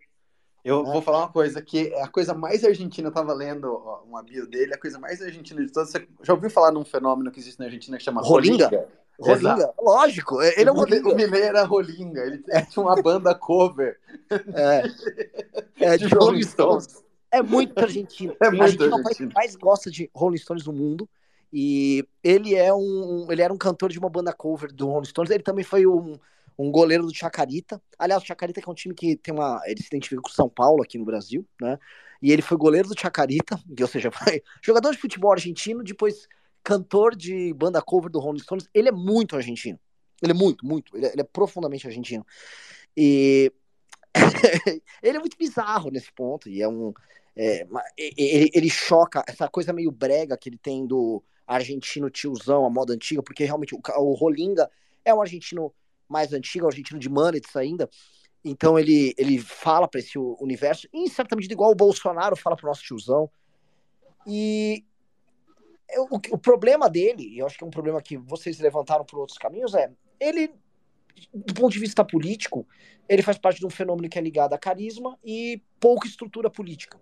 Eu 0.63 0.83
vou 0.83 1.01
falar 1.01 1.19
uma 1.19 1.31
coisa 1.31 1.61
que 1.61 1.93
a 1.95 2.07
coisa 2.07 2.33
mais 2.33 2.63
argentina, 2.63 3.07
eu 3.07 3.13
tava 3.13 3.33
lendo 3.33 3.65
ó, 3.65 4.03
uma 4.07 4.21
bio 4.21 4.47
dele, 4.47 4.73
a 4.73 4.77
coisa 4.77 4.99
mais 4.99 5.21
argentina 5.21 5.63
de 5.65 5.71
todas. 5.71 5.89
Você 5.89 6.07
já 6.21 6.33
ouviu 6.33 6.49
falar 6.49 6.71
num 6.71 6.85
fenômeno 6.85 7.31
que 7.31 7.39
existe 7.39 7.59
na 7.59 7.65
Argentina 7.65 7.97
que 7.97 8.03
chama 8.03 8.21
Rolinga? 8.21 8.65
Rolinga, 9.19 9.49
Rolinga. 9.49 9.73
lógico, 9.79 10.41
ele 10.41 10.69
é 10.69 10.71
um 10.71 10.75
Rolinga. 10.75 11.09
O 11.09 11.15
Milei 11.15 11.41
era 11.41 11.63
Rolinga, 11.63 12.21
ele 12.21 12.43
tinha 12.69 12.83
uma 12.83 13.01
banda 13.01 13.33
cover. 13.33 13.99
É, 14.53 14.83
é 15.93 15.97
de, 15.97 16.07
de 16.07 16.15
Rolling 16.15 16.43
Stones. 16.43 16.83
Stones. 16.83 17.11
É 17.31 17.41
muito 17.41 17.77
argentino. 17.79 18.35
É 18.41 18.49
muito 18.49 18.61
a 18.61 18.65
Argentina 18.65 18.95
é 18.95 18.99
o 18.99 19.03
país 19.03 19.17
que 19.17 19.33
mais 19.33 19.55
gosta 19.55 19.89
de 19.89 20.09
Rolling 20.13 20.38
Stones 20.38 20.65
no 20.65 20.73
mundo. 20.73 21.09
E 21.53 22.07
ele 22.23 22.55
é 22.55 22.73
um, 22.73 23.27
ele 23.29 23.41
era 23.41 23.53
um 23.53 23.57
cantor 23.57 23.89
de 23.89 23.99
uma 23.99 24.09
banda 24.09 24.31
cover 24.31 24.71
do 24.71 24.88
Rolling 24.88 25.05
Stones. 25.05 25.31
Ele 25.31 25.43
também 25.43 25.63
foi 25.63 25.85
um, 25.85 26.17
um 26.57 26.72
goleiro 26.72 27.06
do 27.06 27.15
Chacarita. 27.15 27.82
Aliás, 27.98 28.23
o 28.23 28.26
Chacarita 28.26 28.61
que 28.61 28.69
é 28.69 28.72
um 28.72 28.76
time 28.76 28.94
que 28.94 29.15
tem 29.15 29.34
uma, 29.34 29.61
ele 29.65 29.82
se 29.82 29.88
identifica 29.88 30.22
com 30.22 30.30
São 30.30 30.49
Paulo 30.49 30.84
aqui 30.84 30.98
no 30.98 31.06
Brasil, 31.06 31.45
né? 31.60 31.78
E 32.22 32.32
ele 32.32 32.41
foi 32.41 32.57
goleiro 32.57 32.88
do 32.88 32.99
Chacarita, 32.99 33.60
ou 33.80 33.88
seja, 33.88 34.11
foi 34.11 34.44
jogador 34.61 34.91
de 34.91 34.98
futebol 34.98 35.32
argentino, 35.32 35.84
depois 35.84 36.28
cantor 36.64 37.15
de 37.15 37.53
banda 37.53 37.82
cover 37.82 38.11
do 38.11 38.19
Rolling 38.19 38.40
Stones. 38.40 38.69
Ele 38.73 38.90
é 38.90 38.91
muito 38.91 39.36
argentino. 39.36 39.80
Ele 40.22 40.32
é 40.32 40.36
muito, 40.36 40.65
muito. 40.65 40.95
Ele 40.95 41.07
é, 41.07 41.11
ele 41.14 41.22
é 41.22 41.23
profundamente 41.26 41.88
argentino. 41.88 42.26
E 42.95 43.52
ele 45.02 45.18
é 45.18 45.19
muito 45.19 45.38
bizarro 45.38 45.90
nesse 45.90 46.11
ponto. 46.11 46.48
E 46.48 46.61
é 46.61 46.68
um. 46.68 46.94
É, 47.36 47.65
ele, 47.98 48.52
ele 48.53 48.69
choca 48.69 49.23
essa 49.28 49.48
coisa 49.48 49.73
meio 49.73 49.90
brega 49.90 50.38
que 50.38 50.49
ele 50.49 50.57
tem 50.57 50.86
do 50.86 51.23
argentino 51.48 52.10
tiozão, 52.10 52.65
a 52.65 52.69
moda 52.69 52.94
antiga, 52.94 53.23
porque 53.23 53.45
realmente 53.45 53.73
o, 53.73 53.82
o 53.98 54.14
Rolinga 54.14 54.69
é 55.03 55.14
um 55.14 55.22
argentino 55.22 55.73
mais 56.11 56.33
antigo, 56.33 56.65
é 56.65 56.67
argentino 56.67 56.99
de 56.99 57.09
Manets 57.09 57.55
ainda. 57.55 57.89
Então 58.43 58.77
ele, 58.77 59.13
ele 59.17 59.39
fala 59.39 59.88
para 59.88 59.99
esse 59.99 60.17
universo, 60.17 60.88
em 60.93 61.07
certa 61.07 61.35
medida, 61.35 61.53
igual 61.53 61.71
o 61.71 61.75
Bolsonaro 61.75 62.35
fala 62.35 62.55
para 62.55 62.65
o 62.65 62.69
nosso 62.69 62.83
tiozão. 62.83 63.29
E 64.27 64.83
o, 65.97 66.15
o 66.15 66.38
problema 66.38 66.89
dele, 66.89 67.23
e 67.23 67.39
eu 67.39 67.45
acho 67.45 67.57
que 67.57 67.63
é 67.63 67.67
um 67.67 67.71
problema 67.71 68.01
que 68.01 68.17
vocês 68.17 68.59
levantaram 68.59 69.05
por 69.05 69.19
outros 69.19 69.38
caminhos, 69.38 69.73
é 69.73 69.91
ele, 70.19 70.53
do 71.33 71.53
ponto 71.53 71.71
de 71.71 71.79
vista 71.79 72.03
político, 72.03 72.67
ele 73.07 73.21
faz 73.21 73.38
parte 73.38 73.59
de 73.59 73.65
um 73.65 73.69
fenômeno 73.69 74.09
que 74.09 74.17
é 74.17 74.21
ligado 74.21 74.53
a 74.53 74.57
carisma 74.57 75.17
e 75.23 75.61
pouca 75.79 76.07
estrutura 76.07 76.49
política. 76.49 76.99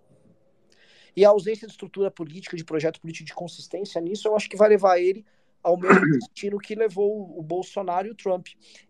E 1.15 1.26
a 1.26 1.30
ausência 1.30 1.68
de 1.68 1.73
estrutura 1.73 2.11
política, 2.11 2.56
de 2.56 2.64
projeto 2.64 2.99
político 3.02 3.26
de 3.26 3.34
consistência 3.34 3.99
nisso, 4.02 4.27
eu 4.27 4.36
acho 4.36 4.49
que 4.49 4.57
vai 4.57 4.69
levar 4.69 4.99
ele 4.99 5.26
ao 5.64 5.77
mesmo 5.77 6.06
destino 6.19 6.57
que 6.57 6.76
levou 6.76 7.38
o 7.38 7.44
Bolsonaro 7.44 8.07
e 8.07 8.11
o 8.11 8.15
Trump. 8.15 8.48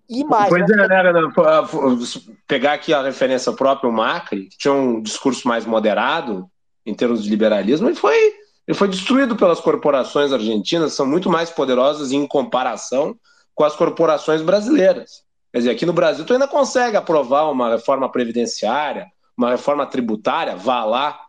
E 0.09 0.23
mais. 0.23 0.49
Pois 0.49 0.69
é, 0.69 0.75
né, 0.75 1.03
pegar 2.47 2.73
aqui 2.73 2.93
a 2.93 3.03
referência 3.03 3.51
própria, 3.53 3.89
o 3.89 3.93
Macri, 3.93 4.45
que 4.45 4.57
tinha 4.57 4.73
um 4.73 5.01
discurso 5.01 5.47
mais 5.47 5.65
moderado 5.65 6.49
em 6.85 6.93
termos 6.93 7.23
de 7.23 7.29
liberalismo, 7.29 7.87
ele 7.87 7.95
foi, 7.95 8.15
ele 8.67 8.77
foi 8.77 8.87
destruído 8.87 9.35
pelas 9.35 9.59
corporações 9.59 10.31
argentinas, 10.31 10.93
são 10.93 11.05
muito 11.05 11.29
mais 11.29 11.49
poderosas 11.49 12.11
em 12.11 12.25
comparação 12.25 13.15
com 13.53 13.63
as 13.63 13.75
corporações 13.75 14.41
brasileiras. 14.41 15.23
Quer 15.51 15.59
dizer, 15.59 15.71
aqui 15.71 15.85
no 15.85 15.93
Brasil, 15.93 16.25
tu 16.25 16.33
ainda 16.33 16.47
consegue 16.47 16.95
aprovar 16.95 17.51
uma 17.51 17.69
reforma 17.69 18.11
previdenciária, 18.11 19.07
uma 19.37 19.51
reforma 19.51 19.85
tributária, 19.85 20.55
vá 20.55 20.83
lá, 20.83 21.19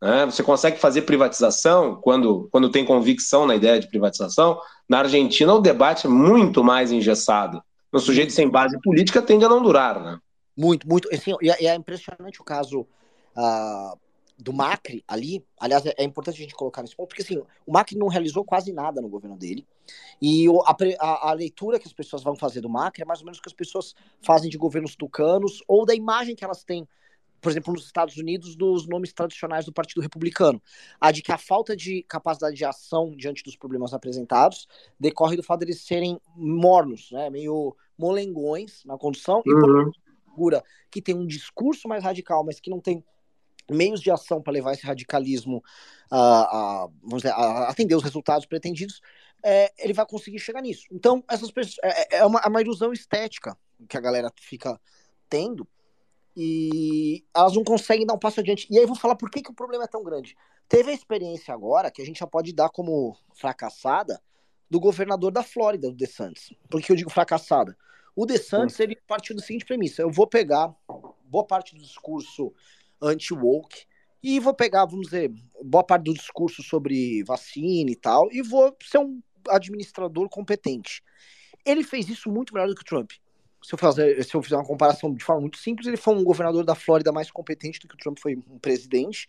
né? 0.00 0.24
Você 0.24 0.42
consegue 0.42 0.78
fazer 0.78 1.02
privatização 1.02 1.96
quando, 1.96 2.48
quando 2.50 2.70
tem 2.70 2.84
convicção 2.84 3.46
na 3.46 3.54
ideia 3.54 3.78
de 3.78 3.88
privatização. 3.88 4.60
Na 4.88 5.00
Argentina, 5.00 5.52
o 5.52 5.60
debate 5.60 6.06
é 6.06 6.10
muito 6.10 6.64
mais 6.64 6.90
engessado. 6.90 7.62
Um 7.92 7.98
sujeito 7.98 8.32
sem 8.32 8.48
base 8.48 8.80
política 8.80 9.20
tende 9.20 9.44
a 9.44 9.48
não 9.48 9.62
durar. 9.62 10.00
Né? 10.00 10.18
Muito, 10.56 10.88
muito. 10.88 11.08
Assim, 11.12 11.34
e 11.42 11.66
é 11.66 11.74
impressionante 11.74 12.40
o 12.40 12.44
caso 12.44 12.80
uh, 13.36 13.98
do 14.38 14.52
Macri 14.52 15.04
ali. 15.06 15.44
Aliás, 15.58 15.84
é, 15.84 15.94
é, 15.98 16.04
importante 16.04 16.36
a 16.36 16.42
gente 16.42 16.54
colocar 16.54 16.82
nesse 16.82 16.96
ponto, 16.96 17.08
porque 17.08 17.22
assim, 17.22 17.42
o 17.66 17.72
Macri 17.72 17.98
não 17.98 18.08
realizou 18.08 18.44
quase 18.44 18.72
nada 18.72 19.00
no 19.00 19.08
governo 19.08 19.36
dele. 19.36 19.66
E 20.22 20.46
a, 20.64 20.76
a, 21.00 21.30
a, 21.30 21.32
leitura 21.32 21.78
que 21.78 21.86
as 21.86 21.92
pessoas 21.92 22.22
vão 22.22 22.36
fazer 22.36 22.60
do 22.60 22.68
Macri 22.68 23.02
é 23.02 23.04
mais 23.04 23.20
ou 23.20 23.26
menos 23.26 23.38
o 23.38 23.42
que 23.42 23.48
as 23.48 23.54
pessoas 23.54 23.94
fazem 24.22 24.48
de 24.48 24.56
governos 24.56 24.94
tucanos 24.94 25.62
ou 25.66 25.84
da 25.84 25.94
imagem 25.94 26.36
que 26.36 26.44
elas 26.44 26.62
têm 26.64 26.86
por 27.40 27.50
exemplo, 27.50 27.72
nos 27.72 27.86
Estados 27.86 28.16
Unidos, 28.16 28.54
dos 28.54 28.86
nomes 28.86 29.12
tradicionais 29.12 29.64
do 29.64 29.72
Partido 29.72 30.00
Republicano. 30.00 30.62
A 31.00 31.10
de 31.10 31.22
que 31.22 31.32
a 31.32 31.38
falta 31.38 31.76
de 31.76 32.02
capacidade 32.04 32.56
de 32.56 32.64
ação 32.64 33.14
diante 33.16 33.42
dos 33.42 33.56
problemas 33.56 33.94
apresentados 33.94 34.68
decorre 34.98 35.36
do 35.36 35.42
fato 35.42 35.60
de 35.60 35.66
eles 35.66 35.82
serem 35.82 36.20
mornos, 36.36 37.10
né, 37.12 37.30
meio 37.30 37.76
molengões 37.98 38.84
na 38.84 38.96
condução, 38.96 39.42
e 39.44 39.52
uhum. 39.52 39.90
figura 40.24 40.62
que 40.90 41.02
tem 41.02 41.14
um 41.14 41.26
discurso 41.26 41.88
mais 41.88 42.02
radical, 42.02 42.44
mas 42.44 42.60
que 42.60 42.70
não 42.70 42.80
tem 42.80 43.04
meios 43.70 44.00
de 44.00 44.10
ação 44.10 44.42
para 44.42 44.52
levar 44.52 44.72
esse 44.72 44.84
radicalismo 44.84 45.62
a, 46.10 46.84
a, 46.84 46.88
dizer, 47.16 47.30
a 47.30 47.68
atender 47.68 47.94
os 47.94 48.02
resultados 48.02 48.46
pretendidos, 48.46 49.00
é, 49.42 49.72
ele 49.78 49.92
vai 49.92 50.04
conseguir 50.04 50.38
chegar 50.38 50.60
nisso. 50.60 50.86
Então, 50.90 51.24
essas 51.28 51.50
pessoas, 51.50 51.76
é, 51.82 52.18
é 52.18 52.26
uma, 52.26 52.40
é 52.40 52.48
uma 52.48 52.60
ilusão 52.60 52.92
estética 52.92 53.56
que 53.88 53.96
a 53.96 54.00
galera 54.00 54.30
fica 54.40 54.78
tendo, 55.28 55.66
e 56.36 57.24
elas 57.34 57.54
não 57.54 57.64
conseguem 57.64 58.06
dar 58.06 58.14
um 58.14 58.18
passo 58.18 58.40
adiante. 58.40 58.66
E 58.70 58.76
aí 58.76 58.84
eu 58.84 58.88
vou 58.88 58.96
falar 58.96 59.16
por 59.16 59.30
que, 59.30 59.42
que 59.42 59.50
o 59.50 59.54
problema 59.54 59.84
é 59.84 59.88
tão 59.88 60.02
grande. 60.02 60.36
Teve 60.68 60.90
a 60.90 60.94
experiência 60.94 61.52
agora, 61.52 61.90
que 61.90 62.00
a 62.00 62.04
gente 62.04 62.20
já 62.20 62.26
pode 62.26 62.52
dar 62.52 62.68
como 62.70 63.16
fracassada, 63.34 64.20
do 64.70 64.78
governador 64.78 65.32
da 65.32 65.42
Flórida, 65.42 65.88
do 65.88 65.96
DeSantis. 65.96 66.54
Por 66.70 66.80
que 66.80 66.92
eu 66.92 66.96
digo 66.96 67.10
fracassada? 67.10 67.76
O 68.14 68.24
DeSantis, 68.24 68.78
ele 68.78 68.96
partiu 69.06 69.34
da 69.34 69.42
seguinte 69.42 69.64
premissa, 69.64 70.02
eu 70.02 70.10
vou 70.10 70.28
pegar 70.28 70.72
boa 71.24 71.44
parte 71.44 71.74
do 71.74 71.80
discurso 71.80 72.52
anti-woke 73.02 73.84
e 74.22 74.38
vou 74.38 74.54
pegar, 74.54 74.84
vamos 74.84 75.06
dizer, 75.06 75.32
boa 75.64 75.82
parte 75.82 76.04
do 76.04 76.14
discurso 76.14 76.62
sobre 76.62 77.24
vacina 77.24 77.90
e 77.90 77.96
tal, 77.96 78.30
e 78.30 78.42
vou 78.42 78.76
ser 78.82 78.98
um 78.98 79.20
administrador 79.48 80.28
competente. 80.28 81.02
Ele 81.64 81.82
fez 81.82 82.08
isso 82.08 82.30
muito 82.30 82.54
melhor 82.54 82.68
do 82.68 82.74
que 82.74 82.82
o 82.82 82.84
Trump 82.84 83.10
se 83.62 83.74
eu, 83.74 83.78
fazer, 83.78 84.24
se 84.24 84.34
eu 84.34 84.42
fizer 84.42 84.56
uma 84.56 84.64
comparação 84.64 85.12
de 85.12 85.22
forma 85.22 85.42
muito 85.42 85.58
simples, 85.58 85.86
ele 85.86 85.96
foi 85.96 86.14
um 86.14 86.24
governador 86.24 86.64
da 86.64 86.74
Flórida 86.74 87.12
mais 87.12 87.30
competente 87.30 87.78
do 87.80 87.88
que 87.88 87.94
o 87.94 87.98
Trump 87.98 88.18
foi 88.18 88.36
um 88.36 88.58
presidente. 88.58 89.28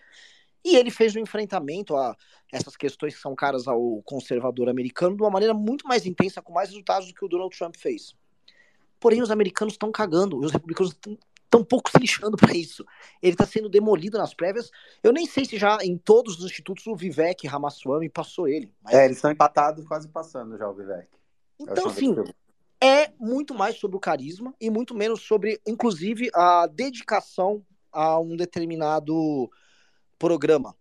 E 0.64 0.76
ele 0.76 0.92
fez 0.92 1.16
um 1.16 1.20
enfrentamento 1.20 1.96
a 1.96 2.16
essas 2.52 2.78
questões 2.78 3.16
que 3.16 3.22
são 3.22 3.36
caras 3.36 3.68
ao 3.68 4.02
conservador 4.04 4.70
americano 4.70 5.16
de 5.16 5.24
uma 5.24 5.30
maneira 5.30 5.54
muito 5.54 5.88
mais 5.88 6.06
intensa, 6.06 6.42
com 6.42 6.54
mais 6.54 6.70
resultados 6.70 7.08
do 7.08 7.14
que 7.14 7.26
o 7.26 7.28
Donald 7.28 7.56
Trump 7.58 7.76
fez. 7.76 8.16
Porém, 9.00 9.22
os 9.22 9.32
americanos 9.32 9.74
estão 9.74 9.92
cagando, 9.92 10.38
os 10.38 10.52
republicanos 10.52 10.94
estão 10.94 11.64
pouco 11.64 11.90
se 11.90 11.98
lixando 11.98 12.38
para 12.38 12.56
isso. 12.56 12.86
Ele 13.22 13.34
está 13.34 13.46
sendo 13.46 13.68
demolido 13.68 14.18
nas 14.18 14.34
prévias. 14.34 14.72
Eu 15.04 15.12
nem 15.12 15.26
sei 15.26 15.44
se 15.44 15.58
já 15.58 15.80
em 15.82 15.98
todos 15.98 16.38
os 16.38 16.46
institutos 16.46 16.86
o 16.86 16.96
Vivek 16.96 17.48
Ramaswamy 17.48 18.08
passou 18.08 18.48
ele. 18.48 18.72
Mas... 18.84 18.94
É, 18.94 19.06
eles 19.06 19.18
estão 19.18 19.32
empatados, 19.32 19.86
quase 19.86 20.08
passando 20.08 20.58
já 20.58 20.70
o 20.70 20.74
Vivek. 20.74 21.08
Então, 21.60 21.88
assim, 21.88 22.16
é 22.82 23.12
muito 23.20 23.54
mais 23.54 23.78
sobre 23.78 23.96
o 23.96 24.00
carisma 24.00 24.54
e 24.60 24.70
muito 24.70 24.96
menos 24.96 25.22
sobre, 25.22 25.62
inclusive, 25.68 26.30
a 26.34 26.66
dedicação 26.66 27.64
a 27.92 28.20
um 28.20 28.36
determinado 28.36 29.50
programa. 30.18 30.76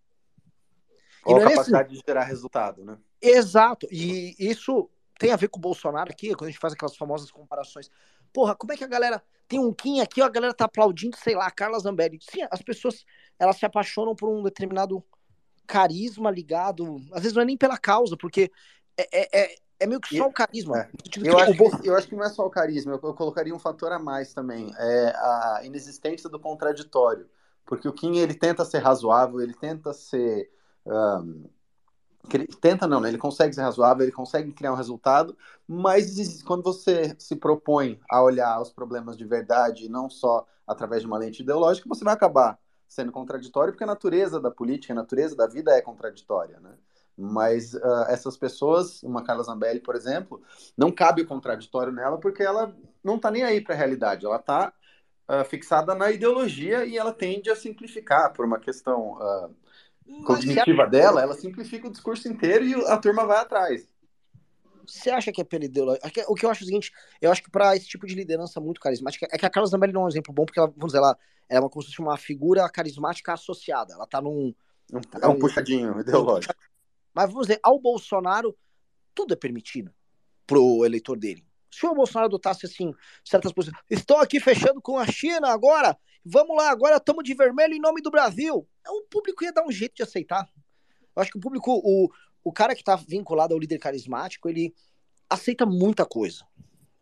Ou 1.25 1.37
a 1.37 1.41
é 1.41 1.49
capacidade 1.51 1.89
assim... 1.89 2.01
de 2.01 2.05
gerar 2.07 2.25
resultado, 2.25 2.85
né? 2.85 2.99
Exato. 3.21 3.87
E 3.91 4.35
isso 4.39 4.89
tem 5.19 5.31
a 5.33 5.37
ver 5.37 5.49
com 5.49 5.59
o 5.59 5.61
Bolsonaro 5.63 6.11
aqui, 6.11 6.35
quando 6.35 6.49
a 6.49 6.51
gente 6.51 6.61
faz 6.61 6.73
aquelas 6.73 6.97
famosas 6.97 7.31
comparações. 7.31 7.91
Porra, 8.33 8.55
como 8.55 8.73
é 8.73 8.77
que 8.77 8.85
a 8.85 8.89
galera 8.89 9.23
tem 9.47 9.59
um 9.59 9.73
Kim 9.73 10.01
aqui, 10.01 10.23
a 10.23 10.29
galera 10.29 10.55
tá 10.55 10.65
aplaudindo, 10.65 11.17
sei 11.19 11.35
lá, 11.35 11.51
Carla 11.51 11.79
Zambelli. 11.79 12.19
Sim, 12.23 12.47
as 12.51 12.63
pessoas, 12.63 13.05
elas 13.39 13.57
se 13.57 13.67
apaixonam 13.67 14.15
por 14.15 14.31
um 14.31 14.43
determinado 14.43 15.05
carisma 15.67 16.31
ligado, 16.31 16.97
às 17.13 17.23
vezes 17.23 17.35
não 17.35 17.43
é 17.43 17.45
nem 17.45 17.57
pela 17.57 17.77
causa, 17.77 18.17
porque 18.17 18.51
é, 18.97 19.41
é, 19.41 19.57
é 19.81 19.87
meio 19.87 20.01
que 20.01 20.19
só 20.19 20.27
o 20.27 20.33
carisma. 20.33 20.79
É. 20.79 20.91
Eu, 21.25 21.39
acho 21.39 21.55
que, 21.55 21.89
eu 21.89 21.97
acho 21.97 22.09
que 22.09 22.15
não 22.15 22.25
é 22.25 22.29
só 22.29 22.47
o 22.47 22.51
carisma, 22.51 22.93
eu, 22.93 23.01
eu, 23.03 23.15
colocaria 23.15 23.55
um 23.55 23.59
fator 23.59 23.91
a 23.91 23.99
mais 23.99 24.35
também, 24.35 24.71
é 24.79 25.07
a 25.17 25.63
inexistência 25.65 26.29
do 26.29 26.39
contraditório. 26.39 27.27
Porque 27.65 27.89
o 27.89 27.93
Kim, 27.93 28.19
ele 28.19 28.35
tenta 28.35 28.65
ser 28.65 28.79
razoável, 28.79 29.41
ele 29.41 29.55
tenta 29.55 29.93
ser... 29.93 30.51
Um, 30.85 31.45
tenta 32.61 32.87
não, 32.87 33.01
né? 33.01 33.09
ele 33.09 33.17
consegue 33.17 33.55
ser 33.55 33.63
razoável, 33.63 34.03
ele 34.03 34.13
consegue 34.13 34.53
criar 34.53 34.73
um 34.73 34.77
resultado, 34.77 35.37
mas 35.67 36.43
quando 36.43 36.63
você 36.63 37.17
se 37.19 37.35
propõe 37.35 37.99
a 38.11 38.23
olhar 38.23 38.61
os 38.61 38.71
problemas 38.71 39.17
de 39.17 39.25
verdade, 39.25 39.89
não 39.89 40.11
só 40.11 40.47
através 40.67 41.01
de 41.01 41.07
uma 41.07 41.17
lente 41.17 41.43
ideológica, 41.43 41.89
você 41.89 42.05
vai 42.05 42.13
acabar 42.13 42.59
sendo 42.87 43.13
contraditório, 43.13 43.73
porque 43.73 43.85
a 43.85 43.87
natureza 43.87 44.39
da 44.39 44.51
política, 44.51 44.93
a 44.93 44.97
natureza 44.97 45.35
da 45.35 45.47
vida 45.47 45.73
é 45.73 45.81
contraditória, 45.81 46.59
né? 46.61 46.75
Mas 47.21 47.75
uh, 47.75 48.05
essas 48.09 48.37
pessoas, 48.37 49.03
uma 49.03 49.23
Carla 49.23 49.43
Zambelli, 49.43 49.81
por 49.81 49.95
exemplo, 49.95 50.43
não 50.77 50.91
cabe 50.91 51.23
o 51.23 51.27
contraditório 51.27 51.93
nela 51.93 52.19
porque 52.19 52.43
ela 52.43 52.75
não 53.05 53.17
está 53.17 53.31
nem 53.31 53.43
aí 53.43 53.61
para 53.61 53.75
a 53.75 53.79
realidade. 53.79 54.25
Ela 54.25 54.37
está 54.37 54.73
uh, 55.29 55.45
fixada 55.45 55.95
na 55.95 56.11
ideologia 56.11 56.85
e 56.85 56.97
ela 56.97 57.13
tende 57.13 57.51
a 57.51 57.57
simplificar 57.57 58.33
por 58.33 58.47
uma 58.47 58.59
questão 58.59 59.19
uh, 59.19 60.25
cognitiva 60.25 60.87
dela. 60.87 61.21
Ela 61.21 61.35
simplifica 61.35 61.89
o 61.89 61.93
discurso 61.93 62.27
inteiro 62.27 62.65
e 62.65 62.75
a 62.87 62.97
turma 62.97 63.27
vai 63.27 63.39
atrás. 63.39 63.87
Você 64.87 65.11
acha 65.11 65.31
que 65.31 65.41
é 65.41 65.45
pela 65.45 65.67
ideologia? 65.67 66.01
O 66.27 66.35
que 66.35 66.45
eu 66.45 66.51
acho 66.51 66.63
é 66.63 66.65
o 66.65 66.67
seguinte, 66.67 66.91
eu 67.21 67.31
acho 67.31 67.43
que 67.43 67.51
para 67.51 67.77
esse 67.77 67.87
tipo 67.87 68.07
de 68.07 68.15
liderança 68.15 68.61
muito 68.61 68.81
carismática, 68.81 69.29
é 69.31 69.39
que 69.39 69.47
a 69.47 69.51
Carla 69.51 69.69
Zambelli 69.69 69.93
não 69.93 70.03
é 70.03 70.05
um 70.07 70.09
exemplo 70.09 70.33
bom, 70.33 70.45
porque 70.45 70.59
ela, 70.59 70.69
vamos 70.69 70.93
dizer, 70.93 70.99
ela, 70.99 71.17
ela 71.49 71.59
é 71.59 71.61
uma, 71.61 71.69
como 71.69 71.83
se 71.83 71.91
fosse 71.91 72.01
uma 72.01 72.17
figura 72.17 72.69
carismática 72.69 73.33
associada. 73.33 73.93
Ela 73.93 74.05
está 74.05 74.21
num. 74.21 74.55
É 75.23 75.29
um 75.29 75.39
puxadinho 75.39 76.01
ideológico. 76.01 76.55
Mas 77.15 77.31
vamos 77.31 77.47
dizer, 77.47 77.61
ao 77.63 77.79
Bolsonaro, 77.79 78.57
tudo 79.15 79.35
é 79.35 79.37
permitido 79.37 79.93
pro 80.47 80.85
eleitor 80.85 81.19
dele. 81.19 81.45
Se 81.71 81.87
o 81.87 81.95
Bolsonaro 81.95 82.27
adotasse 82.27 82.67
assim 82.67 82.93
certas 83.25 83.53
posições, 83.53 83.81
estou 83.89 84.17
aqui 84.19 84.41
fechando 84.41 84.81
com 84.81 84.99
a 84.99 85.07
China 85.07 85.49
agora, 85.49 85.97
vamos 86.25 86.57
lá, 86.57 86.71
agora 86.71 86.97
estamos 86.97 87.23
de 87.25 87.35
vermelho 87.35 87.75
em 87.75 87.81
nome 87.81 88.03
do 88.03 88.11
Brasil. 88.11 88.67
O 88.89 89.03
público 89.09 89.45
ia 89.45 89.53
dar 89.53 89.65
um 89.65 89.71
jeito 89.71 89.95
de 89.97 90.03
aceitar. 90.03 90.49
Eu 91.15 91.23
acho 91.23 91.31
que 91.31 91.39
o 91.39 91.41
público, 91.41 91.73
o, 91.73 92.11
o 92.43 92.53
cara 92.53 92.75
que 92.75 92.83
está 92.83 92.97
vinculado 92.97 93.55
ao 93.55 93.61
líder 93.61 93.79
carismático, 93.79 94.49
ele 94.49 94.75
aceita 95.29 95.65
muita 95.65 96.05
coisa. 96.05 96.45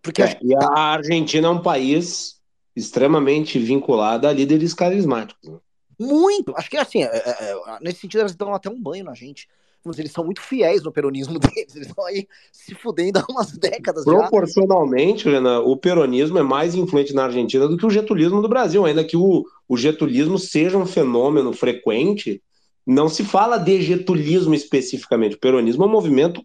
Porque 0.03 0.23
é, 0.23 0.39
E 0.43 0.55
a 0.55 0.79
Argentina 0.79 1.49
é 1.49 1.51
um 1.51 1.63
país 1.63 2.43
extremamente 2.77 3.59
vinculado 3.59 4.29
a 4.29 4.33
líderes 4.33 4.75
carismáticos. 4.75 5.49
Né? 5.49 5.59
Muito. 5.99 6.55
Acho 6.57 6.71
que 6.71 6.77
assim, 6.77 7.03
é, 7.03 7.07
é, 7.07 7.53
é, 7.53 7.79
nesse 7.81 8.01
sentido, 8.01 8.21
eles 8.21 8.37
dão 8.37 8.55
até 8.55 8.71
um 8.71 8.81
banho 8.81 9.05
na 9.05 9.15
gente 9.15 9.49
eles 9.97 10.13
são 10.13 10.25
muito 10.25 10.41
fiéis 10.41 10.83
no 10.83 10.93
peronismo 10.93 11.39
deles, 11.39 11.75
eles 11.75 11.89
estão 11.89 12.05
aí 12.05 12.27
se 12.53 12.75
fudendo 12.75 13.19
há 13.19 13.25
umas 13.29 13.53
décadas 13.53 14.05
Proporcionalmente, 14.05 15.25
já. 15.25 15.31
Helena, 15.31 15.61
o 15.61 15.77
peronismo 15.77 16.39
é 16.39 16.43
mais 16.43 16.75
influente 16.75 17.15
na 17.15 17.25
Argentina 17.25 17.67
do 17.69 17.77
que 17.77 17.87
o 17.87 17.91
getulismo 17.91 18.43
do 18.43 18.49
Brasil, 18.49 18.85
ainda 18.85 19.05
que 19.05 19.17
o, 19.17 19.45
o 19.69 19.77
getulismo 19.77 20.39
seja 20.39 20.77
um 20.77 20.87
fenômeno 20.87 21.53
frequente, 21.53 22.43
não 22.87 23.09
se 23.09 23.25
fala 23.25 23.59
de 23.59 23.81
getulismo 23.83 24.55
especificamente, 24.55 25.37
o 25.37 25.41
peronismo 25.41 25.85
é 25.85 25.87
um 25.87 25.91
movimento 25.91 26.41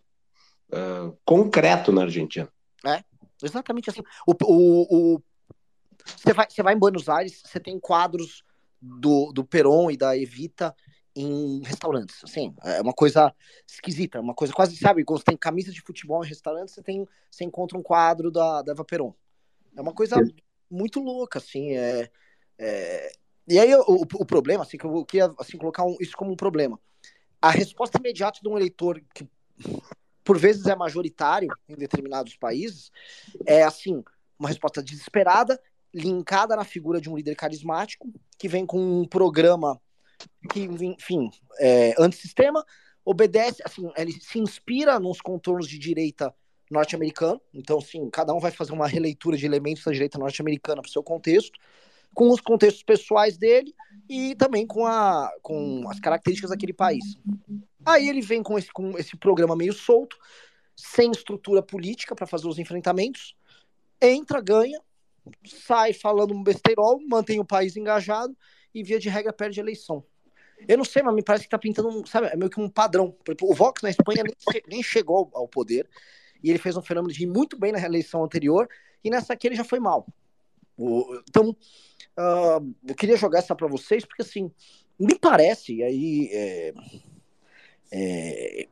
uh, 0.72 1.18
concreto 1.26 1.92
na 1.92 2.04
Argentina. 2.04 2.50
É, 2.86 3.02
exatamente 3.42 3.90
assim. 3.90 4.02
O, 4.28 4.34
o, 4.44 5.16
o, 5.16 5.22
você, 6.06 6.34
vai, 6.34 6.48
você 6.50 6.62
vai 6.62 6.74
em 6.74 6.80
Buenos 6.80 7.08
Aires, 7.08 7.42
você 7.46 7.60
tem 7.60 7.80
quadros 7.80 8.44
do, 8.82 9.32
do 9.34 9.46
Peron 9.46 9.90
e 9.90 9.98
da 9.98 10.18
Evita 10.18 10.76
em 11.16 11.62
restaurantes, 11.64 12.24
assim, 12.24 12.56
é 12.64 12.82
uma 12.82 12.94
coisa 12.94 13.34
esquisita, 13.68 14.20
uma 14.20 14.34
coisa 14.34 14.52
quase, 14.54 14.76
sabe, 14.78 15.04
quando 15.04 15.20
você 15.20 15.26
tem 15.26 15.38
camisa 15.38 15.72
de 15.72 15.82
futebol 15.82 16.24
em 16.24 16.28
restaurantes, 16.28 16.74
você 16.74 16.82
tem, 16.82 17.08
você 17.30 17.44
encontra 17.44 17.78
um 17.78 17.84
quadro 17.84 18.32
da, 18.32 18.62
da 18.62 18.72
Eva 18.72 18.84
Peron. 18.84 19.14
É 19.76 19.82
uma 19.82 19.94
coisa 19.94 20.16
muito 20.70 21.00
louca, 21.00 21.38
assim, 21.38 21.74
é, 21.74 22.10
é... 22.58 23.12
e 23.48 23.60
aí 23.60 23.74
o, 23.76 24.02
o, 24.02 24.26
problema, 24.26 24.64
assim, 24.64 24.78
que 24.78 24.86
eu 24.86 25.06
queria, 25.06 25.32
assim, 25.40 25.58
colocar 25.58 25.84
um, 25.84 25.96
isso 26.00 26.18
como 26.18 26.32
um 26.32 26.36
problema, 26.36 26.80
a 27.42 27.52
resposta 27.52 28.00
imediata 28.00 28.40
de 28.42 28.50
um 28.50 28.58
eleitor 28.58 29.02
que, 29.14 29.28
por 30.24 30.38
vezes, 30.38 30.66
é 30.66 30.76
majoritário 30.76 31.50
em 31.70 31.76
determinados 31.76 32.36
países, 32.38 32.92
é, 33.46 33.64
assim, 33.64 34.04
uma 34.40 34.50
resposta 34.50 34.82
desesperada, 34.82 35.62
linkada 35.94 36.56
na 36.56 36.64
figura 36.64 37.00
de 37.00 37.10
um 37.10 37.16
líder 37.16 37.36
carismático, 37.36 38.12
que 38.38 38.48
vem 38.48 38.66
com 38.66 39.02
um 39.02 39.08
programa 39.08 39.80
que, 40.50 40.62
enfim, 40.62 41.30
é, 41.60 41.94
antissistema, 42.00 42.64
obedece, 43.06 43.62
assim, 43.66 43.90
ele 43.98 44.12
se 44.14 44.40
inspira 44.40 45.00
nos 45.00 45.20
contornos 45.22 45.68
de 45.68 45.78
direita 45.78 46.34
norte-americano, 46.72 47.40
então, 47.54 47.80
sim, 47.80 48.10
cada 48.10 48.34
um 48.34 48.40
vai 48.40 48.52
fazer 48.52 48.74
uma 48.74 48.88
releitura 48.88 49.38
de 49.38 49.46
elementos 49.46 49.84
da 49.84 49.92
direita 49.92 50.18
norte-americana 50.18 50.82
para 50.82 50.90
o 50.90 50.92
seu 50.92 51.04
contexto, 51.04 51.60
com 52.14 52.30
os 52.30 52.40
contextos 52.40 52.84
pessoais 52.84 53.38
dele 53.38 53.74
e 54.08 54.36
também 54.36 54.66
com, 54.66 54.86
a, 54.86 55.32
com 55.42 55.84
as 55.90 56.00
características 56.00 56.52
daquele 56.52 56.74
país. 56.74 57.04
Aí 57.86 58.08
ele 58.08 58.22
vem 58.22 58.42
com 58.42 58.58
esse, 58.58 58.72
com 58.72 58.98
esse 58.98 59.18
programa 59.18 59.56
meio 59.56 59.74
solto, 59.74 60.18
sem 60.76 61.12
estrutura 61.12 61.62
política 61.62 62.16
para 62.16 62.28
fazer 62.28 62.48
os 62.48 62.58
enfrentamentos, 62.58 63.36
entra, 64.02 64.42
ganha, 64.42 64.80
sai 65.46 65.94
falando 65.94 66.34
um 66.34 66.44
besteirol, 66.44 67.00
mantém 67.08 67.40
o 67.40 67.46
país 67.46 67.76
engajado 67.76 68.36
e, 68.74 68.84
via 68.84 69.00
de 69.00 69.10
regra, 69.10 69.32
perde 69.32 69.60
a 69.60 69.64
eleição. 69.64 70.04
Eu 70.68 70.78
não 70.78 70.86
sei, 70.86 71.02
mas 71.04 71.14
me 71.14 71.24
parece 71.24 71.44
que 71.46 71.50
tá 71.50 71.58
pintando, 71.58 72.08
sabe, 72.08 72.28
é 72.28 72.36
meio 72.36 72.50
que 72.50 72.60
um 72.60 72.70
padrão. 72.70 73.16
O 73.42 73.54
Vox 73.54 73.82
na 73.82 73.90
Espanha 73.90 74.24
nem, 74.24 74.62
nem 74.68 74.84
chegou 74.84 75.30
ao 75.34 75.48
poder 75.48 75.88
e 76.44 76.50
ele 76.50 76.60
fez 76.60 76.76
um 76.76 76.82
fenômeno 76.82 77.14
de 77.14 77.24
ir 77.24 77.28
muito 77.28 77.58
bem 77.58 77.72
na 77.72 77.78
reeleição 77.78 78.24
anterior 78.24 78.68
e 79.04 79.10
nessa 79.10 79.34
aqui 79.34 79.48
ele 79.48 79.56
já 79.56 79.64
foi 79.64 79.80
mal. 79.80 80.06
Então, 81.30 81.50
uh, 81.50 82.76
eu 82.88 82.96
queria 82.96 83.18
jogar 83.18 83.40
essa 83.40 83.56
para 83.56 83.68
vocês 83.68 84.06
porque 84.06 84.22
assim, 84.22 84.52
me 85.00 85.18
parece, 85.18 85.84
aí 85.84 86.30
é, 86.32 86.74
é, 87.92 88.68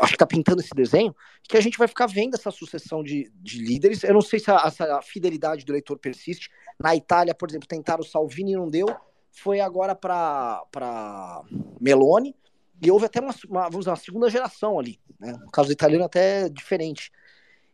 acho 0.00 0.12
que 0.12 0.18
tá 0.18 0.26
pintando 0.26 0.60
esse 0.60 0.74
desenho, 0.74 1.14
que 1.42 1.56
a 1.56 1.60
gente 1.60 1.78
vai 1.78 1.88
ficar 1.88 2.06
vendo 2.06 2.34
essa 2.34 2.50
sucessão 2.50 3.02
de, 3.02 3.30
de 3.36 3.58
líderes. 3.58 4.02
Eu 4.02 4.14
não 4.14 4.20
sei 4.20 4.38
se 4.38 4.50
a, 4.50 4.56
a 4.56 5.02
fidelidade 5.02 5.64
do 5.64 5.72
eleitor 5.72 5.98
persiste. 5.98 6.50
Na 6.78 6.94
Itália, 6.96 7.34
por 7.34 7.48
exemplo, 7.48 7.68
tentaram 7.68 8.00
o 8.02 8.06
Salvini 8.06 8.52
e 8.52 8.56
não 8.56 8.68
deu 8.68 8.86
foi 9.34 9.60
agora 9.60 9.94
para 9.94 11.42
Meloni, 11.80 12.34
e 12.80 12.90
houve 12.90 13.06
até 13.06 13.20
uma, 13.20 13.34
uma, 13.48 13.62
vamos 13.64 13.80
dizer, 13.80 13.90
uma 13.90 13.96
segunda 13.96 14.30
geração 14.30 14.78
ali. 14.78 15.00
Né? 15.18 15.32
No 15.32 15.50
caso 15.50 15.72
italiano, 15.72 16.04
até 16.04 16.48
diferente. 16.48 17.10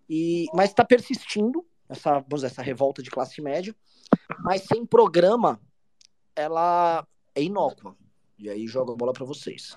E, 0.09 0.47
mas 0.55 0.70
está 0.70 0.85
persistindo 0.85 1.65
essa, 1.89 2.15
vamos 2.15 2.37
dizer, 2.37 2.47
essa 2.47 2.62
revolta 2.62 3.03
de 3.03 3.11
classe 3.11 3.41
média, 3.43 3.74
mas 4.39 4.62
sem 4.62 4.87
programa, 4.87 5.61
ela 6.35 7.07
é 7.35 7.43
inócua. 7.43 7.97
E 8.39 8.49
aí 8.49 8.66
jogo 8.66 8.93
a 8.93 8.97
bola 8.97 9.12
para 9.12 9.24
vocês. 9.24 9.77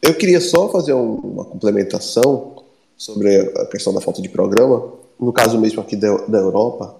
Eu 0.00 0.16
queria 0.16 0.40
só 0.40 0.70
fazer 0.70 0.92
uma 0.92 1.44
complementação 1.44 2.64
sobre 2.96 3.36
a 3.58 3.66
questão 3.66 3.92
da 3.92 4.00
falta 4.00 4.22
de 4.22 4.28
programa. 4.28 4.94
No 5.18 5.32
caso 5.32 5.58
mesmo 5.58 5.80
aqui 5.80 5.96
da, 5.96 6.16
da 6.26 6.38
Europa, 6.38 6.96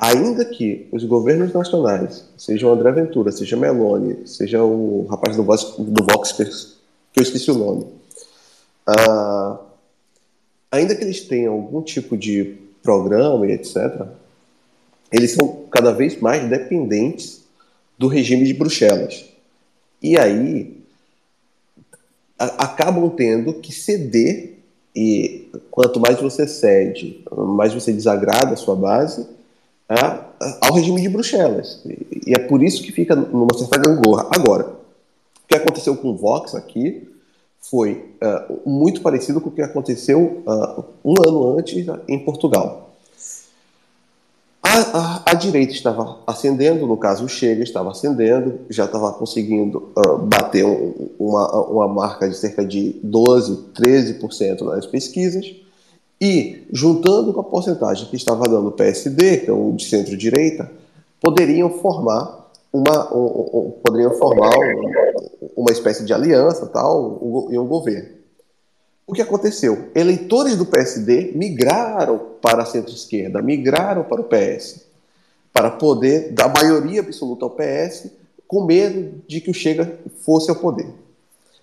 Ainda 0.00 0.46
que 0.46 0.88
os 0.90 1.04
governos 1.04 1.52
nacionais, 1.52 2.24
seja 2.34 2.66
o 2.66 2.72
André 2.72 2.90
Ventura, 2.90 3.30
seja 3.30 3.54
Meloni, 3.54 4.26
seja 4.26 4.64
o 4.64 5.04
rapaz 5.10 5.36
do 5.36 5.44
Vox, 5.44 5.74
do 5.76 6.06
Vox 6.10 6.32
que 6.32 7.20
eu 7.20 7.22
esqueci 7.22 7.50
o 7.50 7.58
nome, 7.58 7.84
uh, 8.88 9.58
ainda 10.72 10.94
que 10.94 11.04
eles 11.04 11.20
tenham 11.20 11.52
algum 11.52 11.82
tipo 11.82 12.16
de 12.16 12.56
programa 12.82 13.46
e 13.46 13.52
etc., 13.52 14.06
eles 15.12 15.32
são 15.32 15.66
cada 15.70 15.92
vez 15.92 16.18
mais 16.18 16.48
dependentes 16.48 17.42
do 17.98 18.08
regime 18.08 18.46
de 18.46 18.54
Bruxelas. 18.54 19.26
E 20.02 20.18
aí 20.18 20.80
acabam 22.38 23.10
tendo 23.10 23.52
que 23.52 23.70
ceder, 23.70 24.60
e 24.96 25.50
quanto 25.70 26.00
mais 26.00 26.18
você 26.18 26.46
cede, 26.46 27.22
mais 27.30 27.74
você 27.74 27.92
desagrada 27.92 28.54
a 28.54 28.56
sua 28.56 28.74
base, 28.74 29.26
né, 29.90 30.20
ao 30.60 30.72
regime 30.72 31.02
de 31.02 31.08
Bruxelas. 31.08 31.82
E 32.26 32.32
é 32.32 32.38
por 32.38 32.62
isso 32.62 32.82
que 32.82 32.92
fica 32.92 33.16
numa 33.16 33.52
certa 33.58 33.76
gangorra. 33.76 34.28
Agora, 34.30 34.68
o 35.44 35.48
que 35.48 35.56
aconteceu 35.56 35.96
com 35.96 36.10
o 36.10 36.16
Vox 36.16 36.54
aqui 36.54 37.08
foi 37.60 38.14
uh, 38.22 38.68
muito 38.68 39.02
parecido 39.02 39.40
com 39.40 39.48
o 39.48 39.52
que 39.52 39.60
aconteceu 39.60 40.42
uh, 40.46 40.84
um 41.04 41.14
ano 41.26 41.58
antes 41.58 41.86
em 42.08 42.18
Portugal. 42.20 42.90
A, 44.62 44.78
a, 44.78 45.22
a, 45.32 45.34
direita 45.34 45.72
estava 45.72 46.18
ascendendo, 46.26 46.86
no 46.86 46.96
caso 46.96 47.24
o 47.24 47.28
Chega 47.28 47.62
estava 47.62 47.90
ascendendo, 47.90 48.60
já 48.68 48.84
estava 48.84 49.12
conseguindo 49.12 49.90
uh, 49.96 50.18
bater 50.18 50.64
um, 50.64 51.10
uma, 51.18 51.62
uma 51.62 51.88
marca 51.88 52.28
de 52.28 52.36
cerca 52.36 52.64
de 52.64 52.94
12, 53.02 53.72
13% 53.74 54.60
nas 54.62 54.86
pesquisas. 54.86 55.59
E, 56.20 56.66
juntando 56.70 57.32
com 57.32 57.40
a 57.40 57.44
porcentagem 57.44 58.06
que 58.08 58.16
estava 58.16 58.44
dando 58.44 58.68
o 58.68 58.72
PSD, 58.72 59.38
que 59.38 59.50
é 59.50 59.52
um 59.52 59.74
de 59.74 59.86
centro-direita, 59.86 60.70
poderiam 61.20 61.70
formar 61.70 62.50
uma, 62.70 63.14
um, 63.14 63.24
um, 63.24 63.70
poderiam 63.82 64.12
formar 64.14 64.54
uma 65.56 65.72
espécie 65.72 66.04
de 66.04 66.12
aliança 66.12 66.66
tal, 66.66 67.18
um, 67.22 67.52
em 67.52 67.58
um 67.58 67.66
governo. 67.66 68.20
O 69.06 69.12
que 69.12 69.22
aconteceu? 69.22 69.90
Eleitores 69.94 70.56
do 70.56 70.66
PSD 70.66 71.32
migraram 71.34 72.20
para 72.40 72.62
a 72.62 72.66
centro-esquerda, 72.66 73.42
migraram 73.42 74.04
para 74.04 74.20
o 74.20 74.24
PS, 74.24 74.86
para 75.52 75.70
poder 75.70 76.32
dar 76.32 76.52
maioria 76.52 77.00
absoluta 77.00 77.44
ao 77.44 77.50
PS, 77.50 78.10
com 78.46 78.64
medo 78.64 79.22
de 79.26 79.40
que 79.40 79.50
o 79.50 79.54
Chega 79.54 79.98
fosse 80.24 80.50
ao 80.50 80.56
poder. 80.56 80.86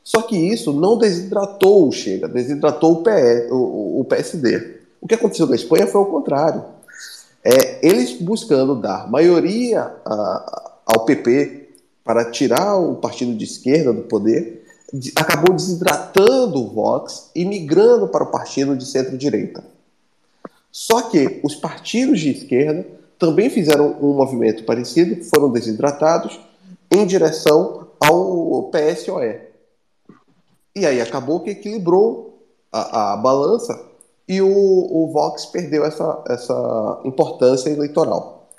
Só 0.08 0.22
que 0.22 0.38
isso 0.38 0.72
não 0.72 0.98
desidratou 0.98 1.86
o 1.86 1.92
Chega, 1.92 2.30
desidratou 2.30 2.94
o, 2.94 3.04
PS, 3.04 3.52
o, 3.52 4.00
o 4.00 4.06
PSD. 4.06 4.78
O 5.02 5.06
que 5.06 5.16
aconteceu 5.16 5.46
na 5.48 5.56
Espanha 5.56 5.86
foi 5.86 6.00
o 6.00 6.06
contrário. 6.06 6.64
É, 7.44 7.86
eles 7.86 8.14
buscando 8.14 8.74
dar 8.74 9.12
maioria 9.12 9.82
a, 10.06 10.72
ao 10.86 11.04
PP 11.04 11.72
para 12.06 12.24
tirar 12.32 12.78
o 12.78 12.96
partido 12.96 13.36
de 13.36 13.44
esquerda 13.44 13.92
do 13.92 14.04
poder, 14.04 14.66
acabou 15.14 15.54
desidratando 15.54 16.62
o 16.62 16.70
Vox 16.70 17.30
e 17.36 17.44
migrando 17.44 18.08
para 18.08 18.24
o 18.24 18.32
partido 18.32 18.78
de 18.78 18.86
centro-direita. 18.86 19.62
Só 20.72 21.02
que 21.02 21.42
os 21.44 21.54
partidos 21.54 22.22
de 22.22 22.30
esquerda 22.30 22.88
também 23.20 23.50
fizeram 23.50 23.98
um 24.02 24.14
movimento 24.14 24.64
parecido, 24.64 25.22
foram 25.26 25.52
desidratados 25.52 26.40
em 26.90 27.06
direção 27.06 27.88
ao 28.00 28.72
PSOE. 28.72 29.47
E 30.78 30.86
aí 30.86 31.02
acabou 31.02 31.40
que 31.40 31.50
equilibrou 31.50 32.40
a, 32.72 33.14
a 33.14 33.18
balança 33.18 33.80
e 34.28 34.42
o, 34.42 34.48
o 34.48 35.12
Vox 35.12 35.46
perdeu 35.48 35.84
essa, 35.84 36.24
essa 36.30 37.02
importância 37.04 37.70
eleitoral. 37.70 38.50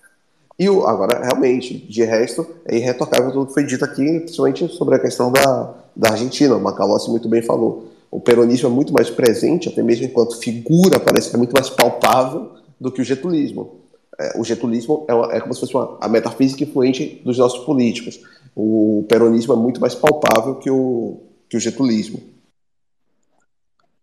E 0.59 0.69
o, 0.69 0.85
agora, 0.87 1.21
realmente, 1.23 1.79
de 1.79 2.03
resto, 2.03 2.45
é 2.65 2.77
irretocável 2.77 3.31
tudo 3.31 3.47
que 3.47 3.55
foi 3.55 3.65
dito 3.65 3.85
aqui, 3.85 4.21
principalmente 4.21 4.67
sobre 4.69 4.97
a 4.97 4.99
questão 4.99 5.31
da, 5.31 5.75
da 5.95 6.11
Argentina. 6.11 6.57
O 6.57 6.61
Macalossi 6.61 7.09
muito 7.09 7.29
bem 7.29 7.43
falou. 7.43 7.85
O 8.11 8.19
peronismo 8.19 8.69
é 8.69 8.73
muito 8.73 8.93
mais 8.93 9.09
presente, 9.09 9.69
até 9.69 9.81
mesmo 9.83 10.07
enquanto 10.07 10.39
figura, 10.39 10.99
parece 10.99 11.31
que 11.31 11.37
é 11.37 11.39
muito 11.39 11.53
mais 11.53 11.71
palpável 11.71 12.51
do 12.81 12.91
que 12.91 13.01
o 13.01 13.05
getulismo. 13.05 13.83
É, 14.19 14.37
o 14.37 14.43
getulismo 14.43 15.05
é, 15.07 15.15
uma, 15.15 15.33
é, 15.33 15.41
como 15.41 15.55
se 15.55 15.61
fosse 15.61 15.75
uma, 15.75 15.97
a 16.01 16.09
metafísica 16.09 16.65
influente 16.65 17.23
dos 17.25 17.39
nossos 17.39 17.65
políticos. 17.65 18.21
O 18.57 19.05
peronismo 19.09 19.53
é 19.53 19.57
muito 19.57 19.81
mais 19.81 19.95
palpável 19.95 20.57
que 20.57 20.69
o, 20.69 21.21
que 21.49 21.57
o 21.57 21.61
getulismo. 21.61 22.19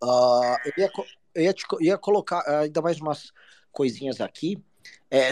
Uh, 0.04 0.58
eu 0.66 0.74
ia, 0.78 0.92
eu 1.36 1.44
ia, 1.44 1.54
te, 1.54 1.66
ia 1.82 1.98
colocar 1.98 2.44
ainda 2.48 2.82
mais 2.82 3.00
umas 3.00 3.32
coisinhas 3.72 4.22
aqui. 4.22 4.62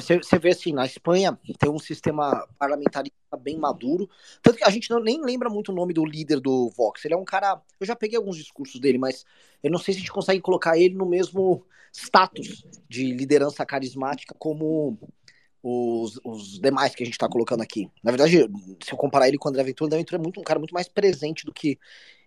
Você 0.01 0.35
é, 0.35 0.39
vê 0.39 0.49
assim, 0.49 0.71
na 0.71 0.85
Espanha 0.85 1.37
tem 1.59 1.69
um 1.69 1.79
sistema 1.79 2.47
parlamentarista 2.57 3.37
bem 3.39 3.57
maduro. 3.57 4.09
Tanto 4.41 4.57
que 4.57 4.63
a 4.63 4.69
gente 4.69 4.89
não, 4.89 4.99
nem 4.99 5.21
lembra 5.21 5.49
muito 5.49 5.71
o 5.71 5.75
nome 5.75 5.93
do 5.93 6.05
líder 6.05 6.39
do 6.39 6.69
Vox. 6.69 7.03
Ele 7.03 7.13
é 7.13 7.17
um 7.17 7.25
cara. 7.25 7.61
Eu 7.79 7.85
já 7.85 7.95
peguei 7.95 8.17
alguns 8.17 8.37
discursos 8.37 8.79
dele, 8.79 8.97
mas 8.97 9.25
eu 9.61 9.69
não 9.69 9.79
sei 9.79 9.93
se 9.93 9.99
a 9.99 10.01
gente 10.01 10.11
consegue 10.11 10.41
colocar 10.41 10.77
ele 10.77 10.95
no 10.95 11.05
mesmo 11.05 11.65
status 11.91 12.65
de 12.89 13.13
liderança 13.13 13.65
carismática 13.65 14.35
como 14.37 14.97
os, 15.63 16.19
os 16.25 16.59
demais 16.59 16.93
que 16.93 17.03
a 17.03 17.05
gente 17.05 17.13
está 17.13 17.29
colocando 17.29 17.61
aqui. 17.61 17.89
Na 18.03 18.11
verdade, 18.11 18.49
se 18.83 18.91
eu 18.91 18.97
comparar 18.97 19.29
ele 19.29 19.37
com 19.37 19.47
o 19.47 19.49
André 19.49 19.63
Ventura, 19.63 19.85
o 19.85 19.87
André 19.87 19.99
Ventura 19.99 20.17
é 20.17 20.21
muito, 20.21 20.39
um 20.39 20.43
cara 20.43 20.59
muito 20.59 20.73
mais 20.73 20.89
presente 20.89 21.45
do 21.45 21.53
que 21.53 21.79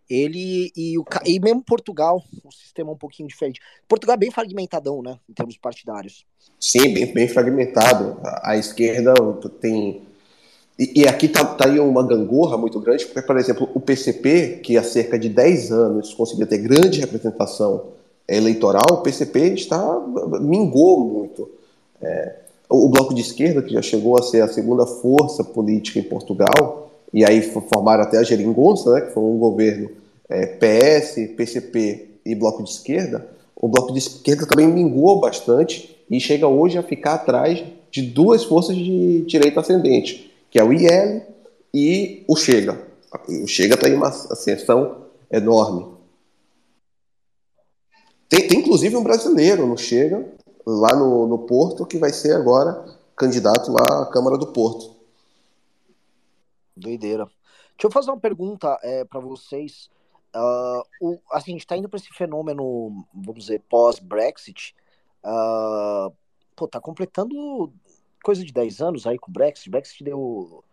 ele 0.08 0.72
e 0.74 0.96
o 0.98 1.04
e 1.24 1.38
mesmo 1.38 1.62
Portugal, 1.62 2.24
um 2.44 2.50
sistema 2.50 2.92
um 2.92 2.96
pouquinho 2.96 3.28
diferente. 3.28 3.60
Portugal 3.86 4.14
é 4.14 4.18
bem 4.18 4.30
fragmentadão, 4.30 5.02
né, 5.02 5.18
em 5.28 5.34
termos 5.34 5.58
partidários. 5.58 6.24
Sim, 6.58 6.94
bem, 6.94 7.12
bem 7.12 7.28
fragmentado. 7.28 8.18
A, 8.22 8.52
a 8.52 8.56
esquerda 8.56 9.12
tem 9.60 10.00
e, 10.78 11.02
e 11.02 11.08
aqui 11.08 11.26
está 11.26 11.44
tá 11.44 11.66
aí 11.66 11.80
uma 11.80 12.06
gangorra 12.06 12.56
muito 12.56 12.78
grande, 12.80 13.04
porque, 13.06 13.22
por 13.22 13.36
exemplo, 13.36 13.68
o 13.74 13.80
PCP, 13.80 14.60
que 14.62 14.76
há 14.76 14.82
cerca 14.82 15.18
de 15.18 15.28
10 15.28 15.72
anos 15.72 16.14
conseguia 16.14 16.46
ter 16.46 16.58
grande 16.58 17.00
representação 17.00 17.92
eleitoral, 18.28 18.86
o 18.92 19.02
PCP 19.02 19.54
está 19.54 20.00
mingou 20.40 21.00
muito. 21.00 21.50
É, 22.00 22.45
o 22.68 22.88
bloco 22.88 23.14
de 23.14 23.20
esquerda, 23.20 23.62
que 23.62 23.74
já 23.74 23.82
chegou 23.82 24.18
a 24.18 24.22
ser 24.22 24.42
a 24.42 24.48
segunda 24.48 24.86
força 24.86 25.44
política 25.44 25.98
em 25.98 26.04
Portugal, 26.04 26.90
e 27.12 27.24
aí 27.24 27.42
formaram 27.42 28.02
até 28.02 28.18
a 28.18 28.22
Geringonça, 28.22 28.92
né, 28.92 29.00
que 29.02 29.12
foi 29.12 29.22
um 29.22 29.38
governo 29.38 29.90
é, 30.28 30.46
PS, 30.46 31.34
PCP 31.36 32.08
e 32.24 32.34
bloco 32.34 32.62
de 32.62 32.70
esquerda, 32.70 33.26
o 33.54 33.68
bloco 33.68 33.92
de 33.92 33.98
esquerda 33.98 34.46
também 34.46 34.68
mingou 34.68 35.18
bastante 35.18 35.96
e 36.10 36.20
chega 36.20 36.46
hoje 36.46 36.76
a 36.76 36.82
ficar 36.82 37.14
atrás 37.14 37.64
de 37.90 38.02
duas 38.02 38.44
forças 38.44 38.76
de 38.76 39.22
direita 39.22 39.60
ascendente, 39.60 40.30
que 40.50 40.58
é 40.58 40.64
o 40.64 40.72
IL 40.72 41.22
e 41.72 42.22
o 42.28 42.36
Chega. 42.36 42.78
O 43.42 43.46
Chega 43.46 43.74
está 43.74 43.88
em 43.88 43.94
uma 43.94 44.08
ascensão 44.08 45.06
enorme. 45.30 45.86
Tem, 48.28 48.46
tem, 48.46 48.58
inclusive 48.58 48.96
um 48.96 49.02
brasileiro 49.02 49.66
no 49.66 49.78
Chega, 49.78 50.26
lá 50.66 50.94
no, 50.96 51.26
no 51.26 51.38
Porto, 51.40 51.86
que 51.86 51.98
vai 51.98 52.10
ser 52.10 52.34
agora 52.34 52.84
candidato 53.16 53.70
lá 53.70 54.02
à 54.02 54.06
Câmara 54.06 54.36
do 54.36 54.48
Porto. 54.48 54.94
Doideira. 56.76 57.24
Deixa 57.24 57.86
eu 57.86 57.90
fazer 57.90 58.10
uma 58.10 58.20
pergunta 58.20 58.78
é, 58.82 59.04
para 59.04 59.20
vocês. 59.20 59.90
Uh, 60.34 60.82
o, 61.00 61.18
assim, 61.30 61.52
a 61.52 61.54
gente 61.54 61.60
está 61.60 61.76
indo 61.76 61.88
para 61.88 61.98
esse 61.98 62.10
fenômeno, 62.12 63.06
vamos 63.14 63.44
dizer, 63.44 63.62
pós-Brexit. 63.68 64.74
Uh, 65.24 66.12
pô, 66.54 66.68
tá 66.68 66.80
completando 66.80 67.72
coisa 68.22 68.44
de 68.44 68.52
10 68.52 68.80
anos 68.80 69.06
aí 69.06 69.18
com 69.18 69.30
o 69.30 69.32
Brexit. 69.32 69.68
O 69.68 69.72
Brexit 69.72 70.04
deu, 70.04 70.64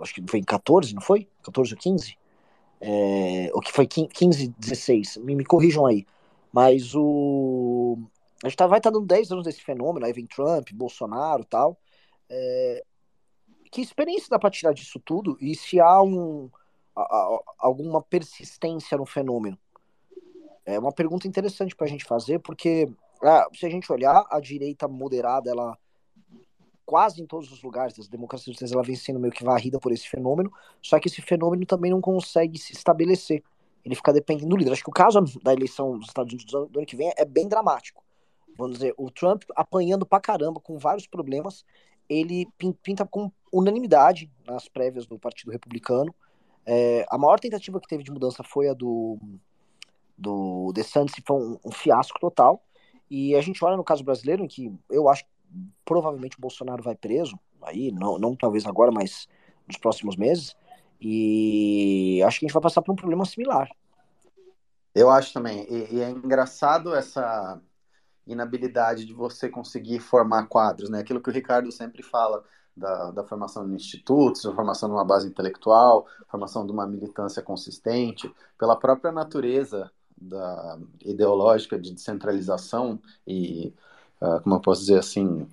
acho 0.00 0.14
que 0.14 0.22
foi 0.28 0.40
em 0.40 0.44
14, 0.44 0.94
não 0.94 1.02
foi? 1.02 1.28
14 1.42 1.72
ou 1.72 1.80
15? 1.80 2.18
É, 2.80 3.50
o 3.54 3.60
que 3.60 3.72
foi 3.72 3.86
15, 3.86 4.54
16, 4.56 5.16
me, 5.18 5.34
me 5.34 5.44
corrijam 5.44 5.86
aí. 5.86 6.06
Mas 6.52 6.94
o. 6.94 7.98
A 8.42 8.48
gente 8.48 8.56
tá, 8.56 8.66
vai 8.66 8.78
estar 8.78 8.90
tá 8.90 8.98
dando 8.98 9.06
10 9.06 9.32
anos 9.32 9.44
desse 9.44 9.62
fenômeno, 9.62 10.06
aí 10.06 10.12
vem 10.12 10.26
Trump, 10.26 10.70
Bolsonaro 10.72 11.44
tal. 11.44 11.78
É, 12.30 12.84
que 13.70 13.80
experiência 13.80 14.28
dá 14.30 14.38
para 14.38 14.50
tirar 14.50 14.72
disso 14.72 15.00
tudo 15.00 15.36
e 15.40 15.54
se 15.54 15.80
há 15.80 16.02
um, 16.02 16.50
a, 16.94 17.02
a, 17.02 17.40
alguma 17.58 18.02
persistência 18.02 18.96
no 18.96 19.06
fenômeno? 19.06 19.58
É 20.64 20.78
uma 20.78 20.92
pergunta 20.92 21.26
interessante 21.26 21.74
para 21.74 21.86
a 21.86 21.90
gente 21.90 22.04
fazer, 22.04 22.38
porque 22.40 22.88
ah, 23.22 23.48
se 23.54 23.66
a 23.66 23.70
gente 23.70 23.90
olhar, 23.90 24.26
a 24.30 24.38
direita 24.38 24.86
moderada, 24.86 25.50
ela 25.50 25.76
quase 26.84 27.20
em 27.20 27.26
todos 27.26 27.52
os 27.52 27.62
lugares 27.62 27.94
das 27.96 28.08
democracias 28.08 28.72
ela 28.72 28.82
vem 28.82 28.96
sendo 28.96 29.20
meio 29.20 29.32
que 29.32 29.44
varrida 29.44 29.78
por 29.78 29.92
esse 29.92 30.08
fenômeno, 30.08 30.50
só 30.80 30.98
que 30.98 31.08
esse 31.08 31.20
fenômeno 31.20 31.66
também 31.66 31.90
não 31.90 32.00
consegue 32.00 32.58
se 32.58 32.72
estabelecer. 32.72 33.42
Ele 33.84 33.94
fica 33.94 34.12
dependendo 34.12 34.48
do 34.48 34.56
líder. 34.56 34.72
Acho 34.72 34.82
que 34.82 34.90
o 34.90 34.92
caso 34.92 35.20
da 35.42 35.52
eleição 35.52 35.98
dos 35.98 36.08
Estados 36.08 36.32
Unidos 36.32 36.50
do 36.50 36.78
ano 36.78 36.86
que 36.86 36.96
vem 36.96 37.12
é 37.16 37.24
bem 37.24 37.48
dramático. 37.48 38.02
Vamos 38.58 38.78
dizer, 38.78 38.92
o 38.98 39.08
Trump 39.08 39.44
apanhando 39.54 40.04
pra 40.04 40.18
caramba, 40.18 40.58
com 40.58 40.76
vários 40.76 41.06
problemas, 41.06 41.64
ele 42.08 42.48
pinta 42.82 43.06
com 43.06 43.30
unanimidade 43.52 44.28
nas 44.44 44.68
prévias 44.68 45.06
do 45.06 45.16
Partido 45.16 45.52
Republicano. 45.52 46.12
É, 46.66 47.06
a 47.08 47.16
maior 47.16 47.38
tentativa 47.38 47.80
que 47.80 47.86
teve 47.86 48.02
de 48.02 48.10
mudança 48.10 48.42
foi 48.42 48.68
a 48.68 48.74
do, 48.74 49.16
do 50.16 50.72
DeSantis, 50.74 51.22
foi 51.24 51.36
um, 51.36 51.58
um, 51.64 51.70
fiasco 51.70 52.18
total. 52.18 52.60
E 53.08 53.36
a 53.36 53.40
gente 53.40 53.64
olha 53.64 53.76
no 53.76 53.84
caso 53.84 54.02
brasileiro, 54.02 54.42
em 54.42 54.48
que 54.48 54.72
eu 54.90 55.08
acho 55.08 55.24
que 55.24 55.30
provavelmente 55.84 56.36
o 56.36 56.40
Bolsonaro 56.40 56.82
vai 56.82 56.96
preso, 56.96 57.38
aí 57.62 57.92
não, 57.92 58.18
não 58.18 58.34
talvez 58.34 58.66
agora, 58.66 58.90
mas 58.90 59.28
nos 59.68 59.76
próximos 59.76 60.16
meses. 60.16 60.56
E 61.00 62.20
acho 62.26 62.40
que 62.40 62.44
a 62.44 62.48
gente 62.48 62.54
vai 62.54 62.62
passar 62.62 62.82
por 62.82 62.90
um 62.90 62.96
problema 62.96 63.24
similar. 63.24 63.70
Eu 64.92 65.08
acho 65.10 65.32
também. 65.32 65.64
E, 65.70 65.94
e 65.94 66.00
é 66.00 66.10
engraçado 66.10 66.92
essa 66.92 67.62
inabilidade 68.28 69.04
de 69.04 69.12
você 69.12 69.48
conseguir 69.48 70.00
formar 70.00 70.46
quadros, 70.46 70.90
né? 70.90 71.00
Aquilo 71.00 71.20
que 71.20 71.30
o 71.30 71.32
Ricardo 71.32 71.72
sempre 71.72 72.02
fala 72.02 72.44
da, 72.76 73.10
da 73.10 73.24
formação 73.24 73.66
de 73.66 73.74
institutos, 73.74 74.42
da 74.42 74.54
formação 74.54 74.88
de 74.88 74.94
uma 74.94 75.04
base 75.04 75.26
intelectual, 75.26 76.06
formação 76.28 76.64
de 76.64 76.72
uma 76.72 76.86
militância 76.86 77.42
consistente, 77.42 78.32
pela 78.58 78.76
própria 78.78 79.10
natureza 79.10 79.90
da 80.16 80.78
ideológica 81.04 81.78
de 81.78 81.92
descentralização 81.92 83.00
e, 83.26 83.74
uh, 84.20 84.40
como 84.42 84.56
eu 84.56 84.60
posso 84.60 84.80
dizer 84.82 84.98
assim, 84.98 85.46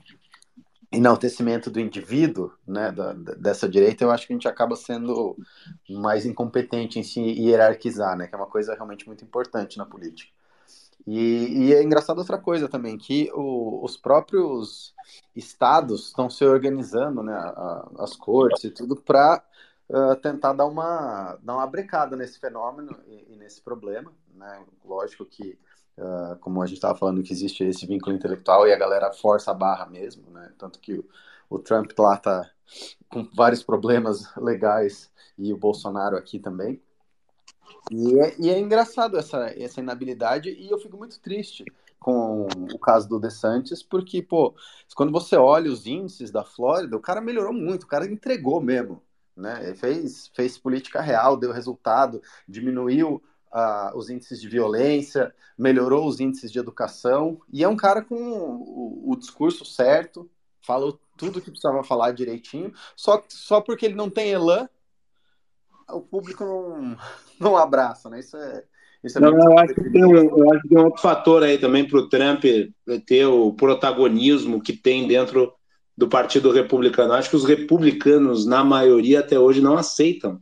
enaltecimento 0.92 1.70
do 1.70 1.80
indivíduo, 1.80 2.52
né, 2.66 2.92
da, 2.92 3.14
dessa 3.14 3.68
direita, 3.68 4.04
eu 4.04 4.12
acho 4.12 4.26
que 4.26 4.34
a 4.34 4.36
gente 4.36 4.48
acaba 4.48 4.76
sendo 4.76 5.36
mais 5.90 6.26
incompetente 6.26 7.00
em 7.00 7.04
se 7.04 7.20
hierarquizar, 7.20 8.18
né, 8.18 8.28
que 8.28 8.36
é 8.36 8.38
uma 8.38 8.48
coisa 8.48 8.74
realmente 8.74 9.06
muito 9.08 9.24
importante 9.24 9.78
na 9.78 9.86
política. 9.86 10.32
E, 11.08 11.68
e 11.68 11.74
é 11.74 11.84
engraçado 11.84 12.18
outra 12.18 12.38
coisa 12.38 12.68
também, 12.68 12.98
que 12.98 13.32
o, 13.34 13.84
os 13.84 13.96
próprios 13.96 14.94
estados 15.36 16.08
estão 16.08 16.30
se 16.30 16.44
organizando, 16.44 17.22
né, 17.22 17.34
a, 17.34 17.90
as 18.00 18.16
cortes 18.16 18.64
e 18.64 18.72
tudo, 18.72 18.96
para 18.96 19.44
uh, 19.90 20.16
tentar 20.16 20.54
dar 20.54 20.66
uma, 20.66 21.38
dar 21.44 21.56
uma 21.56 21.68
brecada 21.68 22.16
nesse 22.16 22.40
fenômeno 22.40 22.98
e, 23.06 23.34
e 23.34 23.36
nesse 23.36 23.62
problema. 23.62 24.12
Né? 24.34 24.66
Lógico 24.84 25.26
que, 25.26 25.60
uh, 25.98 26.38
como 26.40 26.62
a 26.62 26.66
gente 26.66 26.78
estava 26.78 26.98
falando, 26.98 27.22
que 27.22 27.34
existe 27.34 27.64
esse 27.64 27.86
vínculo 27.86 28.16
intelectual 28.16 28.68
e 28.68 28.74
a 28.74 28.78
galera 28.78 29.12
força 29.12 29.52
a 29.52 29.54
barra 29.54 29.86
mesmo, 29.86 30.32
né? 30.32 30.52
tanto 30.58 30.80
que 30.80 30.96
o, 30.96 31.06
o 31.50 31.60
Trump 31.60 31.92
lá 32.00 32.16
está 32.16 32.50
com 33.10 33.30
vários 33.36 33.62
problemas 33.62 34.36
legais 34.36 35.12
e 35.38 35.54
o 35.54 35.58
Bolsonaro 35.58 36.18
aqui 36.18 36.40
também. 36.40 36.82
E 37.92 38.20
é, 38.20 38.36
e 38.40 38.50
é 38.50 38.60
engraçado 38.60 39.18
essa, 39.18 39.48
essa 39.58 39.80
inabilidade, 39.80 40.50
e 40.50 40.70
eu 40.70 40.78
fico 40.78 40.98
muito 40.98 41.20
triste 41.20 41.64
com 42.00 42.48
o 42.72 42.78
caso 42.78 43.10
do 43.10 43.20
DeSantis, 43.20 43.82
porque, 43.82 44.22
pô, 44.22 44.54
quando 44.96 45.12
você 45.12 45.36
olha 45.36 45.72
os 45.72 45.88
índices 45.88 46.30
da 46.30 46.44
Flórida, 46.44 46.96
o 46.96 47.02
cara 47.02 47.20
melhorou 47.20 47.54
muito, 47.54 47.84
o 47.84 47.88
cara 47.88 48.06
entregou 48.06 48.62
mesmo, 48.62 49.02
né? 49.36 49.60
Ele 49.64 49.76
fez, 49.76 50.28
fez 50.34 50.58
política 50.58 51.02
real, 51.02 51.36
deu 51.36 51.52
resultado, 51.52 52.22
diminuiu 52.48 53.24
uh, 53.52 53.98
os 53.98 54.10
índices 54.10 54.40
de 54.40 54.48
violência, 54.48 55.34
melhorou 55.58 56.08
os 56.08 56.20
índices 56.20 56.52
de 56.52 56.60
educação, 56.60 57.42
e 57.52 57.64
é 57.64 57.68
um 57.68 57.76
cara 57.76 58.04
com 58.04 58.16
o, 58.16 59.12
o 59.12 59.16
discurso 59.16 59.66
certo, 59.66 60.30
falou 60.62 61.00
tudo 61.18 61.42
que 61.42 61.50
precisava 61.50 61.84
falar 61.84 62.12
direitinho, 62.12 62.74
só, 62.96 63.24
só 63.30 63.62
porque 63.62 63.86
ele 63.86 63.96
não 63.96 64.10
tem 64.10 64.30
elan, 64.30 64.70
o 65.90 66.02
público 66.02 66.44
não, 66.44 66.98
não 67.40 67.58
abraça, 67.58 68.10
né? 68.10 68.20
Isso 68.20 68.38
é. 68.38 68.64
Isso 69.04 69.20
é 69.20 69.22
não, 69.22 69.38
eu, 69.38 69.60
acho 69.60 69.76
que 69.76 69.90
tem 69.92 70.02
eu 70.02 70.52
acho 70.52 70.62
que 70.64 70.70
tem 70.70 70.78
outro 70.80 71.02
fator 71.02 71.44
aí 71.44 71.60
também 71.60 71.88
para 71.88 72.00
o 72.00 72.10
Trump 72.10 72.44
ter 73.06 73.26
o 73.26 73.54
protagonismo 73.54 74.60
que 74.60 74.74
tem 74.74 75.08
dentro 75.08 75.54
do 75.98 76.10
Partido 76.10 76.52
Republicano. 76.52 77.14
Acho 77.14 77.30
que 77.30 77.36
os 77.36 77.46
republicanos, 77.46 78.46
na 78.46 78.64
maioria, 78.64 79.20
até 79.20 79.40
hoje, 79.40 79.62
não 79.62 79.78
aceitam 79.78 80.40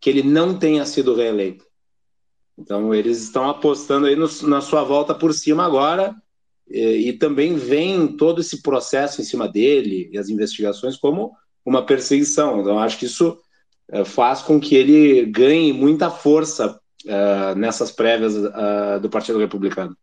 que 0.00 0.10
ele 0.10 0.22
não 0.22 0.58
tenha 0.58 0.84
sido 0.84 1.14
reeleito. 1.14 1.64
Então, 2.58 2.94
eles 2.94 3.22
estão 3.22 3.48
apostando 3.48 4.06
aí 4.06 4.16
no, 4.16 4.28
na 4.42 4.60
sua 4.60 4.82
volta 4.82 5.14
por 5.14 5.32
cima 5.32 5.64
agora, 5.64 6.14
e, 6.68 7.08
e, 7.08 7.12
também 7.14 7.56
vem 7.56 8.08
todo 8.16 8.40
esse 8.40 8.62
processo 8.62 9.20
em 9.20 9.24
cima 9.24 9.48
dele 9.48 10.10
e 10.12 10.18
as 10.18 10.28
investigações 10.28 10.96
como 10.96 11.32
uma 11.64 11.84
perseguição. 11.84 12.60
Então, 12.60 12.78
acho 12.78 12.98
que 12.98 13.06
isso 13.06 13.38
faz 14.04 14.42
com 14.42 14.60
que 14.60 14.74
ele 14.74 15.26
ganhe 15.26 15.72
muita 15.72 16.10
força 16.10 16.80
uh, 17.04 17.54
nessas 17.56 17.90
prévias 17.90 18.34
uh, 18.36 19.00
do 19.00 19.10
Partido 19.10 19.38
Republicano. 19.38 19.96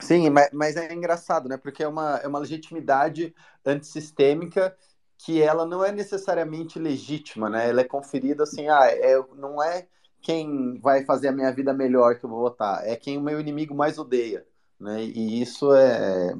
Sim, 0.00 0.30
mas, 0.30 0.48
mas, 0.52 0.76
é 0.76 0.92
engraçado, 0.94 1.48
né? 1.48 1.56
Porque 1.56 1.82
é 1.82 1.88
uma, 1.88 2.18
é 2.18 2.28
uma 2.28 2.38
legitimidade 2.38 3.34
antissistêmica 3.66 4.76
que 5.18 5.42
ela 5.42 5.66
não 5.66 5.84
é 5.84 5.90
necessariamente 5.90 6.78
legítima, 6.78 7.50
né? 7.50 7.68
Ela 7.68 7.80
é 7.80 7.84
conferida 7.84 8.44
assim, 8.44 8.68
ah, 8.68 8.86
é, 8.86 9.20
não 9.36 9.62
é 9.62 9.88
quem 10.20 10.78
vai 10.80 11.04
fazer 11.04 11.28
a 11.28 11.32
minha 11.32 11.52
vida 11.52 11.72
melhor 11.72 12.16
que 12.16 12.24
eu 12.24 12.30
vou 12.30 12.40
votar, 12.40 12.86
é 12.86 12.94
quem 12.96 13.18
o 13.18 13.20
meu 13.20 13.40
inimigo 13.40 13.74
mais 13.74 13.98
odeia, 13.98 14.46
né? 14.78 15.02
E 15.02 15.42
isso 15.42 15.74
é 15.74 16.34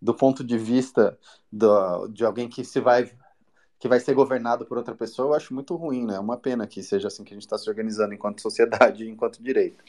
do 0.00 0.14
ponto 0.14 0.42
de 0.42 0.58
vista 0.58 1.16
do, 1.50 2.08
de 2.08 2.24
alguém 2.24 2.48
que 2.48 2.64
se 2.64 2.80
vai 2.80 3.10
que 3.82 3.88
vai 3.88 3.98
ser 3.98 4.14
governado 4.14 4.64
por 4.64 4.78
outra 4.78 4.94
pessoa, 4.94 5.30
eu 5.30 5.34
acho 5.34 5.52
muito 5.52 5.74
ruim, 5.74 6.06
né? 6.06 6.14
É 6.14 6.20
uma 6.20 6.36
pena 6.36 6.68
que 6.68 6.80
seja 6.84 7.08
assim 7.08 7.24
que 7.24 7.32
a 7.32 7.34
gente 7.34 7.42
está 7.42 7.58
se 7.58 7.68
organizando 7.68 8.14
enquanto 8.14 8.40
sociedade, 8.40 9.08
enquanto 9.10 9.42
direito. 9.42 9.82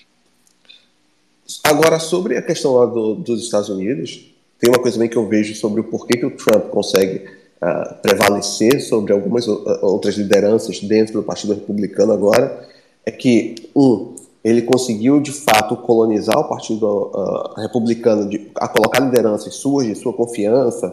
Agora, 1.64 2.00
sobre 2.00 2.36
a 2.36 2.42
questão 2.42 2.74
lá 2.74 2.88
do, 2.88 3.14
dos 3.14 3.44
Estados 3.44 3.70
Unidos, 3.70 4.34
tem 4.58 4.72
uma 4.72 4.82
coisa 4.82 4.96
também 4.98 5.08
que 5.08 5.16
eu 5.16 5.30
vejo 5.30 5.54
sobre 5.54 5.80
o 5.80 5.84
porquê 5.84 6.18
que 6.18 6.26
o 6.26 6.36
Trump 6.36 6.70
consegue 6.70 7.24
uh, 7.62 7.94
prevalecer 8.02 8.82
sobre 8.82 9.14
algumas 9.14 9.48
uh, 9.48 9.64
outras 9.84 10.16
lideranças 10.16 10.80
dentro 10.80 11.14
do 11.14 11.24
Partido 11.24 11.54
Republicano 11.54 12.14
agora, 12.14 12.68
é 13.06 13.12
que, 13.12 13.54
um, 13.76 14.16
ele 14.44 14.64
conseguiu 14.64 15.22
de 15.22 15.32
fato 15.32 15.78
colonizar 15.78 16.40
o 16.40 16.50
Partido 16.50 17.12
uh, 17.14 17.62
Republicano, 17.62 18.28
de, 18.28 18.50
a 18.56 18.68
colocar 18.68 19.02
lideranças 19.02 19.54
suas, 19.54 19.86
de 19.86 19.94
sua 19.94 20.14
confiança, 20.14 20.92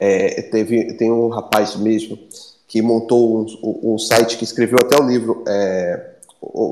é, 0.00 0.40
teve, 0.42 0.94
tem 0.94 1.12
um 1.12 1.28
rapaz 1.28 1.76
mesmo 1.76 2.18
que 2.66 2.80
montou 2.80 3.46
um, 3.62 3.94
um, 3.94 3.98
site 3.98 4.38
que 4.38 4.44
escreveu 4.44 4.78
até 4.80 5.00
o 5.00 5.06
livro 5.06 5.44
é, 5.46 6.12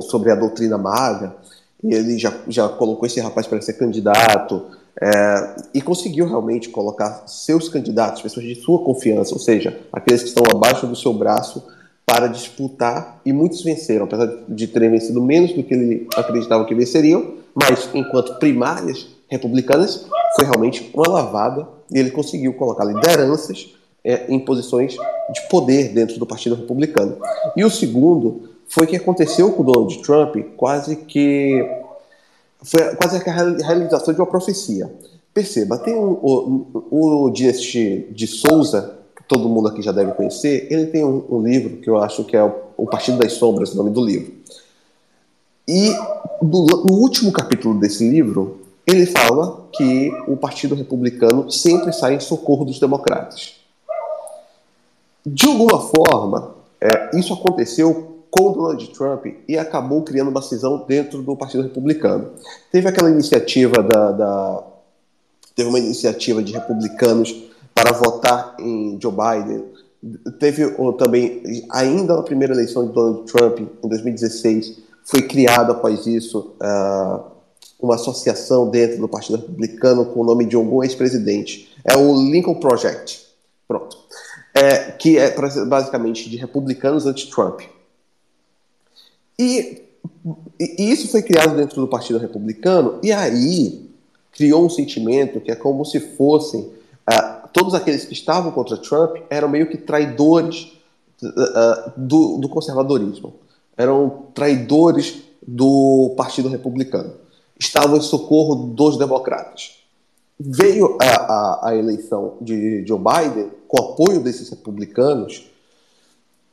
sobre 0.09 0.32
a 0.32 0.34
doutrina 0.34 0.78
maga, 0.78 1.36
e 1.84 1.92
ele 1.92 2.18
já, 2.18 2.32
já 2.48 2.68
colocou 2.68 3.06
esse 3.06 3.20
rapaz 3.20 3.46
para 3.46 3.60
ser 3.60 3.74
candidato, 3.74 4.62
é, 5.00 5.56
e 5.74 5.82
conseguiu 5.82 6.26
realmente 6.26 6.70
colocar 6.70 7.24
seus 7.26 7.68
candidatos, 7.68 8.22
pessoas 8.22 8.46
de 8.46 8.55
sua 8.55 8.78
confiança, 8.78 9.34
ou 9.34 9.40
seja, 9.40 9.78
aqueles 9.92 10.22
que 10.22 10.28
estão 10.28 10.44
abaixo 10.50 10.86
do 10.86 10.96
seu 10.96 11.12
braço, 11.12 11.62
para 12.06 12.26
disputar, 12.26 13.20
e 13.24 13.32
muitos 13.32 13.62
venceram, 13.62 14.06
apesar 14.06 14.32
de 14.48 14.66
terem 14.66 14.90
vencido 14.90 15.20
menos 15.20 15.52
do 15.52 15.62
que 15.62 15.74
ele 15.74 16.09
acreditava 16.16 16.64
que 16.64 16.74
venceriam, 16.74 17.34
mas 17.55 17.90
enquanto 17.92 18.38
primárias 18.38 19.09
republicanas, 19.28 20.06
foi 20.36 20.44
realmente 20.44 20.90
uma 20.94 21.09
lavada 21.09 21.68
e 21.90 21.98
ele 21.98 22.10
conseguiu 22.10 22.55
colocar 22.55 22.84
lideranças 22.84 23.74
é, 24.05 24.26
em 24.28 24.38
posições 24.38 24.92
de 24.92 25.48
poder 25.48 25.92
dentro 25.92 26.18
do 26.18 26.26
Partido 26.26 26.55
Republicano. 26.55 27.16
E 27.56 27.64
o 27.64 27.70
segundo 27.70 28.48
foi 28.68 28.84
o 28.84 28.86
que 28.86 28.96
aconteceu 28.96 29.52
com 29.52 29.64
Donald 29.64 29.98
Trump, 30.02 30.36
quase 30.56 30.96
que 30.96 31.66
foi 32.62 32.94
quase 32.96 33.16
a 33.16 33.32
realização 33.66 34.12
de 34.12 34.20
uma 34.20 34.26
profecia. 34.26 34.90
Perceba, 35.32 35.78
tem 35.78 35.94
um, 35.94 36.18
o, 36.20 37.26
o 37.26 37.30
Dynasty 37.30 38.09
de 38.10 38.26
Souza, 38.26 38.98
que 39.16 39.22
todo 39.24 39.48
mundo 39.48 39.68
aqui 39.68 39.82
já 39.82 39.92
deve 39.92 40.12
conhecer, 40.12 40.66
ele 40.70 40.86
tem 40.86 41.05
um, 41.05 41.24
um 41.30 41.42
livro 41.42 41.76
que 41.76 41.88
eu 41.88 41.98
acho 41.98 42.24
que 42.24 42.36
é 42.36 42.42
o, 42.42 42.52
o 42.76 42.86
Partido 42.86 43.18
das 43.18 43.34
Sombras, 43.34 43.72
o 43.72 43.76
nome 43.76 43.90
do 43.90 44.05
livro. 44.05 44.32
E 45.66 45.90
no, 46.42 46.66
no 46.66 46.94
último 46.94 47.30
capítulo 47.30 47.78
desse 47.78 48.09
livro, 48.09 48.60
ele 48.89 49.05
fala 49.05 49.69
que 49.73 50.10
o 50.27 50.35
Partido 50.35 50.74
Republicano 50.74 51.51
sempre 51.51 51.93
sai 51.93 52.15
em 52.15 52.20
socorro 52.20 52.65
dos 52.65 52.81
democratas. 52.81 53.56
De 55.27 55.47
alguma 55.47 55.78
forma, 55.78 56.55
é, 56.81 57.10
isso 57.19 57.35
aconteceu 57.35 58.23
com 58.31 58.52
Donald 58.52 58.86
Trump 58.89 59.27
e 59.47 59.59
acabou 59.59 60.02
criando 60.02 60.28
uma 60.28 60.40
cisão 60.40 60.86
dentro 60.89 61.23
do 61.23 61.36
Partido 61.36 61.65
Republicano. 61.65 62.31
Teve 62.73 62.89
aquela 62.89 63.10
iniciativa 63.10 63.82
da, 63.82 64.12
da 64.12 64.65
teve 65.55 65.69
uma 65.69 65.78
iniciativa 65.78 66.43
de 66.43 66.55
republicanos 66.55 67.35
para 67.74 67.93
votar 67.93 68.56
em 68.59 68.98
Joe 69.01 69.12
Biden. 69.12 69.65
Teve 70.39 70.70
também, 70.97 71.43
ainda 71.70 72.16
na 72.16 72.23
primeira 72.23 72.55
eleição 72.55 72.86
de 72.86 72.93
Donald 72.93 73.31
Trump, 73.31 73.59
em 73.60 73.89
2016, 73.89 74.78
foi 75.05 75.23
criado 75.23 75.73
após 75.73 76.06
isso 76.06 76.55
uh, 76.62 77.38
uma 77.78 77.94
associação 77.94 78.68
dentro 78.68 78.98
do 78.98 79.09
Partido 79.09 79.36
Republicano 79.36 80.06
com 80.06 80.20
o 80.20 80.24
nome 80.24 80.44
de 80.44 80.56
algum 80.56 80.82
ex-presidente. 80.82 81.72
É 81.84 81.96
o 81.96 82.14
Lincoln 82.30 82.56
Project. 82.56 83.26
Pronto. 83.66 83.96
É, 84.52 84.90
que 84.92 85.16
é 85.16 85.32
basicamente 85.66 86.28
de 86.28 86.36
republicanos 86.36 87.06
anti-Trump. 87.06 87.60
E, 89.38 89.82
e, 90.59 90.90
isso 90.90 91.09
foi 91.09 91.22
criado 91.22 91.55
dentro 91.55 91.80
do 91.80 91.86
Partido 91.86 92.18
Republicano, 92.18 92.98
e 93.02 93.12
aí 93.12 93.88
criou 94.32 94.66
um 94.66 94.70
sentimento 94.70 95.40
que 95.40 95.52
é 95.52 95.55
como 95.55 95.84
se 95.84 96.00
fossem 96.00 96.62
uh, 96.62 97.48
todos 97.52 97.72
aqueles 97.72 98.05
que 98.05 98.14
estavam 98.14 98.50
contra 98.50 98.76
Trump 98.76 99.18
eram 99.30 99.48
meio 99.48 99.68
que 99.68 99.76
traidores 99.76 100.72
uh, 101.22 101.92
do, 101.96 102.38
do 102.38 102.48
conservadorismo, 102.48 103.34
eram 103.76 104.24
traidores 104.34 105.22
do 105.46 106.14
Partido 106.16 106.48
Republicano 106.48 107.12
estavam 107.59 107.97
em 107.97 108.01
socorro 108.01 108.55
dos 108.55 108.97
democratas. 108.97 109.78
Veio 110.39 110.97
a, 111.01 111.05
a, 111.05 111.68
a 111.70 111.76
eleição 111.76 112.35
de 112.40 112.86
Joe 112.86 112.98
Biden 112.98 113.51
com 113.66 113.82
apoio 113.82 114.20
desses 114.20 114.48
republicanos 114.48 115.48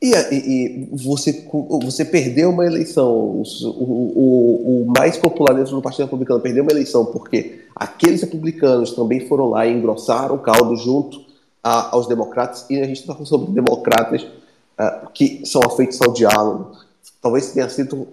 e, 0.02 0.12
e, 0.12 0.36
e, 0.36 0.88
você, 0.92 1.48
você 1.82 2.04
perdeu 2.04 2.50
uma 2.50 2.66
eleição, 2.66 3.10
o, 3.10 3.42
o, 3.64 4.82
o, 4.82 4.86
mais 4.86 5.16
popular 5.16 5.54
dentro 5.54 5.74
do 5.74 5.80
Partido 5.80 6.04
Republicano 6.04 6.40
perdeu 6.40 6.62
uma 6.62 6.72
eleição 6.72 7.06
porque 7.06 7.62
aqueles 7.74 8.20
republicanos 8.20 8.92
também 8.92 9.26
foram 9.26 9.46
lá 9.50 9.66
e 9.66 9.72
engrossaram 9.72 10.34
o 10.34 10.38
caldo 10.38 10.76
junto 10.76 11.24
a, 11.62 11.94
aos 11.94 12.06
democratas, 12.06 12.66
e 12.68 12.78
a 12.80 12.84
gente 12.84 13.00
está 13.00 13.14
falando 13.14 13.28
sobre 13.28 13.52
democratas 13.52 14.22
uh, 14.22 15.08
que 15.14 15.46
são 15.46 15.62
afeitos 15.64 16.00
ao 16.02 16.12
diálogo. 16.12 16.72
Talvez 17.22 17.52
tenha 17.52 17.68
sido, 17.68 18.06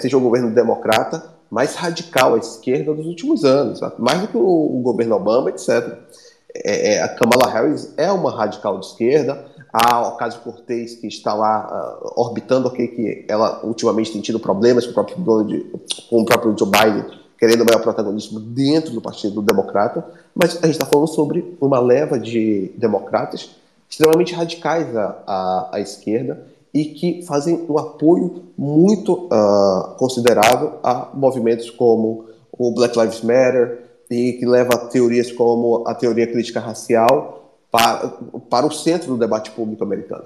seja 0.00 0.16
o 0.16 0.20
governo 0.20 0.50
democrata 0.50 1.32
mais 1.52 1.74
radical 1.74 2.34
à 2.34 2.38
esquerda 2.38 2.94
dos 2.94 3.04
últimos 3.04 3.44
anos, 3.44 3.78
mais 3.98 4.22
do 4.22 4.28
que 4.28 4.38
o, 4.38 4.40
o 4.40 4.80
governo 4.80 5.16
Obama, 5.16 5.50
etc. 5.50 5.98
É, 6.54 6.94
é, 6.94 7.02
a 7.02 7.08
Kamala 7.10 7.46
Harris 7.46 7.92
é 7.98 8.10
uma 8.10 8.30
radical 8.34 8.80
de 8.80 8.86
esquerda, 8.86 9.44
a 9.70 10.08
Ocasio-Cortez 10.08 10.94
que 10.94 11.06
está 11.06 11.34
lá 11.34 12.00
uh, 12.02 12.20
orbitando, 12.20 12.68
ok, 12.68 12.88
que 12.88 13.26
ela 13.28 13.60
ultimamente 13.64 14.12
tem 14.12 14.22
tido 14.22 14.40
problemas 14.40 14.86
com 14.86 14.92
o 14.92 14.94
próprio, 14.94 15.18
Donald, 15.18 15.72
com 16.08 16.22
o 16.22 16.24
próprio 16.24 16.56
Joe 16.58 16.70
Biden, 16.70 17.04
querendo 17.38 17.66
maior 17.66 17.82
protagonismo 17.82 18.40
dentro 18.40 18.94
do 18.94 19.02
Partido 19.02 19.42
Democrata, 19.42 20.06
mas 20.34 20.56
a 20.56 20.66
gente 20.66 20.76
está 20.76 20.86
falando 20.86 21.08
sobre 21.08 21.54
uma 21.60 21.78
leva 21.80 22.18
de 22.18 22.72
democratas 22.78 23.50
extremamente 23.90 24.32
radicais 24.32 24.96
à, 24.96 25.22
à, 25.26 25.68
à 25.72 25.80
esquerda, 25.80 26.46
e 26.72 26.86
que 26.86 27.22
fazem 27.22 27.66
um 27.68 27.78
apoio 27.78 28.44
muito 28.56 29.26
uh, 29.26 29.94
considerável 29.96 30.78
a 30.82 31.10
movimentos 31.14 31.70
como 31.70 32.26
o 32.50 32.72
Black 32.72 32.98
Lives 32.98 33.20
Matter 33.22 33.82
e 34.10 34.34
que 34.34 34.46
leva 34.46 34.76
teorias 34.88 35.30
como 35.30 35.84
a 35.86 35.94
teoria 35.94 36.26
crítica 36.26 36.60
racial 36.60 37.56
para, 37.70 38.08
para 38.48 38.66
o 38.66 38.70
centro 38.70 39.08
do 39.08 39.18
debate 39.18 39.50
público 39.50 39.84
americano. 39.84 40.24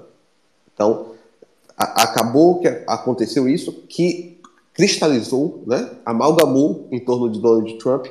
Então, 0.73 1.07
a, 1.77 2.03
acabou 2.03 2.59
que 2.59 2.67
aconteceu 2.87 3.47
isso, 3.47 3.71
que 3.71 4.39
cristalizou, 4.73 5.63
né, 5.65 5.89
amalgamou 6.05 6.87
em 6.91 6.99
torno 6.99 7.29
de 7.29 7.41
Donald 7.41 7.77
Trump 7.77 8.07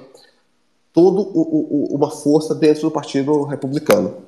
toda 0.93 1.21
uma 1.31 2.11
força 2.11 2.55
dentro 2.55 2.83
do 2.83 2.91
Partido 2.91 3.43
Republicano. 3.43 4.26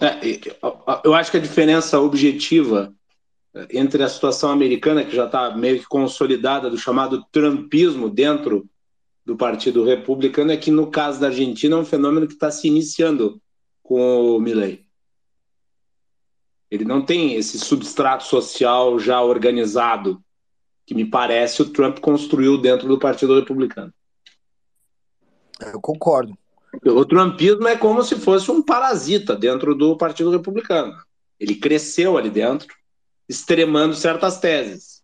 É, 0.00 0.20
eu 1.04 1.14
acho 1.14 1.30
que 1.30 1.36
a 1.36 1.40
diferença 1.40 1.98
objetiva 1.98 2.94
é, 3.54 3.66
entre 3.78 4.02
a 4.02 4.08
situação 4.08 4.50
americana, 4.50 5.04
que 5.04 5.14
já 5.14 5.26
está 5.26 5.56
meio 5.56 5.80
que 5.80 5.86
consolidada, 5.86 6.70
do 6.70 6.78
chamado 6.78 7.24
trumpismo 7.32 8.08
dentro 8.08 8.68
do 9.24 9.36
Partido 9.36 9.84
Republicano, 9.84 10.52
é 10.52 10.56
que 10.56 10.70
no 10.70 10.90
caso 10.90 11.20
da 11.20 11.26
Argentina 11.26 11.74
é 11.74 11.78
um 11.78 11.84
fenômeno 11.84 12.26
que 12.26 12.34
está 12.34 12.50
se 12.50 12.68
iniciando 12.68 13.40
com 13.82 14.36
o 14.36 14.40
Milley. 14.40 14.86
Ele 16.70 16.84
não 16.84 17.04
tem 17.04 17.34
esse 17.34 17.58
substrato 17.58 18.24
social 18.24 18.98
já 18.98 19.20
organizado 19.22 20.22
que 20.86 20.94
me 20.94 21.04
parece 21.04 21.60
o 21.60 21.70
Trump 21.70 21.98
construiu 21.98 22.56
dentro 22.56 22.88
do 22.88 22.98
Partido 22.98 23.34
Republicano. 23.34 23.92
Eu 25.60 25.80
concordo. 25.80 26.36
O 26.84 27.04
trumpismo 27.04 27.66
é 27.66 27.76
como 27.76 28.02
se 28.02 28.16
fosse 28.16 28.50
um 28.50 28.62
parasita 28.62 29.34
dentro 29.34 29.74
do 29.74 29.96
Partido 29.96 30.30
Republicano. 30.30 30.96
Ele 31.38 31.54
cresceu 31.54 32.16
ali 32.16 32.30
dentro, 32.30 32.68
extremando 33.28 33.94
certas 33.94 34.38
teses. 34.38 35.02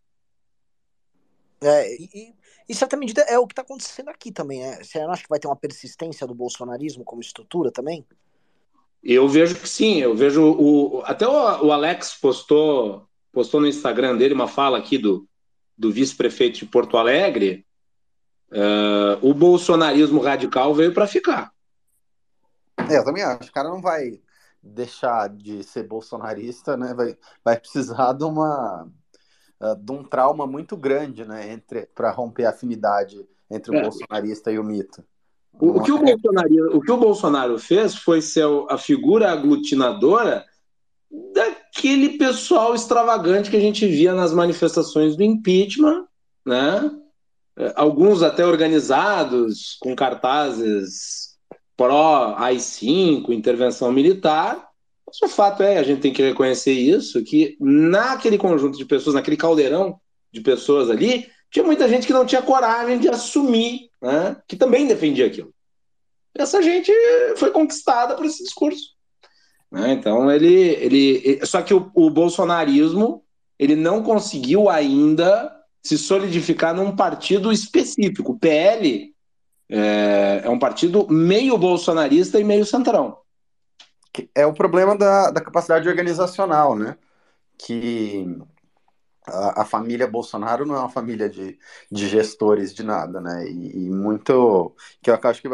É, 1.62 1.94
e, 1.94 2.34
em 2.68 2.74
certa 2.74 2.96
medida 2.96 3.22
é 3.22 3.38
o 3.38 3.46
que 3.46 3.52
está 3.52 3.62
acontecendo 3.62 4.08
aqui 4.08 4.32
também. 4.32 4.62
É. 4.62 4.82
Você 4.82 4.98
acha 4.98 5.22
que 5.22 5.28
vai 5.28 5.38
ter 5.38 5.48
uma 5.48 5.56
persistência 5.56 6.26
do 6.26 6.34
bolsonarismo 6.34 7.04
como 7.04 7.20
estrutura 7.20 7.70
também? 7.70 8.06
Eu 9.02 9.28
vejo 9.28 9.56
que 9.56 9.68
sim, 9.68 9.98
eu 9.98 10.14
vejo 10.14 10.42
o. 10.42 11.02
Até 11.04 11.28
o, 11.28 11.66
o 11.66 11.72
Alex 11.72 12.14
postou, 12.14 13.06
postou 13.32 13.60
no 13.60 13.66
Instagram 13.66 14.16
dele 14.16 14.32
uma 14.32 14.48
fala 14.48 14.78
aqui 14.78 14.96
do, 14.96 15.28
do 15.76 15.92
vice-prefeito 15.92 16.60
de 16.60 16.66
Porto 16.66 16.96
Alegre. 16.96 17.66
Uh, 18.50 19.18
o 19.20 19.34
bolsonarismo 19.34 20.20
radical 20.20 20.74
veio 20.74 20.94
para 20.94 21.06
ficar. 21.06 21.53
É, 22.90 22.98
eu 22.98 23.04
também 23.04 23.22
acho. 23.22 23.48
O 23.48 23.52
cara 23.52 23.68
não 23.68 23.80
vai 23.80 24.20
deixar 24.62 25.28
de 25.28 25.62
ser 25.62 25.84
bolsonarista, 25.84 26.76
né? 26.76 26.94
Vai, 26.94 27.16
vai 27.44 27.58
precisar 27.58 28.12
de 28.12 28.24
uma 28.24 28.88
uh, 29.60 29.76
de 29.76 29.92
um 29.92 30.02
trauma 30.02 30.46
muito 30.46 30.76
grande, 30.76 31.24
né? 31.24 31.52
Entre 31.52 31.86
para 31.94 32.10
romper 32.10 32.46
a 32.46 32.50
afinidade 32.50 33.26
entre 33.50 33.70
o 33.70 33.78
é. 33.78 33.82
bolsonarista 33.82 34.50
e 34.50 34.58
o 34.58 34.64
mito. 34.64 35.04
O, 35.60 35.78
o, 35.78 35.82
que 35.82 35.92
o, 35.92 35.98
Bolsonaro, 35.98 36.76
o 36.76 36.80
que 36.80 36.90
o 36.90 36.96
Bolsonaro 36.96 37.58
fez 37.58 37.94
foi 37.94 38.20
ser 38.20 38.46
a 38.68 38.76
figura 38.76 39.30
aglutinadora 39.30 40.44
daquele 41.32 42.18
pessoal 42.18 42.74
extravagante 42.74 43.50
que 43.50 43.56
a 43.56 43.60
gente 43.60 43.86
via 43.86 44.14
nas 44.14 44.32
manifestações 44.32 45.16
do 45.16 45.22
impeachment, 45.22 46.06
né? 46.44 46.90
É, 47.56 47.72
alguns 47.76 48.20
até 48.22 48.44
organizados 48.44 49.76
com 49.80 49.94
cartazes 49.94 51.33
pró-AI-5, 51.76 53.30
intervenção 53.30 53.92
militar. 53.92 54.68
Mas 55.06 55.20
o 55.22 55.28
fato 55.28 55.62
é, 55.62 55.78
a 55.78 55.82
gente 55.82 56.00
tem 56.00 56.12
que 56.12 56.22
reconhecer 56.22 56.72
isso, 56.72 57.22
que 57.22 57.56
naquele 57.60 58.38
conjunto 58.38 58.76
de 58.76 58.84
pessoas, 58.84 59.14
naquele 59.14 59.36
caldeirão 59.36 59.98
de 60.32 60.40
pessoas 60.40 60.90
ali, 60.90 61.28
tinha 61.50 61.64
muita 61.64 61.88
gente 61.88 62.06
que 62.06 62.12
não 62.12 62.26
tinha 62.26 62.42
coragem 62.42 62.98
de 62.98 63.08
assumir, 63.08 63.88
né, 64.02 64.36
que 64.48 64.56
também 64.56 64.86
defendia 64.86 65.26
aquilo. 65.26 65.54
Essa 66.36 66.60
gente 66.60 66.92
foi 67.36 67.52
conquistada 67.52 68.16
por 68.16 68.26
esse 68.26 68.42
discurso. 68.42 68.94
Né? 69.70 69.92
Então 69.92 70.30
ele, 70.30 70.52
ele, 70.52 71.46
só 71.46 71.62
que 71.62 71.72
o, 71.72 71.90
o 71.94 72.10
bolsonarismo 72.10 73.22
ele 73.56 73.76
não 73.76 74.02
conseguiu 74.02 74.68
ainda 74.68 75.54
se 75.80 75.96
solidificar 75.96 76.74
num 76.74 76.96
partido 76.96 77.52
específico. 77.52 78.32
O 78.32 78.38
PL 78.38 79.13
é, 79.76 80.42
é, 80.44 80.48
um 80.48 80.58
partido 80.58 81.04
meio 81.10 81.58
bolsonarista 81.58 82.38
e 82.38 82.44
meio 82.44 82.64
centrão. 82.64 83.18
É 84.32 84.46
o 84.46 84.54
problema 84.54 84.96
da, 84.96 85.32
da 85.32 85.40
capacidade 85.40 85.88
organizacional, 85.88 86.76
né? 86.76 86.96
Que 87.58 88.24
a, 89.26 89.62
a, 89.62 89.64
família 89.64 90.06
Bolsonaro 90.06 90.64
não 90.64 90.76
é 90.76 90.78
uma 90.78 90.88
família 90.88 91.28
de, 91.28 91.58
de 91.90 92.08
gestores 92.08 92.72
de 92.72 92.84
nada, 92.84 93.20
né? 93.20 93.48
E, 93.48 93.86
e 93.86 93.90
muito. 93.90 94.72
Que 95.02 95.10
eu 95.10 95.18
acho 95.20 95.42
que 95.42 95.48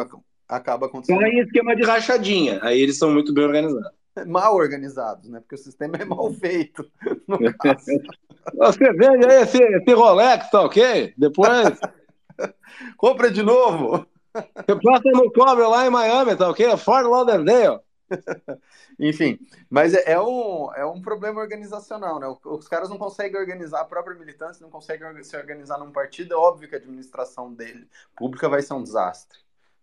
acaba 0.47 0.87
acontecendo. 0.87 1.21
Tem 1.21 1.41
esquema 1.41 1.75
de 1.75 1.83
rachadinha, 1.83 2.61
aí 2.63 2.79
eles 2.79 2.99
são 2.99 3.11
muito 3.11 3.33
bem 3.33 3.45
organizados. 3.45 3.99
Mal 4.27 4.55
organizados, 4.55 5.31
né? 5.31 5.41
Porque 5.41 5.55
o 5.55 5.59
sistema 5.59 5.97
é 5.97 6.05
mal 6.05 6.31
feito. 6.35 6.85
Você 8.55 8.93
vende 8.93 9.25
aí 9.27 9.43
esse, 9.43 9.63
esse 9.63 9.95
Rolex, 9.95 10.51
tá 10.51 10.61
ok? 10.61 11.15
Depois. 11.17 11.79
Compra 12.97 13.31
de 13.31 13.43
novo. 13.43 14.07
Você 14.33 14.81
passa 14.81 15.11
no 15.11 15.33
cobre 15.33 15.67
lá 15.67 15.87
em 15.87 15.91
Miami, 15.91 16.37
tá 16.37 16.49
ok? 16.49 16.77
Fort 16.77 17.07
Lauderdale. 17.07 17.81
Enfim, 18.99 19.39
mas 19.69 19.95
é, 19.95 20.13
é, 20.13 20.21
um, 20.21 20.73
é 20.75 20.85
um 20.85 21.01
problema 21.01 21.41
organizacional, 21.41 22.19
né? 22.19 22.27
Os 22.45 22.69
caras 22.69 22.91
não 22.91 22.99
conseguem 22.99 23.41
organizar 23.41 23.81
a 23.81 23.85
própria 23.85 24.17
militância, 24.17 24.63
não 24.63 24.71
conseguem 24.71 25.23
se 25.23 25.37
organizar 25.37 25.79
num 25.79 25.93
partido. 25.93 26.35
É 26.35 26.37
óbvio 26.37 26.69
que 26.69 26.75
a 26.75 26.79
administração 26.79 27.53
dele 27.53 27.89
pública 28.17 28.49
vai 28.49 28.63
ser 28.63 28.75
um 28.75 28.83
desastre. 28.83 29.39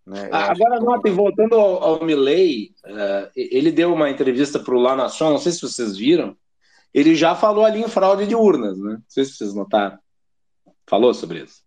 Né? 0.06 0.30
Ah, 0.32 0.52
agora, 0.52 1.02
que... 1.02 1.10
voltando 1.10 1.56
ao, 1.56 1.84
ao 1.84 2.06
Milley, 2.06 2.74
uh, 2.86 3.30
ele 3.36 3.72
deu 3.72 3.94
uma 3.94 4.10
entrevista 4.10 4.60
para 4.60 4.74
o 4.74 4.80
La 4.80 4.96
Nation, 4.96 5.32
não 5.32 5.38
sei 5.38 5.52
se 5.52 5.62
vocês 5.62 5.98
viram, 5.98 6.38
ele 6.94 7.14
já 7.14 7.36
falou 7.36 7.66
ali 7.66 7.82
em 7.82 7.90
fraude 7.90 8.26
de 8.26 8.36
urnas, 8.36 8.78
né? 8.78 8.94
Não 8.94 9.04
sei 9.08 9.26
se 9.26 9.34
vocês 9.34 9.54
notaram. 9.54 10.00
Falou 10.86 11.14
sobre 11.14 11.44
isso. 11.44 11.62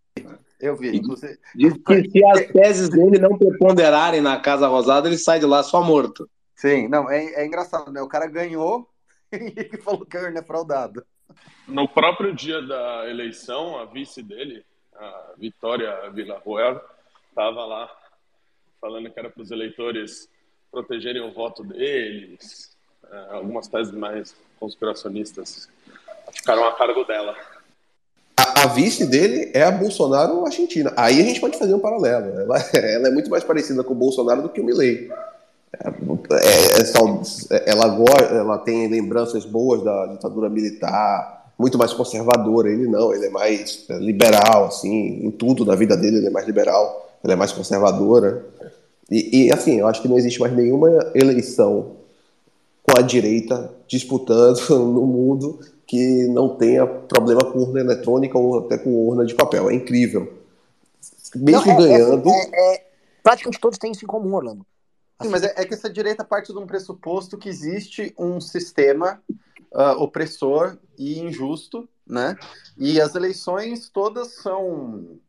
Eu 0.61 0.75
vi, 0.75 0.95
inclusive. 0.95 1.37
Diz 1.55 1.73
que 1.73 2.09
se 2.09 2.25
as 2.25 2.45
teses 2.47 2.89
dele 2.89 3.17
não 3.17 3.37
preponderarem 3.37 4.21
na 4.21 4.39
Casa 4.39 4.67
Rosada, 4.67 5.07
ele 5.07 5.17
sai 5.17 5.39
de 5.39 5.45
lá 5.45 5.63
só 5.63 5.83
morto. 5.83 6.29
Sim, 6.55 6.87
não, 6.87 7.09
é, 7.09 7.25
é 7.41 7.45
engraçado, 7.45 7.91
né? 7.91 8.01
O 8.01 8.07
cara 8.07 8.27
ganhou 8.27 8.87
e 9.31 9.77
falou 9.77 10.05
que 10.05 10.15
a 10.15 10.21
urna 10.21 10.39
é 10.39 10.43
fraudada. 10.43 11.05
No 11.67 11.87
próprio 11.87 12.35
dia 12.35 12.61
da 12.61 13.09
eleição, 13.09 13.79
a 13.79 13.85
vice 13.85 14.21
dele, 14.21 14.63
a 14.93 15.33
Vitória 15.37 16.09
Villarroel, 16.11 16.79
estava 17.29 17.65
lá 17.65 17.89
falando 18.79 19.09
que 19.09 19.19
era 19.19 19.29
para 19.29 19.41
os 19.41 19.51
eleitores 19.51 20.29
protegerem 20.71 21.21
o 21.21 21.33
voto 21.33 21.63
deles. 21.63 22.77
É, 23.09 23.33
algumas 23.35 23.67
teses 23.67 23.93
mais 23.93 24.35
conspiracionistas 24.59 25.69
ficaram 26.31 26.65
a 26.65 26.73
cargo 26.73 27.03
dela. 27.03 27.35
A, 28.41 28.63
a, 28.63 28.67
vice 28.67 29.05
dele 29.05 29.51
é 29.53 29.61
a 29.61 29.71
Bolsonaro 29.71 30.43
Argentina. 30.45 30.91
Aí 30.97 31.19
a 31.19 31.23
gente 31.23 31.39
pode 31.39 31.59
fazer 31.59 31.75
um 31.75 31.79
paralelo. 31.79 32.39
Ela, 32.39 32.57
ela 32.73 33.07
é 33.07 33.11
muito 33.11 33.29
mais 33.29 33.43
parecida 33.43 33.83
com 33.83 33.93
o 33.93 33.97
Bolsonaro 33.97 34.41
do 34.41 34.49
que 34.49 34.59
o 34.59 34.65
Milley. 34.65 35.09
É, 35.79 35.87
é, 35.87 37.57
é, 37.57 37.71
ela, 37.71 37.97
ela 38.31 38.57
tem 38.57 38.87
lembranças 38.87 39.45
boas 39.45 39.83
da 39.83 40.07
ditadura 40.07 40.49
militar, 40.49 41.53
muito 41.57 41.77
mais 41.77 41.93
conservadora. 41.93 42.69
Ele 42.69 42.87
não, 42.87 43.13
ele 43.13 43.27
é 43.27 43.29
mais 43.29 43.85
liberal, 43.89 44.65
assim, 44.65 45.25
em 45.25 45.29
tudo 45.29 45.63
na 45.63 45.75
vida 45.75 45.95
dele 45.95 46.17
ele 46.17 46.27
é 46.27 46.31
mais 46.31 46.47
liberal, 46.47 47.09
ela 47.23 47.33
é 47.33 47.35
mais 47.35 47.51
conservadora. 47.51 48.43
E, 49.09 49.45
e, 49.45 49.53
assim, 49.53 49.79
eu 49.79 49.87
acho 49.87 50.01
que 50.01 50.07
não 50.07 50.17
existe 50.17 50.39
mais 50.39 50.55
nenhuma 50.55 50.89
eleição 51.13 51.97
com 52.81 52.97
a 52.97 53.01
direita 53.01 53.69
disputando 53.87 54.59
no 54.69 55.05
mundo 55.05 55.59
que 55.91 56.25
não 56.29 56.55
tenha 56.55 56.87
problema 56.87 57.41
com 57.43 57.59
urna 57.59 57.81
eletrônica 57.81 58.37
ou 58.37 58.59
até 58.59 58.77
com 58.77 58.91
urna 58.91 59.25
de 59.25 59.35
papel. 59.35 59.69
É 59.69 59.73
incrível. 59.73 60.41
Mesmo 61.35 61.65
não, 61.65 61.73
é, 61.73 61.77
ganhando. 61.77 62.29
É, 62.29 62.49
é, 62.53 62.75
é, 62.75 62.87
praticamente 63.21 63.59
todos 63.59 63.77
têm 63.77 63.91
isso 63.91 64.05
em 64.05 64.07
comum, 64.07 64.33
Orlando. 64.33 64.65
Assim, 65.19 65.27
Sim, 65.27 65.31
mas 65.33 65.43
é, 65.43 65.53
é, 65.57 65.65
que 65.65 65.73
essa 65.73 65.89
direita 65.89 66.23
parte 66.23 66.53
de 66.53 66.57
um 66.57 66.65
pressuposto 66.65 67.37
que 67.37 67.49
existe 67.49 68.15
um 68.17 68.39
sistema 68.39 69.21
uh, 69.73 70.01
opressor 70.01 70.77
e 70.97 71.19
injusto, 71.19 71.89
né? 72.07 72.37
E 72.77 73.01
as 73.01 73.13
eleições 73.13 73.89
todas 73.89 74.35
são 74.35 75.19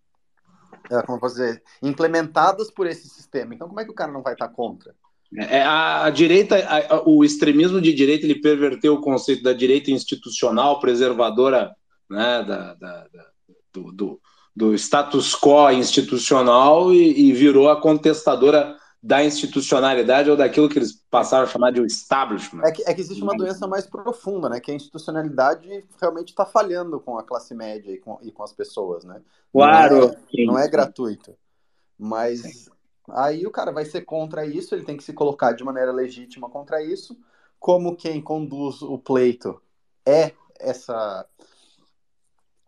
é, 0.92 1.02
como 1.02 1.18
posso 1.18 1.34
dizer, 1.34 1.60
implementadas 1.82 2.70
por 2.70 2.86
esse 2.86 3.08
sistema. 3.08 3.52
Então, 3.52 3.66
como 3.66 3.80
é 3.80 3.84
que 3.84 3.90
o 3.90 3.94
cara 3.94 4.12
não 4.12 4.22
vai 4.22 4.34
estar 4.34 4.48
contra? 4.48 4.94
É, 5.36 5.62
a, 5.62 6.04
a 6.04 6.10
direita, 6.10 6.56
a, 6.56 7.08
o 7.08 7.24
extremismo 7.24 7.80
de 7.80 7.92
direita, 7.92 8.26
ele 8.26 8.40
perverteu 8.40 8.94
o 8.94 9.00
conceito 9.00 9.42
da 9.42 9.52
direita 9.52 9.90
institucional, 9.90 10.78
preservadora 10.78 11.74
né, 12.10 12.44
da, 12.46 12.74
da, 12.74 13.08
da 13.08 13.26
do, 13.72 13.92
do, 13.92 14.20
do, 14.54 14.74
status 14.74 15.34
quo 15.34 15.70
institucional 15.70 16.92
e, 16.92 17.28
e 17.28 17.32
virou 17.32 17.70
a 17.70 17.80
contestadora 17.80 18.76
da 19.02 19.24
institucionalidade 19.24 20.30
ou 20.30 20.36
daquilo 20.36 20.68
que 20.68 20.78
eles 20.78 20.92
passaram 21.10 21.44
a 21.44 21.48
chamar 21.48 21.72
de 21.72 21.84
establishment. 21.84 22.62
É 22.64 22.70
que, 22.70 22.82
é 22.86 22.94
que 22.94 23.00
existe 23.00 23.20
uma 23.20 23.36
doença 23.36 23.66
mais 23.66 23.84
profunda, 23.84 24.48
né? 24.48 24.60
Que 24.60 24.70
a 24.70 24.74
institucionalidade 24.74 25.84
realmente 26.00 26.28
está 26.28 26.46
falhando 26.46 27.00
com 27.00 27.18
a 27.18 27.24
classe 27.24 27.52
média 27.52 27.90
e 27.90 27.98
com, 27.98 28.18
e 28.22 28.30
com 28.30 28.44
as 28.44 28.52
pessoas, 28.52 29.02
né? 29.02 29.20
Claro. 29.52 29.96
Não 29.96 30.08
é, 30.08 30.44
não 30.44 30.58
é 30.58 30.68
gratuito. 30.68 31.34
Mas. 31.98 32.70
Aí 33.12 33.46
o 33.46 33.50
cara 33.50 33.72
vai 33.72 33.84
ser 33.84 34.02
contra 34.02 34.46
isso, 34.46 34.74
ele 34.74 34.84
tem 34.84 34.96
que 34.96 35.04
se 35.04 35.12
colocar 35.12 35.52
de 35.52 35.64
maneira 35.64 35.92
legítima 35.92 36.48
contra 36.48 36.82
isso. 36.82 37.16
Como 37.58 37.96
quem 37.96 38.20
conduz 38.20 38.82
o 38.82 38.98
pleito 38.98 39.60
é 40.06 40.32
essa 40.58 41.26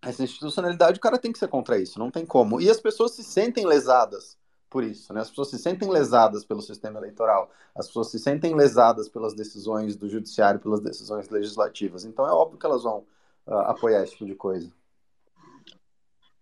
essa 0.02 0.22
institucionalidade, 0.22 0.98
o 0.98 1.00
cara 1.00 1.18
tem 1.18 1.32
que 1.32 1.38
ser 1.38 1.48
contra 1.48 1.78
isso, 1.78 1.98
não 1.98 2.10
tem 2.10 2.26
como. 2.26 2.60
E 2.60 2.68
as 2.68 2.78
pessoas 2.78 3.12
se 3.12 3.24
sentem 3.24 3.64
lesadas 3.64 4.36
por 4.68 4.82
isso. 4.82 5.12
Né? 5.12 5.20
As 5.20 5.30
pessoas 5.30 5.50
se 5.50 5.58
sentem 5.58 5.88
lesadas 5.88 6.44
pelo 6.44 6.60
sistema 6.60 6.98
eleitoral, 6.98 7.50
as 7.74 7.86
pessoas 7.86 8.10
se 8.10 8.18
sentem 8.18 8.54
lesadas 8.54 9.08
pelas 9.08 9.32
decisões 9.32 9.96
do 9.96 10.08
judiciário, 10.08 10.60
pelas 10.60 10.80
decisões 10.80 11.28
legislativas. 11.28 12.04
Então 12.04 12.26
é 12.26 12.32
óbvio 12.32 12.58
que 12.58 12.66
elas 12.66 12.82
vão 12.82 13.06
uh, 13.46 13.54
apoiar 13.66 14.02
esse 14.02 14.12
tipo 14.12 14.26
de 14.26 14.34
coisa. 14.34 14.70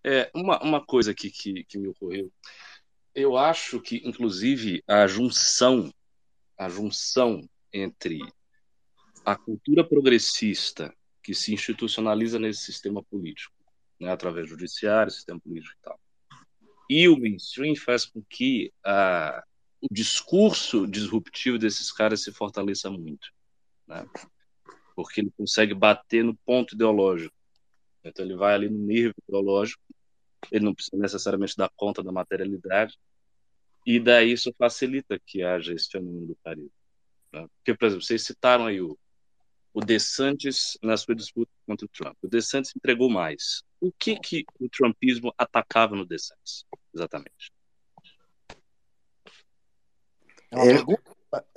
É, 0.03 0.29
uma, 0.33 0.61
uma 0.61 0.85
coisa 0.85 1.11
aqui 1.11 1.29
que, 1.29 1.63
que 1.63 1.77
me 1.77 1.87
ocorreu. 1.87 2.29
Eu 3.15 3.37
acho 3.37 3.79
que, 3.79 4.01
inclusive, 4.03 4.83
a 4.87 5.05
junção, 5.07 5.93
a 6.57 6.67
junção 6.67 7.47
entre 7.71 8.19
a 9.25 9.35
cultura 9.35 9.83
progressista 9.87 10.93
que 11.21 11.33
se 11.33 11.53
institucionaliza 11.53 12.39
nesse 12.39 12.61
sistema 12.61 13.03
político, 13.03 13.55
né, 13.99 14.11
através 14.11 14.47
do 14.47 14.51
judiciário, 14.51 15.11
sistema 15.11 15.39
político 15.39 15.75
e 15.79 15.83
tal, 15.83 15.99
e 16.89 17.07
o 17.07 17.17
mainstream 17.17 17.75
faz 17.75 18.05
com 18.05 18.21
que 18.29 18.71
a, 18.83 19.43
o 19.81 19.87
discurso 19.91 20.85
disruptivo 20.85 21.57
desses 21.57 21.91
caras 21.91 22.23
se 22.23 22.31
fortaleça 22.31 22.89
muito, 22.89 23.31
né? 23.87 24.05
porque 24.95 25.21
ele 25.21 25.31
consegue 25.35 25.73
bater 25.73 26.23
no 26.23 26.35
ponto 26.45 26.75
ideológico. 26.75 27.33
Então 28.03 28.25
ele 28.25 28.35
vai 28.35 28.53
ali 28.53 28.69
no 28.69 28.77
nível 28.77 29.13
ideológico, 29.27 29.81
ele 30.51 30.65
não 30.65 30.73
precisa 30.73 30.97
necessariamente 30.97 31.57
dar 31.57 31.69
conta 31.75 32.03
da 32.03 32.11
materialidade, 32.11 32.97
e 33.85 33.99
daí 33.99 34.31
isso 34.31 34.53
facilita 34.57 35.19
que 35.25 35.43
haja 35.43 35.73
esse 35.73 35.89
fenômeno 35.89 36.27
do 36.27 36.35
carisma. 36.43 36.71
Né? 37.33 37.47
Porque, 37.57 37.75
por 37.75 37.85
exemplo, 37.85 38.05
vocês 38.05 38.23
citaram 38.23 38.65
aí 38.65 38.81
o, 38.81 38.97
o 39.73 39.81
DeSantis 39.81 40.77
na 40.81 40.95
sua 40.95 41.15
disputa 41.15 41.51
contra 41.65 41.85
o 41.85 41.89
Trump. 41.89 42.17
O 42.21 42.27
DeSantis 42.27 42.71
entregou 42.75 43.09
mais. 43.09 43.61
O 43.81 43.91
que, 43.91 44.17
que 44.17 44.45
o 44.59 44.69
trumpismo 44.69 45.33
atacava 45.37 45.95
no 45.95 46.05
DeSantis, 46.05 46.65
exatamente? 46.93 47.51
É 50.51 50.67
ele, 50.67 50.83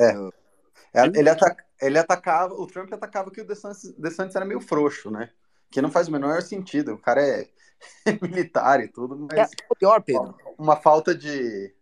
é, 0.00 1.00
é, 1.00 1.06
ele, 1.14 1.28
ataca, 1.28 1.66
ele 1.80 1.98
atacava, 1.98 2.54
o 2.54 2.66
Trump 2.66 2.92
atacava 2.92 3.30
que 3.30 3.42
o 3.42 3.46
DeSantis, 3.46 3.92
DeSantis 3.92 4.34
era 4.34 4.44
meio 4.44 4.60
frouxo, 4.60 5.10
né? 5.10 5.30
Que 5.70 5.82
não 5.82 5.90
faz 5.90 6.08
o 6.08 6.12
menor 6.12 6.40
sentido. 6.42 6.94
O 6.94 6.98
cara 6.98 7.20
é 7.20 7.50
militar 8.22 8.80
e 8.82 8.88
tudo, 8.88 9.16
mas. 9.30 9.52
É 9.52 9.74
pior, 9.78 10.02
Pedro. 10.02 10.34
Uma 10.58 10.76
falta 10.76 11.14
de. 11.14 11.74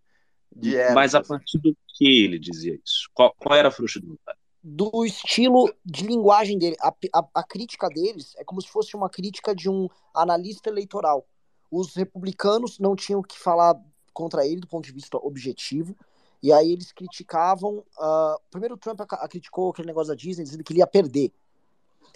de 0.55 0.77
mas 0.93 1.15
a 1.15 1.23
partir 1.23 1.59
do 1.59 1.77
que 1.97 2.25
ele 2.25 2.39
dizia 2.39 2.79
isso? 2.85 3.09
Qual, 3.15 3.35
qual 3.39 3.57
era 3.57 3.69
a 3.69 3.73
frouxidão? 3.73 4.17
do 4.67 5.05
estilo 5.05 5.71
de 5.85 6.07
linguagem 6.07 6.59
dele. 6.59 6.75
A, 6.81 6.89
a, 7.13 7.29
a, 7.35 7.43
crítica 7.43 7.87
deles 7.91 8.35
é 8.39 8.45
como 8.45 8.63
se 8.63 8.69
fosse 8.69 8.97
uma 8.97 9.11
crítica 9.11 9.55
de 9.55 9.69
um 9.69 9.91
analista 10.15 10.71
eleitoral. 10.71 11.27
Os 11.71 11.95
republicanos 11.95 12.79
não 12.79 12.97
tinham 12.97 13.21
que 13.21 13.39
falar 13.39 13.79
contra 14.15 14.47
ele 14.47 14.61
do 14.61 14.67
ponto 14.67 14.87
de 14.87 14.93
vista 14.93 15.19
objetivo, 15.19 15.95
e 16.43 16.51
aí 16.51 16.73
eles 16.73 16.93
criticavam. 16.93 17.85
Uh, 17.99 18.41
primeiro, 18.51 18.75
o 18.75 18.79
Trump 18.79 19.01
a, 19.03 19.29
criticou 19.29 19.71
aquele 19.71 19.89
negócio 19.89 20.09
da 20.09 20.15
Disney, 20.15 20.45
dizendo 20.45 20.65
que 20.65 20.73
ele 20.73 20.81
ia 20.81 20.87
perder. 20.87 21.31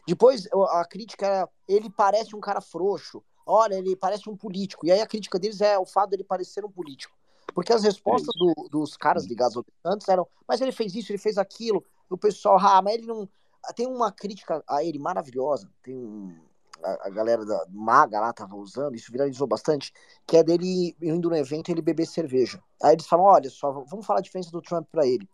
Depois, 0.07 0.49
a 0.71 0.87
crítica 0.87 1.27
era: 1.27 1.49
ele 1.69 1.91
parece 1.91 2.35
um 2.35 2.41
cara 2.41 2.63
frouxo, 2.63 3.23
olha, 3.49 3.75
ele 3.75 3.97
parece 3.97 4.29
um 4.29 4.37
político. 4.37 4.87
E 4.87 4.93
aí 4.93 5.01
a 5.01 5.07
crítica 5.07 5.39
deles 5.39 5.61
é 5.61 5.79
o 5.79 5.87
fato 5.87 6.11
dele 6.11 6.23
parecer 6.23 6.65
um 6.65 6.71
político. 6.71 7.17
Porque 7.55 7.73
as 7.73 7.83
respostas 7.83 8.35
é 8.37 8.39
do, 8.39 8.69
dos 8.69 8.97
caras 8.97 9.25
ligados 9.25 9.57
ao 9.57 9.65
antes 9.85 10.07
eram: 10.09 10.27
mas 10.47 10.61
ele 10.61 10.71
fez 10.71 10.95
isso, 10.95 11.11
ele 11.11 11.19
fez 11.19 11.39
aquilo 11.39 11.83
o 12.11 12.19
pessoal, 12.19 12.59
ah, 12.61 12.81
mas 12.83 12.95
ele 12.95 13.07
não. 13.07 13.29
Tem 13.75 13.87
uma 13.87 14.11
crítica 14.11 14.63
a 14.69 14.83
ele 14.83 14.99
maravilhosa. 14.99 15.69
Tem 15.83 15.95
um. 15.95 16.37
A, 16.83 17.09
a 17.09 17.11
galera 17.11 17.45
da 17.45 17.67
Maga 17.71 18.21
lá 18.21 18.33
tava 18.33 18.55
usando, 18.55 18.95
isso 18.95 19.11
viralizou 19.11 19.49
bastante, 19.49 19.93
que 20.25 20.37
é 20.37 20.45
dele 20.45 20.97
indo 21.03 21.29
no 21.29 21.37
evento 21.37 21.71
ele 21.71 21.83
beber 21.83 22.07
cerveja. 22.07 22.63
Aí 22.83 22.93
eles 22.93 23.07
falam: 23.07 23.27
olha 23.27 23.51
só, 23.51 23.73
vamos 23.73 24.07
falar 24.07 24.21
a 24.21 24.23
diferença 24.23 24.51
do 24.51 24.63
Trump 24.63 24.87
para 24.91 25.07
ele. 25.07 25.29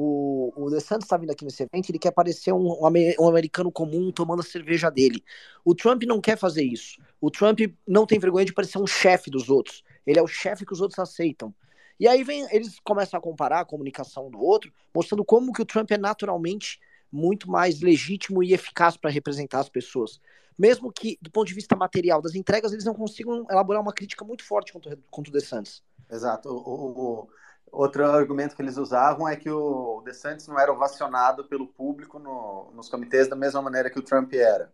O, 0.00 0.52
o 0.54 0.70
DeSantis 0.70 1.06
está 1.06 1.16
vindo 1.16 1.32
aqui 1.32 1.44
nesse 1.44 1.64
evento, 1.64 1.90
ele 1.90 1.98
quer 1.98 2.12
parecer 2.12 2.52
um, 2.52 2.68
um, 2.80 3.26
americano 3.26 3.72
comum 3.72 4.12
tomando 4.12 4.38
a 4.38 4.44
cerveja 4.44 4.88
dele. 4.92 5.24
O 5.64 5.74
Trump 5.74 6.04
não 6.04 6.20
quer 6.20 6.38
fazer 6.38 6.62
isso. 6.62 7.02
O 7.20 7.32
Trump 7.32 7.58
não 7.84 8.06
tem 8.06 8.16
vergonha 8.16 8.44
de 8.44 8.54
parecer 8.54 8.78
um 8.78 8.86
chefe 8.86 9.28
dos 9.28 9.50
outros. 9.50 9.82
Ele 10.06 10.16
é 10.16 10.22
o 10.22 10.28
chefe 10.28 10.64
que 10.64 10.72
os 10.72 10.80
outros 10.80 11.00
aceitam. 11.00 11.52
E 11.98 12.06
aí 12.06 12.22
vem, 12.22 12.46
eles 12.52 12.78
começam 12.78 13.18
a 13.18 13.20
comparar 13.20 13.58
a 13.58 13.64
comunicação 13.64 14.30
do 14.30 14.40
outro, 14.40 14.72
mostrando 14.94 15.24
como 15.24 15.52
que 15.52 15.62
o 15.62 15.66
Trump 15.66 15.90
é 15.90 15.98
naturalmente 15.98 16.78
muito 17.10 17.50
mais 17.50 17.80
legítimo 17.80 18.40
e 18.40 18.52
eficaz 18.52 18.96
para 18.96 19.10
representar 19.10 19.58
as 19.58 19.68
pessoas. 19.68 20.20
Mesmo 20.56 20.92
que, 20.92 21.18
do 21.20 21.28
ponto 21.28 21.48
de 21.48 21.54
vista 21.54 21.74
material 21.74 22.22
das 22.22 22.36
entregas, 22.36 22.72
eles 22.72 22.84
não 22.84 22.94
consigam 22.94 23.44
elaborar 23.50 23.82
uma 23.82 23.92
crítica 23.92 24.24
muito 24.24 24.44
forte 24.44 24.72
contra, 24.72 24.96
contra 25.10 25.30
o 25.30 25.32
DeSantis. 25.32 25.82
Exato. 26.08 26.48
O, 26.48 26.54
o, 26.54 27.28
outro 27.72 28.04
argumento 28.04 28.54
que 28.54 28.62
eles 28.62 28.76
usavam 28.76 29.28
é 29.28 29.36
que 29.36 29.50
o 29.50 30.02
DeSantis 30.04 30.48
não 30.48 30.58
era 30.58 30.72
ovacionado 30.72 31.44
pelo 31.44 31.66
público 31.66 32.18
no, 32.18 32.70
nos 32.74 32.88
comitês 32.88 33.28
da 33.28 33.36
mesma 33.36 33.62
maneira 33.62 33.90
que 33.90 33.98
o 33.98 34.02
Trump 34.02 34.32
era. 34.34 34.72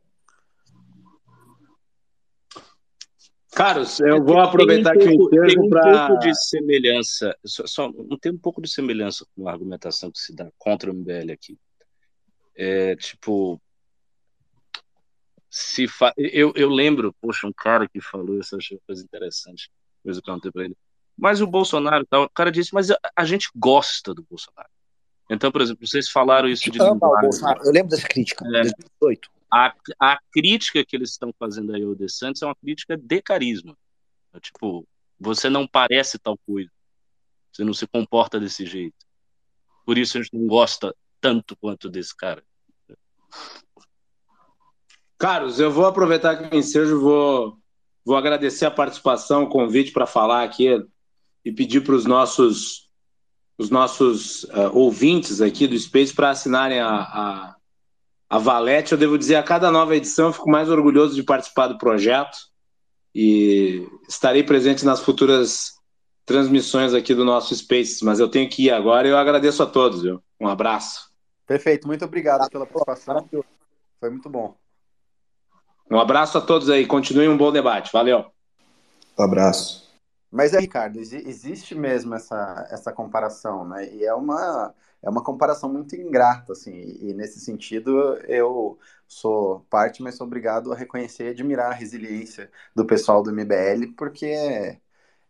Carlos, 3.55 4.01
eu 4.01 4.23
vou 4.23 4.41
aproveitar 4.41 4.97
que 4.97 5.09
o 5.09 5.29
Tem 5.29 5.59
um 5.61 5.69
pra... 5.69 6.09
pouco 6.09 6.23
de 6.23 6.35
semelhança, 6.49 7.37
só, 7.45 7.66
só, 7.66 7.93
não 7.93 8.19
tem 8.19 8.33
um 8.33 8.39
pouco 8.39 8.61
de 8.61 8.69
semelhança 8.69 9.25
com 9.35 9.49
a 9.49 9.53
argumentação 9.53 10.11
que 10.11 10.19
se 10.19 10.35
dá 10.35 10.51
contra 10.59 10.91
o 10.91 10.95
MBL 10.95 11.31
aqui. 11.33 11.57
É, 12.57 12.97
tipo, 12.97 13.61
se 15.49 15.87
fa... 15.87 16.12
eu, 16.16 16.53
eu 16.57 16.69
lembro, 16.69 17.15
poxa, 17.21 17.47
um 17.47 17.53
cara 17.53 17.89
que 17.89 18.01
falou 18.01 18.41
isso, 18.41 18.57
eu 18.57 18.59
achei 18.59 18.77
uma 18.77 18.83
coisa 18.85 19.05
interessante, 19.05 19.71
coisa 20.03 20.21
que 20.21 20.29
eu 20.29 20.35
perguntei 20.35 20.51
para 20.51 20.65
ele. 20.65 20.77
Mas 21.16 21.41
o 21.41 21.47
Bolsonaro, 21.47 22.05
tal, 22.07 22.24
o 22.24 22.31
cara 22.31 22.51
disse, 22.51 22.74
mas 22.74 22.89
a, 22.91 23.24
gente 23.24 23.49
gosta 23.55 24.12
do 24.12 24.23
Bolsonaro. 24.28 24.69
Então, 25.31 25.51
por 25.51 25.61
exemplo, 25.61 25.86
vocês 25.86 26.09
falaram 26.09 26.49
isso 26.49 26.70
de 26.70 26.78
linguagem. 26.78 27.31
Eu 27.65 27.73
lembro 27.73 27.91
dessa 27.91 28.07
crítica, 28.07 28.45
é, 28.47 28.62
2018 28.62 29.35
a, 29.55 29.73
a 30.01 30.19
crítica 30.32 30.85
que 30.85 30.97
eles 30.97 31.11
estão 31.11 31.32
fazendo 31.39 31.73
aí 31.73 31.85
ao 31.85 31.95
DeSantis 31.95 32.43
é 32.43 32.47
uma 32.47 32.57
crítica 32.57 32.97
de 32.97 33.23
carisma. 33.23 33.77
É, 34.32 34.41
tipo, 34.41 34.86
você 35.19 35.49
não 35.49 35.66
parece 35.66 36.19
tal 36.19 36.36
coisa. 36.45 36.70
Você 37.53 37.62
não 37.62 37.73
se 37.73 37.86
comporta 37.86 38.41
desse 38.41 38.66
jeito. 38.66 38.97
Por 39.86 39.97
isso 39.97 40.19
a 40.19 40.23
gente 40.23 40.35
não 40.35 40.49
gosta 40.49 40.95
tanto 41.20 41.57
quanto 41.57 41.89
desse 41.89 42.16
cara. 42.16 42.43
Carlos, 45.16 45.61
eu 45.61 45.70
vou 45.70 45.86
aproveitar 45.86 46.36
que 46.36 46.55
o 46.55 46.59
ensejo, 46.59 47.01
vou, 47.01 47.57
vou 48.05 48.16
agradecer 48.16 48.66
a 48.66 48.70
participação, 48.73 49.45
o 49.45 49.49
convite 49.49 49.93
para 49.93 50.07
falar 50.07 50.43
aqui 50.43 50.85
e 51.45 51.53
pedir 51.53 51.83
para 51.83 51.95
os 51.95 52.05
nossos 52.05 52.85
os 53.57 53.71
nossos 53.71 54.45
uh, 54.45 54.71
ouvintes 54.73 55.41
aqui 55.41 55.66
do 55.66 55.79
Space 55.79 56.12
para 56.12 56.31
assinarem 56.31 56.81
a, 56.81 56.89
a, 56.89 57.57
a 58.29 58.39
Valete, 58.39 58.93
eu 58.93 58.99
devo 58.99 59.16
dizer, 59.16 59.37
a 59.37 59.45
cada 59.45 59.71
nova 59.71 59.95
edição 59.95 60.27
eu 60.27 60.33
fico 60.33 60.51
mais 60.51 60.69
orgulhoso 60.69 61.15
de 61.15 61.23
participar 61.23 61.69
do 61.69 61.79
projeto 61.79 62.37
e 63.15 63.87
estarei 64.09 64.43
presente 64.43 64.85
nas 64.85 65.01
futuras 65.01 65.75
transmissões 66.27 66.95
aqui 66.95 67.15
do 67.15 67.25
nosso 67.25 67.55
Spaces, 67.55 68.03
mas 68.03 68.19
eu 68.19 68.29
tenho 68.29 68.49
que 68.49 68.65
ir 68.65 68.71
agora 68.71 69.07
e 69.07 69.11
eu 69.11 69.16
agradeço 69.16 69.62
a 69.62 69.66
todos, 69.66 70.03
viu? 70.03 70.21
Um 70.41 70.49
abraço. 70.49 71.12
Perfeito, 71.47 71.87
muito 71.87 72.05
obrigado 72.05 72.49
pela 72.51 72.66
participação. 72.66 73.29
Foi 74.01 74.11
muito 74.11 74.29
bom. 74.29 74.57
Um 75.91 76.01
abraço 76.01 76.39
a 76.39 76.41
todos 76.41 76.71
aí, 76.71 76.87
continue 76.87 77.29
um 77.29 77.37
bom 77.37 77.53
debate. 77.53 77.93
Valeu. 77.93 78.25
Um 79.19 79.23
abraço. 79.23 79.84
Mas 80.35 80.52
é, 80.52 80.59
Ricardo, 80.59 80.98
existe 80.98 81.77
mesmo 81.77 82.12
essa, 82.15 82.66
essa 82.69 82.93
comparação, 82.93 83.65
né? 83.69 83.89
E 83.94 84.05
é 84.05 84.12
uma 84.15 84.74
é 85.01 85.09
uma 85.09 85.23
comparação 85.23 85.70
muito 85.73 85.94
ingrata, 85.94 86.52
assim, 86.52 86.73
e 86.73 87.12
nesse 87.15 87.39
sentido 87.39 88.16
eu 88.27 88.78
sou 89.06 89.61
parte, 89.70 90.02
mas 90.02 90.16
sou 90.16 90.27
obrigado 90.27 90.73
a 90.73 90.77
reconhecer 90.77 91.27
e 91.27 91.28
admirar 91.31 91.70
a 91.70 91.74
resiliência 91.74 92.51
do 92.74 92.85
pessoal 92.86 93.23
do 93.23 93.31
MBL, 93.31 93.93
porque 93.97 94.27
é, 94.27 94.81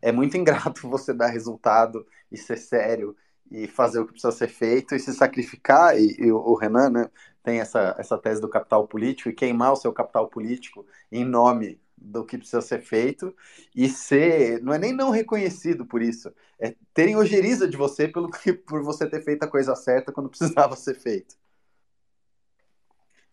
é 0.01 0.12
muito 0.12 0.36
ingrato 0.39 0.89
você 0.89 1.12
dar 1.12 1.26
resultado 1.28 2.06
e 2.32 2.39
ser 2.39 2.56
sério 2.56 3.16
e 3.51 3.66
fazer 3.68 4.01
o 4.01 4.06
que 4.06 4.12
precisa 4.12 4.32
ser 4.32 4.48
feito 4.48 4.94
e 4.94 5.01
se 5.01 5.12
sacrificar, 5.12 5.98
e, 5.98 6.16
e 6.18 6.32
o 6.32 6.55
Renan 6.55 6.90
né, 6.90 7.10
tem 7.43 7.60
essa, 7.60 7.94
essa 7.98 8.16
tese 8.18 8.40
do 8.40 8.48
capital 8.48 8.89
político, 8.89 9.28
e 9.28 9.35
queimar 9.35 9.72
o 9.72 9.76
seu 9.76 9.93
capital 9.93 10.28
político 10.28 10.86
em 11.12 11.24
nome 11.24 11.81
do 11.96 12.24
que 12.24 12.38
precisa 12.38 12.60
ser 12.60 12.82
feito 12.82 13.34
e 13.74 13.88
ser, 13.88 14.62
não 14.62 14.72
é 14.72 14.78
nem 14.78 14.92
não 14.92 15.10
reconhecido 15.10 15.86
por 15.86 16.02
isso, 16.02 16.32
é 16.58 16.74
terem 16.92 17.16
ojeriza 17.16 17.66
de 17.66 17.76
você 17.76 18.08
pelo 18.08 18.30
que, 18.30 18.52
por 18.54 18.82
você 18.82 19.06
ter 19.06 19.22
feito 19.22 19.42
a 19.42 19.48
coisa 19.48 19.74
certa 19.74 20.12
quando 20.12 20.28
precisava 20.28 20.76
ser 20.76 20.94
feito. 20.94 21.36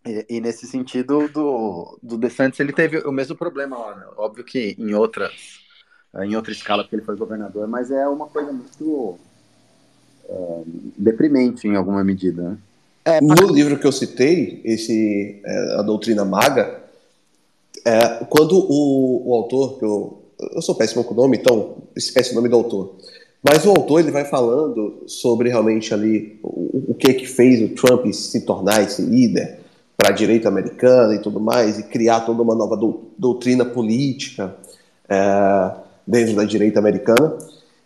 E, 0.05 0.25
e 0.29 0.41
nesse 0.41 0.65
sentido 0.65 1.27
do, 1.27 1.99
do 2.01 2.17
DeSantis 2.17 2.59
ele 2.59 2.73
teve 2.73 2.97
o 2.99 3.11
mesmo 3.11 3.35
problema 3.35 3.77
lá, 3.77 3.95
né? 3.95 4.05
óbvio 4.17 4.43
que 4.43 4.75
em 4.79 4.93
outras 4.95 5.61
em 6.23 6.35
outra 6.35 6.51
escala 6.51 6.83
porque 6.83 6.95
ele 6.95 7.05
foi 7.05 7.15
governador, 7.15 7.67
mas 7.67 7.89
é 7.89 8.05
uma 8.07 8.27
coisa 8.27 8.51
muito 8.51 9.17
é, 10.27 10.61
deprimente 10.97 11.67
em 11.67 11.75
alguma 11.75 12.03
medida. 12.03 12.41
Né? 12.49 12.57
É, 13.05 13.21
no 13.21 13.47
livro 13.47 13.79
que 13.79 13.87
eu 13.87 13.91
citei, 13.91 14.61
esse 14.65 15.41
é, 15.43 15.75
a 15.79 15.81
doutrina 15.81 16.25
maga, 16.25 16.80
é, 17.85 18.25
quando 18.25 18.57
o, 18.57 19.29
o 19.29 19.33
autor, 19.35 19.77
eu, 19.81 20.21
eu 20.55 20.61
sou 20.61 20.75
péssimo 20.75 21.03
com 21.03 21.13
o 21.13 21.17
nome, 21.17 21.37
então 21.37 21.77
esquece 21.95 22.31
o 22.31 22.35
nome 22.35 22.49
do 22.49 22.55
autor. 22.55 22.95
Mas 23.43 23.65
o 23.65 23.69
autor 23.69 23.99
ele 23.99 24.11
vai 24.11 24.25
falando 24.25 25.03
sobre 25.07 25.49
realmente 25.49 25.93
ali 25.93 26.39
o, 26.43 26.91
o 26.91 26.93
que 26.93 27.13
que 27.13 27.25
fez 27.25 27.61
o 27.61 27.73
Trump 27.73 28.05
se 28.13 28.41
tornar 28.41 28.83
esse 28.83 29.01
líder 29.01 29.59
para 29.97 30.09
a 30.09 30.13
direita 30.13 30.47
americana 30.47 31.15
e 31.15 31.19
tudo 31.19 31.39
mais, 31.39 31.79
e 31.79 31.83
criar 31.83 32.21
toda 32.21 32.41
uma 32.41 32.55
nova 32.55 32.75
do, 32.75 33.01
doutrina 33.17 33.65
política 33.65 34.55
é, 35.09 35.71
dentro 36.05 36.35
da 36.35 36.43
direita 36.43 36.79
americana. 36.79 37.37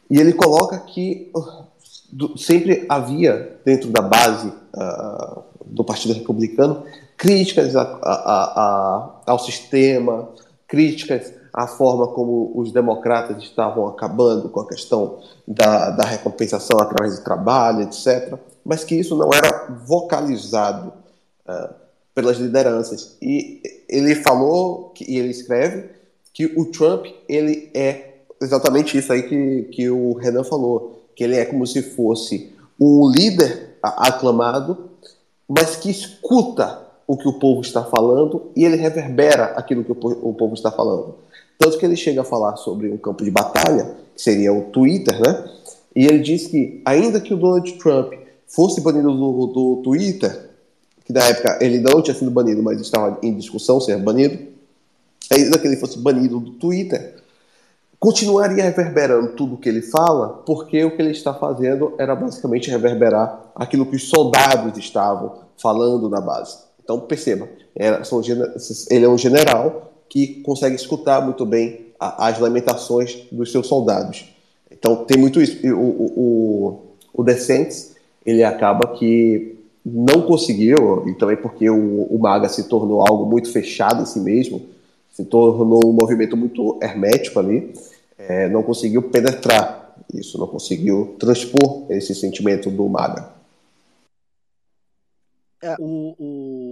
E 0.09 0.19
ele 0.19 0.33
coloca 0.33 0.77
que 0.79 1.31
do, 2.11 2.37
sempre 2.37 2.85
havia 2.87 3.57
dentro 3.65 3.89
da 3.89 4.01
base 4.01 4.47
uh, 4.47 5.43
do 5.65 5.83
Partido 5.83 6.13
Republicano 6.13 6.83
críticas 7.17 7.75
a, 7.75 7.81
a, 7.81 8.03
a, 8.05 9.21
ao 9.25 9.39
sistema, 9.39 10.29
críticas 10.67 11.33
à 11.53 11.67
forma 11.67 12.07
como 12.07 12.51
os 12.55 12.71
democratas 12.71 13.41
estavam 13.41 13.87
acabando 13.87 14.49
com 14.49 14.59
a 14.59 14.67
questão 14.67 15.19
da, 15.47 15.91
da 15.91 16.03
recompensação 16.03 16.79
através 16.79 17.17
do 17.17 17.23
trabalho, 17.23 17.81
etc. 17.83 18.37
Mas 18.63 18.83
que 18.83 18.95
isso 18.95 19.15
não 19.15 19.29
era 19.33 19.67
vocalizado 19.85 20.91
uh, 21.47 21.73
pelas 22.13 22.37
lideranças. 22.37 23.15
E 23.21 23.61
ele 23.87 24.15
falou, 24.15 24.89
que, 24.89 25.09
e 25.09 25.17
ele 25.17 25.29
escreve, 25.29 25.89
que 26.33 26.45
o 26.57 26.65
Trump 26.65 27.05
ele 27.29 27.71
é 27.73 28.15
exatamente 28.41 28.97
isso 28.97 29.13
aí 29.13 29.23
que, 29.23 29.63
que 29.71 29.89
o 29.89 30.13
Renan 30.13 30.43
falou, 30.43 31.05
que 31.15 31.23
ele 31.23 31.37
é 31.37 31.45
como 31.45 31.65
se 31.65 31.81
fosse 31.81 32.53
um 32.79 33.09
líder 33.09 33.77
aclamado, 33.81 34.89
mas 35.47 35.77
que 35.77 35.89
escuta 35.89 36.84
o 37.07 37.17
que 37.17 37.27
o 37.27 37.33
povo 37.33 37.61
está 37.61 37.83
falando 37.83 38.51
e 38.55 38.65
ele 38.65 38.75
reverbera 38.75 39.45
aquilo 39.55 39.83
que 39.83 39.91
o 39.91 40.33
povo 40.33 40.53
está 40.53 40.71
falando. 40.71 41.15
Tanto 41.57 41.77
que 41.77 41.85
ele 41.85 41.95
chega 41.95 42.21
a 42.21 42.23
falar 42.25 42.57
sobre 42.57 42.89
um 42.89 42.97
campo 42.97 43.23
de 43.23 43.31
batalha, 43.31 43.95
que 44.15 44.21
seria 44.21 44.53
o 44.53 44.63
Twitter, 44.63 45.19
né? 45.21 45.45
E 45.95 46.05
ele 46.05 46.19
diz 46.19 46.47
que, 46.47 46.81
ainda 46.83 47.21
que 47.21 47.33
o 47.33 47.37
Donald 47.37 47.71
Trump 47.73 48.13
fosse 48.47 48.81
banido 48.81 49.11
do, 49.13 49.47
do 49.47 49.81
Twitter, 49.83 50.49
que 51.05 51.13
na 51.13 51.23
época 51.23 51.59
ele 51.61 51.79
não 51.79 52.01
tinha 52.01 52.15
sido 52.15 52.31
banido, 52.31 52.61
mas 52.61 52.81
estava 52.81 53.17
em 53.21 53.33
discussão 53.33 53.79
ser 53.79 53.97
banido, 53.97 54.37
ainda 55.31 55.57
que 55.57 55.67
ele 55.67 55.77
fosse 55.77 55.99
banido 55.99 56.39
do 56.39 56.51
Twitter, 56.51 57.15
continuaria 57.99 58.63
reverberando 58.63 59.29
tudo 59.33 59.55
o 59.55 59.57
que 59.57 59.69
ele 59.69 59.81
fala, 59.81 60.43
porque 60.45 60.83
o 60.83 60.95
que 60.95 61.01
ele 61.01 61.11
está 61.11 61.33
fazendo 61.33 61.93
era 61.97 62.15
basicamente 62.15 62.69
reverberar 62.69 63.51
aquilo 63.55 63.85
que 63.85 63.95
os 63.95 64.09
soldados 64.09 64.77
estavam 64.77 65.39
falando 65.57 66.09
na 66.09 66.19
base. 66.19 66.64
Então 66.85 66.99
perceba, 66.99 67.49
são, 68.03 68.21
ele 68.91 69.05
é 69.05 69.09
um 69.09 69.17
general 69.17 69.91
que 70.07 70.41
consegue 70.41 70.75
escutar 70.75 71.19
muito 71.19 71.43
bem 71.45 71.87
as 71.99 72.39
lamentações 72.39 73.25
dos 73.31 73.51
seus 73.51 73.65
soldados. 73.65 74.33
Então 74.71 75.03
tem 75.03 75.17
muito 75.17 75.41
isso. 75.41 75.65
O, 75.73 75.79
o, 75.81 76.81
o, 77.11 77.23
Decentes, 77.23 77.95
ele 78.23 78.43
acaba 78.43 78.95
que 78.95 79.57
não 79.83 80.21
conseguiu, 80.21 81.07
e 81.07 81.15
também 81.15 81.37
porque 81.37 81.67
o, 81.69 82.03
o 82.03 82.19
MAGA 82.19 82.47
se 82.49 82.69
tornou 82.69 83.01
algo 83.01 83.25
muito 83.25 83.51
fechado 83.51 84.03
em 84.03 84.05
si 84.05 84.19
mesmo, 84.19 84.61
se 85.11 85.25
tornou 85.25 85.81
um 85.87 85.91
movimento 85.91 86.37
muito 86.37 86.77
hermético 86.81 87.39
ali, 87.39 87.73
é, 88.17 88.47
não 88.47 88.61
conseguiu 88.61 89.01
penetrar 89.09 89.95
isso, 90.13 90.37
não 90.37 90.47
conseguiu 90.47 91.15
transpor 91.17 91.85
esse 91.89 92.13
sentimento 92.13 92.69
do 92.69 92.87
MAGA. 92.87 93.33
É, 95.65 95.75
o, 95.79 96.15
o, 96.19 96.64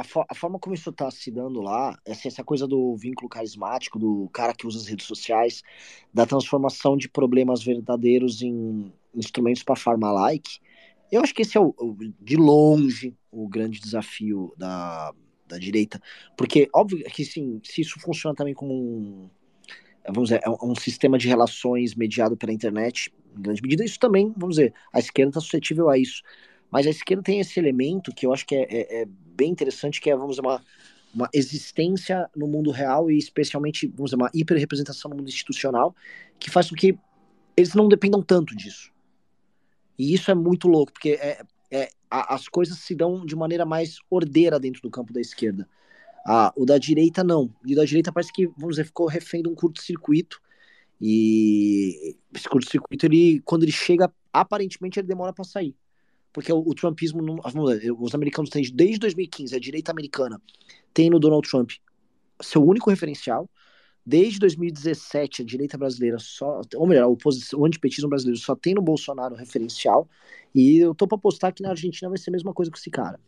a, 0.00 0.24
a, 0.28 0.34
forma 0.34 0.58
como 0.58 0.74
isso 0.74 0.90
está 0.90 1.10
se 1.10 1.30
dando 1.30 1.60
lá, 1.60 1.98
essa, 2.04 2.28
essa 2.28 2.44
coisa 2.44 2.66
do 2.66 2.96
vínculo 2.96 3.28
carismático, 3.28 3.98
do 3.98 4.28
cara 4.32 4.54
que 4.54 4.66
usa 4.66 4.78
as 4.78 4.86
redes 4.86 5.06
sociais, 5.06 5.62
da 6.12 6.26
transformação 6.26 6.96
de 6.96 7.08
problemas 7.08 7.62
verdadeiros 7.62 8.42
em 8.42 8.92
instrumentos 9.14 9.62
para 9.62 9.76
farma-like, 9.76 10.58
eu 11.10 11.22
acho 11.22 11.34
que 11.34 11.42
esse 11.42 11.56
é, 11.56 11.60
o, 11.60 11.74
de 12.20 12.36
longe, 12.36 13.16
o 13.30 13.48
grande 13.48 13.80
desafio 13.80 14.52
da, 14.58 15.14
da 15.46 15.58
direita. 15.58 16.00
Porque, 16.36 16.68
óbvio 16.74 17.02
que 17.04 17.24
sim, 17.24 17.60
se 17.64 17.80
isso 17.80 17.98
funciona 18.00 18.34
também 18.34 18.54
como 18.54 18.74
um, 18.74 19.30
vamos 20.08 20.28
dizer, 20.28 20.40
é 20.44 20.50
um 20.50 20.74
sistema 20.74 21.16
de 21.16 21.28
relações 21.28 21.94
mediado 21.94 22.36
pela 22.36 22.52
internet, 22.52 23.12
em 23.36 23.40
grande 23.40 23.62
medida, 23.62 23.84
isso 23.84 23.98
também, 23.98 24.32
vamos 24.36 24.56
dizer, 24.56 24.74
a 24.92 24.98
esquerda 24.98 25.30
está 25.30 25.40
suscetível 25.40 25.88
a 25.88 25.96
isso. 25.96 26.22
Mas 26.70 26.86
a 26.86 26.90
esquerda 26.90 27.22
tem 27.22 27.40
esse 27.40 27.58
elemento 27.58 28.12
que 28.12 28.26
eu 28.26 28.32
acho 28.32 28.46
que 28.46 28.54
é, 28.54 28.62
é, 28.62 29.02
é 29.02 29.06
bem 29.06 29.50
interessante, 29.50 30.00
que 30.00 30.10
é, 30.10 30.16
vamos 30.16 30.36
dizer, 30.36 30.46
uma, 30.46 30.62
uma 31.14 31.28
existência 31.32 32.28
no 32.34 32.46
mundo 32.46 32.70
real 32.70 33.10
e 33.10 33.18
especialmente, 33.18 33.86
vamos 33.86 34.10
dizer, 34.10 34.16
uma 34.16 34.30
hiperrepresentação 34.34 35.10
no 35.10 35.16
mundo 35.16 35.28
institucional, 35.28 35.94
que 36.38 36.50
faz 36.50 36.68
com 36.68 36.76
que 36.76 36.98
eles 37.56 37.74
não 37.74 37.88
dependam 37.88 38.22
tanto 38.22 38.54
disso. 38.54 38.92
E 39.98 40.12
isso 40.12 40.30
é 40.30 40.34
muito 40.34 40.68
louco, 40.68 40.92
porque 40.92 41.10
é, 41.10 41.42
é, 41.70 41.90
a, 42.10 42.34
as 42.34 42.48
coisas 42.48 42.78
se 42.78 42.94
dão 42.94 43.24
de 43.24 43.34
maneira 43.34 43.64
mais 43.64 43.98
ordeira 44.10 44.60
dentro 44.60 44.82
do 44.82 44.90
campo 44.90 45.12
da 45.12 45.20
esquerda. 45.20 45.68
Ah, 46.26 46.52
o 46.56 46.66
da 46.66 46.76
direita 46.76 47.22
não. 47.22 47.54
E 47.64 47.72
o 47.72 47.76
da 47.76 47.84
direita 47.84 48.12
parece 48.12 48.32
que, 48.32 48.48
vamos 48.48 48.76
dizer, 48.76 48.84
ficou 48.84 49.06
refém 49.06 49.42
de 49.42 49.48
um 49.48 49.54
curto-circuito. 49.54 50.40
E 51.00 52.16
esse 52.34 52.48
curto-circuito, 52.48 53.06
ele, 53.06 53.40
quando 53.44 53.62
ele 53.62 53.72
chega, 53.72 54.12
aparentemente 54.32 54.98
ele 54.98 55.06
demora 55.06 55.32
para 55.32 55.44
sair 55.44 55.74
porque 56.36 56.52
o, 56.52 56.58
o 56.58 56.74
Trumpismo, 56.74 57.22
não, 57.22 57.40
os 57.98 58.14
americanos 58.14 58.50
têm 58.50 58.62
desde 58.70 58.98
2015, 58.98 59.56
a 59.56 59.58
direita 59.58 59.90
americana 59.90 60.38
tem 60.92 61.08
no 61.08 61.18
Donald 61.18 61.48
Trump 61.48 61.70
seu 62.42 62.62
único 62.62 62.90
referencial. 62.90 63.48
Desde 64.04 64.38
2017, 64.40 65.40
a 65.40 65.44
direita 65.46 65.78
brasileira 65.78 66.18
só, 66.18 66.60
ou 66.74 66.86
melhor, 66.86 67.08
o, 67.08 67.16
o 67.54 67.64
antipetismo 67.64 68.10
brasileiro 68.10 68.38
só 68.38 68.54
tem 68.54 68.74
no 68.74 68.82
Bolsonaro 68.82 69.34
referencial. 69.34 70.06
E 70.54 70.76
eu 70.76 70.94
tô 70.94 71.08
para 71.08 71.16
apostar 71.16 71.54
que 71.54 71.62
na 71.62 71.70
Argentina 71.70 72.10
vai 72.10 72.18
ser 72.18 72.28
a 72.28 72.32
mesma 72.32 72.52
coisa 72.52 72.70
com 72.70 72.76
esse 72.76 72.90
cara. 72.90 73.18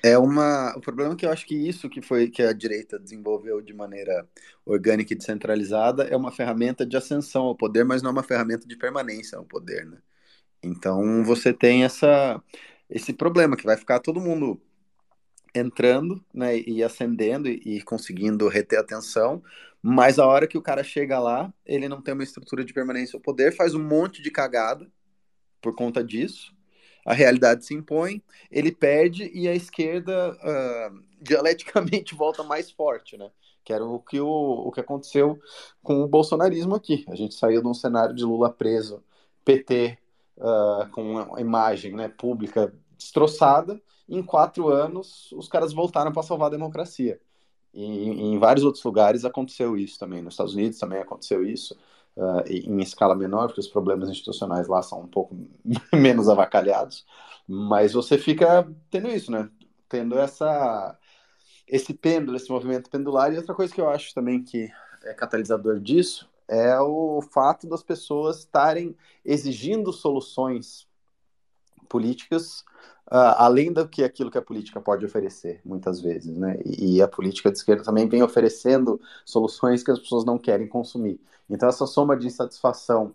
É 0.00 0.16
uma. 0.16 0.76
O 0.76 0.80
problema 0.80 1.14
é 1.14 1.16
que 1.16 1.26
eu 1.26 1.30
acho 1.30 1.44
que 1.44 1.56
isso 1.56 1.88
que 1.88 2.00
foi 2.00 2.30
que 2.30 2.40
a 2.40 2.52
direita 2.52 3.00
desenvolveu 3.00 3.60
de 3.60 3.74
maneira 3.74 4.28
orgânica 4.64 5.12
e 5.12 5.16
descentralizada 5.16 6.04
é 6.04 6.16
uma 6.16 6.30
ferramenta 6.30 6.86
de 6.86 6.96
ascensão 6.96 7.46
ao 7.46 7.56
poder, 7.56 7.84
mas 7.84 8.00
não 8.00 8.10
é 8.10 8.12
uma 8.12 8.22
ferramenta 8.22 8.64
de 8.64 8.76
permanência 8.76 9.36
ao 9.36 9.44
poder, 9.44 9.84
né? 9.84 9.98
Então 10.62 11.24
você 11.24 11.52
tem 11.52 11.84
essa, 11.84 12.42
esse 12.88 13.12
problema 13.12 13.56
que 13.56 13.64
vai 13.64 13.76
ficar 13.76 14.00
todo 14.00 14.20
mundo 14.20 14.60
entrando 15.54 16.22
né, 16.34 16.58
e 16.58 16.82
ascendendo 16.82 17.48
e, 17.48 17.60
e 17.64 17.82
conseguindo 17.82 18.48
reter 18.48 18.78
atenção, 18.78 19.42
mas 19.82 20.18
a 20.18 20.26
hora 20.26 20.46
que 20.46 20.58
o 20.58 20.62
cara 20.62 20.82
chega 20.82 21.18
lá, 21.18 21.52
ele 21.64 21.88
não 21.88 22.02
tem 22.02 22.12
uma 22.12 22.24
estrutura 22.24 22.64
de 22.64 22.72
permanência 22.72 23.16
ao 23.16 23.22
poder, 23.22 23.54
faz 23.54 23.74
um 23.74 23.82
monte 23.82 24.20
de 24.20 24.30
cagada 24.30 24.86
por 25.60 25.74
conta 25.74 26.04
disso, 26.04 26.54
a 27.04 27.14
realidade 27.14 27.64
se 27.64 27.72
impõe, 27.72 28.20
ele 28.50 28.72
perde 28.72 29.30
e 29.32 29.46
a 29.46 29.54
esquerda 29.54 30.32
uh, 30.32 31.02
dialeticamente 31.20 32.14
volta 32.16 32.42
mais 32.42 32.70
forte, 32.70 33.16
né? 33.16 33.30
Que 33.64 33.72
era 33.72 33.84
o 33.84 34.00
que, 34.00 34.20
o, 34.20 34.28
o 34.28 34.72
que 34.72 34.80
aconteceu 34.80 35.38
com 35.82 36.02
o 36.02 36.08
bolsonarismo 36.08 36.74
aqui. 36.74 37.04
A 37.08 37.14
gente 37.14 37.34
saiu 37.34 37.62
de 37.62 37.68
um 37.68 37.74
cenário 37.74 38.14
de 38.14 38.24
Lula 38.24 38.52
preso, 38.52 39.04
PT 39.44 39.98
uh, 40.38 40.88
com 40.90 41.22
uma 41.22 41.40
imagem 41.40 41.94
né, 41.94 42.08
pública 42.08 42.72
destroçada. 42.96 43.80
Em 44.08 44.22
quatro 44.22 44.68
anos, 44.68 45.32
os 45.32 45.48
caras 45.48 45.72
voltaram 45.72 46.12
para 46.12 46.22
salvar 46.22 46.48
a 46.48 46.50
democracia. 46.50 47.20
E, 47.74 47.84
em 47.84 48.38
vários 48.38 48.64
outros 48.64 48.82
lugares 48.84 49.24
aconteceu 49.24 49.76
isso 49.76 49.98
também. 49.98 50.22
Nos 50.22 50.34
Estados 50.34 50.54
Unidos 50.54 50.78
também 50.78 51.00
aconteceu 51.00 51.44
isso, 51.44 51.76
uh, 52.16 52.42
em 52.48 52.80
escala 52.80 53.14
menor, 53.14 53.48
porque 53.48 53.60
os 53.60 53.68
problemas 53.68 54.08
institucionais 54.08 54.68
lá 54.68 54.82
são 54.82 55.00
um 55.00 55.08
pouco 55.08 55.36
menos 55.92 56.28
avacalhados. 56.28 57.04
Mas 57.46 57.92
você 57.92 58.18
fica 58.18 58.68
tendo 58.90 59.08
isso, 59.08 59.30
né? 59.30 59.48
Tendo 59.88 60.18
essa, 60.18 60.98
esse 61.68 61.94
pêndulo, 61.94 62.36
esse 62.36 62.50
movimento 62.50 62.90
pendular. 62.90 63.32
E 63.32 63.36
outra 63.36 63.54
coisa 63.54 63.72
que 63.72 63.80
eu 63.80 63.88
acho 63.88 64.14
também 64.14 64.42
que 64.42 64.68
é 65.04 65.14
catalisador 65.14 65.78
disso 65.78 66.28
é 66.48 66.78
o 66.80 67.20
fato 67.20 67.66
das 67.68 67.82
pessoas 67.82 68.38
estarem 68.38 68.96
exigindo 69.24 69.92
soluções 69.92 70.86
políticas 71.88 72.64
uh, 73.06 73.36
além 73.36 73.72
do 73.72 73.88
que 73.88 74.04
aquilo 74.04 74.30
que 74.30 74.38
a 74.38 74.42
política 74.42 74.80
pode 74.80 75.04
oferecer, 75.04 75.60
muitas 75.64 76.00
vezes, 76.00 76.36
né? 76.36 76.58
E, 76.64 76.96
e, 76.96 77.02
a 77.02 77.08
política 77.08 77.50
de 77.50 77.58
esquerda 77.58 77.84
também 77.84 78.08
vem 78.08 78.22
oferecendo 78.22 79.00
soluções 79.24 79.82
que 79.82 79.90
as 79.90 79.98
pessoas 79.98 80.24
não 80.24 80.38
querem 80.38 80.66
consumir. 80.66 81.20
Então, 81.48 81.68
essa 81.68 81.86
soma 81.86 82.16
de 82.16 82.26
insatisfação 82.26 83.14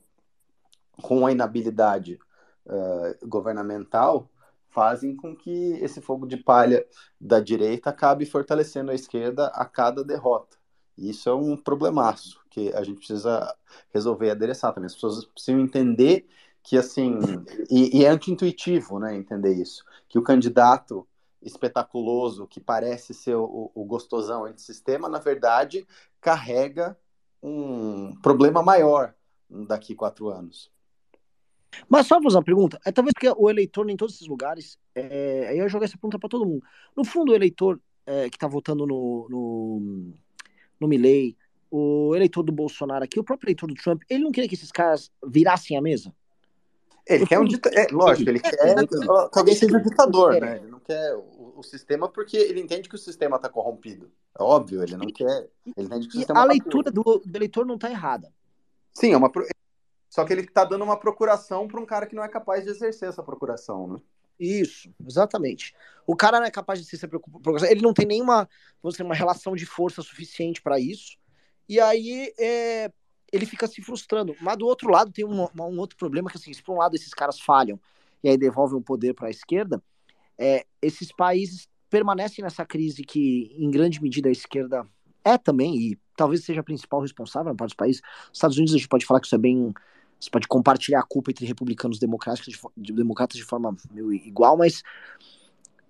com 1.02 1.26
a 1.26 1.32
inabilidade 1.32 2.20
uh, 2.66 3.28
governamental 3.28 4.30
fazem 4.70 5.16
com 5.16 5.36
que 5.36 5.74
esse 5.82 6.00
fogo 6.00 6.26
de 6.26 6.38
palha 6.38 6.86
da 7.20 7.42
direita 7.42 7.90
acabe 7.90 8.26
fortalecendo 8.26 8.92
a 8.92 8.96
esquerda 8.96 9.48
a 9.48 9.66
cada 9.66 10.04
derrota. 10.04 10.58
E 10.98 11.10
isso 11.10 11.30
é 11.30 11.36
um 11.36 11.58
problemaço 11.58 12.41
que 12.52 12.72
a 12.74 12.84
gente 12.84 12.98
precisa 12.98 13.56
resolver 13.92 14.28
e 14.28 14.32
adereçar 14.32 14.74
também. 14.74 14.86
As 14.86 14.94
pessoas 14.94 15.26
precisam 15.26 15.60
entender 15.60 16.28
que, 16.62 16.78
assim, 16.78 17.18
e, 17.70 18.00
e 18.00 18.06
é 18.06 18.10
anti-intuitivo, 18.10 19.00
né, 19.00 19.16
entender 19.16 19.54
isso, 19.54 19.84
que 20.08 20.20
o 20.20 20.22
candidato 20.22 21.08
espetaculoso, 21.42 22.46
que 22.46 22.60
parece 22.60 23.16
ser 23.16 23.36
o, 23.36 23.72
o 23.74 23.84
gostosão 23.86 24.46
antissistema, 24.46 25.10
na 25.10 25.18
verdade, 25.18 25.88
carrega 26.20 26.96
um 27.42 28.16
problema 28.22 28.62
maior 28.62 29.16
daqui 29.50 29.96
quatro 29.96 30.30
anos. 30.30 30.70
Mas 31.90 32.06
só 32.06 32.22
fazer 32.22 32.36
uma 32.36 32.44
pergunta. 32.44 32.80
É 32.86 32.92
talvez 32.92 33.14
porque 33.14 33.34
o 33.36 33.50
eleitor 33.50 33.90
em 33.90 33.96
todos 33.96 34.16
esses 34.16 34.28
lugares. 34.28 34.78
É, 34.94 35.48
aí 35.48 35.58
eu 35.58 35.70
jogar 35.70 35.86
essa 35.86 35.98
pergunta 35.98 36.20
para 36.20 36.30
todo 36.30 36.46
mundo. 36.46 36.64
No 36.96 37.06
fundo, 37.06 37.32
o 37.32 37.36
eleitor 37.36 37.80
é, 38.06 38.30
que 38.30 38.36
está 38.36 38.46
votando 38.46 38.86
no, 38.86 39.28
no, 39.30 40.14
no 40.80 40.88
Milley, 40.88 41.38
o 41.72 42.14
eleitor 42.16 42.44
do 42.44 42.52
Bolsonaro 42.52 43.04
aqui, 43.06 43.20
o 43.20 43.24
próprio 43.24 43.48
eleitor 43.48 43.68
do 43.68 43.74
Trump, 43.74 44.04
ele 44.10 44.24
não 44.24 44.32
queria 44.32 44.50
que 44.50 44.56
esses 44.56 44.72
caras 44.72 45.10
virassem 45.26 45.78
a 45.78 45.82
mesa? 45.82 46.14
Ele 47.08 47.26
quer 47.26 47.40
um 47.40 47.46
ditador. 47.46 47.80
É, 47.80 47.88
lógico, 47.92 48.30
ele 48.30 48.40
quer 48.40 48.52
que 48.52 49.40
alguém 49.40 49.56
seja 49.56 49.80
ditador, 49.80 50.40
né? 50.40 50.58
Ele 50.58 50.68
não 50.68 50.80
quer 50.80 51.16
o, 51.16 51.54
o, 51.58 51.64
sistema 51.64 52.08
porque 52.08 52.38
ele 52.38 52.60
entende 52.60 52.88
que 52.88 52.96
o 52.96 53.00
sistema 53.00 53.38
está 53.38 53.50
corrompido. 53.50 54.12
É 54.38 54.44
óbvio, 54.44 54.84
ele 54.84 54.96
não 54.96 55.08
quer. 55.08 55.50
Ele 55.76 55.88
entende 55.88 56.08
que 56.08 56.16
o 56.16 56.18
sistema 56.20 56.40
A 56.40 56.44
tá 56.44 56.50
leitura 56.50 56.92
do, 56.92 57.02
do 57.04 57.36
eleitor 57.36 57.66
não 57.66 57.76
está 57.76 57.90
errada. 57.90 58.32
Sim, 58.94 59.14
é 59.14 59.18
uma. 59.18 59.32
Só 60.10 60.26
que 60.26 60.34
ele 60.34 60.42
está 60.42 60.64
dando 60.64 60.84
uma 60.84 60.98
procuração 60.98 61.68
para 61.68 61.80
um 61.80 61.86
cara 61.86 62.06
que 62.06 62.16
não 62.16 62.24
é 62.24 62.28
capaz 62.28 62.66
de 62.66 62.70
exercer 62.70 63.10
essa 63.10 63.24
procuração, 63.24 63.88
né? 63.88 64.00
Isso, 64.40 64.94
exatamente. 65.08 65.74
O 66.06 66.16
cara 66.16 66.40
não 66.40 66.48
é 66.48 66.52
capaz 66.52 66.84
de 66.84 66.98
ser 66.98 67.08
procuração. 67.08 67.70
Ele 67.70 67.82
não 67.82 67.94
tem 67.94 68.06
nenhuma, 68.06 68.50
vamos 68.82 68.96
dizer, 68.96 69.04
uma 69.04 69.16
relação 69.16 69.56
de 69.56 69.66
força 69.66 70.02
suficiente 70.02 70.62
para 70.62 70.80
isso. 70.80 71.18
E 71.72 71.80
aí 71.80 72.34
é, 72.38 72.92
ele 73.32 73.46
fica 73.46 73.66
se 73.66 73.82
frustrando. 73.82 74.36
Mas 74.42 74.58
do 74.58 74.66
outro 74.66 74.92
lado 74.92 75.10
tem 75.10 75.24
um, 75.24 75.48
um 75.58 75.80
outro 75.80 75.96
problema 75.96 76.30
que 76.30 76.36
assim, 76.36 76.52
se 76.52 76.62
por 76.62 76.76
um 76.76 76.80
lado 76.80 76.96
esses 76.96 77.14
caras 77.14 77.40
falham 77.40 77.80
e 78.22 78.28
aí 78.28 78.38
devolvem 78.38 78.78
o 78.78 78.84
poder 78.84 79.14
para 79.14 79.28
a 79.28 79.32
esquerda, 79.32 79.82
é, 80.38 80.66
esses 80.82 81.14
países 81.14 81.70
permanecem 81.90 82.44
nessa 82.44 82.66
crise 82.66 83.04
que 83.04 83.56
em 83.58 83.72
grande 83.72 84.02
medida 84.02 84.28
a 84.28 84.34
esquerda 84.34 84.86
é 85.24 85.38
também 85.38 85.78
e 85.78 86.00
talvez 86.14 86.44
seja 86.44 86.60
a 86.60 86.64
principal 86.64 87.00
responsável 87.00 87.56
para 87.56 87.68
os 87.68 87.74
países. 87.74 88.02
Os 88.26 88.38
Estados 88.38 88.58
Unidos 88.58 88.74
a 88.74 88.78
gente 88.78 88.90
pode 88.90 89.06
falar 89.06 89.22
que 89.22 89.28
isso 89.28 89.36
é 89.36 89.40
bem 89.40 89.74
você 90.20 90.30
pode 90.30 90.50
compartilhar 90.50 91.00
a 91.00 91.08
culpa 91.08 91.32
entre 91.32 91.46
republicanos 91.46 91.98
e 91.98 92.02
democratas 92.02 92.46
de, 92.46 92.60
de, 92.76 92.92
democratas 92.92 93.38
de 93.38 93.46
forma 93.46 93.76
meio 93.90 94.14
igual, 94.14 94.58
mas 94.58 94.84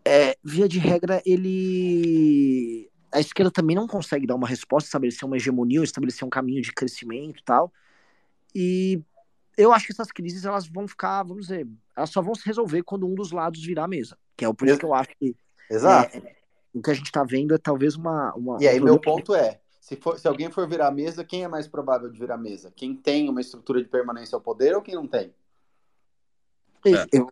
é, 0.06 0.38
via 0.44 0.70
de 0.70 0.78
regra 0.78 1.24
ele 1.26 2.91
a 3.12 3.20
esquerda 3.20 3.52
também 3.52 3.76
não 3.76 3.88
consegue 3.88 4.26
dar 4.26 4.36
uma 4.36 4.48
resposta, 4.48 4.88
estabelecer 4.88 5.26
uma 5.26 5.38
hegemonia, 5.38 5.80
ou 5.80 5.84
estabelecer 5.84 6.26
um 6.26 6.30
caminho 6.30 6.62
de 6.62 6.72
crescimento 6.72 7.40
e 7.40 7.44
tal. 7.44 7.72
E 8.56 9.02
eu 9.58 9.74
acho 9.74 9.86
que 9.86 9.92
essas 9.92 10.12
crises 10.12 10.46
elas 10.46 10.68
vão 10.68 10.88
ficar, 10.88 11.24
vamos 11.24 11.48
dizer, 11.48 11.68
elas 11.96 12.10
só 12.10 12.22
vão 12.22 12.36
se 12.36 12.46
resolver 12.46 12.84
quando 12.84 13.06
um 13.06 13.16
dos 13.16 13.32
lados 13.32 13.64
virar 13.64 13.86
a 13.86 13.88
mesa. 13.88 14.18
Que 14.38 14.46
é 14.46 14.54
por 14.54 14.68
isso 14.68 14.80
que 14.80 14.86
eu 14.86 14.94
acho 14.94 15.10
que 15.20 15.36
Exato. 15.72 16.18
É, 16.18 16.36
o 16.74 16.82
que 16.82 16.92
a 16.92 16.94
gente 16.94 17.06
está 17.06 17.24
vendo 17.24 17.54
é 17.54 17.58
talvez 17.58 17.96
uma. 17.96 18.34
uma 18.36 18.58
e 18.62 18.68
aí, 18.68 18.80
um 18.80 18.84
meu 18.84 19.00
ponto 19.00 19.34
é: 19.34 19.62
se, 19.80 19.96
for, 19.96 20.20
se 20.20 20.28
alguém 20.28 20.52
for 20.52 20.68
virar 20.68 20.88
a 20.88 20.92
mesa, 20.92 21.24
quem 21.24 21.44
é 21.44 21.48
mais 21.48 21.68
provável 21.68 22.10
de 22.10 22.20
virar 22.20 22.36
a 22.36 22.38
mesa? 22.38 22.72
Quem 22.76 22.96
tem 22.96 23.30
uma 23.30 23.40
estrutura 23.40 23.82
de 23.82 23.88
permanência 23.88 24.36
ao 24.36 24.42
poder 24.42 24.76
ou 24.76 24.82
quem 24.82 24.96
não 24.96 25.08
tem? 25.08 25.34
É. 26.86 27.08
Eu... 27.12 27.32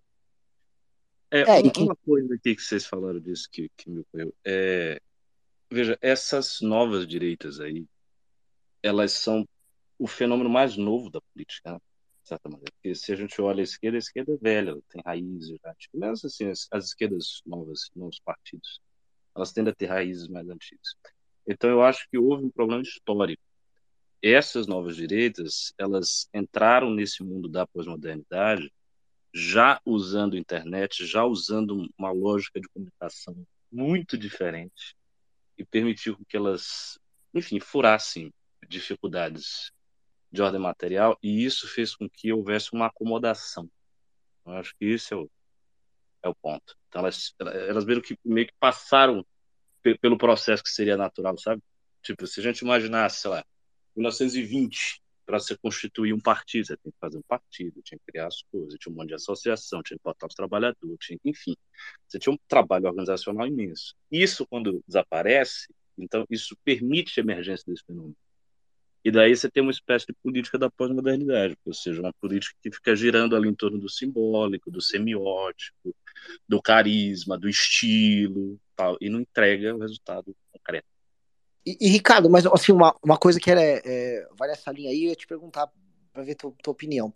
É, 1.31 1.41
é, 1.41 1.61
uma, 1.61 1.83
uma, 1.83 1.95
coisa 1.95 2.33
aqui 2.33 2.55
que 2.55 2.61
vocês 2.61 2.87
falaram 2.87 3.19
disso 3.19 3.47
que, 3.51 3.69
que 3.77 3.89
me 3.89 3.99
ocorreu. 3.99 4.33
É, 4.43 4.99
veja, 5.71 5.97
essas 6.01 6.61
novas 6.61 7.07
direitas 7.07 7.59
aí, 7.59 7.85
elas 8.81 9.11
são 9.13 9.47
o 9.97 10.07
fenômeno 10.07 10.49
mais 10.49 10.77
novo 10.77 11.09
da 11.09 11.21
política, 11.21 11.73
né? 11.73 11.79
de 12.23 12.29
certa 12.29 12.49
maneira. 12.49 12.71
Porque 12.73 12.95
se 12.95 13.11
a 13.11 13.15
gente 13.15 13.39
olha 13.41 13.61
a 13.61 13.63
esquerda, 13.63 13.97
a 13.97 13.99
esquerda 13.99 14.33
é 14.33 14.37
velha, 14.37 14.79
tem 14.89 15.01
raízes 15.05 15.57
já. 15.63 15.75
Tipo, 15.75 15.99
mesmo 15.99 16.27
assim, 16.27 16.49
as, 16.49 16.67
as 16.71 16.85
esquerdas 16.85 17.41
novas, 17.45 17.89
novos 17.95 18.19
partidos, 18.19 18.79
elas 19.35 19.51
tendem 19.51 19.71
a 19.71 19.75
ter 19.75 19.87
raízes 19.87 20.27
mais 20.27 20.47
antigas. 20.49 20.95
Então, 21.47 21.69
eu 21.69 21.83
acho 21.83 22.07
que 22.09 22.17
houve 22.17 22.45
um 22.45 22.51
problema 22.51 22.81
histórico. 22.81 23.41
Essas 24.21 24.67
novas 24.67 24.95
direitas, 24.95 25.73
elas 25.77 26.27
entraram 26.33 26.89
nesse 26.91 27.23
mundo 27.23 27.47
da 27.47 27.65
pós-modernidade 27.65 28.71
já 29.33 29.79
usando 29.85 30.37
internet, 30.37 31.05
já 31.05 31.23
usando 31.23 31.87
uma 31.97 32.11
lógica 32.11 32.59
de 32.59 32.67
comunicação 32.69 33.45
muito 33.71 34.17
diferente 34.17 34.95
e 35.59 35.65
permitiu 35.65 36.17
que 36.27 36.37
elas, 36.37 36.97
enfim, 37.33 37.59
furassem 37.59 38.33
dificuldades 38.67 39.71
de 40.31 40.41
ordem 40.41 40.61
material 40.61 41.17
e 41.21 41.43
isso 41.43 41.67
fez 41.67 41.93
com 41.95 42.09
que 42.09 42.31
houvesse 42.31 42.71
uma 42.73 42.87
acomodação. 42.87 43.69
Eu 44.45 44.53
acho 44.53 44.73
que 44.77 44.85
isso 44.85 45.13
é 45.13 45.17
o, 45.17 45.29
é 46.23 46.29
o 46.29 46.35
ponto. 46.35 46.77
Então 46.87 47.01
elas, 47.01 47.35
elas 47.39 47.83
viram 47.83 48.01
que 48.01 48.17
meio 48.23 48.47
que 48.47 48.53
passaram 48.59 49.25
pelo 50.01 50.17
processo 50.17 50.63
que 50.63 50.69
seria 50.69 50.97
natural, 50.97 51.37
sabe? 51.37 51.61
Tipo, 52.01 52.25
se 52.25 52.39
a 52.39 52.43
gente 52.43 52.59
imaginasse, 52.59 53.21
sei 53.21 53.31
lá, 53.31 53.45
1920, 53.95 55.01
para 55.29 55.39
se 55.39 55.55
constituir 55.59 56.11
um 56.11 56.19
partido, 56.19 56.65
você 56.65 56.75
tem 56.75 56.91
que 56.91 56.97
fazer 56.99 57.19
um 57.19 57.23
partido, 57.27 57.83
tinha 57.83 57.99
que 57.99 58.11
criar 58.11 58.25
as 58.25 58.41
coisas, 58.51 58.79
tinha 58.79 58.91
um 58.91 58.95
monte 58.95 59.09
de 59.09 59.13
associação, 59.13 59.83
tinha 59.83 59.95
que 59.95 60.03
botar 60.03 60.25
os 60.25 60.33
trabalhadores, 60.33 60.97
tinha, 60.99 61.19
enfim, 61.23 61.55
você 62.07 62.17
tinha 62.17 62.33
um 62.33 62.37
trabalho 62.47 62.87
organizacional 62.87 63.45
imenso. 63.45 63.93
Isso, 64.11 64.43
quando 64.47 64.83
desaparece, 64.87 65.71
então 65.95 66.25
isso 66.31 66.57
permite 66.63 67.19
a 67.19 67.21
emergência 67.21 67.63
desse 67.67 67.85
fenômeno. 67.85 68.15
E 69.05 69.11
daí 69.11 69.35
você 69.35 69.47
tem 69.51 69.61
uma 69.61 69.71
espécie 69.71 70.07
de 70.07 70.13
política 70.13 70.57
da 70.57 70.67
pós-modernidade, 70.67 71.55
ou 71.63 71.75
seja, 71.75 72.01
uma 72.01 72.13
política 72.13 72.57
que 72.63 72.71
fica 72.71 72.95
girando 72.95 73.35
ali 73.35 73.49
em 73.49 73.53
torno 73.53 73.77
do 73.77 73.87
simbólico, 73.87 74.71
do 74.71 74.81
semiótico, 74.81 75.95
do 76.47 76.59
carisma, 76.59 77.37
do 77.37 77.47
estilo, 77.47 78.59
tal, 78.75 78.97
e 78.99 79.09
não 79.09 79.19
entrega 79.19 79.75
o 79.75 79.79
resultado 79.79 80.35
concreto. 80.51 80.98
E, 81.65 81.77
e, 81.79 81.89
Ricardo, 81.89 82.29
mas 82.29 82.45
assim, 82.45 82.71
uma, 82.71 82.95
uma 83.03 83.17
coisa 83.17 83.39
que 83.39 83.51
era, 83.51 83.61
é, 83.61 84.27
vale 84.37 84.53
essa 84.53 84.71
linha 84.71 84.89
aí, 84.89 85.03
eu 85.03 85.09
ia 85.09 85.15
te 85.15 85.27
perguntar 85.27 85.69
para 86.13 86.23
ver 86.23 86.35
tua, 86.35 86.53
tua 86.63 86.71
opinião. 86.71 87.13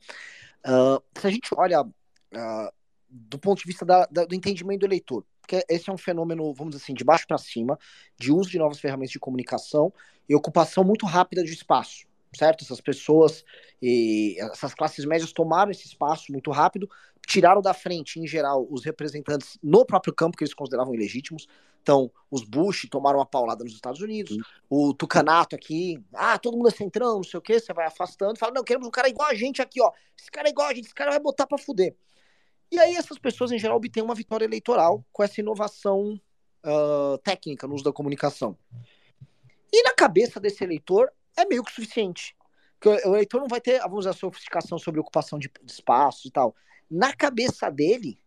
Uh, 0.65 1.01
se 1.19 1.27
a 1.27 1.29
gente 1.29 1.49
olha 1.55 1.81
uh, 1.81 2.73
do 3.09 3.37
ponto 3.37 3.59
de 3.59 3.67
vista 3.67 3.85
da, 3.85 4.05
da, 4.05 4.25
do 4.25 4.35
entendimento 4.35 4.81
do 4.81 4.85
eleitor, 4.85 5.25
porque 5.41 5.63
esse 5.69 5.89
é 5.89 5.93
um 5.93 5.97
fenômeno, 5.97 6.53
vamos 6.53 6.73
dizer 6.73 6.83
assim, 6.83 6.93
de 6.93 7.03
baixo 7.03 7.27
para 7.27 7.37
cima, 7.37 7.77
de 8.17 8.31
uso 8.31 8.49
de 8.49 8.57
novas 8.57 8.79
ferramentas 8.79 9.11
de 9.11 9.19
comunicação 9.19 9.93
e 10.27 10.33
ocupação 10.33 10.83
muito 10.83 11.05
rápida 11.05 11.43
de 11.43 11.51
espaço, 11.51 12.05
certo? 12.33 12.63
Essas 12.63 12.79
pessoas 12.79 13.43
e 13.81 14.37
essas 14.39 14.73
classes 14.73 15.03
médias 15.03 15.33
tomaram 15.33 15.69
esse 15.69 15.85
espaço 15.85 16.31
muito 16.31 16.49
rápido, 16.49 16.89
tiraram 17.27 17.61
da 17.61 17.73
frente, 17.73 18.19
em 18.19 18.27
geral, 18.27 18.65
os 18.69 18.85
representantes 18.85 19.57
no 19.61 19.85
próprio 19.85 20.13
campo 20.13 20.37
que 20.37 20.43
eles 20.43 20.53
consideravam 20.53 20.95
ilegítimos. 20.95 21.45
Então, 21.83 22.11
os 22.31 22.43
Bush 22.43 22.87
tomaram 22.89 23.19
uma 23.19 23.25
paulada 23.25 23.63
nos 23.63 23.73
Estados 23.73 24.01
Unidos, 24.01 24.35
o 24.69 24.93
Tucanato 24.93 25.55
aqui, 25.55 26.03
ah, 26.13 26.39
todo 26.39 26.57
mundo 26.57 26.69
é 26.69 26.71
centrão, 26.71 27.17
não 27.17 27.23
sei 27.23 27.37
o 27.37 27.41
que, 27.41 27.59
você 27.59 27.73
vai 27.73 27.85
afastando, 27.85 28.39
fala, 28.39 28.53
não, 28.53 28.63
queremos 28.63 28.87
um 28.87 28.91
cara 28.91 29.07
igual 29.07 29.29
a 29.29 29.35
gente 29.35 29.61
aqui, 29.61 29.81
ó, 29.81 29.91
esse 30.17 30.31
cara 30.31 30.47
é 30.47 30.51
igual 30.51 30.67
a 30.67 30.73
gente, 30.73 30.85
esse 30.85 30.95
cara 30.95 31.11
vai 31.11 31.19
botar 31.19 31.45
pra 31.45 31.57
fuder. 31.57 31.95
E 32.71 32.79
aí 32.79 32.95
essas 32.95 33.19
pessoas, 33.19 33.51
em 33.51 33.59
geral, 33.59 33.77
obtêm 33.77 34.01
uma 34.01 34.15
vitória 34.15 34.45
eleitoral 34.45 35.05
com 35.11 35.21
essa 35.21 35.41
inovação 35.41 36.19
uh, 36.65 37.17
técnica 37.19 37.67
no 37.67 37.75
uso 37.75 37.83
da 37.83 37.91
comunicação. 37.91 38.57
E 39.71 39.83
na 39.83 39.93
cabeça 39.93 40.39
desse 40.39 40.63
eleitor, 40.63 41.11
é 41.37 41.45
meio 41.45 41.63
que 41.63 41.71
suficiente. 41.71 42.35
Porque 42.79 43.07
o 43.07 43.13
eleitor 43.13 43.41
não 43.41 43.47
vai 43.47 43.61
ter, 43.61 43.79
vamos 43.81 43.99
dizer, 43.99 44.09
a 44.09 44.13
sofisticação 44.13 44.79
sobre 44.79 44.99
ocupação 44.99 45.37
de, 45.37 45.51
de 45.61 45.71
espaços 45.71 46.25
e 46.25 46.31
tal 46.31 46.55
na 46.93 47.11
cabeça 47.11 47.71
dele, 47.71 48.19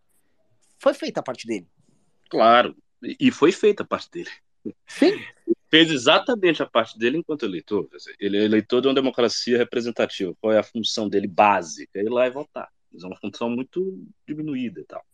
foi 0.79 0.93
feita 0.93 1.21
a 1.21 1.23
parte 1.23 1.47
dele. 1.47 1.69
Claro, 2.29 2.77
e 3.03 3.31
foi 3.31 3.53
feita 3.53 3.83
a 3.83 3.87
parte 3.87 4.11
dele. 4.11 4.31
Sim. 4.87 5.13
Fez 5.69 5.91
exatamente 5.91 6.63
a 6.63 6.67
parte 6.67 6.99
dele 6.99 7.19
enquanto 7.19 7.45
eleitor. 7.45 7.89
Ele 8.19 8.37
é 8.39 8.45
eleitor 8.45 8.81
de 8.81 8.89
uma 8.89 8.95
democracia 8.95 9.59
representativa. 9.59 10.35
Qual 10.41 10.53
é 10.53 10.59
a 10.59 10.63
função 10.63 11.09
dele 11.09 11.27
básica? 11.27 12.01
Ir 12.01 12.09
lá 12.09 12.27
e 12.27 12.31
votar. 12.31 12.69
Mas 12.93 13.03
é 13.03 13.07
uma 13.07 13.17
função 13.17 13.51
muito 13.51 14.05
diminuída 14.27 14.81
e 14.81 14.85
tal. 14.85 15.05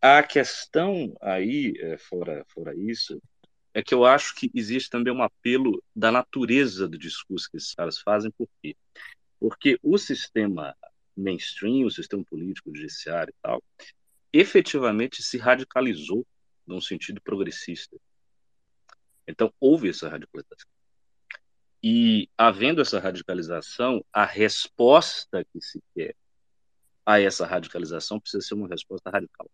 A 0.00 0.22
questão 0.22 1.16
aí, 1.20 1.74
é, 1.80 1.96
fora, 1.96 2.44
fora 2.48 2.74
isso, 2.76 3.20
é 3.74 3.82
que 3.82 3.94
eu 3.94 4.04
acho 4.04 4.34
que 4.34 4.50
existe 4.54 4.88
também 4.88 5.12
um 5.12 5.22
apelo 5.22 5.82
da 5.94 6.12
natureza 6.12 6.88
do 6.88 6.98
discurso 6.98 7.50
que 7.50 7.56
esses 7.56 7.74
caras 7.74 7.98
fazem. 7.98 8.30
Por 8.30 8.48
quê? 8.62 8.76
Porque 9.40 9.78
o 9.82 9.98
sistema 9.98 10.74
mainstream, 11.16 11.86
o 11.86 11.90
sistema 11.90 12.22
político, 12.24 12.74
judiciário 12.74 13.32
e 13.32 13.42
tal, 13.42 13.62
efetivamente 14.32 15.22
se 15.22 15.38
radicalizou 15.38 16.26
num 16.66 16.80
sentido 16.80 17.20
progressista. 17.20 17.96
Então, 19.26 19.52
houve 19.60 19.88
essa 19.88 20.08
radicalização. 20.08 20.68
E, 21.82 22.28
havendo 22.36 22.80
essa 22.80 22.98
radicalização, 22.98 24.04
a 24.12 24.24
resposta 24.24 25.44
que 25.44 25.60
se 25.60 25.82
quer 25.94 26.14
a 27.04 27.20
essa 27.20 27.46
radicalização 27.46 28.18
precisa 28.18 28.44
ser 28.44 28.54
uma 28.54 28.68
resposta 28.68 29.08
radical. 29.10 29.48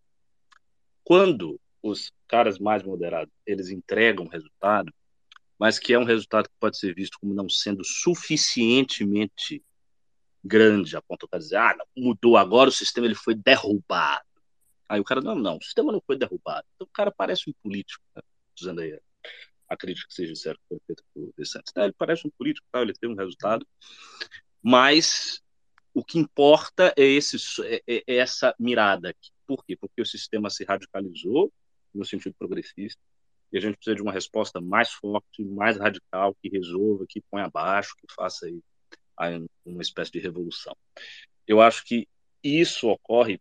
Quando 1.04 1.60
os 1.82 2.10
caras 2.28 2.58
mais 2.58 2.82
moderados 2.82 3.32
eles 3.44 3.68
entregam 3.68 4.26
resultado, 4.28 4.92
mas 5.58 5.78
que 5.78 5.92
é 5.92 5.98
um 5.98 6.04
resultado 6.04 6.48
que 6.48 6.54
pode 6.58 6.78
ser 6.78 6.94
visto 6.94 7.18
como 7.20 7.34
não 7.34 7.48
sendo 7.48 7.84
suficientemente 7.84 9.62
grande, 10.42 10.96
a 10.96 11.02
ponto 11.02 11.28
de 11.30 11.38
dizer, 11.38 11.56
ah, 11.56 11.76
mudou 11.96 12.36
agora, 12.36 12.70
o 12.70 12.72
sistema 12.72 13.06
ele 13.06 13.14
foi 13.14 13.34
derrubado. 13.34 14.24
Aí 14.88 15.00
o 15.00 15.04
cara, 15.04 15.20
não, 15.20 15.34
não, 15.34 15.56
o 15.56 15.62
sistema 15.62 15.92
não 15.92 16.02
foi 16.06 16.16
derrubado. 16.16 16.66
Então 16.74 16.86
o 16.86 16.94
cara 16.94 17.10
parece 17.10 17.48
um 17.48 17.52
político, 17.62 18.04
né? 18.14 18.22
usando 18.60 18.80
aí 18.80 18.98
a 19.68 19.76
crítica 19.76 20.06
que 20.08 20.14
seja 20.14 20.34
certa 20.34 20.60
que 20.60 20.68
foi 20.68 20.78
feita 20.86 21.02
por 21.14 21.32
DeSantis. 21.36 21.70
Então, 21.70 21.84
ele 21.84 21.94
parece 21.96 22.26
um 22.26 22.30
político, 22.30 22.66
tá? 22.70 22.82
ele 22.82 22.92
tem 22.92 23.08
um 23.08 23.16
resultado, 23.16 23.66
mas 24.62 25.42
o 25.94 26.04
que 26.04 26.18
importa 26.18 26.92
é, 26.96 27.02
esse, 27.02 27.36
é, 27.64 27.82
é, 27.86 28.02
é 28.06 28.16
essa 28.16 28.54
mirada 28.58 29.10
aqui. 29.10 29.30
Por 29.46 29.64
quê? 29.64 29.76
Porque 29.76 30.02
o 30.02 30.06
sistema 30.06 30.50
se 30.50 30.64
radicalizou 30.64 31.52
no 31.94 32.04
sentido 32.04 32.34
progressista, 32.38 33.00
e 33.52 33.58
a 33.58 33.60
gente 33.60 33.76
precisa 33.76 33.96
de 33.96 34.02
uma 34.02 34.12
resposta 34.12 34.60
mais 34.60 34.90
forte, 34.92 35.44
mais 35.44 35.76
radical, 35.76 36.34
que 36.42 36.48
resolva, 36.48 37.04
que 37.06 37.20
põe 37.30 37.42
abaixo, 37.42 37.94
que 37.98 38.12
faça 38.14 38.46
aí 38.46 38.62
uma 39.64 39.82
espécie 39.82 40.10
de 40.10 40.18
revolução. 40.18 40.74
Eu 41.46 41.60
acho 41.60 41.84
que 41.84 42.08
isso 42.42 42.88
ocorre 42.88 43.38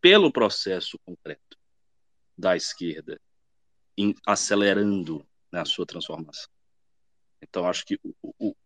pelo 0.00 0.32
processo 0.32 0.98
concreto 1.04 1.58
da 2.36 2.56
esquerda, 2.56 3.20
em, 3.96 4.14
acelerando 4.26 5.26
na 5.52 5.64
sua 5.64 5.84
transformação. 5.84 6.48
Então, 7.42 7.66
acho 7.66 7.84
que 7.84 7.98
o, 8.02 8.14
o, 8.38 8.56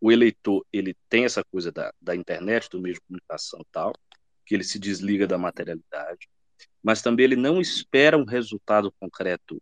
o, 0.00 0.12
eleitor 0.12 0.64
ele 0.72 0.96
tem 1.08 1.24
essa 1.24 1.44
coisa 1.44 1.70
da, 1.70 1.92
da 2.00 2.14
internet, 2.14 2.68
do 2.68 2.80
meio 2.80 2.94
de 2.94 3.00
comunicação 3.00 3.60
e 3.60 3.66
tal, 3.72 3.92
que 4.44 4.54
ele 4.54 4.64
se 4.64 4.78
desliga 4.78 5.26
da 5.26 5.38
materialidade, 5.38 6.28
mas 6.82 7.00
também 7.00 7.24
ele 7.24 7.36
não 7.36 7.60
espera 7.60 8.16
um 8.16 8.24
resultado 8.24 8.92
concreto 9.00 9.60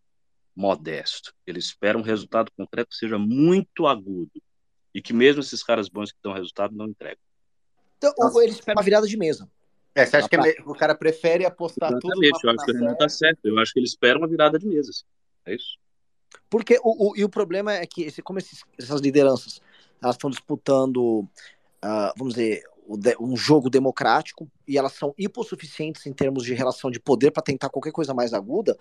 modesto. 0.54 1.32
Ele 1.46 1.58
espera 1.58 1.96
um 1.96 2.02
resultado 2.02 2.50
concreto 2.56 2.90
que 2.90 2.96
seja 2.96 3.18
muito 3.18 3.86
agudo 3.86 4.42
e 4.94 5.00
que 5.00 5.12
mesmo 5.12 5.40
esses 5.40 5.62
caras 5.62 5.88
bons 5.88 6.12
que 6.12 6.18
dão 6.22 6.32
resultado 6.32 6.74
não 6.74 6.86
entregam. 6.86 7.22
Então, 7.96 8.12
ou 8.18 8.42
ele 8.42 8.52
espera 8.52 8.76
uma 8.76 8.84
virada 8.84 9.06
de 9.06 9.16
mesa. 9.16 9.48
É, 9.94 10.06
você 10.06 10.16
acha 10.16 10.28
que 10.28 10.36
é 10.36 10.54
o 10.64 10.74
cara 10.74 10.94
prefere 10.94 11.44
apostar 11.44 11.90
Exatamente, 11.90 12.14
tudo 12.14 12.24
eu 12.24 12.50
acho 12.50 12.64
que 12.64 12.70
ele 12.70 12.80
não 12.80 12.92
está 12.92 13.08
certo. 13.08 13.40
Eu 13.44 13.58
acho 13.58 13.72
que 13.72 13.78
ele 13.78 13.86
espera 13.86 14.18
uma 14.18 14.28
virada 14.28 14.58
de 14.58 14.66
mesa. 14.66 14.90
Assim. 14.90 15.04
É 15.46 15.54
isso. 15.54 15.78
Porque 16.48 16.78
o, 16.82 17.10
o, 17.10 17.16
e 17.16 17.24
o 17.24 17.28
problema 17.28 17.74
é 17.74 17.86
que, 17.86 18.10
como 18.22 18.38
esses, 18.38 18.62
essas 18.78 19.00
lideranças 19.00 19.60
elas 20.02 20.16
estão 20.16 20.30
disputando, 20.30 21.20
uh, 21.84 22.12
vamos 22.16 22.34
dizer, 22.34 22.64
um 23.20 23.36
jogo 23.36 23.70
democrático 23.70 24.50
e 24.66 24.76
elas 24.76 24.92
são 24.92 25.14
hipossuficientes 25.16 26.04
em 26.06 26.12
termos 26.12 26.44
de 26.44 26.54
relação 26.54 26.90
de 26.90 26.98
poder 26.98 27.30
para 27.30 27.42
tentar 27.42 27.68
qualquer 27.68 27.92
coisa 27.92 28.12
mais 28.12 28.34
aguda, 28.34 28.76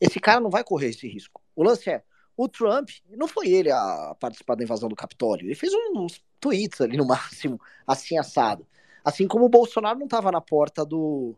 esse 0.00 0.18
cara 0.18 0.40
não 0.40 0.50
vai 0.50 0.64
correr 0.64 0.88
esse 0.88 1.06
risco. 1.06 1.42
O 1.54 1.62
lance 1.62 1.90
é, 1.90 2.02
o 2.36 2.48
Trump, 2.48 2.88
não 3.10 3.28
foi 3.28 3.48
ele 3.48 3.70
a 3.70 4.16
participar 4.18 4.54
da 4.54 4.64
invasão 4.64 4.88
do 4.88 4.96
Capitólio, 4.96 5.46
ele 5.46 5.54
fez 5.54 5.72
uns 5.94 6.22
tweets 6.40 6.80
ali 6.80 6.96
no 6.96 7.06
máximo, 7.06 7.60
assim 7.86 8.18
assado. 8.18 8.66
Assim 9.04 9.26
como 9.26 9.44
o 9.44 9.48
Bolsonaro 9.48 9.98
não 9.98 10.06
estava 10.06 10.30
na 10.30 10.40
porta 10.40 10.84
do, 10.84 11.36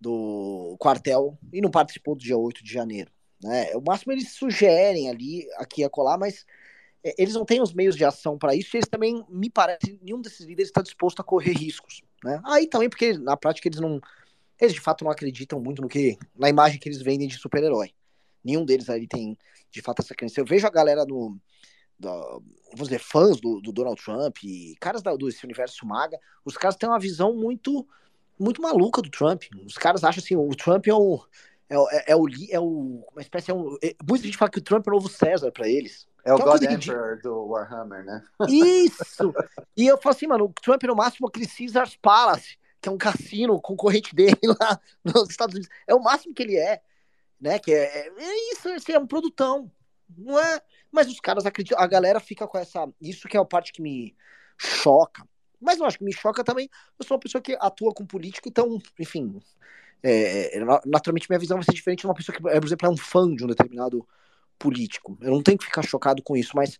do 0.00 0.76
quartel 0.78 1.38
e 1.52 1.60
não 1.60 1.70
participou 1.70 2.14
do 2.14 2.22
dia 2.22 2.36
8 2.36 2.62
de 2.62 2.72
janeiro. 2.72 3.10
Né? 3.42 3.74
O 3.74 3.80
máximo 3.80 4.12
eles 4.12 4.32
sugerem 4.32 5.08
ali, 5.08 5.46
aqui 5.56 5.84
a 5.84 5.90
colar, 5.90 6.18
mas 6.18 6.44
é, 7.04 7.14
eles 7.18 7.34
não 7.34 7.44
têm 7.44 7.62
os 7.62 7.72
meios 7.72 7.96
de 7.96 8.04
ação 8.04 8.36
para 8.36 8.54
isso, 8.54 8.74
e 8.74 8.78
eles 8.78 8.88
também, 8.88 9.24
me 9.28 9.48
parece, 9.48 9.98
nenhum 10.02 10.20
desses 10.20 10.44
líderes 10.44 10.68
está 10.68 10.82
disposto 10.82 11.20
a 11.20 11.24
correr 11.24 11.52
riscos. 11.52 12.02
Né? 12.24 12.40
Aí 12.44 12.66
também, 12.66 12.88
porque 12.88 13.16
na 13.16 13.36
prática 13.36 13.68
eles 13.68 13.80
não. 13.80 14.00
Eles 14.58 14.72
de 14.72 14.80
fato 14.80 15.04
não 15.04 15.10
acreditam 15.10 15.60
muito 15.60 15.82
no 15.82 15.88
que. 15.88 16.18
na 16.34 16.48
imagem 16.48 16.80
que 16.80 16.88
eles 16.88 17.00
vendem 17.00 17.28
de 17.28 17.36
super-herói. 17.36 17.92
Nenhum 18.42 18.64
deles 18.64 18.88
aí 18.88 19.06
tem, 19.06 19.36
de 19.70 19.82
fato, 19.82 20.02
essa 20.02 20.14
crença. 20.14 20.40
Eu 20.40 20.44
vejo 20.44 20.66
a 20.66 20.70
galera 20.70 21.04
no. 21.04 21.38
Da, 21.98 22.12
vamos 22.72 22.88
dizer, 22.88 22.98
fãs 22.98 23.40
do, 23.40 23.60
do 23.60 23.72
Donald 23.72 24.02
Trump 24.02 24.36
e 24.44 24.74
caras 24.80 25.02
da, 25.02 25.14
desse 25.16 25.44
universo 25.44 25.86
maga, 25.86 26.18
os 26.44 26.56
caras 26.56 26.76
têm 26.76 26.88
uma 26.88 26.98
visão 26.98 27.34
muito 27.34 27.86
muito 28.38 28.60
maluca 28.60 29.00
do 29.00 29.10
Trump. 29.10 29.44
Os 29.64 29.78
caras 29.78 30.04
acham 30.04 30.22
assim, 30.22 30.36
o 30.36 30.54
Trump 30.54 30.86
é 30.86 30.94
o 30.94 31.24
é, 31.68 31.74
é, 31.74 32.12
é 32.12 32.16
o 32.16 32.26
é 32.50 32.60
o 32.60 33.04
uma 33.12 33.22
espécie 33.22 33.50
é 33.50 33.54
um, 33.54 33.76
é, 33.82 33.94
muita 34.06 34.24
gente 34.24 34.36
fala 34.36 34.50
que 34.50 34.58
o 34.58 34.62
Trump 34.62 34.86
é 34.86 34.90
o 34.90 34.94
novo 34.94 35.08
César 35.08 35.50
para 35.50 35.68
eles. 35.68 36.06
É 36.24 36.34
o 36.34 36.38
God 36.38 36.62
Emperor 36.62 37.20
do 37.22 37.46
Warhammer, 37.46 38.04
né? 38.04 38.22
Isso! 38.48 39.32
E 39.76 39.86
eu 39.86 39.96
falo 39.96 40.14
assim, 40.14 40.26
mano, 40.26 40.46
o 40.46 40.52
Trump 40.52 40.82
é 40.82 40.86
no 40.88 40.96
máximo 40.96 41.28
aquele 41.28 41.46
Caesar's 41.46 41.96
Palace, 41.96 42.58
que 42.80 42.88
é 42.88 42.92
um 42.92 42.98
cassino 42.98 43.60
concorrente 43.60 44.12
dele 44.12 44.36
lá 44.60 44.80
nos 45.04 45.30
Estados 45.30 45.54
Unidos. 45.54 45.72
É 45.86 45.94
o 45.94 46.02
máximo 46.02 46.34
que 46.34 46.42
ele 46.42 46.56
é, 46.56 46.82
né? 47.40 47.60
Que 47.60 47.72
é, 47.72 48.08
é, 48.08 48.12
é 48.18 48.52
isso, 48.52 48.68
esse 48.70 48.92
é 48.92 48.98
um 48.98 49.06
produtão, 49.06 49.70
não 50.18 50.36
é? 50.36 50.60
Mas 50.90 51.08
os 51.08 51.20
caras 51.20 51.46
acreditam, 51.46 51.78
a 51.78 51.86
galera 51.86 52.20
fica 52.20 52.46
com 52.46 52.58
essa, 52.58 52.88
isso 53.00 53.28
que 53.28 53.36
é 53.36 53.40
a 53.40 53.44
parte 53.44 53.72
que 53.72 53.82
me 53.82 54.16
choca. 54.56 55.26
Mas 55.60 55.78
eu 55.78 55.86
acho 55.86 55.98
que 55.98 56.04
me 56.04 56.12
choca 56.12 56.44
também. 56.44 56.68
Eu 56.98 57.04
sou 57.04 57.16
uma 57.16 57.20
pessoa 57.20 57.40
que 57.40 57.56
atua 57.60 57.92
com 57.92 58.06
política, 58.06 58.48
então, 58.48 58.78
enfim, 58.98 59.40
é, 60.02 60.58
naturalmente 60.84 61.26
minha 61.28 61.38
visão 61.38 61.56
vai 61.56 61.64
ser 61.64 61.72
diferente 61.72 62.00
de 62.00 62.06
uma 62.06 62.14
pessoa 62.14 62.36
que, 62.36 62.42
por 62.42 62.64
exemplo, 62.64 62.86
é 62.86 62.90
um 62.90 62.96
fã 62.96 63.34
de 63.34 63.44
um 63.44 63.48
determinado 63.48 64.06
político. 64.58 65.18
Eu 65.20 65.30
não 65.30 65.42
tenho 65.42 65.58
que 65.58 65.64
ficar 65.64 65.82
chocado 65.82 66.22
com 66.22 66.36
isso, 66.36 66.52
mas 66.54 66.78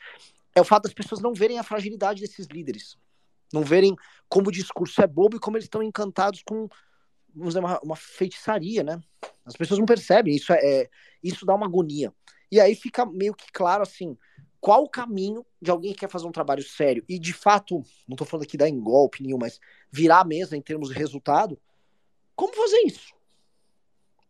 é 0.55 0.61
o 0.61 0.65
fato 0.65 0.85
das 0.85 0.95
pessoas 0.95 1.21
não 1.21 1.35
verem 1.35 1.59
a 1.59 1.63
fragilidade 1.63 2.21
desses 2.21 2.47
líderes. 2.47 2.97
Não 3.53 3.63
verem 3.63 3.95
como 4.29 4.49
o 4.49 4.53
discurso 4.53 5.01
é 5.03 5.07
bobo 5.07 5.37
e 5.37 5.41
como 5.41 5.57
eles 5.57 5.67
estão 5.67 5.83
encantados 5.83 6.43
com 6.43 6.69
vamos 7.37 7.55
dizer, 7.55 7.61
uma, 7.61 7.79
uma 7.81 7.97
feitiçaria, 7.97 8.83
né? 8.83 8.99
As 9.45 9.55
pessoas 9.55 9.79
não 9.79 9.87
percebem, 9.87 10.35
isso 10.35 10.53
é, 10.53 10.57
é, 10.57 10.91
isso 11.23 11.45
dá 11.45 11.55
uma 11.55 11.67
agonia. 11.67 12.13
E 12.51 12.61
aí 12.61 12.75
fica 12.75 13.05
meio 13.05 13.35
que 13.35 13.51
claro 13.53 13.83
assim, 13.83 14.17
qual 14.61 14.85
o 14.85 14.89
caminho 14.89 15.45
de 15.61 15.71
alguém 15.71 15.93
que 15.93 16.01
quer 16.01 16.11
fazer 16.11 16.27
um 16.27 16.33
trabalho 16.33 16.63
sério 16.63 17.05
e 17.09 17.19
de 17.19 17.33
fato, 17.33 17.83
não 18.07 18.15
estou 18.15 18.27
falando 18.27 18.45
aqui 18.45 18.57
dar 18.57 18.69
em 18.69 18.81
golpe 18.81 19.23
nenhum, 19.23 19.39
mas 19.39 19.61
virar 19.91 20.21
a 20.21 20.25
mesa 20.25 20.57
em 20.57 20.63
termos 20.63 20.89
de 20.89 20.95
resultado, 20.95 21.59
como 22.35 22.55
fazer 22.55 22.79
isso? 22.87 23.15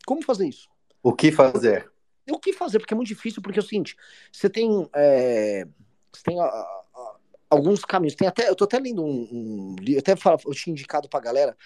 Como 0.06 0.22
fazer 0.22 0.48
isso? 0.48 0.68
O 1.02 1.12
que 1.12 1.32
fazer? 1.32 1.90
o 2.28 2.38
que 2.38 2.52
fazer, 2.52 2.78
porque 2.78 2.93
é 2.93 2.97
muito 2.97 3.09
difícil, 3.09 3.40
porque 3.40 3.59
é 3.59 3.62
o 3.62 3.66
seguinte, 3.66 3.97
você 4.32 4.51
tem, 4.51 4.88
é, 4.94 5.66
você 6.12 6.22
tem 6.24 6.40
a, 6.40 6.44
a, 6.44 7.16
alguns 7.48 7.84
caminhos, 7.84 8.14
tem 8.14 8.26
até, 8.26 8.48
eu 8.48 8.56
tô 8.56 8.64
até 8.64 8.78
lendo 8.78 9.05
um, 9.05 9.28
um 9.30 9.76
eu 9.86 9.98
até 9.98 10.16
falo, 10.16 10.38
eu 10.44 10.52
tinha 10.52 10.72
indicado 10.72 11.09
pra 11.09 11.20
galera 11.20 11.56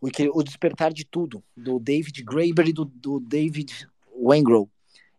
o, 0.00 0.08
o 0.34 0.42
Despertar 0.42 0.92
de 0.92 1.04
Tudo, 1.04 1.44
do 1.56 1.78
David 1.78 2.22
Graeber 2.24 2.68
e 2.68 2.72
do, 2.72 2.84
do 2.84 3.20
David 3.20 3.88
Wengrow, 4.16 4.68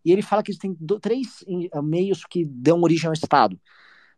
e 0.03 0.11
ele 0.11 0.21
fala 0.21 0.43
que 0.43 0.51
existem 0.51 0.77
três 1.01 1.43
meios 1.83 2.25
que 2.25 2.45
dão 2.45 2.81
origem 2.81 3.07
ao 3.07 3.13
Estado, 3.13 3.59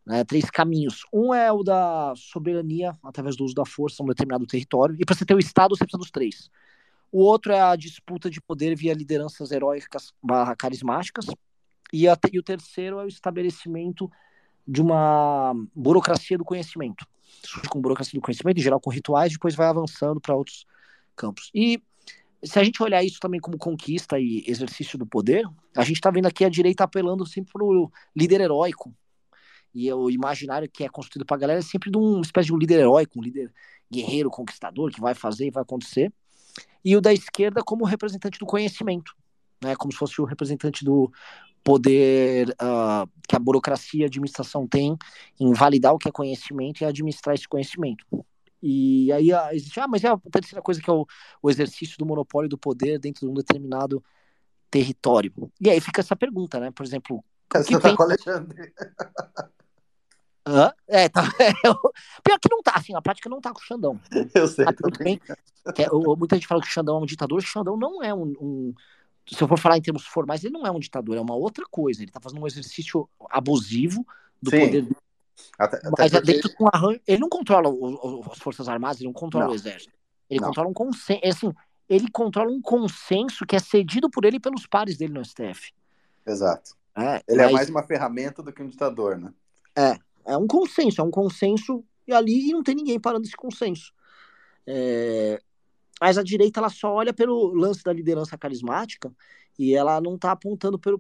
né, 0.06 0.24
três 0.24 0.50
caminhos. 0.50 1.02
Um 1.14 1.34
é 1.34 1.52
o 1.52 1.64
da 1.64 2.14
soberania 2.16 2.98
através 3.04 3.36
do 3.36 3.44
uso 3.44 3.56
da 3.56 3.66
força 3.66 4.02
em 4.02 4.06
um 4.06 4.10
determinado 4.10 4.46
território, 4.46 4.96
e 5.00 5.06
para 5.06 5.16
você 5.16 5.26
ter 5.26 5.36
o 5.36 5.40
Estado 5.40 5.76
você 5.76 5.86
precisa 5.86 6.00
dos 6.00 6.12
três. 6.12 6.50
O 7.12 7.20
outro 7.22 7.52
é 7.52 7.62
a 7.62 7.76
disputa 7.76 8.28
de 8.28 8.42
poder 8.42 8.76
via 8.76 8.92
lideranças 8.94 9.52
heróicas 9.52 10.12
barra 10.22 10.56
carismáticas. 10.56 11.28
E, 11.94 12.08
a, 12.08 12.18
e 12.32 12.40
o 12.40 12.44
terceiro 12.44 13.00
é 13.00 13.06
o 13.06 13.08
estabelecimento 13.08 14.10
de 14.68 14.82
uma 14.82 15.54
burocracia 15.76 16.40
do 16.40 16.44
conhecimento. 16.44 17.06
Surge 17.44 17.70
com 17.70 17.80
burocracia 17.80 18.20
do 18.20 18.24
conhecimento, 18.24 18.58
em 18.58 18.64
geral 18.64 18.80
com 18.80 18.90
rituais, 18.90 19.32
depois 19.32 19.54
vai 19.54 19.68
avançando 19.68 20.20
para 20.20 20.36
outros 20.36 20.66
campos. 21.16 21.52
E 21.54 21.80
se 22.44 22.60
a 22.60 22.64
gente 22.64 22.82
olhar 22.82 23.04
isso 23.04 23.20
também 23.20 23.40
como 23.40 23.58
conquista 23.58 24.20
e 24.20 24.44
exercício 24.48 24.98
do 24.98 25.06
poder, 25.06 25.46
a 25.76 25.84
gente 25.84 25.98
está 25.98 26.12
vendo 26.12 26.28
aqui 26.28 26.44
a 26.44 26.50
direita 26.50 26.84
apelando 26.84 27.26
sempre 27.26 27.54
para 27.54 27.64
o 27.64 27.92
líder 28.16 28.42
heróico. 28.42 28.94
E 29.74 29.92
o 29.92 30.10
imaginário 30.10 30.70
que 30.70 30.84
é 30.84 30.90
construído 30.90 31.26
para 31.26 31.38
a 31.38 31.40
galera 31.40 31.60
é 31.60 31.64
sempre 31.64 31.90
de 31.90 31.98
uma 31.98 32.22
espécie 32.22 32.48
de 32.48 32.54
um 32.54 32.58
líder 32.58 32.80
heróico, 32.80 33.20
um 33.20 33.24
líder 33.24 33.52
guerreiro, 33.92 34.30
conquistador, 34.30 34.92
que 34.92 35.02
vai 35.02 35.16
fazer 35.16 35.48
e 35.48 35.52
vai 35.52 35.64
acontecer 35.64 36.12
e 36.84 36.96
o 36.96 37.02
da 37.02 37.14
esquerda 37.14 37.64
como 37.64 37.86
representante 37.86 38.38
do 38.38 38.46
conhecimento, 38.46 39.16
né, 39.64 39.76
como 39.76 39.92
se 39.92 39.98
fosse 39.98 40.22
o 40.22 40.26
representante 40.26 40.84
do 40.84 41.12
poder 41.64 42.50
uh, 42.50 43.10
que 43.28 43.36
a 43.36 43.40
burocracia 43.40 44.02
e 44.02 44.04
a 44.04 44.08
administração 44.08 44.68
tem 44.68 44.98
em 45.40 45.54
validar 45.54 45.94
o 45.94 45.98
que 45.98 46.10
é 46.10 46.12
conhecimento 46.12 46.82
e 46.82 46.86
administrar 46.86 47.36
esse 47.36 47.48
conhecimento. 47.48 48.06
E 48.66 49.12
aí 49.12 49.34
uh, 49.34 49.50
existe, 49.52 49.78
ah, 49.82 49.88
mas 49.90 50.06
é 50.06 50.08
a 50.08 50.18
terceira 50.32 50.62
coisa 50.62 50.82
que 50.82 50.90
é 50.90 50.94
o, 50.94 51.06
o 51.42 51.50
exercício 51.50 51.98
do 51.98 52.06
monopólio 52.06 52.50
do 52.50 52.58
poder 52.58 52.98
dentro 52.98 53.26
de 53.26 53.30
um 53.30 53.34
determinado 53.34 54.02
território. 54.72 55.34
E 55.60 55.70
aí 55.70 55.82
fica 55.82 56.00
essa 56.00 56.16
pergunta, 56.16 56.62
né? 56.62 56.72
Por 56.72 56.86
exemplo, 56.86 57.22
Você 57.54 57.74
tá 57.74 57.82
tem... 57.82 57.96
com 57.98 58.04
Alexandre. 58.04 58.74
Hã? 60.48 60.74
É, 60.88 61.10
tá. 61.10 61.24
É, 61.44 61.52
pior 62.24 62.40
que 62.40 62.50
não 62.50 62.62
tá, 62.64 62.74
assim, 62.78 62.96
a 62.96 63.02
prática 63.02 63.30
não 63.30 63.42
tá 63.42 63.52
com 63.52 63.60
o 63.60 63.64
Xandão. 63.64 64.00
Eu 64.34 64.48
sei. 64.48 64.64
Tá 64.64 64.74
bem. 64.98 65.20
É, 65.78 65.90
muita 66.18 66.38
gente 66.38 66.48
fala 66.48 66.62
que 66.62 66.68
o 66.68 66.72
Xandão 66.72 66.96
é 66.96 67.00
um 67.00 67.06
ditador, 67.06 67.40
o 67.40 67.42
Xandão 67.42 67.76
não 67.76 68.02
é 68.02 68.14
um, 68.14 68.34
um, 68.40 68.74
Se 69.30 69.44
eu 69.44 69.48
for 69.48 69.60
falar 69.60 69.78
em 69.78 69.82
termos 69.82 70.06
formais, 70.06 70.42
ele 70.42 70.54
não 70.54 70.66
é 70.66 70.72
um 70.72 70.80
ditador, 70.80 71.18
é 71.18 71.22
uma 71.22 71.36
outra 71.36 71.66
coisa. 71.70 72.02
Ele 72.02 72.12
tá 72.12 72.22
fazendo 72.22 72.42
um 72.42 72.48
exercício 72.48 73.10
abusivo 73.30 74.08
do 74.42 74.50
Sim. 74.52 74.60
poder 74.60 74.82
dele. 74.84 74.96
Até, 75.58 75.78
até 75.78 75.90
Mas 75.98 76.14
é 76.14 76.22
dentro 76.22 76.54
com 76.56 76.68
arranjo. 76.72 77.00
Ele 77.08 77.20
não 77.20 77.30
controla 77.30 77.70
o, 77.70 78.22
o, 78.22 78.32
as 78.32 78.40
Forças 78.40 78.68
Armadas, 78.68 78.98
ele 78.98 79.08
não 79.08 79.14
controla 79.14 79.46
não. 79.46 79.52
o 79.52 79.56
Exército. 79.56 79.94
Ele 80.30 80.40
não. 80.40 80.48
controla 80.48 80.70
um 80.70 80.74
consenso. 80.74 81.22
É 81.24 81.30
assim, 81.30 81.54
ele 81.90 82.10
controla 82.12 82.52
um 82.52 82.62
consenso 82.62 83.46
que 83.46 83.56
é 83.56 83.60
cedido 83.60 84.10
por 84.10 84.26
ele 84.26 84.38
e 84.38 84.40
pelos 84.40 84.66
pares 84.66 84.98
dele 84.98 85.14
no 85.14 85.24
STF. 85.24 85.74
Exato. 86.26 86.76
É, 86.96 87.24
ele 87.28 87.42
é 87.42 87.44
mas... 87.46 87.52
é 87.52 87.54
mais 87.54 87.70
uma 87.70 87.84
ferramenta 87.84 88.42
do 88.42 88.52
que 88.52 88.62
um 88.62 88.68
ditador, 88.68 89.18
né? 89.18 89.34
É, 89.76 89.98
é 90.26 90.38
um 90.38 90.48
consenso, 90.48 91.02
é 91.02 91.04
um 91.04 91.12
consenso 91.12 91.84
e 92.08 92.14
ali 92.14 92.52
não 92.52 92.64
tem 92.64 92.76
ninguém 92.76 93.00
parando 93.00 93.26
esse 93.26 93.36
consenso. 93.36 93.94
É, 94.66 95.42
mas 96.00 96.18
a 96.18 96.24
direita 96.24 96.60
ela 96.60 96.70
só 96.70 96.94
olha 96.94 97.14
pelo 97.14 97.54
lance 97.54 97.84
da 97.84 97.94
liderança 97.94 98.38
carismática 98.38 99.12
e 99.58 99.76
ela 99.76 100.00
não 100.02 100.16
está 100.16 100.32
apontando 100.32 100.80
para 100.80 100.96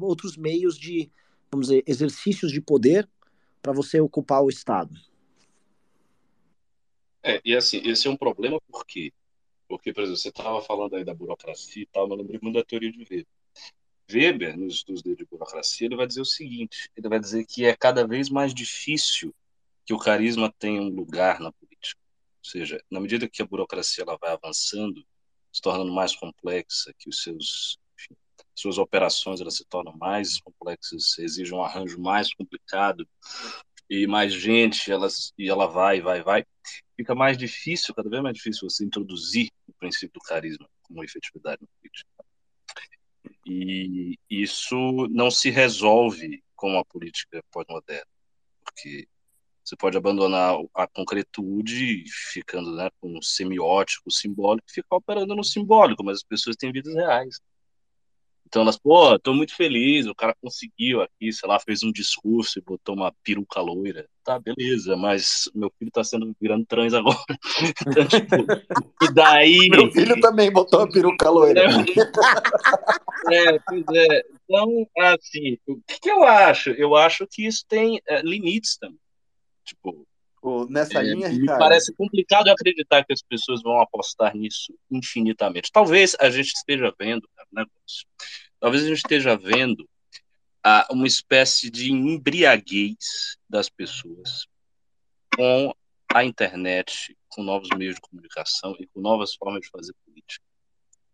outros 0.00 0.36
meios 0.36 0.78
de, 0.78 1.10
vamos 1.50 1.68
dizer, 1.68 1.84
exercícios 1.86 2.52
de 2.52 2.60
poder 2.60 3.08
para 3.66 3.72
você 3.72 4.00
ocupar 4.00 4.44
o 4.44 4.48
Estado. 4.48 4.94
É, 7.20 7.40
e 7.44 7.56
assim, 7.56 7.78
esse 7.78 8.06
é 8.06 8.10
um 8.10 8.16
problema 8.16 8.60
por 8.60 8.86
quê? 8.86 9.12
Porque, 9.66 9.92
por 9.92 10.04
exemplo, 10.04 10.20
você 10.20 10.28
estava 10.28 10.62
falando 10.62 10.94
aí 10.94 11.04
da 11.04 11.12
burocracia 11.12 11.82
e 11.82 11.86
tal, 11.86 12.08
mas 12.08 12.16
lembrei 12.16 12.38
muito 12.40 12.54
da 12.54 12.64
teoria 12.64 12.92
de 12.92 12.98
Weber. 12.98 13.26
Weber, 14.08 14.56
nos 14.56 14.74
estudos 14.74 15.02
dele 15.02 15.16
de 15.16 15.26
burocracia, 15.26 15.86
ele 15.88 15.96
vai 15.96 16.06
dizer 16.06 16.20
o 16.20 16.24
seguinte: 16.24 16.88
ele 16.96 17.08
vai 17.08 17.18
dizer 17.18 17.44
que 17.44 17.64
é 17.64 17.74
cada 17.74 18.06
vez 18.06 18.30
mais 18.30 18.54
difícil 18.54 19.34
que 19.84 19.92
o 19.92 19.98
carisma 19.98 20.54
tenha 20.60 20.80
um 20.80 20.88
lugar 20.88 21.40
na 21.40 21.50
política. 21.50 22.00
seja, 22.40 22.80
na 22.88 23.00
medida 23.00 23.28
que 23.28 23.42
a 23.42 23.46
burocracia 23.46 24.04
ela 24.04 24.16
vai 24.20 24.30
avançando, 24.30 25.04
se 25.52 25.60
tornando 25.60 25.92
mais 25.92 26.14
complexa, 26.14 26.94
que 26.96 27.08
os 27.08 27.20
seus 27.20 27.80
suas 28.56 28.78
operações 28.78 29.40
elas 29.40 29.56
se 29.56 29.64
tornam 29.66 29.96
mais 29.96 30.40
complexas, 30.40 31.18
exigem 31.18 31.56
um 31.56 31.62
arranjo 31.62 32.00
mais 32.00 32.32
complicado 32.32 33.06
e 33.88 34.06
mais 34.06 34.32
gente, 34.32 34.90
elas 34.90 35.32
e 35.38 35.48
ela 35.48 35.66
vai, 35.66 36.00
vai, 36.00 36.22
vai, 36.22 36.44
fica 36.96 37.14
mais 37.14 37.36
difícil, 37.36 37.94
cada 37.94 38.08
vez 38.08 38.22
mais 38.22 38.34
difícil 38.34 38.68
você 38.68 38.84
introduzir 38.84 39.48
o 39.68 39.72
princípio 39.74 40.14
do 40.14 40.20
carisma 40.20 40.68
como 40.82 41.04
efetividade 41.04 41.60
no 41.60 41.68
política. 41.68 42.08
E 43.46 44.18
isso 44.28 45.06
não 45.10 45.30
se 45.30 45.50
resolve 45.50 46.42
com 46.56 46.78
a 46.78 46.84
política 46.84 47.40
pós-moderna, 47.52 48.06
porque 48.64 49.06
você 49.62 49.76
pode 49.76 49.96
abandonar 49.96 50.56
a 50.74 50.86
concretude, 50.86 52.04
ficando 52.32 52.74
né, 52.76 52.88
com 53.00 53.18
um 53.18 53.22
semiótico, 53.22 54.10
simbólico, 54.10 54.66
e 54.68 54.72
ficar 54.72 54.96
operando 54.96 55.34
no 55.34 55.42
simbólico, 55.42 56.04
mas 56.04 56.18
as 56.18 56.22
pessoas 56.22 56.56
têm 56.56 56.72
vidas 56.72 56.94
reais. 56.94 57.40
Então 58.46 58.62
elas, 58.62 58.78
pô, 58.78 59.18
tô 59.18 59.34
muito 59.34 59.54
feliz, 59.54 60.06
o 60.06 60.14
cara 60.14 60.34
conseguiu 60.40 61.02
aqui, 61.02 61.32
sei 61.32 61.48
lá, 61.48 61.58
fez 61.58 61.82
um 61.82 61.90
discurso 61.90 62.58
e 62.58 62.62
botou 62.62 62.94
uma 62.94 63.12
peruca 63.24 63.60
loira. 63.60 64.08
Tá, 64.24 64.38
beleza, 64.38 64.96
mas 64.96 65.50
meu 65.54 65.70
filho 65.78 65.90
tá 65.90 66.04
sendo 66.04 66.34
virando 66.40 66.64
trans 66.64 66.94
agora. 66.94 67.16
Então, 67.86 68.06
tipo, 68.06 68.36
e 69.02 69.12
daí. 69.12 69.68
Meu 69.68 69.90
filho 69.90 70.20
também 70.20 70.50
botou 70.50 70.80
uma 70.80 70.90
peruca 70.90 71.28
loira. 71.28 71.62
É, 73.32 73.58
pois 73.58 73.84
é. 73.94 74.22
Então, 74.44 74.86
assim, 74.98 75.58
o 75.66 75.80
que, 75.86 76.00
que 76.00 76.10
eu 76.10 76.22
acho? 76.22 76.70
Eu 76.70 76.94
acho 76.94 77.26
que 77.28 77.46
isso 77.46 77.64
tem 77.68 78.00
é, 78.06 78.22
limites 78.22 78.76
também. 78.78 78.98
Tipo, 79.64 80.06
nessa 80.68 81.00
é, 81.00 81.02
linha, 81.02 81.28
me 81.28 81.46
parece 81.46 81.92
complicado 81.94 82.48
acreditar 82.48 83.04
que 83.04 83.12
as 83.12 83.22
pessoas 83.22 83.62
vão 83.62 83.80
apostar 83.80 84.36
nisso 84.36 84.74
infinitamente. 84.90 85.70
Talvez 85.72 86.16
a 86.20 86.30
gente 86.30 86.52
esteja 86.52 86.92
vendo, 86.98 87.28
cara, 87.34 87.48
né, 87.52 87.64
talvez 88.60 88.84
a 88.84 88.88
gente 88.88 88.98
esteja 88.98 89.36
vendo 89.36 89.88
ah, 90.64 90.86
uma 90.90 91.06
espécie 91.06 91.70
de 91.70 91.92
embriaguez 91.92 93.36
das 93.48 93.68
pessoas 93.68 94.46
com 95.34 95.74
a 96.12 96.24
internet, 96.24 97.16
com 97.28 97.42
novos 97.42 97.68
meios 97.76 97.96
de 97.96 98.00
comunicação 98.00 98.74
e 98.80 98.86
com 98.86 99.00
novas 99.00 99.34
formas 99.34 99.60
de 99.62 99.68
fazer 99.68 99.94
política. 100.04 100.44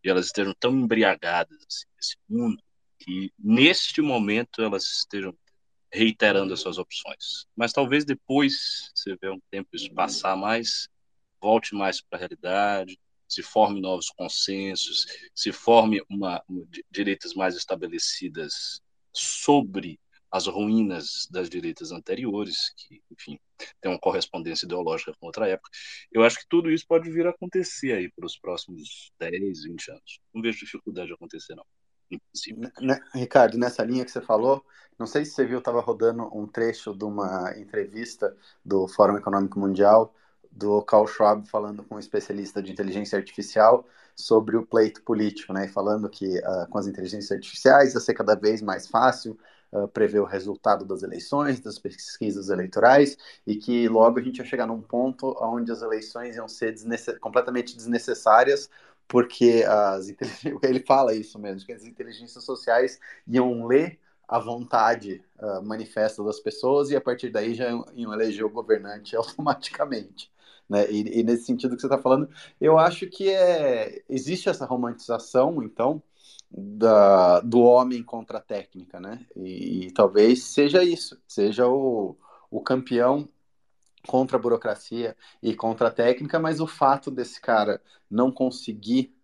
E 0.05 0.09
elas 0.09 0.27
estejam 0.27 0.55
tão 0.59 0.73
embriagadas 0.73 1.59
assim, 1.69 1.87
nesse 1.97 2.17
mundo 2.29 2.63
que, 2.99 3.33
neste 3.39 4.01
momento, 4.01 4.63
elas 4.63 4.85
estejam 4.85 5.35
reiterando 5.93 6.55
as 6.55 6.61
suas 6.61 6.79
opções. 6.79 7.47
Mas 7.55 7.73
talvez 7.73 8.05
depois, 8.05 8.91
você 8.95 9.17
vê 9.21 9.29
um 9.31 9.41
tempo 9.51 9.69
isso 9.75 9.93
passar 9.93 10.37
mais, 10.37 10.89
volte 11.41 11.75
mais 11.75 12.01
para 12.01 12.17
a 12.17 12.21
realidade, 12.21 12.99
se 13.29 13.43
forme 13.43 13.81
novos 13.81 14.11
consensos, 14.11 15.07
se 15.35 15.53
forme 15.53 16.03
uma, 16.09 16.43
uma, 16.49 16.67
direitas 16.91 17.35
mais 17.35 17.57
estabelecidas 17.57 18.81
sobre 19.13 19.99
as 20.31 20.47
ruínas 20.47 21.29
das 21.31 21.51
direitas 21.51 21.93
anteriores, 21.93 22.73
que, 22.75 23.03
enfim, 23.11 23.39
tem 23.81 23.93
uma 23.93 23.99
correspondência 23.99 24.65
ideológica 24.65 25.13
com 25.21 25.27
outra 25.27 25.47
época. 25.47 25.71
Eu 26.11 26.25
acho 26.25 26.39
que 26.39 26.47
tudo 26.49 26.71
isso 26.71 26.87
pode 26.87 27.11
vir 27.11 27.27
a 27.27 27.31
acontecer 27.31 27.93
aí 27.93 28.11
para 28.11 28.25
os 28.25 28.39
próximos 28.39 29.13
10, 29.19 29.65
20 29.65 29.91
anos. 29.91 30.21
Não 30.33 30.41
vejo 30.41 30.61
dificuldade 30.61 31.09
de 31.09 31.15
acontecer, 31.15 31.55
não. 31.55 31.67
Né, 32.81 33.01
Ricardo, 33.15 33.59
nessa 33.59 33.83
linha 33.85 34.05
que 34.05 34.11
você 34.11 34.21
falou, 34.21 34.65
não 34.99 35.07
sei 35.07 35.25
se 35.25 35.33
você 35.33 35.45
viu, 35.45 35.59
estava 35.59 35.81
rodando 35.81 36.29
um 36.37 36.47
trecho 36.47 36.95
de 36.95 37.05
uma 37.05 37.53
entrevista 37.57 38.37
do 38.65 38.87
Fórum 38.87 39.17
Econômico 39.17 39.59
Mundial 39.59 40.15
do 40.53 40.83
Carl 40.83 41.07
Schwab 41.07 41.49
falando 41.49 41.83
com 41.83 41.95
um 41.95 41.99
especialista 41.99 42.63
de 42.63 42.71
inteligência 42.71 43.19
artificial 43.19 43.87
sobre 44.15 44.57
o 44.57 44.67
pleito 44.67 45.03
político, 45.03 45.53
né? 45.53 45.67
Falando 45.69 46.09
que 46.09 46.39
uh, 46.39 46.69
com 46.69 46.79
as 46.79 46.87
inteligências 46.87 47.33
artificiais 47.33 47.95
ia 47.95 48.01
ser 48.01 48.15
cada 48.15 48.35
vez 48.35 48.61
mais 48.61 48.87
fácil 48.87 49.39
uh, 49.73 49.89
prever 49.89 50.21
o 50.21 50.27
resultado 50.27 50.85
das 50.85 51.03
eleições, 51.03 51.61
das 51.61 51.79
pesquisas 51.79 52.51
eleitorais, 52.51 53.17
e 53.47 53.57
que 53.57 53.89
logo 53.89 54.19
a 54.19 54.23
gente 54.23 54.39
ia 54.39 54.45
chegar 54.45 54.67
num 54.67 54.83
ponto 54.83 55.35
onde 55.41 55.73
as 55.73 55.81
eleições 55.81 56.37
iam 56.37 56.47
ser 56.47 56.75
completamente 57.19 57.75
desnecessárias 57.75 58.69
porque 59.13 59.63
as 59.69 60.09
ele 60.65 60.81
fala 60.81 61.15
isso 61.15 61.39
mesmo, 61.39 61.67
que 61.67 61.73
as 61.73 61.85
inteligências 61.85 62.43
sociais 62.43 62.99
iam 63.29 63.67
ler 63.67 64.01
a 64.27 64.39
vontade 64.39 65.23
uh, 65.39 65.63
manifesta 65.63 66.25
das 66.25 66.41
pessoas 66.41 66.91
e 66.91 66.97
a 66.97 67.01
partir 67.01 67.29
daí 67.29 67.53
já 67.53 67.69
iam 67.93 68.15
eleger 68.15 68.43
o 68.43 68.49
governante 68.49 69.15
automaticamente. 69.15 70.33
Né? 70.67 70.91
E, 70.91 71.21
e 71.21 71.23
nesse 71.23 71.45
sentido 71.45 71.75
que 71.75 71.83
você 71.83 71.89
está 71.89 71.99
falando, 71.99 72.31
eu 72.59 72.79
acho 72.79 73.07
que 73.07 73.29
é, 73.29 74.03
existe 74.09 74.49
essa 74.49 74.65
romantização, 74.65 75.63
então, 75.63 76.03
da, 76.51 77.41
do 77.41 77.61
homem 77.61 78.03
contra 78.03 78.39
a 78.39 78.43
técnica, 78.43 78.99
né? 78.99 79.27
E, 79.37 79.89
e 79.89 79.91
talvez 79.91 80.43
seja 80.45 80.83
isso, 80.83 81.21
seja 81.29 81.67
o, 81.69 82.17
o 82.51 82.63
campeão 82.63 83.29
contra 84.07 84.37
a 84.37 84.41
burocracia 84.41 85.17
e 85.43 85.55
contra 85.55 85.89
a 85.89 85.91
técnica, 85.91 86.39
mas 86.39 86.61
o 86.61 86.67
fato 86.67 87.11
desse 87.11 87.41
cara 87.41 87.81
não 88.11 88.33
conseguir 88.33 89.15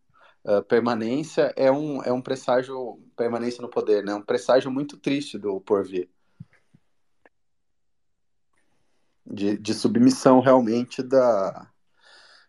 uh, 0.45 0.63
permanência 0.63 1.53
é 1.57 1.71
um, 1.71 2.03
é 2.03 2.13
um 2.13 2.23
presságio, 2.23 3.01
permanência 3.17 3.61
no 3.63 3.69
poder, 3.69 4.05
né? 4.05 4.15
Um 4.15 4.23
presságio 4.23 4.71
muito 4.71 4.97
triste 4.97 5.39
do 5.39 5.61
porvir. 5.61 6.09
De, 9.27 9.59
de 9.59 9.75
submissão 9.75 10.41
realmente 10.41 11.03
da, 11.03 11.71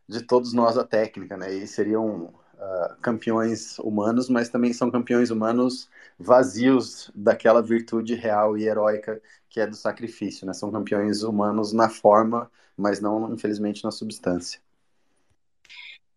de 0.08 0.22
todos 0.24 0.54
nós 0.54 0.78
à 0.78 0.86
técnica, 0.86 1.36
né? 1.36 1.54
E 1.54 1.68
seriam 1.68 2.39
uh, 2.60 2.96
campeões 3.02 3.80
humanos, 3.80 4.30
mas 4.30 4.50
também 4.50 4.74
são 4.74 4.92
campeões 4.92 5.32
humanos 5.32 5.90
vazios 6.18 7.10
daquela 7.16 7.62
virtude 7.62 8.14
real 8.14 8.58
e 8.58 8.68
heróica 8.68 9.22
que 9.50 9.60
é 9.60 9.66
do 9.66 9.76
sacrifício, 9.76 10.46
né? 10.46 10.54
São 10.54 10.72
campeões 10.72 11.24
humanos 11.24 11.74
na 11.74 11.90
forma, 11.90 12.52
mas 12.78 13.02
não, 13.02 13.34
infelizmente, 13.34 13.84
na 13.84 13.92
substância. 13.92 14.62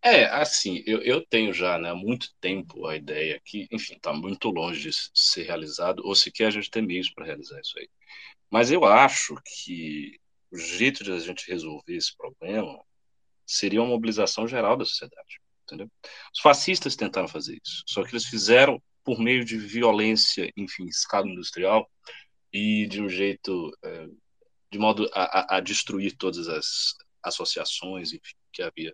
É, 0.05 0.25
assim, 0.25 0.83
eu, 0.85 1.01
eu 1.01 1.25
tenho 1.25 1.53
já 1.53 1.77
né, 1.79 1.89
há 1.89 1.95
muito 1.95 2.35
tempo 2.41 2.85
a 2.87 2.95
ideia 2.95 3.41
que, 3.43 3.67
enfim, 3.71 3.95
está 3.95 4.11
muito 4.11 4.49
longe 4.49 4.89
de 4.89 4.95
ser 5.13 5.43
realizado, 5.43 6.01
ou 6.05 6.13
sequer 6.13 6.47
a 6.47 6.51
gente 6.51 6.69
tem 6.69 6.81
meios 6.85 7.09
para 7.09 7.25
realizar 7.25 7.59
isso 7.61 7.79
aí. 7.79 7.89
Mas 8.51 8.69
eu 8.69 8.83
acho 8.85 9.35
que 9.45 10.19
o 10.51 10.57
jeito 10.57 11.03
de 11.03 11.11
a 11.11 11.19
gente 11.19 11.49
resolver 11.49 11.95
esse 11.95 12.15
problema 12.15 12.83
seria 13.45 13.81
uma 13.81 13.89
mobilização 13.89 14.47
geral 14.47 14.77
da 14.77 14.85
sociedade, 14.85 15.41
entendeu? 15.73 15.91
Os 16.33 16.39
fascistas 16.41 16.95
tentaram 16.95 17.27
fazer 17.27 17.59
isso, 17.63 17.83
só 17.87 18.03
que 18.03 18.11
eles 18.11 18.25
fizeram 18.25 18.81
por 19.03 19.19
meio 19.19 19.43
de 19.43 19.57
violência, 19.57 20.51
enfim, 20.55 20.85
escala 20.85 21.27
industrial, 21.27 21.89
e 22.51 22.85
de 22.87 23.01
um 23.01 23.09
jeito, 23.09 23.75
é, 23.83 24.07
de 24.71 24.79
modo 24.79 25.09
a, 25.13 25.57
a, 25.57 25.59
destruir 25.59 26.15
todas 26.15 26.47
as 26.47 26.93
associações, 27.23 28.13
enfim, 28.13 28.35
que 28.51 28.61
havia 28.61 28.93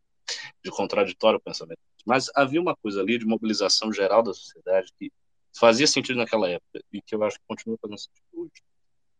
de 0.63 0.71
contraditório 0.71 1.39
pensamento. 1.39 1.79
Mas 2.05 2.31
havia 2.33 2.61
uma 2.61 2.75
coisa 2.75 3.01
ali 3.01 3.17
de 3.17 3.25
mobilização 3.25 3.91
geral 3.91 4.23
da 4.23 4.33
sociedade 4.33 4.91
que 4.97 5.11
fazia 5.57 5.85
sentido 5.85 6.17
naquela 6.17 6.49
época 6.49 6.81
e 6.91 7.01
que 7.01 7.13
eu 7.13 7.23
acho 7.23 7.37
que 7.37 7.45
continua 7.47 7.77
fazendo 7.81 7.99
sentido 7.99 8.25
hoje. 8.33 8.63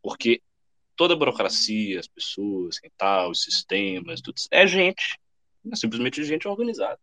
Porque 0.02 0.42
toda 0.96 1.14
a 1.14 1.18
burocracia, 1.18 2.00
as 2.00 2.08
pessoas, 2.08 2.80
quem 2.80 2.90
tá, 2.98 3.28
os 3.28 3.44
sistemas, 3.44 4.22
tudo 4.22 4.36
é 4.52 4.66
gente, 4.66 5.20
é 5.72 5.76
simplesmente 5.76 6.24
gente 6.24 6.48
organizada. 6.48 7.00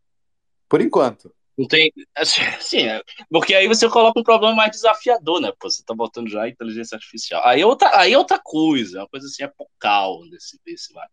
Por 0.69 0.81
enquanto. 0.81 1.33
Não 1.57 1.67
tem. 1.67 1.91
Assim, 2.15 2.41
assim, 2.41 2.81
é, 2.87 3.01
porque 3.31 3.55
aí 3.55 3.67
você 3.67 3.89
coloca 3.89 4.19
um 4.19 4.23
problema 4.23 4.53
mais 4.55 4.71
desafiador, 4.71 5.41
né? 5.41 5.51
Pô, 5.59 5.69
você 5.69 5.83
tá 5.83 5.93
botando 5.93 6.29
já 6.29 6.43
a 6.43 6.49
inteligência 6.49 6.95
artificial. 6.95 7.41
Aí 7.43 7.61
é 7.61 7.65
outra, 7.65 7.97
aí 7.97 8.13
é 8.13 8.17
outra 8.17 8.39
coisa, 8.41 8.99
é 8.99 9.01
uma 9.01 9.09
coisa 9.09 9.25
assim, 9.25 9.43
apocal 9.43 10.19
desse, 10.29 10.59
desse 10.63 10.93
vai. 10.93 11.07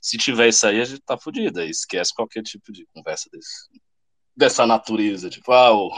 Se 0.00 0.16
tiver 0.16 0.48
isso 0.48 0.66
aí, 0.66 0.80
a 0.80 0.84
gente 0.84 1.02
tá 1.02 1.18
fudido. 1.18 1.60
Aí 1.60 1.68
esquece 1.68 2.14
qualquer 2.14 2.42
tipo 2.42 2.72
de 2.72 2.86
conversa 2.94 3.28
desse, 3.30 3.68
dessa 4.34 4.66
natureza, 4.66 5.28
tipo, 5.28 5.52
ah, 5.52 5.74
o 5.74 5.90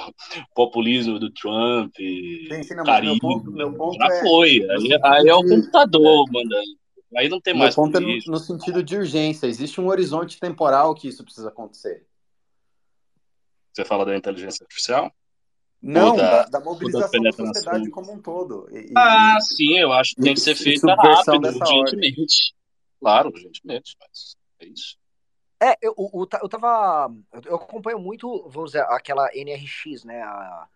populismo 0.55 1.19
do 1.19 1.31
Trump, 1.31 1.95
sim, 1.97 2.63
sim, 2.65 2.75
não, 2.75 2.85
carinho, 2.85 3.13
meu 3.13 3.21
ponto, 3.21 3.53
meu 3.53 3.73
ponto 3.75 3.97
já 3.97 4.07
é, 4.07 4.21
foi. 4.23 4.67
Aí, 4.71 4.99
aí 5.05 5.29
é 5.29 5.35
o 5.35 5.47
computador 5.47 6.27
é. 6.29 6.33
mandando. 6.33 6.79
Aí 7.17 7.29
não 7.29 7.41
tem 7.41 7.55
meu 7.55 7.63
mais. 7.63 7.77
Meu 7.77 7.85
ponto 7.85 7.97
é 7.97 8.01
no, 8.01 8.33
no 8.33 8.39
sentido 8.39 8.83
de 8.83 8.97
urgência. 8.97 9.47
Existe 9.47 9.81
um 9.81 9.87
horizonte 9.87 10.41
temporal 10.41 10.95
que 10.95 11.07
isso 11.07 11.23
precisa 11.23 11.49
acontecer. 11.49 12.08
Você 13.79 13.85
fala 13.85 14.05
da 14.05 14.17
inteligência 14.17 14.65
artificial? 14.65 15.13
Não, 15.81 16.17
da, 16.17 16.47
da, 16.47 16.59
mobilização 16.59 17.23
da, 17.23 17.31
da 17.31 17.37
sociedade 17.37 17.89
como 17.91 18.13
um 18.13 18.21
todo. 18.21 18.69
E, 18.73 18.93
ah, 18.97 19.37
e, 19.39 19.43
sim, 19.43 19.79
eu 19.79 19.93
acho 19.93 20.17
que 20.17 20.23
tem 20.23 20.35
que 20.35 20.41
ser 20.41 20.57
feita 20.57 20.93
rápido, 20.97 21.47
urgentemente. 21.47 21.87
Ordem. 21.87 22.55
Claro, 22.99 23.29
urgentemente, 23.29 23.97
mas 24.01 24.37
é 24.59 24.67
isso. 24.67 24.99
É, 25.61 25.77
eu, 25.81 25.95
eu, 25.97 26.29
eu 26.43 26.49
tava. 26.49 27.15
Eu 27.45 27.55
acompanho 27.55 28.01
muito, 28.01 28.49
vamos 28.49 28.73
dizer, 28.73 28.83
aquela 28.89 29.29
NRX, 29.33 30.03
né? 30.03 30.23
A, 30.23 30.67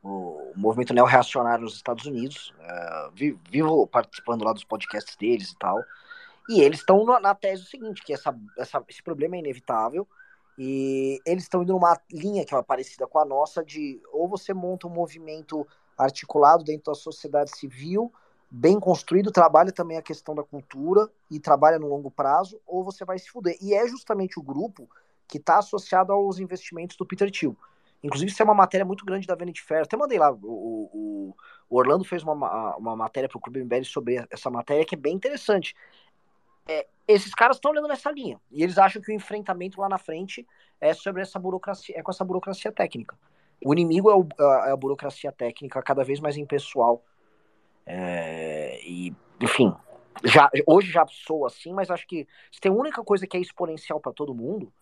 o 0.00 0.52
movimento 0.54 0.94
neo-reacionário 0.94 1.64
nos 1.64 1.74
Estados 1.74 2.06
Unidos. 2.06 2.54
Uh, 2.60 3.40
vivo 3.50 3.88
participando 3.88 4.44
lá 4.44 4.52
dos 4.52 4.62
podcasts 4.62 5.16
deles 5.16 5.50
e 5.50 5.58
tal. 5.58 5.82
E 6.48 6.60
eles 6.60 6.78
estão 6.78 7.04
na 7.04 7.34
tese 7.34 7.64
seguinte, 7.64 8.04
que 8.04 8.12
essa, 8.12 8.32
essa, 8.56 8.84
esse 8.88 9.02
problema 9.02 9.34
é 9.34 9.40
inevitável, 9.40 10.06
e 10.58 11.20
eles 11.24 11.44
estão 11.44 11.62
indo 11.62 11.72
numa 11.72 11.98
linha 12.10 12.44
que 12.44 12.54
é 12.54 12.62
parecida 12.62 13.06
com 13.06 13.18
a 13.18 13.24
nossa, 13.24 13.64
de 13.64 14.00
ou 14.12 14.28
você 14.28 14.52
monta 14.52 14.86
um 14.86 14.90
movimento 14.90 15.66
articulado 15.96 16.64
dentro 16.64 16.92
da 16.92 16.94
sociedade 16.94 17.56
civil, 17.56 18.12
bem 18.50 18.78
construído, 18.78 19.30
trabalha 19.30 19.72
também 19.72 19.96
a 19.96 20.02
questão 20.02 20.34
da 20.34 20.42
cultura 20.42 21.08
e 21.30 21.40
trabalha 21.40 21.78
no 21.78 21.88
longo 21.88 22.10
prazo, 22.10 22.60
ou 22.66 22.84
você 22.84 23.04
vai 23.04 23.18
se 23.18 23.30
fuder. 23.30 23.56
E 23.62 23.74
é 23.74 23.86
justamente 23.86 24.38
o 24.38 24.42
grupo 24.42 24.88
que 25.26 25.38
está 25.38 25.58
associado 25.58 26.12
aos 26.12 26.38
investimentos 26.38 26.96
do 26.96 27.06
Peter 27.06 27.30
Thiel. 27.30 27.56
Inclusive, 28.02 28.30
isso 28.30 28.42
é 28.42 28.44
uma 28.44 28.54
matéria 28.54 28.84
muito 28.84 29.04
grande 29.04 29.26
da 29.26 29.34
Vanity 29.34 29.62
Fair. 29.62 29.82
Até 29.82 29.96
mandei 29.96 30.18
lá, 30.18 30.32
o, 30.32 30.36
o, 30.42 31.36
o 31.70 31.78
Orlando 31.78 32.04
fez 32.04 32.22
uma, 32.22 32.76
uma 32.76 32.96
matéria 32.96 33.28
para 33.28 33.38
o 33.38 33.40
Clube 33.40 33.62
MBL 33.62 33.84
sobre 33.84 34.26
essa 34.30 34.50
matéria 34.50 34.84
que 34.84 34.96
é 34.96 34.98
bem 34.98 35.14
interessante. 35.14 35.74
É, 36.66 36.86
esses 37.06 37.34
caras 37.34 37.56
estão 37.56 37.70
olhando 37.70 37.88
nessa 37.88 38.10
linha. 38.10 38.40
E 38.50 38.62
eles 38.62 38.78
acham 38.78 39.00
que 39.02 39.10
o 39.10 39.14
enfrentamento 39.14 39.80
lá 39.80 39.88
na 39.88 39.98
frente 39.98 40.46
é 40.80 40.94
sobre 40.94 41.22
essa 41.22 41.38
burocracia, 41.38 41.98
é 41.98 42.02
com 42.02 42.10
essa 42.10 42.24
burocracia 42.24 42.72
técnica. 42.72 43.16
O 43.64 43.72
inimigo 43.72 44.10
é, 44.10 44.14
o, 44.14 44.26
é 44.66 44.72
a 44.72 44.76
burocracia 44.76 45.30
técnica, 45.30 45.82
cada 45.82 46.02
vez 46.04 46.20
mais 46.20 46.36
impessoal, 46.36 47.04
é, 47.86 48.80
e, 48.84 49.14
enfim, 49.40 49.74
já, 50.24 50.50
hoje 50.66 50.90
já 50.90 51.06
sou 51.06 51.46
assim, 51.46 51.72
mas 51.72 51.90
acho 51.90 52.06
que 52.06 52.26
se 52.50 52.60
tem 52.60 52.70
a 52.70 52.74
única 52.74 53.02
coisa 53.02 53.26
que 53.26 53.36
é 53.36 53.40
exponencial 53.40 54.00
para 54.00 54.12
todo 54.12 54.34
mundo, 54.34 54.72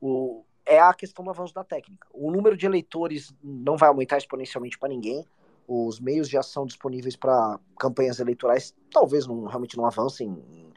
o, 0.00 0.44
é 0.66 0.80
a 0.80 0.92
questão 0.92 1.24
do 1.24 1.30
avanço 1.30 1.54
da 1.54 1.64
técnica. 1.64 2.06
O 2.12 2.30
número 2.30 2.56
de 2.56 2.66
eleitores 2.66 3.34
não 3.42 3.76
vai 3.76 3.88
aumentar 3.88 4.18
exponencialmente 4.18 4.78
para 4.78 4.88
ninguém. 4.88 5.24
Os 5.66 6.00
meios 6.00 6.28
de 6.28 6.36
ação 6.36 6.66
disponíveis 6.66 7.16
para 7.16 7.58
campanhas 7.78 8.20
eleitorais 8.20 8.74
talvez 8.90 9.26
não, 9.26 9.44
realmente 9.44 9.76
não 9.76 9.86
avancem 9.86 10.28
em 10.28 10.67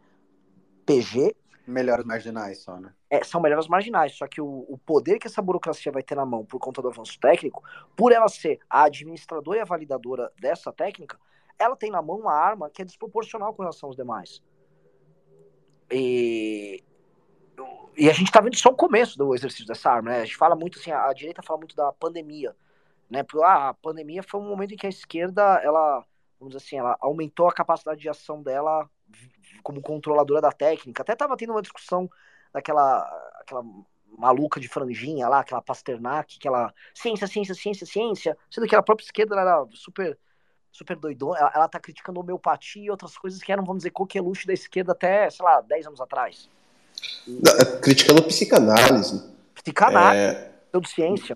PG. 0.85 1.35
Melhores 1.67 2.05
marginais 2.05 2.59
só, 2.59 2.77
né? 2.77 2.93
É, 3.09 3.23
são 3.23 3.39
melhores 3.39 3.67
marginais, 3.67 4.13
só 4.13 4.27
que 4.27 4.41
o, 4.41 4.65
o 4.67 4.77
poder 4.77 5.19
que 5.19 5.27
essa 5.27 5.41
burocracia 5.41 5.91
vai 5.91 6.01
ter 6.01 6.15
na 6.15 6.25
mão 6.25 6.45
por 6.45 6.59
conta 6.59 6.81
do 6.81 6.87
avanço 6.87 7.19
técnico, 7.19 7.63
por 7.95 8.11
ela 8.11 8.27
ser 8.27 8.59
a 8.69 8.83
administradora 8.83 9.59
e 9.59 9.61
a 9.61 9.65
validadora 9.65 10.31
dessa 10.39 10.71
técnica, 10.71 11.19
ela 11.59 11.75
tem 11.75 11.91
na 11.91 12.01
mão 12.01 12.19
uma 12.19 12.33
arma 12.33 12.69
que 12.69 12.81
é 12.81 12.85
desproporcional 12.85 13.53
com 13.53 13.61
relação 13.61 13.89
aos 13.89 13.95
demais. 13.95 14.41
E, 15.91 16.83
e 17.97 18.09
a 18.09 18.13
gente 18.13 18.27
está 18.27 18.41
vendo 18.41 18.55
só 18.55 18.69
o 18.69 18.75
começo 18.75 19.17
do 19.17 19.35
exercício 19.35 19.67
dessa 19.67 19.91
arma, 19.91 20.11
né? 20.11 20.21
A 20.21 20.25
gente 20.25 20.37
fala 20.37 20.55
muito 20.55 20.79
assim, 20.79 20.91
a, 20.91 21.07
a 21.07 21.13
direita 21.13 21.43
fala 21.43 21.59
muito 21.59 21.75
da 21.75 21.91
pandemia, 21.91 22.55
né? 23.09 23.23
Porque 23.23 23.43
ah, 23.43 23.69
a 23.69 23.73
pandemia 23.73 24.23
foi 24.23 24.39
um 24.39 24.47
momento 24.47 24.73
em 24.73 24.77
que 24.77 24.87
a 24.87 24.89
esquerda, 24.89 25.41
ela, 25.63 26.05
vamos 26.39 26.55
dizer 26.55 26.65
assim, 26.65 26.77
ela 26.77 26.97
aumentou 26.99 27.47
a 27.47 27.53
capacidade 27.53 27.99
de 27.99 28.09
ação 28.09 28.41
dela 28.41 28.89
como 29.61 29.81
controladora 29.81 30.41
da 30.41 30.51
técnica. 30.51 31.01
Até 31.01 31.13
estava 31.13 31.37
tendo 31.37 31.53
uma 31.53 31.61
discussão 31.61 32.09
daquela 32.53 32.99
aquela 33.39 33.63
maluca 34.17 34.59
de 34.59 34.67
franjinha 34.67 35.27
lá, 35.27 35.39
aquela 35.39 35.61
Pasternak, 35.61 36.37
aquela 36.37 36.73
ciência, 36.93 37.27
ciência, 37.27 37.55
ciência, 37.55 37.85
ciência, 37.85 38.37
sendo 38.49 38.67
que 38.67 38.75
a 38.75 38.83
própria 38.83 39.05
esquerda 39.05 39.39
era 39.39 39.65
super 39.73 40.17
super 40.71 40.95
doidona, 40.95 41.37
ela, 41.37 41.51
ela 41.53 41.67
tá 41.67 41.79
criticando 41.79 42.19
homeopatia 42.19 42.85
e 42.85 42.89
outras 42.89 43.17
coisas 43.17 43.41
que 43.41 43.51
eram, 43.51 43.63
vamos 43.63 43.79
dizer, 43.79 43.91
coqueluche 43.91 44.47
da 44.47 44.53
esquerda 44.53 44.93
até, 44.93 45.29
sei 45.29 45.45
lá, 45.45 45.59
10 45.61 45.87
anos 45.87 46.01
atrás. 46.01 46.49
É, 47.27 47.77
criticando 47.79 48.23
psicanálise. 48.23 49.21
Psicanálise, 49.53 50.37
é... 50.37 50.51
pseudociência. 50.69 51.35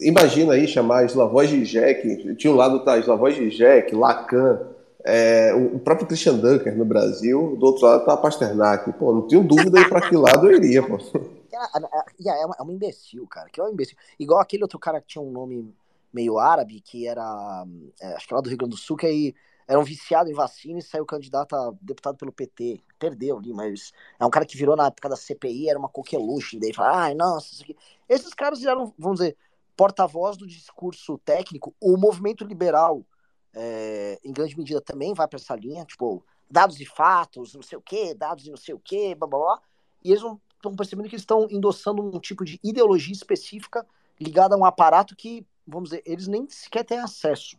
Imagina 0.00 0.54
aí 0.54 0.66
chamar 0.66 1.04
Slavoj 1.04 1.46
Žižek, 1.46 2.36
tinha 2.36 2.52
um 2.52 2.56
lado 2.56 2.84
tá 2.84 2.98
Slavoj 2.98 3.32
Žižek, 3.34 3.94
Lacan, 3.94 4.60
é, 5.04 5.52
o 5.54 5.78
próprio 5.78 6.06
Christian 6.06 6.38
Dunker 6.38 6.76
no 6.76 6.84
Brasil, 6.84 7.56
do 7.58 7.66
outro 7.66 7.86
lado 7.86 8.04
tá 8.04 8.16
Pasternak. 8.16 8.92
Pô, 8.94 9.12
não 9.12 9.26
tenho 9.26 9.42
dúvida 9.42 9.78
aí 9.78 9.88
pra 9.88 10.08
que 10.08 10.16
lado 10.16 10.50
eu 10.50 10.56
iria, 10.56 10.82
pô. 10.82 10.98
É, 11.54 11.78
é, 11.78 12.42
é, 12.42 12.46
uma, 12.46 12.56
é 12.58 12.62
um 12.62 12.70
imbecil, 12.72 13.26
cara. 13.26 13.48
Que 13.50 13.60
é 13.60 13.64
um 13.64 13.68
imbecil. 13.68 13.94
Igual 14.18 14.40
aquele 14.40 14.62
outro 14.62 14.78
cara 14.78 15.02
que 15.02 15.08
tinha 15.08 15.22
um 15.22 15.30
nome 15.30 15.72
meio 16.12 16.38
árabe, 16.38 16.80
que 16.80 17.06
era, 17.06 17.64
é, 18.00 18.14
acho 18.14 18.26
que 18.26 18.34
lá 18.34 18.40
do 18.40 18.48
Rio 18.48 18.58
Grande 18.58 18.74
do 18.74 18.80
Sul, 18.80 18.96
que 18.96 19.06
aí 19.06 19.34
era 19.66 19.78
um 19.78 19.84
viciado 19.84 20.30
em 20.30 20.34
vacina 20.34 20.78
e 20.78 20.82
saiu 20.82 21.06
candidato 21.06 21.54
a 21.54 21.72
deputado 21.80 22.16
pelo 22.16 22.32
PT. 22.32 22.80
Perdeu 22.98 23.38
ali, 23.38 23.52
mas 23.52 23.92
é 24.18 24.26
um 24.26 24.30
cara 24.30 24.46
que 24.46 24.56
virou 24.56 24.76
na 24.76 24.86
época 24.86 25.08
da 25.08 25.16
CPI, 25.16 25.68
era 25.68 25.78
uma 25.78 25.88
coqueluche, 25.88 26.58
daí 26.58 26.72
fala, 26.72 27.04
ai, 27.04 27.14
nossa, 27.14 27.52
isso 27.52 27.62
aqui. 27.62 27.76
Esses 28.08 28.34
caras 28.34 28.64
eram, 28.64 28.92
vamos 28.98 29.20
dizer, 29.20 29.36
porta-voz 29.76 30.36
do 30.36 30.46
discurso 30.46 31.18
técnico. 31.18 31.74
O 31.80 31.96
movimento 31.96 32.44
liberal, 32.44 33.04
é, 33.54 34.18
em 34.24 34.32
grande 34.32 34.56
medida, 34.56 34.80
também 34.80 35.14
vai 35.14 35.28
para 35.28 35.38
essa 35.38 35.54
linha, 35.54 35.84
tipo, 35.84 36.24
dados 36.50 36.80
e 36.80 36.86
fatos, 36.86 37.54
não 37.54 37.62
sei 37.62 37.78
o 37.78 37.82
quê, 37.82 38.14
dados 38.14 38.46
e 38.46 38.50
não 38.50 38.56
sei 38.56 38.74
o 38.74 38.78
quê, 38.78 39.14
blá 39.14 39.26
blá 39.26 39.38
blá. 39.38 39.62
E 40.04 40.10
eles 40.10 40.22
estão 40.54 40.74
percebendo 40.74 41.08
que 41.08 41.14
eles 41.14 41.22
estão 41.22 41.46
endossando 41.50 42.02
um 42.02 42.18
tipo 42.18 42.44
de 42.44 42.58
ideologia 42.62 43.12
específica 43.12 43.86
ligada 44.20 44.54
a 44.54 44.58
um 44.58 44.64
aparato 44.64 45.16
que 45.16 45.46
vamos 45.66 45.90
dizer, 45.90 46.02
eles 46.04 46.26
nem 46.26 46.48
sequer 46.48 46.84
têm 46.84 46.98
acesso. 46.98 47.56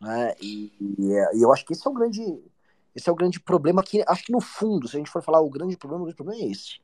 Né? 0.00 0.34
E, 0.40 0.72
e, 0.98 1.12
é, 1.12 1.36
e, 1.36 1.42
eu 1.42 1.52
acho 1.52 1.64
que 1.64 1.72
esse 1.72 1.86
é 1.86 1.90
o 1.90 1.94
grande 1.94 2.42
esse 2.94 3.08
é 3.08 3.12
o 3.12 3.16
grande 3.16 3.38
problema 3.38 3.84
que 3.84 4.02
acho 4.06 4.24
que 4.24 4.32
no 4.32 4.40
fundo, 4.40 4.88
se 4.88 4.96
a 4.96 4.98
gente 4.98 5.10
for 5.10 5.22
falar 5.22 5.40
o 5.40 5.50
grande 5.50 5.76
problema, 5.76 6.02
o 6.02 6.06
grande 6.06 6.16
problema 6.16 6.42
é 6.42 6.50
esse. 6.50 6.80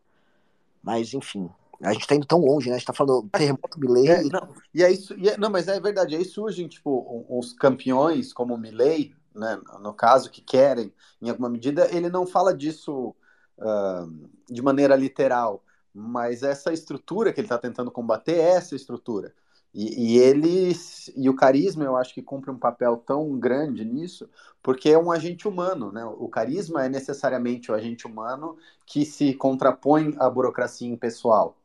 Mas 0.83 1.13
enfim, 1.15 1.51
a 1.83 1.93
gente 1.93 2.03
está 2.03 2.15
indo 2.15 2.27
tão 2.27 2.41
longe, 2.41 2.69
né? 2.69 2.77
A 2.77 2.79
gente 2.79 2.87
tá 2.87 2.93
falando 2.93 3.29
terremoto 3.31 3.79
Milley. 3.79 4.09
É, 4.09 4.23
não, 4.25 4.49
e 4.75 4.83
é 4.83 4.91
isso, 4.91 5.15
e 5.19 5.29
é, 5.29 5.37
não, 5.37 5.51
mas 5.51 5.69
é 5.69 5.79
verdade, 5.81 6.17
aí 6.17 6.25
surgem 6.25 6.69
tipo 6.69 7.27
uns 7.29 7.53
campeões 7.53 8.33
como 8.33 8.55
o 8.55 8.59
Milley, 8.59 9.15
né, 9.35 9.61
no 9.81 9.93
caso 9.93 10.31
que 10.31 10.41
querem, 10.41 10.93
em 11.21 11.29
alguma 11.29 11.49
medida, 11.49 11.89
ele 11.95 12.09
não 12.09 12.27
fala 12.27 12.55
disso 12.55 13.15
uh, 13.59 14.31
de 14.51 14.63
maneira 14.63 14.97
literal, 14.97 15.63
mas 15.93 16.43
essa 16.43 16.73
estrutura 16.73 17.33
que 17.33 17.41
ele 17.41 17.47
está 17.47 17.59
tentando 17.59 17.91
combater 17.91 18.37
é 18.37 18.51
essa 18.53 18.75
estrutura. 18.75 19.35
E, 19.75 20.15
e 20.15 20.19
ele 20.19 20.73
e 21.15 21.29
o 21.29 21.37
carisma 21.37 21.85
eu 21.85 21.97
acho 21.97 22.15
que 22.15 22.23
cumpre 22.23 22.51
um 22.51 22.59
papel 22.59 22.97
tão 22.97 23.39
grande 23.39 23.85
nisso, 23.85 24.29
porque 24.63 24.89
é 24.89 24.99
um 24.99 25.13
agente 25.13 25.47
humano, 25.47 25.93
né? 25.93 26.03
O 26.03 26.29
carisma 26.29 26.87
é 26.87 26.89
necessariamente 26.89 27.71
o 27.71 27.75
agente 27.75 28.07
humano 28.07 28.57
que 28.87 29.05
se 29.05 29.35
contrapõe 29.35 30.15
à 30.19 30.31
burocracia 30.31 30.89
impessoal. 30.89 31.59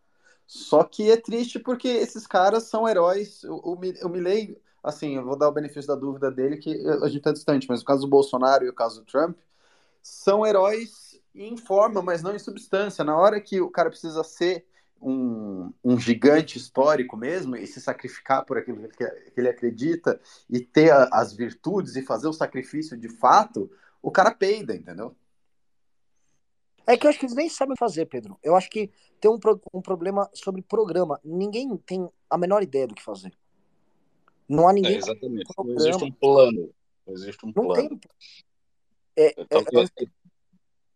Só 0.53 0.83
que 0.83 1.09
é 1.09 1.15
triste 1.15 1.57
porque 1.57 1.87
esses 1.87 2.27
caras 2.27 2.63
são 2.63 2.85
heróis. 2.85 3.41
O, 3.45 3.71
o, 3.71 3.73
o 3.73 4.09
Milley, 4.09 4.61
assim, 4.83 5.15
eu 5.15 5.23
vou 5.23 5.37
dar 5.37 5.47
o 5.47 5.53
benefício 5.53 5.87
da 5.87 5.95
dúvida 5.95 6.29
dele, 6.29 6.57
que 6.57 6.73
a 7.01 7.07
gente 7.07 7.19
está 7.19 7.31
distante, 7.31 7.65
mas 7.69 7.81
o 7.81 7.85
caso 7.85 8.01
do 8.01 8.09
Bolsonaro 8.09 8.65
e 8.65 8.69
o 8.69 8.73
caso 8.73 8.99
do 8.99 9.05
Trump 9.05 9.37
são 10.03 10.45
heróis 10.45 11.17
em 11.33 11.55
forma, 11.55 12.01
mas 12.01 12.21
não 12.21 12.35
em 12.35 12.39
substância. 12.39 13.01
Na 13.01 13.17
hora 13.17 13.39
que 13.39 13.61
o 13.61 13.69
cara 13.69 13.89
precisa 13.89 14.25
ser 14.25 14.65
um, 15.01 15.71
um, 15.81 15.97
gigante 15.97 16.57
histórico 16.57 17.15
mesmo 17.15 17.55
e 17.55 17.65
se 17.65 17.79
sacrificar 17.79 18.43
por 18.43 18.57
aquilo 18.57 18.89
que, 18.89 19.05
que 19.07 19.39
ele 19.39 19.47
acredita 19.47 20.19
e 20.49 20.59
ter 20.59 20.91
a, 20.91 21.07
as 21.13 21.31
virtudes 21.31 21.95
e 21.95 22.01
fazer 22.01 22.27
o 22.27 22.33
sacrifício 22.33 22.97
de 22.97 23.07
fato, 23.07 23.71
o 24.01 24.11
cara 24.11 24.31
peida, 24.31 24.75
entendeu? 24.75 25.15
É 26.87 26.97
que 26.97 27.05
eu 27.05 27.09
acho 27.09 27.19
que 27.19 27.25
eles 27.25 27.35
nem 27.35 27.49
sabem 27.49 27.75
fazer, 27.77 28.05
Pedro. 28.05 28.37
Eu 28.43 28.55
acho 28.55 28.69
que 28.69 28.89
tem 29.19 29.29
um, 29.29 29.39
um 29.73 29.81
problema 29.81 30.29
sobre 30.33 30.61
programa. 30.61 31.19
Ninguém 31.23 31.75
tem 31.77 32.09
a 32.29 32.37
menor 32.37 32.63
ideia 32.63 32.87
do 32.87 32.95
que 32.95 33.03
fazer. 33.03 33.31
Não 34.47 34.67
há 34.67 34.73
ninguém. 34.73 34.95
É, 34.95 34.97
exatamente. 34.97 35.49
Não 35.57 35.75
existe 35.75 36.03
um 36.03 36.11
plano. 36.11 36.73
Não 37.07 37.13
existe 37.13 37.45
um 37.45 37.53
plano. 37.53 37.73
Tem... 37.75 37.99
É, 39.15 39.27
é, 39.27 39.35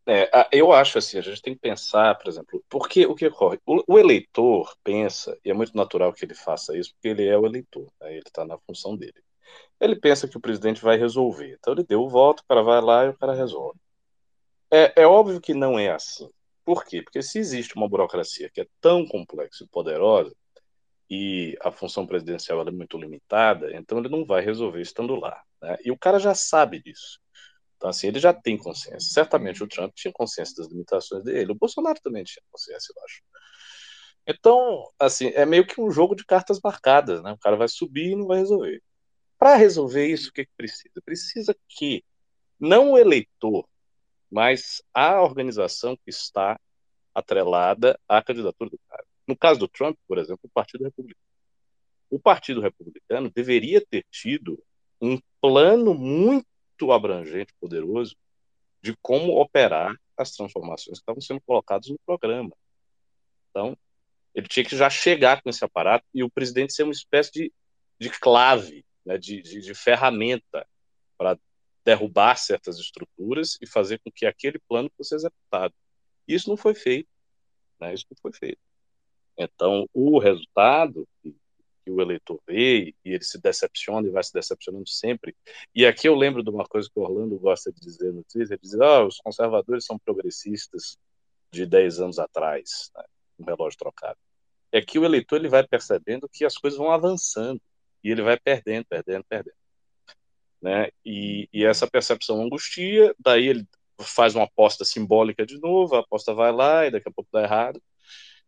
é, 0.07 0.39
é, 0.41 0.47
eu 0.51 0.71
acho 0.71 0.97
assim, 0.97 1.17
a 1.17 1.21
gente 1.21 1.41
tem 1.41 1.53
que 1.53 1.59
pensar, 1.59 2.15
por 2.17 2.29
exemplo, 2.29 2.63
porque 2.69 3.05
o 3.05 3.15
que 3.15 3.27
ocorre? 3.27 3.59
O, 3.65 3.83
o, 3.87 3.99
eleitor 3.99 4.75
pensa, 4.83 5.37
e 5.43 5.49
é 5.49 5.53
muito 5.53 5.75
natural 5.75 6.13
que 6.13 6.23
ele 6.23 6.35
faça 6.35 6.77
isso, 6.77 6.93
porque 6.93 7.09
ele 7.09 7.27
é 7.27 7.37
o 7.37 7.45
eleitor, 7.45 7.91
né? 7.99 8.11
ele 8.11 8.23
está 8.25 8.45
na 8.45 8.57
função 8.59 8.95
dele. 8.95 9.23
Ele 9.79 9.95
pensa 9.95 10.27
que 10.27 10.37
o 10.37 10.41
presidente 10.41 10.81
vai 10.81 10.97
resolver. 10.97 11.57
Então 11.59 11.73
ele 11.73 11.83
deu 11.83 12.01
o 12.01 12.09
voto, 12.09 12.41
o 12.41 12.45
cara 12.47 12.61
vai 12.61 12.81
lá 12.81 13.05
e 13.05 13.09
o 13.09 13.17
cara 13.17 13.33
resolve. 13.33 13.79
É, 14.75 15.03
é 15.03 15.07
óbvio 15.07 15.39
que 15.39 15.53
não 15.53 15.79
é 15.79 15.89
assim. 15.89 16.29
Por 16.65 16.83
quê? 16.83 17.01
Porque 17.01 17.21
se 17.21 17.39
existe 17.39 17.75
uma 17.75 17.87
burocracia 17.87 18.49
que 18.53 18.59
é 18.59 18.67
tão 18.81 19.05
complexa 19.07 19.63
e 19.63 19.67
poderosa, 19.67 20.35
e 21.09 21.57
a 21.61 21.71
função 21.71 22.05
presidencial 22.05 22.61
é 22.67 22.71
muito 22.71 22.97
limitada, 22.97 23.73
então 23.73 23.99
ele 23.99 24.09
não 24.09 24.25
vai 24.25 24.43
resolver 24.43 24.81
estando 24.81 25.15
lá. 25.15 25.41
Né? 25.61 25.77
E 25.85 25.91
o 25.91 25.97
cara 25.97 26.19
já 26.19 26.35
sabe 26.35 26.81
disso. 26.81 27.21
Então, 27.77 27.89
assim, 27.89 28.07
ele 28.07 28.19
já 28.19 28.33
tem 28.33 28.57
consciência. 28.57 29.13
Certamente 29.13 29.63
o 29.63 29.67
Trump 29.67 29.93
tinha 29.95 30.11
consciência 30.11 30.55
das 30.57 30.67
limitações 30.67 31.23
dele, 31.23 31.53
o 31.53 31.55
Bolsonaro 31.55 31.99
também 32.01 32.25
tinha 32.25 32.43
consciência, 32.51 32.91
eu 32.93 33.03
acho. 33.05 33.21
Então, 34.27 34.91
assim, 34.99 35.27
é 35.35 35.45
meio 35.45 35.65
que 35.65 35.79
um 35.79 35.89
jogo 35.89 36.15
de 36.15 36.25
cartas 36.25 36.59
marcadas, 36.61 37.23
né? 37.23 37.31
O 37.31 37.37
cara 37.37 37.55
vai 37.55 37.69
subir 37.69 38.11
e 38.11 38.15
não 38.15 38.27
vai 38.27 38.39
resolver. 38.39 38.81
Para 39.37 39.55
resolver 39.55 40.07
isso, 40.07 40.29
o 40.31 40.33
que, 40.33 40.45
que 40.45 40.51
precisa? 40.57 41.01
Precisa 41.05 41.55
que 41.69 42.03
não 42.59 42.93
o 42.93 42.97
eleitor, 42.97 43.65
mas 44.35 44.83
a 44.93 45.21
organização 45.21 45.95
que 45.95 46.09
está 46.09 46.59
atrelada 47.13 47.97
à 48.05 48.21
candidatura 48.21 48.69
do 48.69 48.77
cara. 48.89 49.05
No 49.25 49.37
caso 49.37 49.61
do 49.61 49.67
Trump, 49.69 49.97
por 50.05 50.17
exemplo, 50.17 50.41
o 50.43 50.49
Partido 50.49 50.83
Republicano. 50.83 51.25
O 52.09 52.19
Partido 52.19 52.59
Republicano 52.59 53.31
deveria 53.33 53.79
ter 53.79 54.05
tido 54.11 54.61
um 55.01 55.17
plano 55.39 55.93
muito 55.93 56.91
abrangente, 56.91 57.53
poderoso, 57.61 58.13
de 58.81 58.93
como 59.01 59.39
operar 59.39 59.95
as 60.17 60.31
transformações 60.31 60.97
que 60.97 61.03
estavam 61.03 61.21
sendo 61.21 61.39
colocadas 61.39 61.87
no 61.87 61.97
programa. 62.05 62.51
Então, 63.49 63.77
ele 64.33 64.49
tinha 64.49 64.65
que 64.65 64.75
já 64.75 64.89
chegar 64.89 65.41
com 65.41 65.49
esse 65.49 65.63
aparato 65.63 66.05
e 66.13 66.25
o 66.25 66.29
presidente 66.29 66.73
ser 66.73 66.83
uma 66.83 66.91
espécie 66.91 67.31
de, 67.31 67.53
de 67.97 68.09
clave, 68.09 68.85
né, 69.05 69.17
de, 69.17 69.41
de, 69.41 69.61
de 69.61 69.73
ferramenta 69.73 70.67
para 71.17 71.39
derrubar 71.85 72.35
certas 72.35 72.79
estruturas 72.79 73.57
e 73.61 73.67
fazer 73.67 73.99
com 73.99 74.11
que 74.11 74.25
aquele 74.25 74.59
plano 74.59 74.91
fosse 74.97 75.15
executado. 75.15 75.73
Isso 76.27 76.49
não 76.49 76.57
foi 76.57 76.73
feito. 76.73 77.07
Né, 77.79 77.93
isso 77.93 78.05
não 78.09 78.17
foi 78.21 78.33
feito. 78.33 78.59
Então, 79.37 79.87
o 79.93 80.17
resultado 80.17 81.07
que 81.21 81.91
o 81.91 82.01
eleitor 82.01 82.41
vê 82.47 82.95
e 83.05 83.13
ele 83.13 83.23
se 83.23 83.39
decepciona 83.39 84.07
e 84.07 84.11
vai 84.11 84.23
se 84.23 84.33
decepcionando 84.33 84.89
sempre. 84.89 85.35
E 85.73 85.85
aqui 85.85 86.07
eu 86.07 86.15
lembro 86.15 86.41
de 86.41 86.49
uma 86.49 86.65
coisa 86.65 86.89
que 86.91 86.99
o 86.99 87.03
Orlando 87.03 87.37
gosta 87.37 87.71
de 87.71 87.79
dizer 87.79 88.11
no 88.11 88.23
Twitter, 88.23 88.57
dizer, 88.59 88.81
ah, 88.81 89.05
os 89.05 89.17
conservadores 89.17 89.85
são 89.85 89.99
progressistas 89.99 90.97
de 91.51 91.65
10 91.65 91.99
anos 91.99 92.17
atrás, 92.17 92.91
né? 92.95 93.03
um 93.37 93.45
relógio 93.45 93.77
trocado. 93.77 94.17
É 94.71 94.81
que 94.81 94.97
o 94.97 95.05
eleitor 95.05 95.37
ele 95.37 95.47
vai 95.47 95.65
percebendo 95.65 96.27
que 96.27 96.43
as 96.43 96.57
coisas 96.57 96.77
vão 96.77 96.91
avançando 96.91 97.61
e 98.03 98.09
ele 98.09 98.23
vai 98.23 98.39
perdendo, 98.39 98.85
perdendo, 98.85 99.23
perdendo. 99.29 99.55
Né? 100.61 100.89
E, 101.05 101.47
e 101.53 101.65
essa 101.65 101.87
percepção 101.87 102.41
angustia, 102.41 103.13
daí 103.19 103.47
ele 103.47 103.67
faz 104.01 104.35
uma 104.35 104.45
aposta 104.45 104.83
simbólica 104.83 105.45
de 105.45 105.59
novo, 105.59 105.95
a 105.95 105.99
aposta 105.99 106.33
vai 106.33 106.51
lá 106.51 106.85
e 106.85 106.91
daqui 106.91 107.07
a 107.07 107.11
pouco 107.11 107.29
dá 107.31 107.43
errado. 107.43 107.81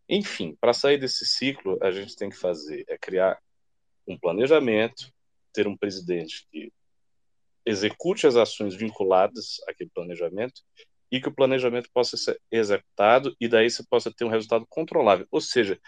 Enfim, 0.09 0.57
para 0.59 0.73
sair 0.73 0.97
desse 0.97 1.25
ciclo, 1.25 1.77
a 1.81 1.91
gente 1.91 2.15
tem 2.15 2.29
que 2.29 2.37
fazer 2.37 2.85
é 2.87 2.97
criar 2.97 3.37
um 4.07 4.17
planejamento, 4.17 5.11
ter 5.53 5.67
um 5.67 5.75
presidente 5.75 6.47
que 6.51 6.71
execute 7.65 8.25
as 8.25 8.35
ações 8.35 8.73
vinculadas 8.73 9.57
àquele 9.67 9.89
planejamento 9.89 10.61
e 11.11 11.19
que 11.19 11.27
o 11.27 11.33
planejamento 11.33 11.89
possa 11.93 12.15
ser 12.15 12.39
executado 12.49 13.35
e 13.39 13.47
daí 13.47 13.69
você 13.69 13.83
possa 13.83 14.11
ter 14.11 14.23
um 14.23 14.29
resultado 14.29 14.65
controlável. 14.69 15.27
Ou 15.31 15.41
seja, 15.41 15.79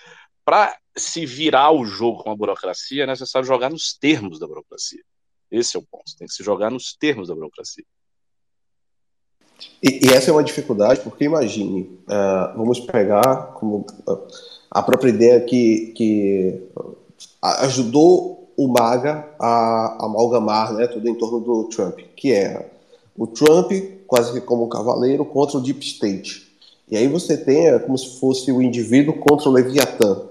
para 0.44 0.78
se 0.96 1.26
virar 1.26 1.72
o 1.72 1.86
jogo 1.86 2.24
com 2.24 2.32
a 2.32 2.36
burocracia, 2.36 3.04
é 3.04 3.08
necessário 3.08 3.48
jogar 3.48 3.70
nos 3.70 3.94
termos 3.94 4.40
da 4.40 4.48
burocracia. 4.48 5.04
Esse 5.52 5.78
é 5.78 5.80
o 5.80 5.84
ponto. 5.84 6.16
Tem 6.18 6.28
que 6.28 6.34
se 6.34 6.44
jogar 6.44 6.70
nos 6.70 6.94
termos 6.94 7.28
da 7.28 7.36
burocracia. 7.36 7.84
E, 9.84 10.08
e, 10.08 10.14
essa 10.14 10.30
é 10.30 10.34
uma 10.34 10.44
dificuldade, 10.44 11.02
porque 11.02 11.26
imagine, 11.26 11.82
uh, 11.82 12.58
vamos 12.58 12.80
pegar 12.80 13.54
como 13.56 13.86
uh, 14.08 14.28
a 14.72 14.82
própria 14.82 15.10
ideia 15.10 15.42
que, 15.42 15.94
que 15.98 16.64
ajudou 17.42 18.54
o 18.56 18.68
MAGA 18.68 19.28
a 19.40 20.06
amalgamar 20.06 20.74
né, 20.74 20.88
tudo 20.88 21.08
em 21.08 21.16
torno 21.16 21.40
do 21.40 21.66
Trump, 21.66 22.00
que 22.16 22.32
era 22.32 22.70
o 23.18 23.28
Trump 23.28 23.72
quase 24.08 24.34
que 24.34 24.42
como 24.42 24.66
um 24.66 24.70
cavaleiro 24.70 25.24
contra 25.24 25.58
o 25.58 25.62
Deep 25.62 25.86
State. 25.86 26.50
E 26.90 26.98
aí 26.98 27.08
você 27.08 27.38
tem 27.38 27.68
é, 27.68 27.78
como 27.78 27.98
se 27.98 28.20
fosse 28.20 28.52
o 28.52 28.62
indivíduo 28.62 29.14
contra 29.14 29.48
o 29.48 29.52
Leviatã. 29.52 30.24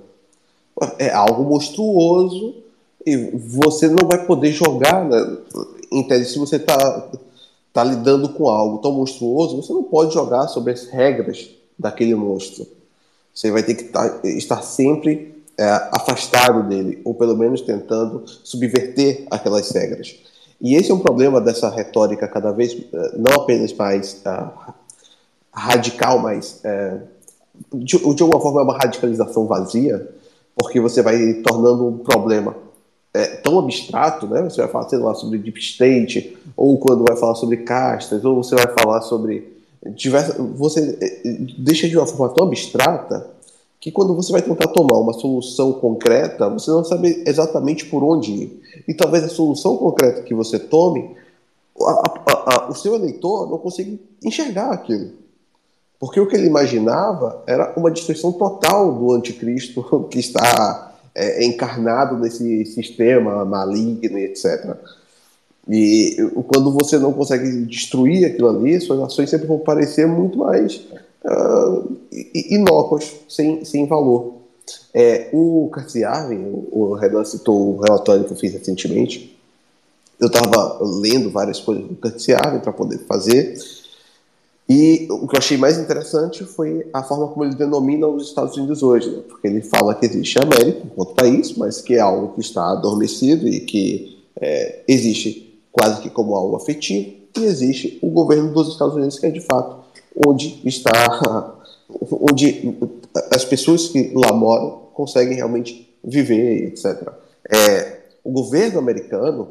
É 0.99 1.11
algo 1.11 1.45
monstruoso 1.45 2.57
você 3.17 3.89
não 3.89 4.09
vai 4.09 4.25
poder 4.25 4.53
jogar, 4.53 5.05
né, 5.05 5.39
em 5.91 6.07
tese, 6.07 6.33
se 6.33 6.39
você 6.39 6.57
está 6.57 7.09
está 7.69 7.85
lidando 7.85 8.31
com 8.31 8.49
algo 8.49 8.79
tão 8.79 8.93
monstruoso, 8.93 9.57
você 9.57 9.73
não 9.73 9.85
pode 9.85 10.13
jogar 10.13 10.49
sobre 10.49 10.73
as 10.73 10.87
regras 10.87 11.51
daquele 11.79 12.15
monstro. 12.15 12.67
Você 13.33 13.53
vai 13.53 13.63
ter 13.63 13.75
que 13.75 13.85
tá, 13.85 14.21
estar 14.25 14.63
sempre 14.63 15.45
é, 15.57 15.65
afastado 15.93 16.69
dele, 16.69 17.01
ou 17.05 17.15
pelo 17.15 17.37
menos 17.37 17.61
tentando 17.61 18.25
subverter 18.27 19.27
aquelas 19.31 19.71
regras. 19.71 20.17
E 20.61 20.75
esse 20.75 20.91
é 20.91 20.95
um 20.95 20.99
problema 20.99 21.41
dessa 21.41 21.71
retórica 21.71 22.27
cada 22.27 22.51
vez, 22.51 22.73
é, 22.73 23.17
não 23.17 23.33
apenas 23.43 23.73
mais 23.73 24.23
uh, 24.27 24.73
radical, 25.53 26.19
mas 26.19 26.61
uh, 26.65 27.01
de, 27.73 27.97
de 27.97 28.23
alguma 28.23 28.41
forma 28.41 28.61
é 28.61 28.65
uma 28.65 28.77
radicalização 28.77 29.47
vazia, 29.47 30.09
porque 30.57 30.81
você 30.81 31.01
vai 31.01 31.35
tornando 31.35 31.87
um 31.87 31.99
problema 31.99 32.57
é, 33.15 33.27
tão 33.27 33.59
abstrato, 33.59 34.27
né? 34.27 34.43
Você 34.43 34.61
vai 34.61 34.71
falar, 34.71 34.89
sei 34.89 34.99
lá, 34.99 35.15
sobre 35.15 35.39
deep 35.39 35.59
state, 35.61 36.37
ou 36.57 36.79
quando 36.79 37.05
vai 37.07 37.17
falar 37.17 37.35
sobre 37.35 37.59
castas, 37.59 38.25
ou 38.25 38.43
você 38.43 38.55
vai 38.55 38.67
falar 38.69 39.01
sobre 39.03 39.57
diversas, 39.95 40.37
você 40.57 40.99
é, 41.01 41.37
deixa 41.59 41.89
de 41.89 41.97
uma 41.97 42.07
forma 42.07 42.35
tão 42.35 42.47
abstrata 42.47 43.27
que 43.81 43.93
quando 43.93 44.15
você 44.15 44.33
vai 44.33 44.43
tentar 44.43 44.67
tomar 44.69 44.99
uma 44.99 45.13
solução 45.13 45.73
concreta, 45.73 46.49
você 46.49 46.71
não 46.71 46.85
sabe 46.85 47.23
exatamente 47.27 47.87
por 47.87 48.03
onde 48.03 48.33
ir. 48.33 48.63
E 48.89 48.95
talvez 48.95 49.25
a 49.25 49.29
solução 49.29 49.77
concreta 49.77 50.23
que 50.23 50.35
você 50.35 50.59
tome, 50.59 51.17
a, 51.81 52.03
a, 52.27 52.55
a, 52.55 52.71
o 52.71 52.75
seu 52.75 52.95
eleitor 52.95 53.49
não 53.49 53.59
consiga 53.59 53.97
enxergar 54.23 54.73
aquilo. 54.73 55.13
Porque 55.99 56.21
o 56.21 56.27
que 56.27 56.37
ele 56.37 56.47
imaginava 56.47 57.43
era 57.47 57.73
uma 57.77 57.91
destruição 57.91 58.33
total 58.33 58.93
do 58.93 59.13
anticristo 59.13 59.83
que 60.11 60.19
está 60.19 60.98
é, 61.15 61.45
encarnado 61.45 62.17
nesse 62.17 62.65
sistema 62.67 63.45
maligno 63.45 64.19
etc. 64.19 64.77
E 65.69 66.17
quando 66.47 66.73
você 66.73 66.99
não 66.99 67.13
consegue 67.13 67.65
destruir 67.67 68.25
aquilo 68.25 68.49
ali, 68.49 68.81
suas 68.81 69.01
ações 69.01 69.29
sempre 69.29 69.47
vão 69.47 69.59
parecer 69.59 70.07
muito 70.07 70.39
mais 70.39 70.81
uh, 71.25 71.97
inócuas, 72.35 73.15
sem, 73.29 73.65
sem 73.67 73.87
valor. 73.87 74.39
É, 74.95 75.29
o 75.33 75.71
Curtis 75.73 76.03
o 76.73 76.95
Renan 76.95 77.25
citou 77.25 77.77
o 77.77 77.81
relatório 77.81 78.25
que 78.25 78.33
eu 78.33 78.37
fiz 78.37 78.53
recentemente, 78.53 79.37
eu 80.19 80.29
estava 80.29 80.79
lendo 81.01 81.31
várias 81.31 81.61
coisas 81.61 81.85
do 81.85 81.95
Curtis 81.95 82.27
para 82.63 82.73
poder 82.73 82.99
fazer, 83.01 83.55
e 84.69 85.07
o 85.11 85.27
que 85.27 85.35
eu 85.35 85.39
achei 85.39 85.57
mais 85.57 85.79
interessante 85.79 86.45
foi 86.45 86.87
a 86.93 87.03
forma 87.03 87.29
como 87.29 87.45
ele 87.45 87.55
denomina 87.55 88.07
os 88.07 88.29
Estados 88.29 88.55
Unidos 88.57 88.83
hoje, 88.83 89.09
né? 89.09 89.23
porque 89.27 89.47
ele 89.47 89.63
fala 89.63 89.95
que 89.95 90.05
existe 90.05 90.39
a 90.39 90.43
América 90.43 90.83
enquanto 90.85 91.15
país, 91.15 91.57
mas 91.57 91.81
que 91.81 91.95
é 91.95 92.01
algo 92.01 92.35
que 92.35 92.41
está 92.41 92.73
adormecido 92.73 93.49
e 93.49 93.61
que 93.61 94.19
é, 94.39 94.83
existe 94.87 95.63
quase 95.73 96.03
que 96.03 96.11
como 96.11 96.35
algo 96.35 96.57
afetivo, 96.57 97.17
e 97.37 97.45
existe 97.45 97.99
o 98.03 98.11
governo 98.11 98.53
dos 98.53 98.69
Estados 98.69 98.95
Unidos, 98.95 99.19
que 99.19 99.27
é 99.27 99.31
de 99.31 99.41
fato 99.41 99.85
onde 100.27 100.61
está, 100.65 100.91
onde 102.11 102.77
as 103.33 103.45
pessoas 103.45 103.89
que 103.89 104.13
lá 104.15 104.33
moram 104.33 104.89
conseguem 104.93 105.37
realmente 105.37 105.97
viver, 106.05 106.67
etc. 106.67 107.09
É, 107.51 108.01
o 108.23 108.31
governo 108.33 108.79
americano 108.79 109.49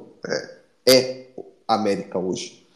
é, 0.86 0.94
é 0.94 1.26
a 1.68 1.76
América 1.76 2.20
hoje. 2.20 2.67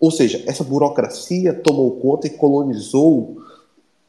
Ou 0.00 0.10
seja, 0.10 0.42
essa 0.46 0.64
burocracia 0.64 1.52
tomou 1.52 1.92
conta 1.96 2.26
e 2.26 2.30
colonizou 2.30 3.36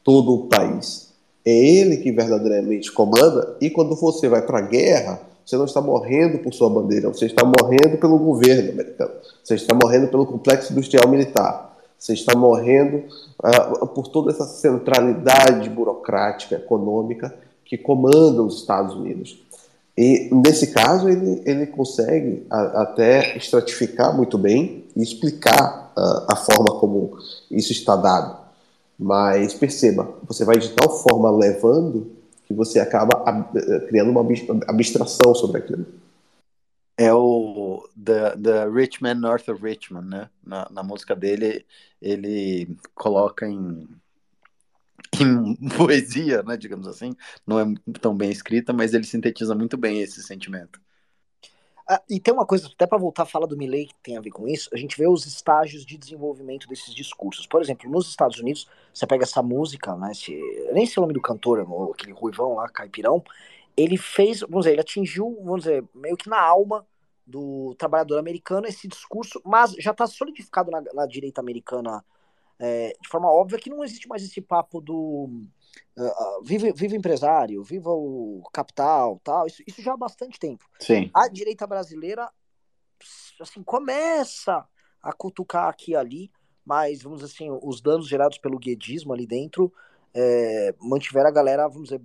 todo 0.02 0.32
o 0.32 0.46
país. 0.46 1.12
É 1.44 1.52
ele 1.52 1.98
que 1.98 2.10
verdadeiramente 2.10 2.90
comanda, 2.90 3.56
e 3.60 3.68
quando 3.68 3.94
você 3.94 4.28
vai 4.28 4.42
para 4.42 4.58
a 4.58 4.62
guerra, 4.62 5.20
você 5.44 5.56
não 5.56 5.64
está 5.64 5.80
morrendo 5.80 6.38
por 6.38 6.54
sua 6.54 6.70
bandeira, 6.70 7.08
você 7.08 7.26
está 7.26 7.44
morrendo 7.44 7.98
pelo 7.98 8.16
governo 8.18 8.70
americano, 8.70 9.10
você 9.42 9.56
está 9.56 9.74
morrendo 9.74 10.08
pelo 10.08 10.24
complexo 10.24 10.72
industrial 10.72 11.08
militar, 11.08 11.76
você 11.98 12.14
está 12.14 12.36
morrendo 12.36 13.02
uh, 13.42 13.86
por 13.88 14.08
toda 14.08 14.30
essa 14.30 14.44
centralidade 14.44 15.68
burocrática, 15.68 16.56
econômica 16.56 17.34
que 17.64 17.76
comanda 17.76 18.42
os 18.42 18.58
Estados 18.58 18.94
Unidos. 18.94 19.42
E 19.96 20.30
nesse 20.32 20.68
caso 20.68 21.08
ele, 21.08 21.42
ele 21.44 21.66
consegue 21.66 22.46
a, 22.48 22.82
até 22.82 23.36
estratificar 23.36 24.16
muito 24.16 24.38
bem 24.38 24.84
e 24.96 25.02
explicar 25.02 25.81
a 26.28 26.36
forma 26.36 26.78
como 26.78 27.18
isso 27.50 27.72
está 27.72 27.96
dado. 27.96 28.40
Mas 28.98 29.54
perceba, 29.54 30.12
você 30.24 30.44
vai 30.44 30.58
de 30.58 30.70
tal 30.70 30.90
forma 31.02 31.30
levando 31.30 32.12
que 32.46 32.54
você 32.54 32.78
acaba 32.78 33.22
ab 33.26 33.52
criando 33.88 34.10
uma 34.10 34.26
abstração 34.68 35.34
sobre 35.34 35.58
aquilo. 35.58 35.86
É 36.96 37.12
o 37.12 37.88
The, 37.96 38.36
the 38.36 38.68
Rich 38.68 39.02
Man 39.02 39.14
North 39.14 39.48
of 39.48 39.62
Richmond, 39.62 40.08
né? 40.08 40.30
Na, 40.44 40.68
na 40.70 40.82
música 40.82 41.16
dele, 41.16 41.64
ele 42.00 42.76
coloca 42.94 43.48
em 43.48 43.88
em 45.20 45.56
poesia, 45.76 46.42
né, 46.42 46.56
digamos 46.56 46.86
assim, 46.86 47.14
não 47.46 47.60
é 47.60 47.64
tão 48.00 48.16
bem 48.16 48.30
escrita, 48.30 48.72
mas 48.72 48.94
ele 48.94 49.04
sintetiza 49.04 49.54
muito 49.54 49.76
bem 49.76 50.00
esse 50.00 50.22
sentimento. 50.22 50.80
Ah, 51.94 52.02
e 52.08 52.18
tem 52.18 52.32
uma 52.32 52.46
coisa, 52.46 52.68
até 52.68 52.86
para 52.86 52.96
voltar 52.96 53.24
a 53.24 53.26
falar 53.26 53.44
do 53.46 53.54
Milley 53.54 53.86
que 53.86 53.94
tem 54.02 54.16
a 54.16 54.20
ver 54.22 54.30
com 54.30 54.48
isso, 54.48 54.70
a 54.72 54.78
gente 54.78 54.96
vê 54.96 55.06
os 55.06 55.26
estágios 55.26 55.84
de 55.84 55.98
desenvolvimento 55.98 56.66
desses 56.66 56.94
discursos. 56.94 57.46
Por 57.46 57.60
exemplo, 57.60 57.90
nos 57.90 58.08
Estados 58.08 58.38
Unidos, 58.38 58.66
você 58.94 59.06
pega 59.06 59.24
essa 59.24 59.42
música, 59.42 59.94
né, 59.96 60.10
esse, 60.12 60.32
nem 60.72 60.86
sei 60.86 60.94
o 60.98 61.02
nome 61.02 61.12
do 61.12 61.20
cantor, 61.20 61.60
aquele 61.92 62.12
ruivão 62.12 62.54
lá, 62.54 62.66
caipirão, 62.70 63.22
ele 63.76 63.98
fez, 63.98 64.40
vamos 64.40 64.60
dizer, 64.60 64.72
ele 64.72 64.80
atingiu, 64.80 65.38
vamos 65.44 65.64
dizer, 65.64 65.84
meio 65.94 66.16
que 66.16 66.30
na 66.30 66.40
alma 66.40 66.86
do 67.26 67.74
trabalhador 67.76 68.18
americano 68.18 68.66
esse 68.66 68.88
discurso, 68.88 69.42
mas 69.44 69.72
já 69.72 69.90
está 69.90 70.06
solidificado 70.06 70.70
na, 70.70 70.80
na 70.94 71.04
direita 71.04 71.42
americana 71.42 72.02
é, 72.58 72.96
de 73.02 73.08
forma 73.08 73.30
óbvia 73.30 73.58
que 73.58 73.68
não 73.68 73.84
existe 73.84 74.08
mais 74.08 74.22
esse 74.22 74.40
papo 74.40 74.80
do 74.80 75.28
uh, 75.96 76.42
vive, 76.42 76.72
vive 76.72 76.96
empresário, 76.96 77.62
viva 77.62 77.90
o 77.90 78.42
capital, 78.52 79.20
tal. 79.22 79.46
Isso, 79.46 79.62
isso 79.66 79.82
já 79.82 79.94
há 79.94 79.96
bastante 79.96 80.38
tempo. 80.38 80.64
Sim. 80.78 81.10
A 81.14 81.28
direita 81.28 81.66
brasileira 81.66 82.30
assim 83.40 83.62
começa 83.62 84.64
a 85.02 85.12
cutucar 85.12 85.68
aqui 85.68 85.92
e 85.92 85.96
ali, 85.96 86.30
mas, 86.64 87.02
vamos 87.02 87.20
dizer 87.20 87.32
assim, 87.34 87.58
os 87.62 87.80
danos 87.80 88.08
gerados 88.08 88.38
pelo 88.38 88.58
guedismo 88.58 89.12
ali 89.12 89.26
dentro 89.26 89.72
é, 90.14 90.74
mantiveram 90.80 91.28
a 91.28 91.32
galera, 91.32 91.68
vamos 91.68 91.88
dizer, 91.88 92.00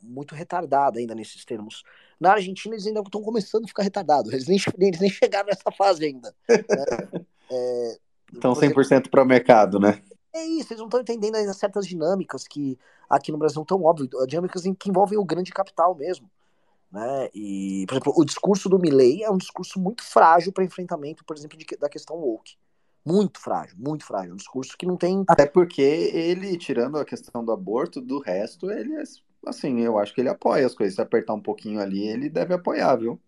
muito 0.00 0.34
retardada 0.34 0.98
ainda 0.98 1.14
nesses 1.14 1.44
termos. 1.44 1.82
Na 2.20 2.32
Argentina, 2.32 2.74
eles 2.74 2.86
ainda 2.86 3.00
estão 3.00 3.22
começando 3.22 3.64
a 3.64 3.68
ficar 3.68 3.82
retardados, 3.82 4.32
eles 4.32 4.46
nem, 4.46 4.58
eles 4.88 5.00
nem 5.00 5.10
chegaram 5.10 5.48
nessa 5.48 5.70
fase 5.72 6.04
ainda. 6.04 6.34
Né? 6.48 7.22
É, 7.54 7.98
então, 8.34 8.54
100% 8.54 9.10
para 9.10 9.22
o 9.22 9.26
mercado, 9.26 9.78
né? 9.78 10.02
É 10.34 10.44
isso, 10.44 10.72
eles 10.72 10.78
não 10.78 10.86
estão 10.86 11.00
entendendo 11.00 11.36
ainda 11.36 11.52
certas 11.52 11.86
dinâmicas 11.86 12.48
que 12.48 12.78
aqui 13.08 13.30
no 13.30 13.38
Brasil 13.38 13.58
não 13.58 13.64
tão 13.64 13.82
óbvio, 13.82 14.08
dinâmicas 14.26 14.62
que 14.78 14.88
envolvem 14.88 15.18
o 15.18 15.24
grande 15.24 15.52
capital 15.52 15.94
mesmo. 15.94 16.30
Né? 16.90 17.28
E, 17.34 17.84
por 17.86 17.94
exemplo, 17.94 18.12
o 18.16 18.24
discurso 18.24 18.68
do 18.68 18.78
Milley 18.78 19.22
é 19.22 19.30
um 19.30 19.38
discurso 19.38 19.80
muito 19.80 20.02
frágil 20.02 20.52
para 20.52 20.64
enfrentamento, 20.64 21.24
por 21.24 21.36
exemplo, 21.36 21.56
de, 21.56 21.66
da 21.78 21.88
questão 21.88 22.16
woke. 22.16 22.54
Muito 23.04 23.40
frágil, 23.40 23.76
muito 23.78 24.04
frágil. 24.04 24.34
Um 24.34 24.36
discurso 24.36 24.76
que 24.76 24.86
não 24.86 24.96
tem. 24.96 25.24
Até 25.26 25.46
porque 25.46 25.82
ele, 25.82 26.56
tirando 26.56 26.98
a 26.98 27.04
questão 27.04 27.44
do 27.44 27.50
aborto, 27.50 28.00
do 28.00 28.20
resto, 28.20 28.70
ele 28.70 28.94
é. 28.94 29.02
Assim, 29.44 29.80
eu 29.80 29.98
acho 29.98 30.14
que 30.14 30.20
ele 30.20 30.28
apoia 30.28 30.64
as 30.64 30.74
coisas. 30.74 30.94
Se 30.94 31.00
apertar 31.00 31.34
um 31.34 31.40
pouquinho 31.40 31.80
ali, 31.80 32.06
ele 32.06 32.28
deve 32.28 32.54
apoiar, 32.54 32.94
viu? 32.96 33.20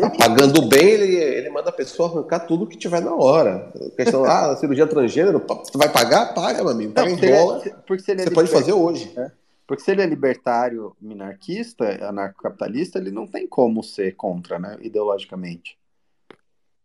Ele... 0.00 0.16
Pagando 0.16 0.68
bem, 0.68 0.84
ele, 0.84 1.16
ele 1.16 1.50
manda 1.50 1.70
a 1.70 1.72
pessoa 1.72 2.08
arrancar 2.08 2.40
tudo 2.40 2.66
que 2.66 2.76
tiver 2.76 3.00
na 3.00 3.14
hora. 3.14 3.72
A 3.74 3.96
questão, 3.96 4.24
ah, 4.24 4.56
cirurgia 4.56 4.86
transgênero, 4.86 5.40
tu 5.40 5.78
vai 5.78 5.90
pagar? 5.90 6.34
Paga, 6.34 6.62
meu 6.62 6.72
amigo. 6.72 6.92
Paga 6.92 7.10
em 7.10 7.16
dólar. 7.16 7.82
Porque 7.86 8.02
se 8.02 8.10
ele 8.10 8.22
é 8.22 8.24
você 8.24 8.30
pode 8.30 8.50
fazer 8.50 8.72
hoje. 8.72 9.12
É. 9.16 9.30
Porque 9.66 9.82
se 9.82 9.90
ele 9.90 10.02
é 10.02 10.06
libertário, 10.06 10.94
minarquista, 11.00 11.84
anarcocapitalista, 12.06 12.98
ele 12.98 13.10
não 13.10 13.26
tem 13.26 13.46
como 13.46 13.82
ser 13.82 14.14
contra, 14.14 14.58
né, 14.58 14.76
ideologicamente. 14.82 15.78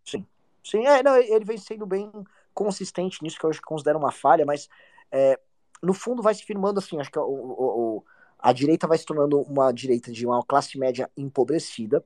Sim. 0.05 0.25
Sim, 0.63 0.85
é, 0.85 1.03
não, 1.03 1.17
ele 1.17 1.43
vem 1.43 1.57
sendo 1.57 1.85
bem 1.85 2.09
consistente 2.53 3.21
nisso, 3.21 3.37
que 3.37 3.45
eu 3.45 3.51
considero 3.65 3.99
uma 3.99 4.11
falha, 4.11 4.45
mas 4.45 4.69
é, 5.11 5.37
no 5.81 5.93
fundo 5.93 6.21
vai 6.21 6.33
se 6.33 6.43
firmando 6.43 6.79
assim, 6.79 6.99
acho 6.99 7.11
que 7.11 7.19
o, 7.19 7.23
o, 7.23 7.97
o, 7.97 8.03
a 8.37 8.53
direita 8.53 8.87
vai 8.87 8.97
se 8.97 9.05
tornando 9.05 9.41
uma 9.41 9.71
direita 9.71 10.11
de 10.11 10.25
uma 10.25 10.43
classe 10.43 10.77
média 10.77 11.09
empobrecida, 11.17 12.03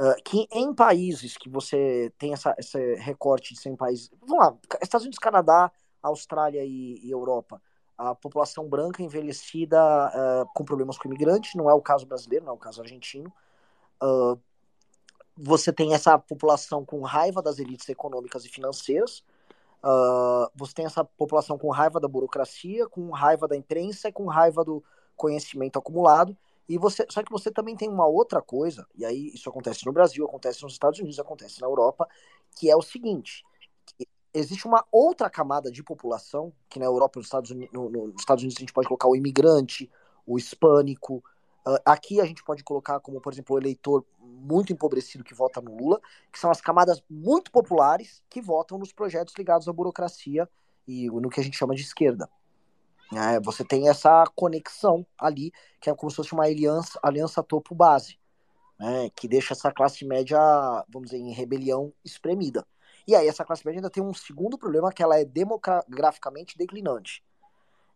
uh, 0.00 0.22
que 0.24 0.48
em 0.50 0.74
países 0.74 1.36
que 1.36 1.48
você 1.48 2.10
tem 2.18 2.32
essa, 2.32 2.54
esse 2.58 2.94
recorte 2.94 3.52
de 3.52 3.60
100 3.60 3.76
países, 3.76 4.10
vamos 4.22 4.38
lá, 4.38 4.56
Estados 4.82 5.04
Unidos, 5.04 5.18
Canadá, 5.18 5.70
Austrália 6.02 6.64
e, 6.64 6.98
e 7.04 7.10
Europa, 7.10 7.60
a 7.98 8.14
população 8.14 8.66
branca 8.66 9.02
envelhecida 9.02 9.78
uh, 9.78 10.48
com 10.54 10.64
problemas 10.64 10.96
com 10.96 11.06
imigrante, 11.06 11.56
não 11.56 11.68
é 11.68 11.74
o 11.74 11.82
caso 11.82 12.06
brasileiro, 12.06 12.46
não 12.46 12.52
é 12.52 12.56
o 12.56 12.58
caso 12.58 12.80
argentino. 12.80 13.30
Uh, 14.02 14.40
você 15.36 15.70
tem 15.70 15.92
essa 15.92 16.18
população 16.18 16.84
com 16.84 17.02
raiva 17.02 17.42
das 17.42 17.58
elites 17.58 17.88
econômicas 17.88 18.44
e 18.44 18.48
financeiras, 18.48 19.22
você 20.54 20.74
tem 20.74 20.84
essa 20.84 21.02
população 21.02 21.56
com 21.56 21.70
raiva 21.70 21.98
da 21.98 22.06
burocracia, 22.06 22.86
com 22.86 23.08
raiva 23.10 23.48
da 23.48 23.56
imprensa 23.56 24.10
e 24.10 24.12
com 24.12 24.26
raiva 24.26 24.62
do 24.62 24.84
conhecimento 25.16 25.78
acumulado. 25.78 26.36
E 26.70 26.78
você, 26.78 27.04
só 27.10 27.20
que 27.20 27.32
você 27.32 27.50
também 27.50 27.74
tem 27.74 27.88
uma 27.88 28.06
outra 28.06 28.40
coisa, 28.40 28.86
e 28.94 29.04
aí 29.04 29.32
isso 29.34 29.50
acontece 29.50 29.84
no 29.84 29.92
Brasil, 29.92 30.24
acontece 30.24 30.62
nos 30.62 30.74
Estados 30.74 31.00
Unidos, 31.00 31.18
acontece 31.18 31.60
na 31.60 31.66
Europa, 31.66 32.08
que 32.56 32.70
é 32.70 32.76
o 32.76 32.80
seguinte: 32.80 33.44
existe 34.32 34.68
uma 34.68 34.86
outra 34.92 35.28
camada 35.28 35.68
de 35.68 35.82
população, 35.82 36.52
que 36.68 36.78
na 36.78 36.84
Europa 36.84 37.18
nos 37.18 37.26
Estados 37.26 37.50
Unidos, 37.50 37.74
no, 37.74 37.90
nos 37.90 38.20
Estados 38.20 38.44
Unidos 38.44 38.56
a 38.56 38.60
gente 38.60 38.72
pode 38.72 38.86
colocar 38.86 39.08
o 39.08 39.16
imigrante, 39.16 39.90
o 40.24 40.38
hispânico. 40.38 41.16
Uh, 41.66 41.82
aqui 41.84 42.20
a 42.20 42.24
gente 42.24 42.44
pode 42.44 42.62
colocar 42.62 43.00
como, 43.00 43.20
por 43.20 43.32
exemplo, 43.32 43.56
o 43.56 43.58
eleitor 43.58 44.06
muito 44.20 44.72
empobrecido 44.72 45.24
que 45.24 45.34
vota 45.34 45.60
no 45.60 45.76
Lula, 45.76 46.00
que 46.32 46.38
são 46.38 46.52
as 46.52 46.60
camadas 46.60 47.02
muito 47.10 47.50
populares 47.50 48.22
que 48.30 48.40
votam 48.40 48.78
nos 48.78 48.92
projetos 48.92 49.34
ligados 49.36 49.66
à 49.66 49.72
burocracia 49.72 50.48
e 50.86 51.10
no 51.10 51.30
que 51.30 51.40
a 51.40 51.42
gente 51.42 51.58
chama 51.58 51.74
de 51.74 51.82
esquerda. 51.82 52.30
É, 53.12 53.40
você 53.40 53.64
tem 53.64 53.88
essa 53.88 54.24
conexão 54.36 55.04
ali, 55.18 55.52
que 55.80 55.90
é 55.90 55.94
como 55.94 56.10
se 56.10 56.16
fosse 56.16 56.32
uma 56.32 56.44
aliança, 56.44 56.98
aliança 57.02 57.42
topo-base, 57.42 58.18
né, 58.78 59.10
que 59.16 59.26
deixa 59.26 59.52
essa 59.52 59.72
classe 59.72 60.04
média, 60.04 60.38
vamos 60.88 61.10
dizer, 61.10 61.18
em 61.22 61.32
rebelião 61.32 61.92
espremida. 62.04 62.64
E 63.06 63.14
aí 63.14 63.26
essa 63.26 63.44
classe 63.44 63.66
média 63.66 63.78
ainda 63.78 63.90
tem 63.90 64.02
um 64.02 64.14
segundo 64.14 64.56
problema, 64.56 64.92
que 64.92 65.02
ela 65.02 65.18
é 65.18 65.24
demograficamente 65.24 66.56
declinante. 66.56 67.22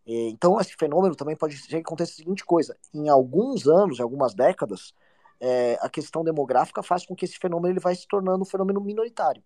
Então 0.07 0.61
esse 0.61 0.75
fenômeno 0.77 1.15
também 1.15 1.37
pode 1.37 1.57
ser 1.57 1.69
que 1.69 1.77
aconteça 1.77 2.13
a 2.13 2.17
seguinte 2.17 2.45
coisa, 2.45 2.77
em 2.93 3.09
alguns 3.09 3.67
anos, 3.67 3.99
em 3.99 4.03
algumas 4.03 4.35
décadas, 4.35 4.93
é, 5.41 5.79
a 5.81 5.89
questão 5.89 6.25
demográfica 6.25 6.83
faz 6.83 7.07
com 7.07 7.15
que 7.15 7.25
esse 7.25 7.39
fenômeno 7.39 7.73
ele 7.73 7.81
vai 7.81 7.95
se 7.95 8.07
tornando 8.07 8.43
um 8.43 8.47
fenômeno 8.47 8.81
minoritário. 8.81 9.43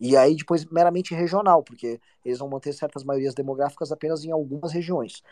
E 0.00 0.16
aí 0.16 0.34
depois 0.34 0.64
meramente 0.66 1.14
regional, 1.14 1.62
porque 1.62 2.00
eles 2.24 2.38
vão 2.38 2.48
manter 2.48 2.72
certas 2.72 3.02
maiorias 3.02 3.34
demográficas 3.34 3.90
apenas 3.90 4.24
em 4.24 4.30
algumas 4.30 4.72
regiões. 4.72 5.22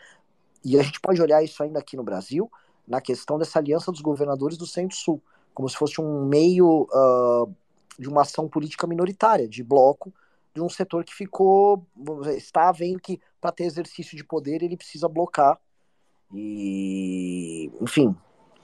E 0.63 0.77
a 0.77 0.83
gente 0.83 0.99
pode 0.99 1.21
olhar 1.21 1.41
isso 1.43 1.61
ainda 1.63 1.79
aqui 1.79 1.95
no 1.95 2.03
Brasil, 2.03 2.51
na 2.87 3.01
questão 3.01 3.37
dessa 3.37 3.59
aliança 3.59 3.91
dos 3.91 4.01
governadores 4.01 4.57
do 4.57 4.65
Centro-Sul, 4.65 5.21
como 5.53 5.69
se 5.69 5.77
fosse 5.77 6.01
um 6.01 6.25
meio 6.25 6.87
uh, 6.91 7.53
de 7.97 8.07
uma 8.07 8.21
ação 8.21 8.47
política 8.47 8.85
minoritária, 8.87 9.47
de 9.47 9.63
bloco, 9.63 10.13
de 10.53 10.61
um 10.61 10.69
setor 10.69 11.03
que 11.03 11.13
ficou, 11.13 11.85
está 12.35 12.71
vendo 12.71 12.99
que 12.99 13.19
para 13.39 13.51
ter 13.51 13.65
exercício 13.65 14.17
de 14.17 14.23
poder 14.23 14.63
ele 14.63 14.77
precisa 14.77 15.07
blocar. 15.07 15.59
E, 16.33 17.71
enfim, 17.79 18.15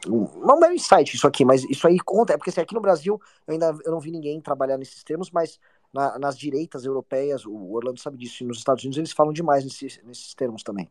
não 0.08 0.64
é 0.64 0.70
um 0.70 0.74
insight 0.74 1.16
isso 1.16 1.28
aqui, 1.28 1.46
mas 1.46 1.64
isso 1.64 1.88
aí 1.88 2.00
conta, 2.00 2.34
é 2.34 2.38
porque 2.38 2.50
assim, 2.50 2.62
aqui 2.62 2.74
no 2.74 2.82
Brasil 2.82 3.22
eu 3.48 3.54
ainda 3.54 3.76
eu 3.86 3.92
não 3.92 4.00
vi 4.00 4.12
ninguém 4.12 4.42
trabalhar 4.42 4.78
nesses 4.78 5.04
termos, 5.04 5.32
mas 5.32 5.60
na, 5.94 6.18
nas 6.18 6.38
direitas 6.38 6.84
europeias, 6.86 7.46
o 7.46 7.72
Orlando 7.72 8.00
sabe 8.00 8.18
disso, 8.18 8.44
e 8.44 8.48
nos 8.48 8.58
Estados 8.58 8.84
Unidos 8.84 8.98
eles 8.98 9.12
falam 9.12 9.32
demais 9.32 9.64
nesses, 9.64 10.00
nesses 10.04 10.34
termos 10.34 10.64
também. 10.64 10.90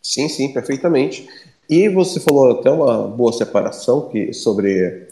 Sim, 0.00 0.28
sim, 0.28 0.52
perfeitamente. 0.52 1.28
E 1.68 1.88
você 1.88 2.20
falou 2.20 2.52
até 2.52 2.70
uma 2.70 3.08
boa 3.08 3.32
separação 3.32 4.08
que, 4.08 4.32
sobre 4.32 5.08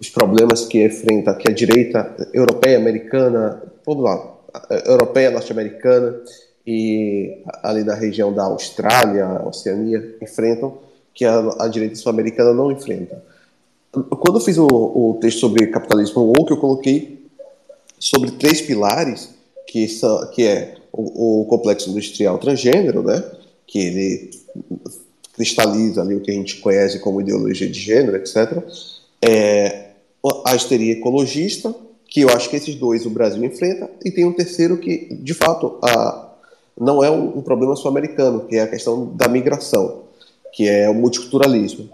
os 0.00 0.08
problemas 0.08 0.64
que 0.64 0.84
enfrenta 0.84 1.34
que 1.34 1.48
a 1.48 1.54
direita 1.54 2.16
europeia, 2.32 2.78
americana, 2.78 3.62
todo 3.84 4.00
lado, 4.00 4.32
europeia, 4.86 5.30
norte-americana 5.30 6.20
e 6.66 7.42
ali 7.62 7.84
da 7.84 7.94
região 7.94 8.32
da 8.32 8.44
Austrália, 8.44 9.46
Oceania, 9.46 10.16
enfrentam, 10.20 10.78
que 11.14 11.24
a, 11.24 11.38
a 11.60 11.68
direita 11.68 11.94
sul-americana 11.94 12.52
não 12.52 12.72
enfrenta. 12.72 13.22
Quando 13.92 14.38
eu 14.38 14.40
fiz 14.40 14.56
o, 14.56 14.66
o 14.66 15.18
texto 15.20 15.40
sobre 15.40 15.66
capitalismo 15.66 16.22
woke, 16.22 16.50
eu 16.50 16.56
coloquei 16.56 17.26
sobre 17.98 18.30
três 18.32 18.62
pilares, 18.62 19.28
que, 19.66 19.86
são, 19.86 20.26
que 20.30 20.42
é 20.44 20.76
o, 20.90 21.42
o 21.42 21.44
complexo 21.44 21.90
industrial 21.90 22.38
transgênero, 22.38 23.02
né, 23.02 23.22
que 23.66 23.78
ele 23.78 24.30
cristaliza 25.34 26.00
ali 26.00 26.14
o 26.14 26.20
que 26.20 26.30
a 26.30 26.34
gente 26.34 26.56
conhece 26.58 26.98
como 27.00 27.20
ideologia 27.20 27.68
de 27.68 27.78
gênero, 27.78 28.16
etc. 28.16 28.62
É, 29.20 29.90
a 30.44 30.54
histeria 30.54 30.92
ecologista, 30.92 31.74
que 32.06 32.20
eu 32.20 32.30
acho 32.30 32.48
que 32.48 32.56
esses 32.56 32.74
dois 32.74 33.04
o 33.06 33.10
Brasil 33.10 33.44
enfrenta, 33.44 33.90
e 34.04 34.10
tem 34.10 34.24
um 34.24 34.32
terceiro 34.32 34.78
que, 34.78 35.14
de 35.14 35.34
fato, 35.34 35.78
a, 35.82 36.32
não 36.78 37.04
é 37.04 37.10
um, 37.10 37.38
um 37.38 37.42
problema 37.42 37.76
sul-americano, 37.76 38.46
que 38.46 38.56
é 38.56 38.62
a 38.62 38.66
questão 38.66 39.14
da 39.14 39.28
migração, 39.28 40.02
que 40.52 40.68
é 40.68 40.88
o 40.88 40.94
multiculturalismo. 40.94 41.88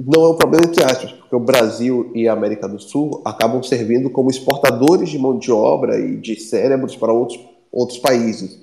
Não 0.00 0.24
é 0.26 0.28
um 0.28 0.36
problema 0.36 0.64
entre 0.64 0.84
aspas, 0.84 1.10
porque 1.10 1.34
o 1.34 1.40
Brasil 1.40 2.12
e 2.14 2.28
a 2.28 2.32
América 2.32 2.68
do 2.68 2.78
Sul 2.78 3.20
acabam 3.24 3.60
servindo 3.64 4.08
como 4.08 4.30
exportadores 4.30 5.08
de 5.08 5.18
mão 5.18 5.36
de 5.36 5.50
obra 5.50 5.98
e 5.98 6.16
de 6.16 6.38
cérebros 6.38 6.94
para 6.94 7.12
outros, 7.12 7.40
outros 7.72 7.98
países 7.98 8.60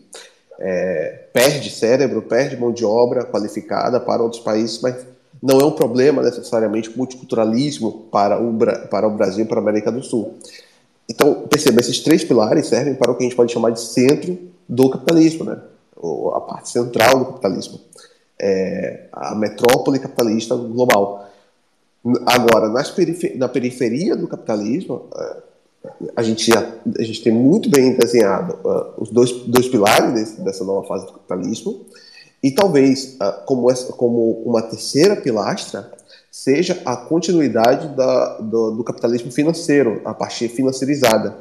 é, 0.60 1.28
perde 1.34 1.70
cérebro, 1.70 2.22
perde 2.22 2.58
mão 2.58 2.72
de 2.72 2.86
obra 2.86 3.26
qualificada 3.26 4.00
para 4.00 4.24
outros 4.24 4.42
países, 4.42 4.80
mas 4.82 4.96
não 5.42 5.60
é 5.60 5.66
um 5.66 5.72
problema 5.72 6.22
necessariamente 6.22 6.96
multiculturalismo 6.98 8.08
para 8.12 8.42
o, 8.42 8.58
para 8.90 9.08
o 9.08 9.12
Brasil 9.12 9.44
e 9.44 9.48
para 9.48 9.60
a 9.60 9.62
América 9.62 9.92
do 9.92 10.02
Sul. 10.02 10.36
Então, 11.10 11.46
perceba, 11.50 11.82
esses 11.82 12.00
três 12.00 12.24
pilares 12.24 12.68
servem 12.68 12.96
para 12.96 13.12
o 13.12 13.16
que 13.16 13.24
a 13.24 13.28
gente 13.28 13.36
pode 13.36 13.52
chamar 13.52 13.72
de 13.72 13.82
centro 13.82 14.38
do 14.68 14.90
capitalismo, 14.90 15.44
né? 15.44 15.60
Ou 15.96 16.34
a 16.34 16.42
parte 16.42 16.70
central 16.70 17.20
do 17.20 17.26
capitalismo. 17.26 17.80
É, 18.40 19.08
a 19.12 19.34
metrópole 19.36 20.00
capitalista 20.00 20.56
global. 20.56 21.30
Agora, 22.26 22.70
na 23.36 23.48
periferia 23.48 24.16
do 24.16 24.28
capitalismo, 24.28 25.10
é, 25.16 25.38
a 26.16 26.24
gente, 26.24 26.52
a 26.54 27.04
gente 27.04 27.22
tem 27.22 27.34
muito 27.34 27.70
bem 27.70 27.94
desenhado 27.96 28.58
uh, 28.64 29.02
os 29.02 29.10
dois, 29.10 29.32
dois 29.32 29.68
pilares 29.68 30.14
desse, 30.14 30.42
dessa 30.42 30.64
nova 30.64 30.88
fase 30.88 31.06
do 31.06 31.14
capitalismo, 31.14 31.86
e 32.42 32.52
talvez, 32.52 33.16
uh, 33.16 33.46
como, 33.46 33.70
essa, 33.72 33.92
como 33.94 34.44
uma 34.46 34.62
terceira 34.62 35.16
pilastra, 35.16 35.92
seja 36.32 36.82
a 36.86 36.96
continuidade 36.96 37.88
da, 37.96 38.38
do, 38.38 38.72
do, 38.72 38.84
capitalismo 38.84 39.32
financeiro, 39.32 40.02
a 40.06 40.14
parte 40.14 40.48
financiarizada. 40.48 41.38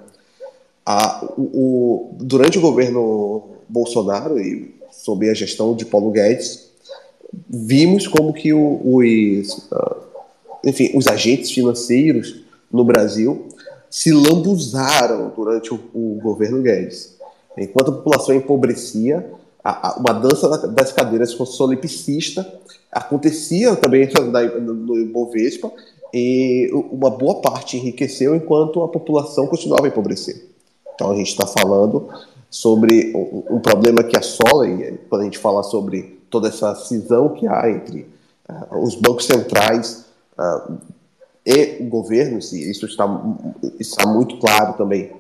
A, 0.86 1.24
o, 1.36 1.42
o, 1.42 2.16
durante 2.20 2.58
o 2.58 2.60
governo 2.60 3.50
Bolsonaro 3.68 4.38
e 4.38 4.74
sob 4.92 5.28
a 5.28 5.34
gestão 5.34 5.74
de 5.74 5.84
Paulo 5.84 6.10
Guedes, 6.10 6.70
vimos 7.48 8.06
como 8.06 8.32
que 8.32 8.52
o, 8.52 8.80
os, 8.82 9.58
uh, 9.70 9.96
enfim, 10.64 10.90
os 10.94 11.06
agentes 11.06 11.50
financeiros 11.50 12.42
no 12.72 12.84
Brasil 12.84 13.48
se 13.90 14.12
lambuzaram 14.12 15.32
durante 15.36 15.72
o, 15.72 15.80
o 15.94 16.20
governo 16.22 16.62
Guedes. 16.62 17.14
Enquanto 17.56 17.90
a 17.90 17.94
população 17.94 18.34
empobrecia, 18.34 19.30
a, 19.62 19.88
a, 19.88 19.96
uma 19.96 20.12
dança 20.12 20.48
das 20.68 20.92
cadeiras 20.92 21.34
com 21.34 21.46
solipsista 21.46 22.46
acontecia 22.90 23.74
também 23.76 24.08
no 24.60 24.98
Ibovespa 24.98 25.70
e 26.12 26.70
uma 26.92 27.10
boa 27.10 27.40
parte 27.40 27.76
enriqueceu 27.76 28.36
enquanto 28.36 28.82
a 28.82 28.88
população 28.88 29.46
continuava 29.46 29.86
a 29.86 29.88
empobrecer. 29.88 30.46
Então 30.94 31.10
a 31.10 31.16
gente 31.16 31.30
está 31.30 31.46
falando 31.46 32.08
sobre 32.48 33.12
um, 33.16 33.56
um, 33.56 33.60
problema 33.60 34.04
que 34.04 34.16
assola, 34.16 34.68
e 34.68 34.96
quando 35.08 35.22
a 35.22 35.24
gente 35.24 35.38
fala 35.38 35.64
sobre 35.64 36.20
toda 36.34 36.48
essa 36.48 36.74
cisão 36.74 37.28
que 37.28 37.46
há 37.46 37.70
entre 37.70 38.10
uh, 38.48 38.76
os 38.82 38.96
bancos 38.96 39.24
centrais 39.24 40.04
uh, 40.36 40.76
e 41.46 41.76
governos, 41.84 42.52
e 42.52 42.68
isso 42.68 42.86
está, 42.86 43.06
está 43.78 44.04
muito 44.04 44.36
claro 44.38 44.72
também, 44.72 45.12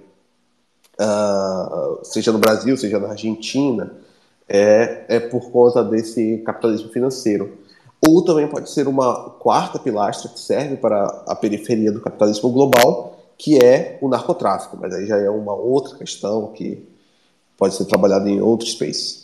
uh, 1.00 2.00
seja 2.02 2.32
no 2.32 2.40
Brasil, 2.40 2.76
seja 2.76 2.98
na 2.98 3.10
Argentina, 3.10 3.92
é, 4.48 5.04
é 5.08 5.20
por 5.20 5.52
conta 5.52 5.84
desse 5.84 6.38
capitalismo 6.38 6.88
financeiro. 6.88 7.58
Ou 8.04 8.24
também 8.24 8.48
pode 8.48 8.68
ser 8.68 8.88
uma 8.88 9.30
quarta 9.30 9.78
pilastra 9.78 10.28
que 10.28 10.40
serve 10.40 10.76
para 10.76 11.04
a 11.28 11.36
periferia 11.36 11.92
do 11.92 12.00
capitalismo 12.00 12.50
global, 12.50 13.20
que 13.38 13.56
é 13.64 13.98
o 14.02 14.08
narcotráfico. 14.08 14.76
Mas 14.80 14.92
aí 14.92 15.06
já 15.06 15.16
é 15.16 15.30
uma 15.30 15.54
outra 15.54 15.96
questão 15.96 16.48
que 16.48 16.84
pode 17.56 17.76
ser 17.76 17.84
trabalhada 17.84 18.28
em 18.28 18.42
outro 18.42 18.66
space. 18.66 19.23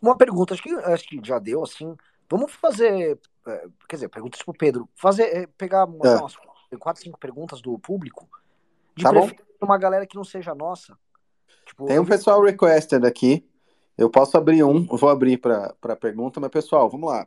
Uma 0.00 0.16
pergunta, 0.16 0.54
acho 0.54 0.62
que, 0.62 0.70
acho 0.70 1.04
que 1.08 1.20
já 1.22 1.38
deu, 1.38 1.62
assim. 1.62 1.96
Vamos 2.28 2.52
fazer, 2.52 3.18
é, 3.46 3.66
quer 3.88 3.96
dizer, 3.96 4.08
perguntas 4.08 4.42
para 4.42 4.52
o 4.52 4.56
Pedro. 4.56 4.88
Fazer, 4.94 5.24
é, 5.24 5.46
pegar 5.46 5.84
uma, 5.84 6.06
é. 6.06 6.16
umas 6.16 6.36
quatro, 6.78 7.02
cinco 7.02 7.18
perguntas 7.18 7.60
do 7.60 7.78
público, 7.78 8.28
de 8.94 9.04
tá 9.04 9.10
uma 9.60 9.78
galera 9.78 10.06
que 10.06 10.16
não 10.16 10.24
seja 10.24 10.54
nossa. 10.54 10.98
Tipo, 11.66 11.86
Tem 11.86 11.98
um 11.98 12.04
pessoal 12.04 12.42
requested 12.42 13.04
aqui. 13.06 13.48
Eu 13.96 14.10
posso 14.10 14.36
abrir 14.36 14.62
um, 14.62 14.84
vou 14.84 15.08
abrir 15.08 15.38
para 15.38 15.96
pergunta, 15.96 16.38
mas 16.38 16.50
pessoal, 16.50 16.88
vamos 16.90 17.08
lá. 17.08 17.26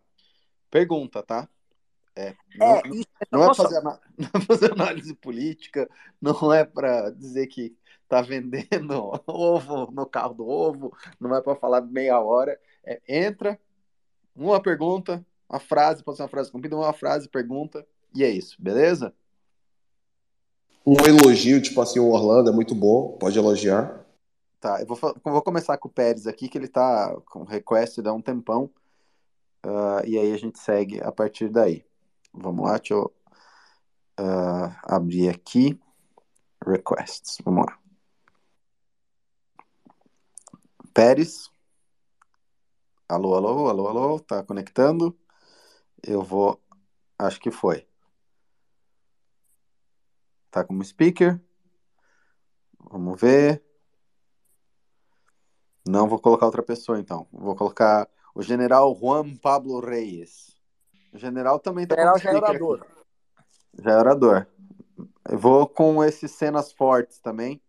Pergunta, 0.69 1.23
tá? 1.23 1.47
É, 2.15 2.35
não 2.55 2.67
é, 2.67 2.81
isso, 2.87 3.07
não, 3.31 3.51
é 3.51 3.55
fazer, 3.55 3.81
não 3.81 3.91
é 3.91 4.45
fazer 4.45 4.71
análise 4.73 5.13
política, 5.15 5.89
não 6.21 6.53
é 6.53 6.65
para 6.65 7.11
dizer 7.11 7.47
que 7.47 7.75
tá 8.10 8.22
vendendo 8.22 9.22
ovo 9.27 9.90
no 9.91 10.06
carro 10.06 10.34
do 10.34 10.48
ovo, 10.48 10.91
não 11.19 11.34
é 11.36 11.41
para 11.41 11.56
falar 11.56 11.81
meia 11.81 12.19
hora. 12.19 12.60
É, 12.84 12.99
entra, 13.07 13.57
uma 14.36 14.60
pergunta, 14.60 15.23
uma 15.48 15.60
frase, 15.60 16.03
pode 16.03 16.18
ser 16.18 16.23
uma 16.23 16.30
frase 16.30 16.52
cumprida, 16.52 16.76
uma 16.76 16.91
frase, 16.91 17.30
pergunta, 17.30 17.86
e 18.14 18.23
é 18.23 18.30
isso, 18.30 18.57
beleza? 18.60 19.14
Um 20.86 20.95
elogio, 21.06 21.61
tipo 21.61 21.80
assim, 21.81 21.99
o 21.99 22.10
Orlando 22.10 22.49
é 22.49 22.53
muito 22.53 22.73
bom, 22.73 23.15
pode 23.19 23.38
elogiar. 23.38 24.03
Tá, 24.60 24.81
eu 24.81 24.88
vou, 24.88 24.98
vou 25.23 25.41
começar 25.41 25.77
com 25.77 25.88
o 25.88 25.91
Pérez 25.91 26.26
aqui, 26.26 26.49
que 26.49 26.57
ele 26.57 26.68
tá 26.68 27.15
com 27.30 27.44
request 27.44 28.02
há 28.06 28.11
um 28.11 28.22
tempão. 28.22 28.69
Uh, 29.65 30.06
e 30.06 30.18
aí 30.18 30.34
a 30.34 30.38
gente 30.38 30.57
segue 30.57 31.02
a 31.02 31.11
partir 31.11 31.49
daí. 31.49 31.86
Vamos 32.34 32.65
lá, 32.65 32.77
deixa 32.77 32.94
eu 32.94 33.14
uh, 34.19 34.76
abrir 34.84 35.30
aqui. 35.30 35.80
Requests, 36.65 37.38
vamos 37.44 37.65
lá. 37.65 37.78
Pérez. 40.94 41.52
Alô, 43.07 43.36
alô, 43.36 43.70
alô, 43.70 43.88
alô, 43.88 44.20
tá 44.20 44.44
conectando? 44.44 45.18
Eu 46.02 46.22
vou. 46.22 46.61
Acho 47.18 47.40
que 47.40 47.52
foi. 47.52 47.88
Tá 50.52 50.64
como 50.64 50.84
speaker. 50.84 51.40
Vamos 52.90 53.20
ver. 53.20 53.64
Não 55.88 56.07
vou 56.07 56.20
colocar 56.20 56.45
outra 56.45 56.64
pessoa, 56.64 56.99
então. 56.99 57.28
Vou 57.32 57.56
colocar 57.56 58.07
o 58.34 58.41
general 58.41 58.95
Juan 58.95 59.36
Pablo 59.36 59.80
Reyes. 59.80 60.56
O 61.14 61.18
general 61.18 61.60
também 61.60 61.88
tá 61.88 61.95
general 61.95 62.20
já 62.20 62.32
é 62.32 62.36
orador. 62.36 62.82
Aqui. 62.82 63.84
Já 63.84 63.91
é 63.91 63.98
orador. 63.98 64.48
Eu 65.28 65.38
vou 65.38 65.68
com 65.68 66.03
esses 66.03 66.32
cenas 66.32 66.72
fortes 66.72 67.20
também. 67.20 67.61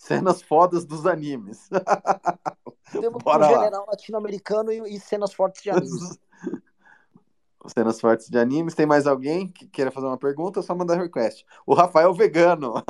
Cenas 0.00 0.40
fodas 0.40 0.86
dos 0.86 1.04
animes. 1.06 1.68
Temos 2.90 3.22
um 3.22 3.42
general 3.42 3.84
latino-americano 3.86 4.72
e, 4.72 4.96
e 4.96 4.98
cenas 4.98 5.34
fortes 5.34 5.62
de 5.62 5.68
animes. 5.68 6.18
cenas 7.68 8.00
fortes 8.00 8.30
de 8.30 8.38
animes. 8.38 8.74
Tem 8.74 8.86
mais 8.86 9.06
alguém 9.06 9.46
que 9.46 9.66
queira 9.66 9.90
fazer 9.90 10.06
uma 10.06 10.16
pergunta? 10.16 10.60
É 10.60 10.62
só 10.62 10.74
mandar 10.74 10.96
request. 10.96 11.44
O 11.66 11.74
Rafael 11.74 12.14
Vegano. 12.14 12.82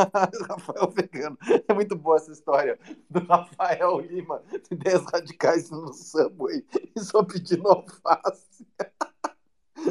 Rafael 0.48 0.88
Vegano. 0.88 1.36
É 1.66 1.74
muito 1.74 1.96
boa 1.96 2.16
essa 2.16 2.30
história 2.30 2.78
do 3.10 3.18
Rafael 3.26 3.98
Lima. 3.98 4.40
Ideias 4.70 5.02
radicais 5.12 5.68
no 5.68 5.92
Subway 5.92 6.64
e 6.94 7.00
só 7.00 7.24
pedindo 7.24 7.68
alface. 7.68 8.64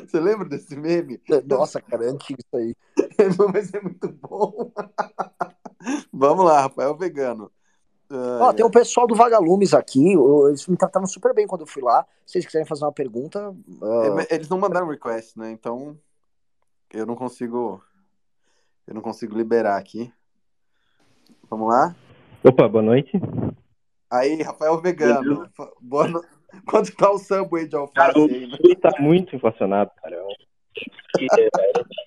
Você 0.07 0.19
lembra 0.19 0.47
desse 0.47 0.75
meme? 0.75 1.21
Nossa, 1.45 1.81
cara, 1.81 2.05
é 2.05 2.09
antigo 2.09 2.39
isso 2.39 2.55
aí. 2.55 2.75
Mas 3.53 3.73
é 3.73 3.81
muito 3.81 4.09
bom. 4.09 4.71
Vamos 6.11 6.45
lá, 6.45 6.61
Rafael 6.61 6.95
Vegano. 6.97 7.51
Ó, 8.11 8.51
tem 8.53 8.65
o 8.65 8.71
pessoal 8.71 9.05
do 9.05 9.13
Vagalumes 9.13 9.73
aqui, 9.73 10.13
eles 10.47 10.65
me 10.67 10.75
trataram 10.75 11.05
super 11.05 11.33
bem 11.33 11.45
quando 11.45 11.61
eu 11.61 11.67
fui 11.67 11.83
lá. 11.83 12.03
Se 12.25 12.33
vocês 12.33 12.45
quiserem 12.45 12.67
fazer 12.67 12.83
uma 12.83 12.91
pergunta. 12.91 13.51
Uh... 13.51 14.25
Eles 14.31 14.49
não 14.49 14.57
mandaram 14.57 14.87
request, 14.87 15.37
né? 15.37 15.51
Então 15.51 15.95
eu 16.91 17.05
não 17.05 17.15
consigo. 17.15 17.83
Eu 18.87 18.95
não 18.95 19.01
consigo 19.01 19.37
liberar 19.37 19.77
aqui. 19.77 20.11
Vamos 21.49 21.67
lá? 21.67 21.95
Opa, 22.43 22.67
boa 22.67 22.81
noite. 22.81 23.11
Aí, 24.09 24.41
Rafael 24.41 24.81
Vegano. 24.81 25.47
Boa 25.79 26.07
no... 26.07 26.23
Quanto 26.67 26.95
tá 26.95 27.11
o 27.11 27.17
Subway 27.17 27.67
de 27.67 27.75
alface 27.75 28.13
cara, 28.13 28.17
aí, 28.17 28.47
né? 28.47 28.57
O 28.59 28.75
tá 28.75 28.91
muito 28.99 29.35
inflacionado, 29.35 29.91
cara. 30.01 30.15
Eu 30.15 30.27
é, 31.21 31.49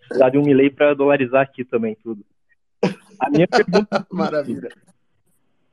precisar 0.07 0.31
de 0.31 0.39
um 0.39 0.43
milei 0.43 0.71
para 0.71 0.95
dolarizar 0.95 1.43
aqui 1.43 1.65
também 1.65 1.97
tudo. 2.03 2.25
A 3.21 3.31
minha 3.31 3.47
pergunta. 3.49 4.07
Maravilha 4.11 4.71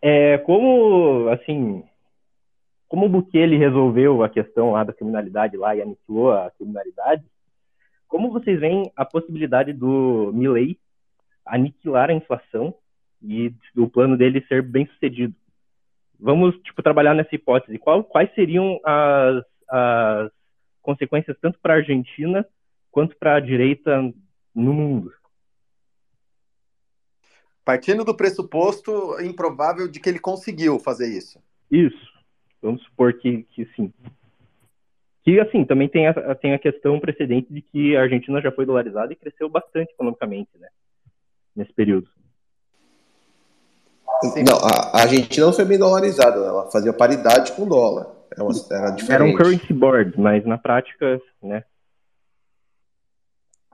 é, 0.01 0.37
como, 0.39 1.29
assim, 1.29 1.83
como 2.87 3.05
o 3.05 3.09
Bukele 3.09 3.57
resolveu 3.57 4.23
a 4.23 4.29
questão 4.29 4.71
lá 4.71 4.83
da 4.83 4.93
criminalidade 4.93 5.57
lá 5.57 5.75
e 5.75 5.81
aniquilou 5.81 6.31
a 6.31 6.51
criminalidade, 6.51 7.23
como 8.07 8.31
vocês 8.31 8.59
veem 8.59 8.91
a 8.95 9.05
possibilidade 9.05 9.73
do 9.73 10.31
Milley 10.33 10.79
aniquilar 11.45 12.09
a 12.09 12.13
inflação 12.13 12.73
e 13.21 13.53
o 13.75 13.87
plano 13.87 14.17
dele 14.17 14.43
ser 14.47 14.63
bem 14.63 14.87
sucedido? 14.87 15.35
Vamos, 16.19 16.55
tipo, 16.63 16.83
trabalhar 16.83 17.13
nessa 17.13 17.33
hipótese. 17.33 17.79
Qual, 17.79 18.03
quais 18.03 18.33
seriam 18.35 18.79
as, 18.83 19.43
as 19.69 20.31
consequências 20.81 21.37
tanto 21.41 21.57
para 21.59 21.75
a 21.75 21.77
Argentina 21.77 22.45
quanto 22.91 23.15
para 23.15 23.35
a 23.35 23.39
direita 23.39 24.01
no 24.53 24.73
mundo? 24.73 25.13
Partindo 27.63 28.03
do 28.03 28.15
pressuposto 28.15 29.21
improvável 29.21 29.87
de 29.87 29.99
que 29.99 30.09
ele 30.09 30.19
conseguiu 30.19 30.79
fazer 30.79 31.07
isso. 31.07 31.41
Isso. 31.71 32.11
Vamos 32.61 32.81
supor 32.83 33.13
que, 33.13 33.43
que 33.43 33.65
sim. 33.75 33.93
Que, 35.23 35.39
assim, 35.39 35.63
também 35.63 35.87
tem 35.87 36.07
a, 36.07 36.35
tem 36.35 36.53
a 36.53 36.59
questão 36.59 36.99
precedente 36.99 37.53
de 37.53 37.61
que 37.61 37.95
a 37.95 38.01
Argentina 38.01 38.41
já 38.41 38.51
foi 38.51 38.65
dolarizada 38.65 39.13
e 39.13 39.15
cresceu 39.15 39.47
bastante 39.47 39.91
economicamente, 39.91 40.49
né? 40.57 40.67
Nesse 41.55 41.71
período. 41.71 42.09
Não, 44.45 44.57
a, 44.57 45.01
Argentina 45.01 45.45
não 45.45 45.53
foi 45.53 45.65
bem 45.65 45.77
dolarizada, 45.77 46.37
ela 46.37 46.69
fazia 46.69 46.91
paridade 46.91 47.53
com 47.53 47.63
o 47.63 47.69
dólar. 47.69 48.07
Era, 48.31 48.43
uma, 48.43 48.53
era 48.71 48.89
diferente. 48.91 49.11
Era 49.11 49.23
um 49.23 49.35
currency 49.35 49.73
board, 49.73 50.19
mas 50.19 50.45
na 50.45 50.57
prática, 50.57 51.21
né? 51.41 51.63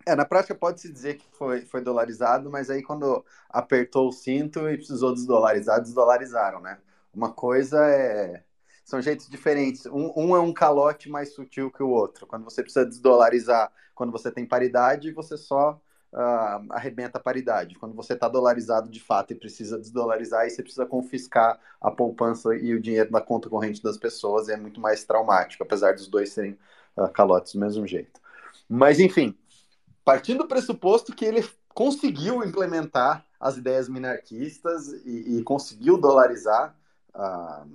É, 0.06 0.16
na 0.16 0.24
prática 0.24 0.54
pode-se 0.54 0.92
dizer 0.92 1.16
que 1.16 1.26
foi, 1.32 1.62
foi 1.62 1.82
dolarizado, 1.82 2.52
mas 2.52 2.70
aí 2.70 2.84
quando 2.84 3.26
apertou 3.50 4.08
o 4.08 4.12
cinto 4.12 4.70
e 4.70 4.78
precisou 4.78 5.14
desdolarizar, 5.14 5.82
desdolarizaram, 5.82 6.62
né? 6.62 6.78
Uma 7.14 7.32
coisa 7.32 7.84
é. 7.90 8.44
São 8.84 9.02
jeitos 9.02 9.28
diferentes. 9.28 9.88
Um, 9.88 10.14
um 10.16 10.36
é 10.36 10.40
um 10.40 10.54
calote 10.54 11.10
mais 11.10 11.34
sutil 11.34 11.72
que 11.72 11.82
o 11.82 11.90
outro. 11.90 12.28
Quando 12.28 12.44
você 12.44 12.62
precisa 12.62 12.86
desdolarizar, 12.86 13.72
quando 13.96 14.12
você 14.12 14.32
tem 14.32 14.46
paridade, 14.46 15.12
você 15.12 15.36
só 15.36 15.82
uh, 16.16 16.66
arrebenta 16.72 17.18
a 17.18 17.22
paridade. 17.22 17.76
Quando 17.76 17.94
você 17.94 18.14
está 18.14 18.28
dolarizado 18.30 18.90
de 18.90 19.00
fato 19.00 19.32
e 19.32 19.36
precisa 19.36 19.78
desdolarizar, 19.78 20.42
aí 20.42 20.50
você 20.50 20.64
precisa 20.64 20.86
confiscar 20.86 21.60
a 21.80 21.92
poupança 21.92 22.56
e 22.56 22.74
o 22.74 22.82
dinheiro 22.82 23.12
da 23.12 23.22
conta 23.22 23.50
corrente 23.50 23.84
das 23.84 23.98
pessoas, 23.98 24.48
e 24.48 24.54
é 24.54 24.58
muito 24.58 24.80
mais 24.80 25.04
traumático, 25.04 25.64
apesar 25.64 25.94
dos 25.94 26.08
dois 26.08 26.32
serem 26.32 26.58
uh, 26.96 27.10
calotes 27.10 27.54
do 27.54 27.60
mesmo 27.60 27.86
jeito. 27.86 28.20
Mas, 28.68 29.00
enfim, 29.00 29.38
partindo 30.04 30.40
do 30.40 30.48
pressuposto 30.48 31.14
que 31.14 31.26
ele 31.26 31.48
conseguiu 31.74 32.44
implementar 32.44 33.26
as 33.38 33.58
ideias 33.58 33.90
minarquistas 33.90 34.88
e, 35.06 35.38
e 35.38 35.44
conseguiu 35.44 35.98
dolarizar 35.98 36.74
a, 37.14 37.66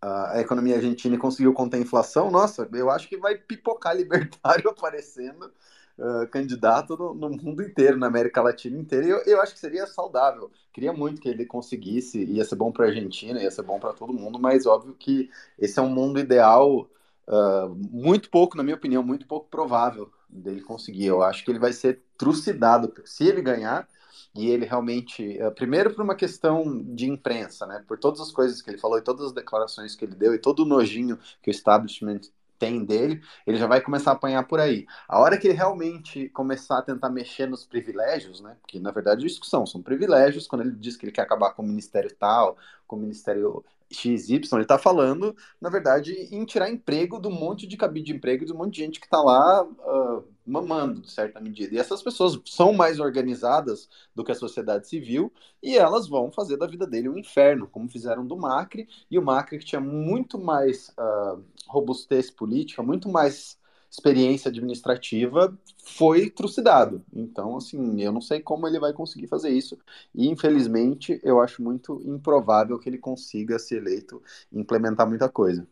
a, 0.00 0.40
economia 0.40 0.76
argentina 0.76 1.14
e 1.14 1.18
conseguiu 1.18 1.52
conter 1.52 1.76
a 1.76 1.80
inflação, 1.80 2.30
nossa, 2.30 2.68
eu 2.72 2.90
acho 2.90 3.08
que 3.08 3.18
vai 3.18 3.36
pipocar 3.36 3.94
libertário 3.96 4.70
aparecendo 4.70 5.52
uh, 5.98 6.26
candidato 6.28 6.96
no, 6.96 7.14
no, 7.14 7.30
mundo 7.30 7.62
inteiro, 7.62 7.96
na 7.96 8.06
América 8.06 8.42
Latina 8.42 8.78
inteira. 8.78 9.06
E 9.06 9.10
eu, 9.10 9.18
eu 9.24 9.40
acho 9.40 9.54
que 9.54 9.60
seria 9.60 9.86
saudável. 9.86 10.50
Queria 10.72 10.92
muito 10.92 11.20
que 11.20 11.28
ele 11.28 11.44
conseguisse, 11.44 12.24
ia 12.24 12.44
ser 12.44 12.56
bom 12.56 12.72
para 12.72 12.86
a 12.86 12.88
Argentina, 12.88 13.42
ia 13.42 13.50
ser 13.50 13.62
bom 13.62 13.78
para 13.78 13.92
todo 13.92 14.12
mundo, 14.12 14.38
mas 14.38 14.66
óbvio 14.66 14.94
que 14.94 15.30
esse 15.58 15.78
é 15.78 15.82
um 15.82 15.90
mundo 15.90 16.18
ideal 16.18 16.88
uh, 17.28 17.68
muito 17.90 18.30
pouco, 18.30 18.56
na 18.56 18.62
minha 18.62 18.76
opinião, 18.76 19.02
muito 19.02 19.26
pouco 19.26 19.48
provável 19.48 20.10
dele 20.28 20.62
conseguir. 20.62 21.06
Eu 21.06 21.22
acho 21.22 21.44
que 21.44 21.50
ele 21.50 21.58
vai 21.58 21.72
ser 21.72 22.02
trucidado. 22.16 22.92
Se 23.04 23.26
ele 23.26 23.42
ganhar, 23.42 23.88
e 24.34 24.48
ele 24.48 24.64
realmente, 24.64 25.38
uh, 25.42 25.52
primeiro 25.52 25.94
por 25.94 26.02
uma 26.02 26.14
questão 26.14 26.82
de 26.94 27.06
imprensa, 27.08 27.66
né, 27.66 27.84
por 27.86 27.98
todas 27.98 28.20
as 28.20 28.32
coisas 28.32 28.62
que 28.62 28.70
ele 28.70 28.78
falou 28.78 28.98
e 28.98 29.02
todas 29.02 29.26
as 29.26 29.32
declarações 29.32 29.94
que 29.94 30.04
ele 30.04 30.14
deu 30.14 30.34
e 30.34 30.38
todo 30.38 30.60
o 30.60 30.64
nojinho 30.64 31.18
que 31.42 31.50
o 31.50 31.52
establishment 31.52 32.20
tem 32.62 32.84
dele, 32.84 33.20
ele 33.44 33.56
já 33.56 33.66
vai 33.66 33.80
começar 33.80 34.12
a 34.12 34.14
apanhar 34.14 34.46
por 34.46 34.60
aí. 34.60 34.86
A 35.08 35.18
hora 35.18 35.36
que 35.36 35.48
ele 35.48 35.56
realmente 35.56 36.28
começar 36.28 36.78
a 36.78 36.82
tentar 36.82 37.10
mexer 37.10 37.48
nos 37.48 37.66
privilégios, 37.66 38.40
né? 38.40 38.56
Porque 38.60 38.78
na 38.78 38.92
verdade 38.92 39.26
isso 39.26 39.44
são, 39.44 39.66
são 39.66 39.82
privilégios, 39.82 40.46
quando 40.46 40.62
ele 40.62 40.76
diz 40.76 40.96
que 40.96 41.04
ele 41.04 41.12
quer 41.12 41.22
acabar 41.22 41.50
com 41.54 41.62
o 41.62 41.66
ministério 41.66 42.14
tal, 42.14 42.56
com 42.86 42.94
o 42.94 43.00
ministério 43.00 43.64
XY, 43.92 44.40
ele 44.52 44.62
está 44.62 44.78
falando, 44.78 45.34
na 45.60 45.68
verdade, 45.68 46.12
em 46.30 46.44
tirar 46.44 46.70
emprego 46.70 47.18
do 47.18 47.30
monte 47.30 47.66
de 47.66 47.76
cabide 47.76 48.06
de 48.06 48.12
emprego 48.12 48.44
um 48.52 48.58
monte 48.58 48.74
de 48.74 48.80
gente 48.80 49.00
que 49.00 49.06
está 49.06 49.20
lá 49.20 49.64
uh, 49.64 50.24
mamando, 50.46 51.00
de 51.00 51.10
certa 51.10 51.40
medida. 51.40 51.74
E 51.74 51.78
essas 51.78 52.02
pessoas 52.02 52.38
são 52.46 52.72
mais 52.72 52.98
organizadas 52.98 53.88
do 54.14 54.24
que 54.24 54.32
a 54.32 54.34
sociedade 54.34 54.88
civil 54.88 55.32
e 55.62 55.76
elas 55.76 56.08
vão 56.08 56.30
fazer 56.30 56.56
da 56.56 56.66
vida 56.66 56.86
dele 56.86 57.08
um 57.08 57.18
inferno, 57.18 57.68
como 57.68 57.88
fizeram 57.88 58.26
do 58.26 58.36
Macri. 58.36 58.88
E 59.10 59.18
o 59.18 59.22
Macri, 59.22 59.58
que 59.58 59.64
tinha 59.64 59.80
muito 59.80 60.38
mais 60.38 60.88
uh, 60.90 61.42
robustez 61.68 62.30
política, 62.30 62.82
muito 62.82 63.08
mais 63.08 63.56
experiência 63.92 64.48
administrativa, 64.48 65.54
foi 65.84 66.30
trucidado. 66.30 67.04
Então, 67.12 67.58
assim, 67.58 68.00
eu 68.00 68.10
não 68.10 68.22
sei 68.22 68.40
como 68.40 68.66
ele 68.66 68.80
vai 68.80 68.94
conseguir 68.94 69.26
fazer 69.26 69.50
isso. 69.50 69.78
E, 70.14 70.28
infelizmente, 70.28 71.20
eu 71.22 71.42
acho 71.42 71.62
muito 71.62 72.00
improvável 72.02 72.78
que 72.78 72.88
ele 72.88 72.96
consiga 72.96 73.58
ser 73.58 73.76
eleito 73.76 74.22
e 74.50 74.58
implementar 74.58 75.06
muita 75.06 75.28
coisa. 75.28 75.68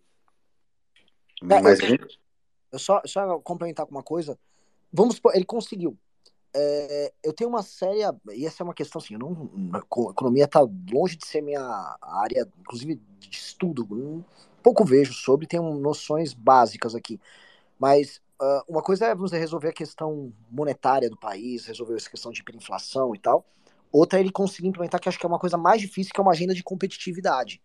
É, 1.43 1.63
Mas, 1.63 1.81
eu, 1.81 1.97
eu 2.71 2.79
só, 2.79 3.01
só 3.07 3.39
complementar 3.39 3.87
com 3.87 3.93
uma 3.93 4.03
coisa. 4.03 4.39
Vamos 4.93 5.15
supor, 5.15 5.35
ele 5.35 5.47
conseguiu. 5.47 5.97
É, 6.53 7.15
eu 7.23 7.33
tenho 7.33 7.49
uma 7.49 7.63
séria. 7.63 8.15
E 8.35 8.45
essa 8.45 8.63
é 8.63 8.65
uma 8.65 8.75
questão 8.75 9.01
assim, 9.01 9.15
eu 9.15 9.21
não, 9.21 9.51
a 9.73 9.79
economia 9.79 10.45
está 10.45 10.61
longe 10.93 11.17
de 11.17 11.27
ser 11.27 11.41
minha 11.41 11.97
área, 12.03 12.47
inclusive 12.59 13.01
de 13.19 13.31
estudo. 13.31 13.87
Um 13.91 14.23
pouco 14.63 14.85
vejo 14.85 15.15
sobre, 15.15 15.47
tenho 15.47 15.75
noções 15.77 16.35
básicas 16.35 16.95
aqui. 16.95 17.19
Mas 17.81 18.21
uh, 18.41 18.63
uma 18.69 18.83
coisa 18.83 19.07
é 19.07 19.39
resolver 19.39 19.69
a 19.69 19.73
questão 19.73 20.35
monetária 20.51 21.09
do 21.09 21.19
país, 21.19 21.65
resolver 21.65 21.97
essa 21.97 22.11
questão 22.11 22.31
de 22.31 22.43
hiperinflação 22.43 23.15
e 23.15 23.19
tal. 23.19 23.47
Outra 23.91 24.19
é 24.19 24.23
ele 24.23 24.31
conseguir 24.31 24.69
implementar, 24.69 25.01
que 25.01 25.09
acho 25.09 25.19
que 25.19 25.25
é 25.25 25.29
uma 25.29 25.39
coisa 25.39 25.57
mais 25.57 25.81
difícil, 25.81 26.13
que 26.13 26.21
é 26.21 26.23
uma 26.23 26.33
agenda 26.33 26.55
de 26.55 26.63
competitividade. 26.63 27.61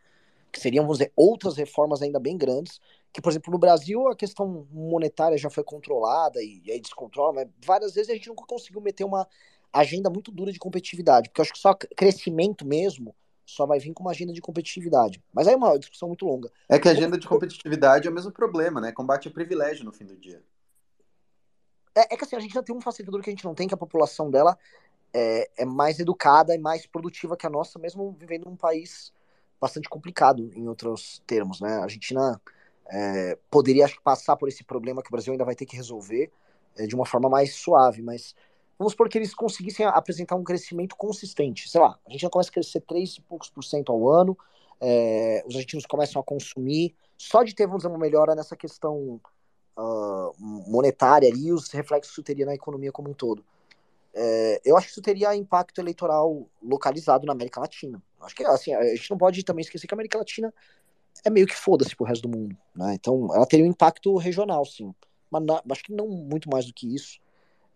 Que 0.53 0.59
seriam, 0.59 0.85
vamos 0.85 0.99
dizer, 0.99 1.11
outras 1.17 1.57
reformas 1.57 2.01
ainda 2.01 2.17
bem 2.17 2.37
grandes. 2.37 2.79
Que, 3.11 3.21
por 3.21 3.29
exemplo, 3.29 3.51
no 3.51 3.59
Brasil 3.59 4.07
a 4.07 4.15
questão 4.15 4.65
monetária 4.71 5.37
já 5.37 5.49
foi 5.49 5.65
controlada 5.65 6.41
e, 6.41 6.61
e 6.63 6.71
aí 6.71 6.79
descontrola, 6.79 7.33
mas 7.33 7.49
várias 7.65 7.93
vezes 7.93 8.09
a 8.09 8.13
gente 8.13 8.29
nunca 8.29 8.45
conseguiu 8.47 8.79
meter 8.79 9.03
uma 9.03 9.27
agenda 9.73 10.09
muito 10.09 10.31
dura 10.31 10.51
de 10.51 10.59
competitividade. 10.59 11.27
Porque 11.27 11.41
eu 11.41 11.43
acho 11.43 11.53
que 11.53 11.59
só 11.59 11.73
crescimento 11.73 12.65
mesmo 12.65 13.13
só 13.45 13.65
vai 13.65 13.79
vir 13.79 13.93
com 13.93 14.03
uma 14.03 14.11
agenda 14.11 14.33
de 14.33 14.41
competitividade. 14.41 15.23
Mas 15.33 15.47
aí 15.47 15.53
é 15.53 15.57
uma 15.57 15.77
discussão 15.77 16.07
muito 16.07 16.25
longa. 16.25 16.51
É 16.67 16.79
que 16.79 16.87
a 16.87 16.91
agenda 16.91 17.17
de 17.17 17.27
competitividade 17.27 18.07
é 18.07 18.11
o 18.11 18.13
mesmo 18.13 18.31
problema, 18.31 18.81
né? 18.81 18.91
Combate 18.91 19.27
ao 19.27 19.33
privilégio 19.33 19.85
no 19.85 19.91
fim 19.91 20.05
do 20.05 20.15
dia. 20.15 20.41
É, 21.93 22.13
é 22.13 22.17
que 22.17 22.23
assim, 22.23 22.35
a 22.35 22.39
gente 22.39 22.53
já 22.53 22.63
tem 22.63 22.75
um 22.75 22.81
facilitador 22.81 23.21
que 23.21 23.29
a 23.29 23.33
gente 23.33 23.45
não 23.45 23.53
tem, 23.53 23.67
que 23.67 23.73
a 23.73 23.77
população 23.77 24.29
dela 24.29 24.57
é, 25.13 25.49
é 25.57 25.65
mais 25.65 25.99
educada 25.99 26.53
e 26.53 26.57
mais 26.57 26.85
produtiva 26.85 27.37
que 27.37 27.45
a 27.45 27.49
nossa, 27.49 27.79
mesmo 27.79 28.11
vivendo 28.19 28.45
num 28.45 28.55
país 28.55 29.13
bastante 29.61 29.87
complicado, 29.87 30.51
em 30.53 30.67
outros 30.67 31.23
termos, 31.25 31.61
né? 31.61 31.77
A 31.77 31.83
Argentina 31.83 32.41
é, 32.87 33.37
poderia, 33.49 33.85
acho 33.85 33.95
que, 33.95 34.03
passar 34.03 34.35
por 34.35 34.49
esse 34.49 34.63
problema 34.63 35.01
que 35.01 35.07
o 35.07 35.11
Brasil 35.11 35.31
ainda 35.31 35.45
vai 35.45 35.55
ter 35.55 35.65
que 35.65 35.75
resolver 35.75 36.31
é, 36.77 36.85
de 36.85 36.95
uma 36.95 37.05
forma 37.05 37.29
mais 37.29 37.55
suave, 37.55 38.01
mas 38.01 38.35
vamos 38.77 38.93
supor 38.93 39.09
que 39.09 39.17
eles 39.17 39.33
conseguissem 39.33 39.85
apresentar 39.85 40.35
um 40.35 40.43
crescimento 40.43 40.95
consistente. 40.95 41.69
Sei 41.69 41.79
lá, 41.79 41.97
a 42.05 42.11
gente 42.11 42.21
já 42.21 42.29
começa 42.29 42.49
a 42.49 42.53
crescer 42.53 42.81
3 42.81 43.15
e 43.15 43.21
poucos 43.21 43.49
por 43.49 43.63
cento 43.63 43.91
ao 43.91 44.09
ano, 44.09 44.37
é, 44.79 45.43
os 45.47 45.55
argentinos 45.55 45.85
começam 45.85 46.19
a 46.19 46.23
consumir, 46.23 46.95
só 47.17 47.43
de 47.43 47.55
ter, 47.55 47.65
vamos 47.65 47.83
dizer, 47.83 47.89
uma 47.89 47.99
melhora 47.99 48.35
nessa 48.35 48.55
questão 48.55 49.19
uh, 49.77 50.33
monetária 50.39 51.31
e 51.33 51.51
os 51.51 51.71
reflexos 51.71 52.13
que 52.13 52.19
isso 52.19 52.23
teria 52.23 52.45
na 52.45 52.53
economia 52.53 52.91
como 52.91 53.09
um 53.09 53.13
todo. 53.13 53.43
É, 54.13 54.61
eu 54.63 54.77
acho 54.77 54.87
que 54.87 54.91
isso 54.91 55.01
teria 55.01 55.35
impacto 55.35 55.79
eleitoral 55.81 56.47
localizado 56.63 57.25
na 57.25 57.33
América 57.33 57.59
Latina. 57.59 58.01
Acho 58.21 58.33
que 58.33 58.45
assim, 58.45 58.73
a 58.73 58.95
gente 58.95 59.11
não 59.11 59.17
pode 59.17 59.43
também 59.43 59.61
esquecer 59.61 59.87
que 59.87 59.93
a 59.93 59.97
América 59.97 60.17
Latina 60.17 60.53
é 61.23 61.29
meio 61.29 61.45
que 61.45 61.55
foda-se 61.55 61.93
pro 61.95 62.05
resto 62.05 62.27
do 62.27 62.37
mundo. 62.37 62.57
Né? 62.73 62.93
Então 62.95 63.33
ela 63.35 63.45
teria 63.45 63.65
um 63.65 63.69
impacto 63.69 64.15
regional, 64.15 64.65
sim. 64.65 64.95
Mas 65.29 65.43
na, 65.45 65.61
acho 65.69 65.83
que 65.83 65.93
não 65.93 66.07
muito 66.07 66.49
mais 66.49 66.65
do 66.65 66.73
que 66.73 66.95
isso. 66.95 67.19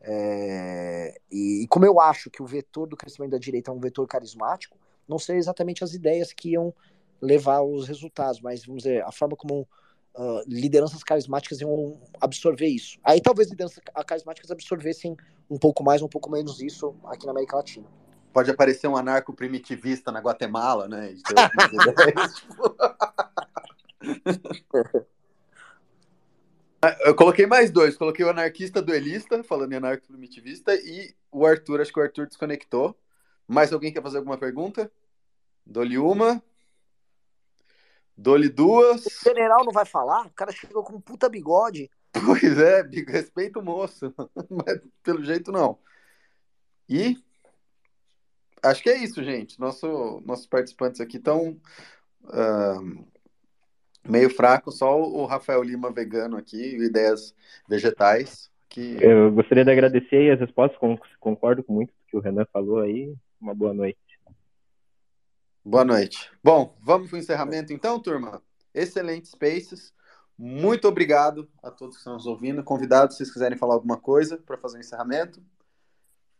É, 0.01 1.19
e, 1.31 1.63
e, 1.63 1.67
como 1.67 1.85
eu 1.85 1.99
acho 1.99 2.29
que 2.29 2.41
o 2.41 2.45
vetor 2.45 2.87
do 2.87 2.95
crescimento 2.95 3.31
da 3.31 3.37
direita 3.37 3.69
é 3.69 3.73
um 3.73 3.79
vetor 3.79 4.07
carismático, 4.07 4.77
não 5.07 5.19
sei 5.19 5.37
exatamente 5.37 5.83
as 5.83 5.93
ideias 5.93 6.31
que 6.31 6.51
iam 6.51 6.73
levar 7.21 7.61
os 7.61 7.87
resultados, 7.87 8.39
mas 8.39 8.65
vamos 8.65 8.83
dizer, 8.83 9.03
a 9.03 9.11
forma 9.11 9.35
como 9.35 9.67
uh, 10.15 10.41
lideranças 10.47 11.03
carismáticas 11.03 11.59
iam 11.59 11.99
absorver 12.21 12.67
isso. 12.67 12.97
Aí 13.03 13.19
talvez 13.19 13.49
lideranças 13.49 13.79
carismáticas 14.07 14.51
absorvessem 14.51 15.17
um 15.49 15.57
pouco 15.57 15.83
mais, 15.83 16.01
um 16.01 16.07
pouco 16.07 16.31
menos 16.31 16.61
isso 16.61 16.95
aqui 17.05 17.25
na 17.25 17.31
América 17.31 17.57
Latina. 17.57 17.87
Pode 18.31 18.51
aparecer 18.51 18.87
um 18.87 18.95
anarco 18.95 19.33
primitivista 19.33 20.11
na 20.11 20.19
Guatemala, 20.19 20.87
né? 20.87 21.15
Eu 27.01 27.13
coloquei 27.13 27.45
mais 27.45 27.71
dois. 27.71 27.97
Coloquei 27.97 28.23
o 28.23 28.29
anarquista 28.29 28.81
duelista, 28.81 29.43
falando 29.43 29.73
em 29.73 29.75
anarco 29.75 30.07
primitivista, 30.07 30.73
e 30.75 31.13
o 31.31 31.45
Arthur, 31.45 31.81
acho 31.81 31.91
que 31.91 31.99
o 31.99 32.03
Arthur 32.03 32.27
desconectou. 32.27 32.97
Mais 33.47 33.73
alguém 33.73 33.91
quer 33.91 34.01
fazer 34.01 34.17
alguma 34.17 34.37
pergunta? 34.37 34.91
Dou-lhe 35.65 35.97
uma. 35.97 36.41
Dou-lhe 38.15 38.49
duas. 38.49 39.05
O 39.05 39.23
general 39.23 39.65
não 39.65 39.71
vai 39.71 39.85
falar? 39.85 40.27
O 40.27 40.33
cara 40.33 40.51
chegou 40.51 40.83
com 40.83 40.95
um 40.95 41.01
puta 41.01 41.27
bigode. 41.27 41.89
Pois 42.25 42.57
é, 42.57 42.81
respeito 43.07 43.59
o 43.59 43.63
moço. 43.63 44.13
Mas 44.49 44.79
pelo 45.03 45.23
jeito 45.23 45.51
não. 45.51 45.77
E 46.87 47.17
acho 48.63 48.81
que 48.81 48.89
é 48.89 48.97
isso, 48.97 49.23
gente. 49.23 49.59
Nosso, 49.59 50.21
nossos 50.25 50.47
participantes 50.47 51.01
aqui 51.01 51.17
estão. 51.17 51.59
Uh 52.23 53.18
meio 54.07 54.29
fraco, 54.29 54.71
só 54.71 54.99
o 54.99 55.25
Rafael 55.25 55.63
Lima 55.63 55.91
vegano 55.91 56.37
aqui, 56.37 56.77
ideias 56.77 57.35
vegetais. 57.67 58.49
Que... 58.67 58.97
Eu 59.01 59.31
gostaria 59.31 59.65
de 59.65 59.71
agradecer 59.71 60.31
as 60.31 60.39
respostas, 60.39 60.79
concordo 61.19 61.63
com 61.63 61.73
muito 61.73 61.89
do 61.89 62.05
que 62.07 62.17
o 62.17 62.19
Renan 62.19 62.45
falou 62.51 62.79
aí. 62.79 63.13
Uma 63.41 63.53
boa 63.53 63.73
noite. 63.73 63.99
Boa 65.63 65.83
noite. 65.83 66.31
Bom, 66.43 66.75
vamos 66.81 67.09
para 67.09 67.17
o 67.17 67.19
encerramento 67.19 67.73
então, 67.73 67.99
turma. 67.99 68.41
Excelente 68.73 69.27
Spaces. 69.27 69.93
Muito 70.37 70.87
obrigado 70.87 71.49
a 71.61 71.69
todos 71.69 71.95
que 71.95 71.99
estão 71.99 72.13
nos 72.13 72.25
ouvindo. 72.25 72.63
Convidados, 72.63 73.15
se 73.15 73.17
vocês 73.19 73.33
quiserem 73.33 73.57
falar 73.57 73.73
alguma 73.73 73.97
coisa 73.97 74.37
para 74.37 74.57
fazer 74.57 74.77
o 74.77 74.79
encerramento. 74.79 75.41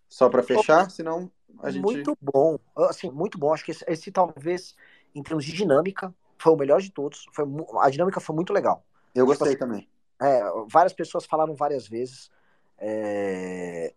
Só 0.07 0.29
para 0.29 0.41
fechar, 0.41 0.89
senão 0.89 1.31
a 1.61 1.69
gente. 1.69 1.83
Muito 1.83 2.17
bom. 2.21 2.57
Assim, 2.75 3.11
muito 3.11 3.38
bom. 3.38 3.53
Acho 3.53 3.65
que 3.65 3.71
esse, 3.71 3.83
esse 3.88 4.11
talvez, 4.11 4.73
em 5.13 5.21
termos 5.21 5.45
de 5.45 5.51
dinâmica, 5.51 6.15
foi 6.39 6.53
o 6.53 6.57
melhor 6.57 6.81
de 6.81 6.91
todos. 6.91 7.25
Foi, 7.33 7.45
a 7.81 7.89
dinâmica 7.89 8.19
foi 8.19 8.35
muito 8.35 8.53
legal. 8.53 8.83
Eu 9.13 9.25
tipo 9.25 9.37
gostei 9.37 9.49
tipo, 9.49 9.59
também. 9.59 9.87
É, 10.21 10.41
várias 10.67 10.93
pessoas 10.93 11.25
falaram 11.25 11.55
várias 11.55 11.87
vezes. 11.87 12.31
É, 12.77 13.93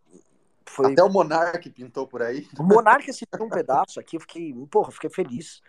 foi... 0.67 0.93
Até 0.93 1.03
o 1.03 1.09
Monark 1.09 1.71
pintou 1.71 2.07
por 2.07 2.23
aí. 2.23 2.47
O 2.59 2.63
Monark 2.63 3.09
assistiu 3.09 3.45
um 3.45 3.49
pedaço 3.49 4.01
aqui, 4.01 4.17
eu 4.17 4.21
fiquei, 4.21 4.55
porra, 4.71 4.91
fiquei 4.91 5.11
feliz. 5.11 5.63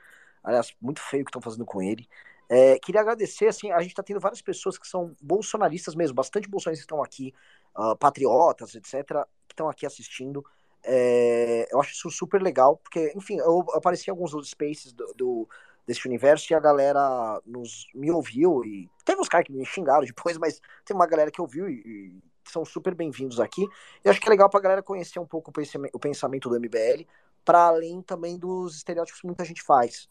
Aliás, 0.43 0.73
muito 0.81 1.01
feio 1.01 1.21
o 1.21 1.25
que 1.25 1.29
estão 1.29 1.41
fazendo 1.41 1.65
com 1.65 1.81
ele. 1.81 2.07
É, 2.49 2.77
queria 2.79 3.01
agradecer, 3.01 3.47
assim, 3.47 3.71
a 3.71 3.79
gente 3.79 3.91
está 3.91 4.03
tendo 4.03 4.19
várias 4.19 4.41
pessoas 4.41 4.77
que 4.77 4.87
são 4.87 5.15
bolsonaristas 5.21 5.95
mesmo, 5.95 6.15
bastante 6.15 6.47
bolsonaristas 6.47 6.83
estão 6.83 7.01
aqui, 7.01 7.33
uh, 7.75 7.95
patriotas, 7.97 8.75
etc., 8.75 9.25
que 9.47 9.53
estão 9.53 9.69
aqui 9.69 9.85
assistindo. 9.85 10.45
É, 10.83 11.67
eu 11.71 11.79
acho 11.79 11.93
isso 11.93 12.09
super 12.11 12.41
legal, 12.41 12.77
porque, 12.77 13.13
enfim, 13.15 13.37
eu 13.37 13.65
apareci 13.73 14.09
em 14.09 14.11
alguns 14.11 14.33
outros 14.33 14.51
spaces 14.51 14.91
do, 14.91 15.13
do 15.15 15.49
desse 15.85 16.07
universo 16.07 16.51
e 16.51 16.55
a 16.55 16.59
galera 16.59 17.41
nos 17.45 17.87
me 17.93 18.11
ouviu 18.11 18.63
e 18.63 18.89
teve 19.03 19.19
uns 19.19 19.27
caras 19.27 19.45
que 19.47 19.53
me 19.53 19.65
xingaram 19.65 20.05
depois, 20.05 20.37
mas 20.37 20.61
tem 20.85 20.95
uma 20.95 21.07
galera 21.07 21.31
que 21.31 21.41
ouviu 21.41 21.69
e, 21.69 21.81
e 21.85 22.23
são 22.49 22.65
super 22.65 22.93
bem-vindos 22.93 23.39
aqui. 23.39 23.67
E 24.03 24.09
acho 24.09 24.19
que 24.19 24.27
é 24.27 24.29
legal 24.29 24.49
pra 24.49 24.59
galera 24.59 24.83
conhecer 24.83 25.19
um 25.19 25.25
pouco 25.25 25.51
o 25.51 25.99
pensamento, 25.99 26.49
do 26.49 26.59
MBL, 26.59 27.05
para 27.43 27.67
além 27.67 28.01
também 28.01 28.37
dos 28.37 28.77
estereótipos 28.77 29.21
que 29.21 29.27
muita 29.27 29.45
gente 29.45 29.61
faz. 29.61 30.09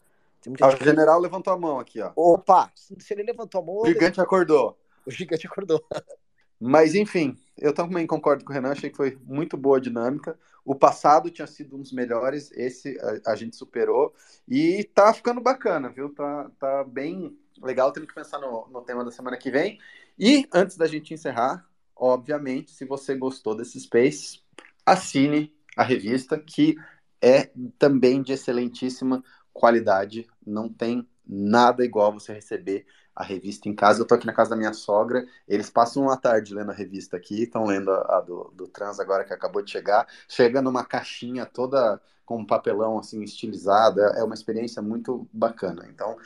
Ah, 0.61 0.67
o 0.67 0.83
general 0.83 1.19
levantou 1.19 1.53
a 1.53 1.57
mão 1.57 1.79
aqui, 1.79 2.01
ó. 2.01 2.11
Opa, 2.15 2.69
se 2.75 3.13
ele 3.13 3.23
levantou 3.23 3.61
a 3.61 3.63
mão. 3.63 3.77
O 3.77 3.85
gigante 3.85 4.19
acordou. 4.19 4.77
O 5.05 5.11
gigante 5.11 5.47
acordou. 5.47 5.81
Mas, 6.65 6.95
enfim, 6.95 7.37
eu 7.57 7.73
também 7.73 8.07
concordo 8.07 8.45
com 8.45 8.51
o 8.51 8.53
Renan, 8.53 8.71
achei 8.71 8.89
que 8.89 8.95
foi 8.95 9.19
muito 9.25 9.57
boa 9.57 9.77
a 9.77 9.81
dinâmica. 9.81 10.39
O 10.63 10.73
passado 10.73 11.29
tinha 11.29 11.45
sido 11.45 11.75
um 11.75 11.81
dos 11.81 11.91
melhores, 11.91 12.51
esse 12.53 12.97
a, 13.25 13.33
a 13.33 13.35
gente 13.35 13.57
superou. 13.57 14.13
E 14.47 14.85
tá 14.95 15.13
ficando 15.13 15.41
bacana, 15.41 15.89
viu? 15.89 16.13
Tá, 16.13 16.49
tá 16.57 16.83
bem 16.85 17.37
legal. 17.61 17.91
Temos 17.91 18.07
que 18.07 18.15
pensar 18.15 18.39
no, 18.39 18.65
no 18.69 18.81
tema 18.81 19.03
da 19.03 19.11
semana 19.11 19.37
que 19.37 19.51
vem. 19.51 19.77
E 20.17 20.47
antes 20.53 20.77
da 20.77 20.87
gente 20.87 21.13
encerrar, 21.13 21.67
obviamente, 21.93 22.71
se 22.71 22.85
você 22.85 23.13
gostou 23.13 23.57
desse 23.57 23.77
Space, 23.81 24.39
assine 24.85 25.53
a 25.75 25.83
revista, 25.83 26.39
que 26.39 26.77
é 27.21 27.51
também 27.77 28.21
de 28.21 28.31
excelentíssima 28.31 29.21
qualidade. 29.51 30.25
Não 30.45 30.69
tem 30.69 31.05
nada 31.27 31.83
igual 31.83 32.13
você 32.13 32.31
receber 32.31 32.85
a 33.15 33.23
revista 33.23 33.69
em 33.69 33.75
casa. 33.75 34.01
Eu 34.01 34.05
tô 34.05 34.15
aqui 34.15 34.25
na 34.25 34.33
casa 34.33 34.51
da 34.51 34.55
minha 34.55 34.73
sogra, 34.73 35.25
eles 35.47 35.69
passam 35.69 36.03
uma 36.03 36.17
tarde 36.17 36.53
lendo 36.53 36.71
a 36.71 36.73
revista 36.73 37.17
aqui, 37.17 37.43
estão 37.43 37.65
lendo 37.65 37.91
a, 37.91 38.17
a 38.17 38.21
do, 38.21 38.51
do, 38.55 38.67
Trans 38.67 38.99
agora 38.99 39.23
que 39.23 39.33
acabou 39.33 39.61
de 39.61 39.71
chegar. 39.71 40.07
Chega 40.27 40.61
numa 40.61 40.83
caixinha 40.83 41.45
toda 41.45 42.01
com 42.25 42.37
um 42.37 42.45
papelão 42.45 42.97
assim 42.97 43.21
estilizado, 43.21 44.01
é, 44.01 44.19
é 44.19 44.23
uma 44.23 44.33
experiência 44.33 44.81
muito 44.81 45.27
bacana. 45.31 45.85
Então, 45.89 46.17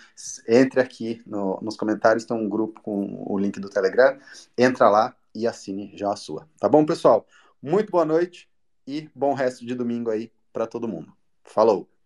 entre 0.47 0.79
aqui 0.79 1.21
no, 1.25 1.59
nos 1.61 1.75
comentários, 1.75 2.25
tem 2.25 2.37
um 2.37 2.47
grupo 2.47 2.81
com 2.81 3.23
o 3.27 3.37
link 3.37 3.59
do 3.59 3.69
Telegram, 3.69 4.17
entra 4.57 4.89
lá 4.89 5.15
e 5.33 5.47
assine 5.47 5.91
já 5.95 6.11
a 6.11 6.15
sua. 6.15 6.47
Tá 6.59 6.69
bom, 6.69 6.85
pessoal? 6.85 7.25
Muito 7.61 7.91
boa 7.91 8.05
noite 8.05 8.49
e 8.85 9.09
bom 9.13 9.33
resto 9.33 9.65
de 9.65 9.75
domingo 9.75 10.09
aí 10.09 10.31
para 10.53 10.67
todo 10.67 10.87
mundo. 10.87 11.11
Falou! 11.43 11.96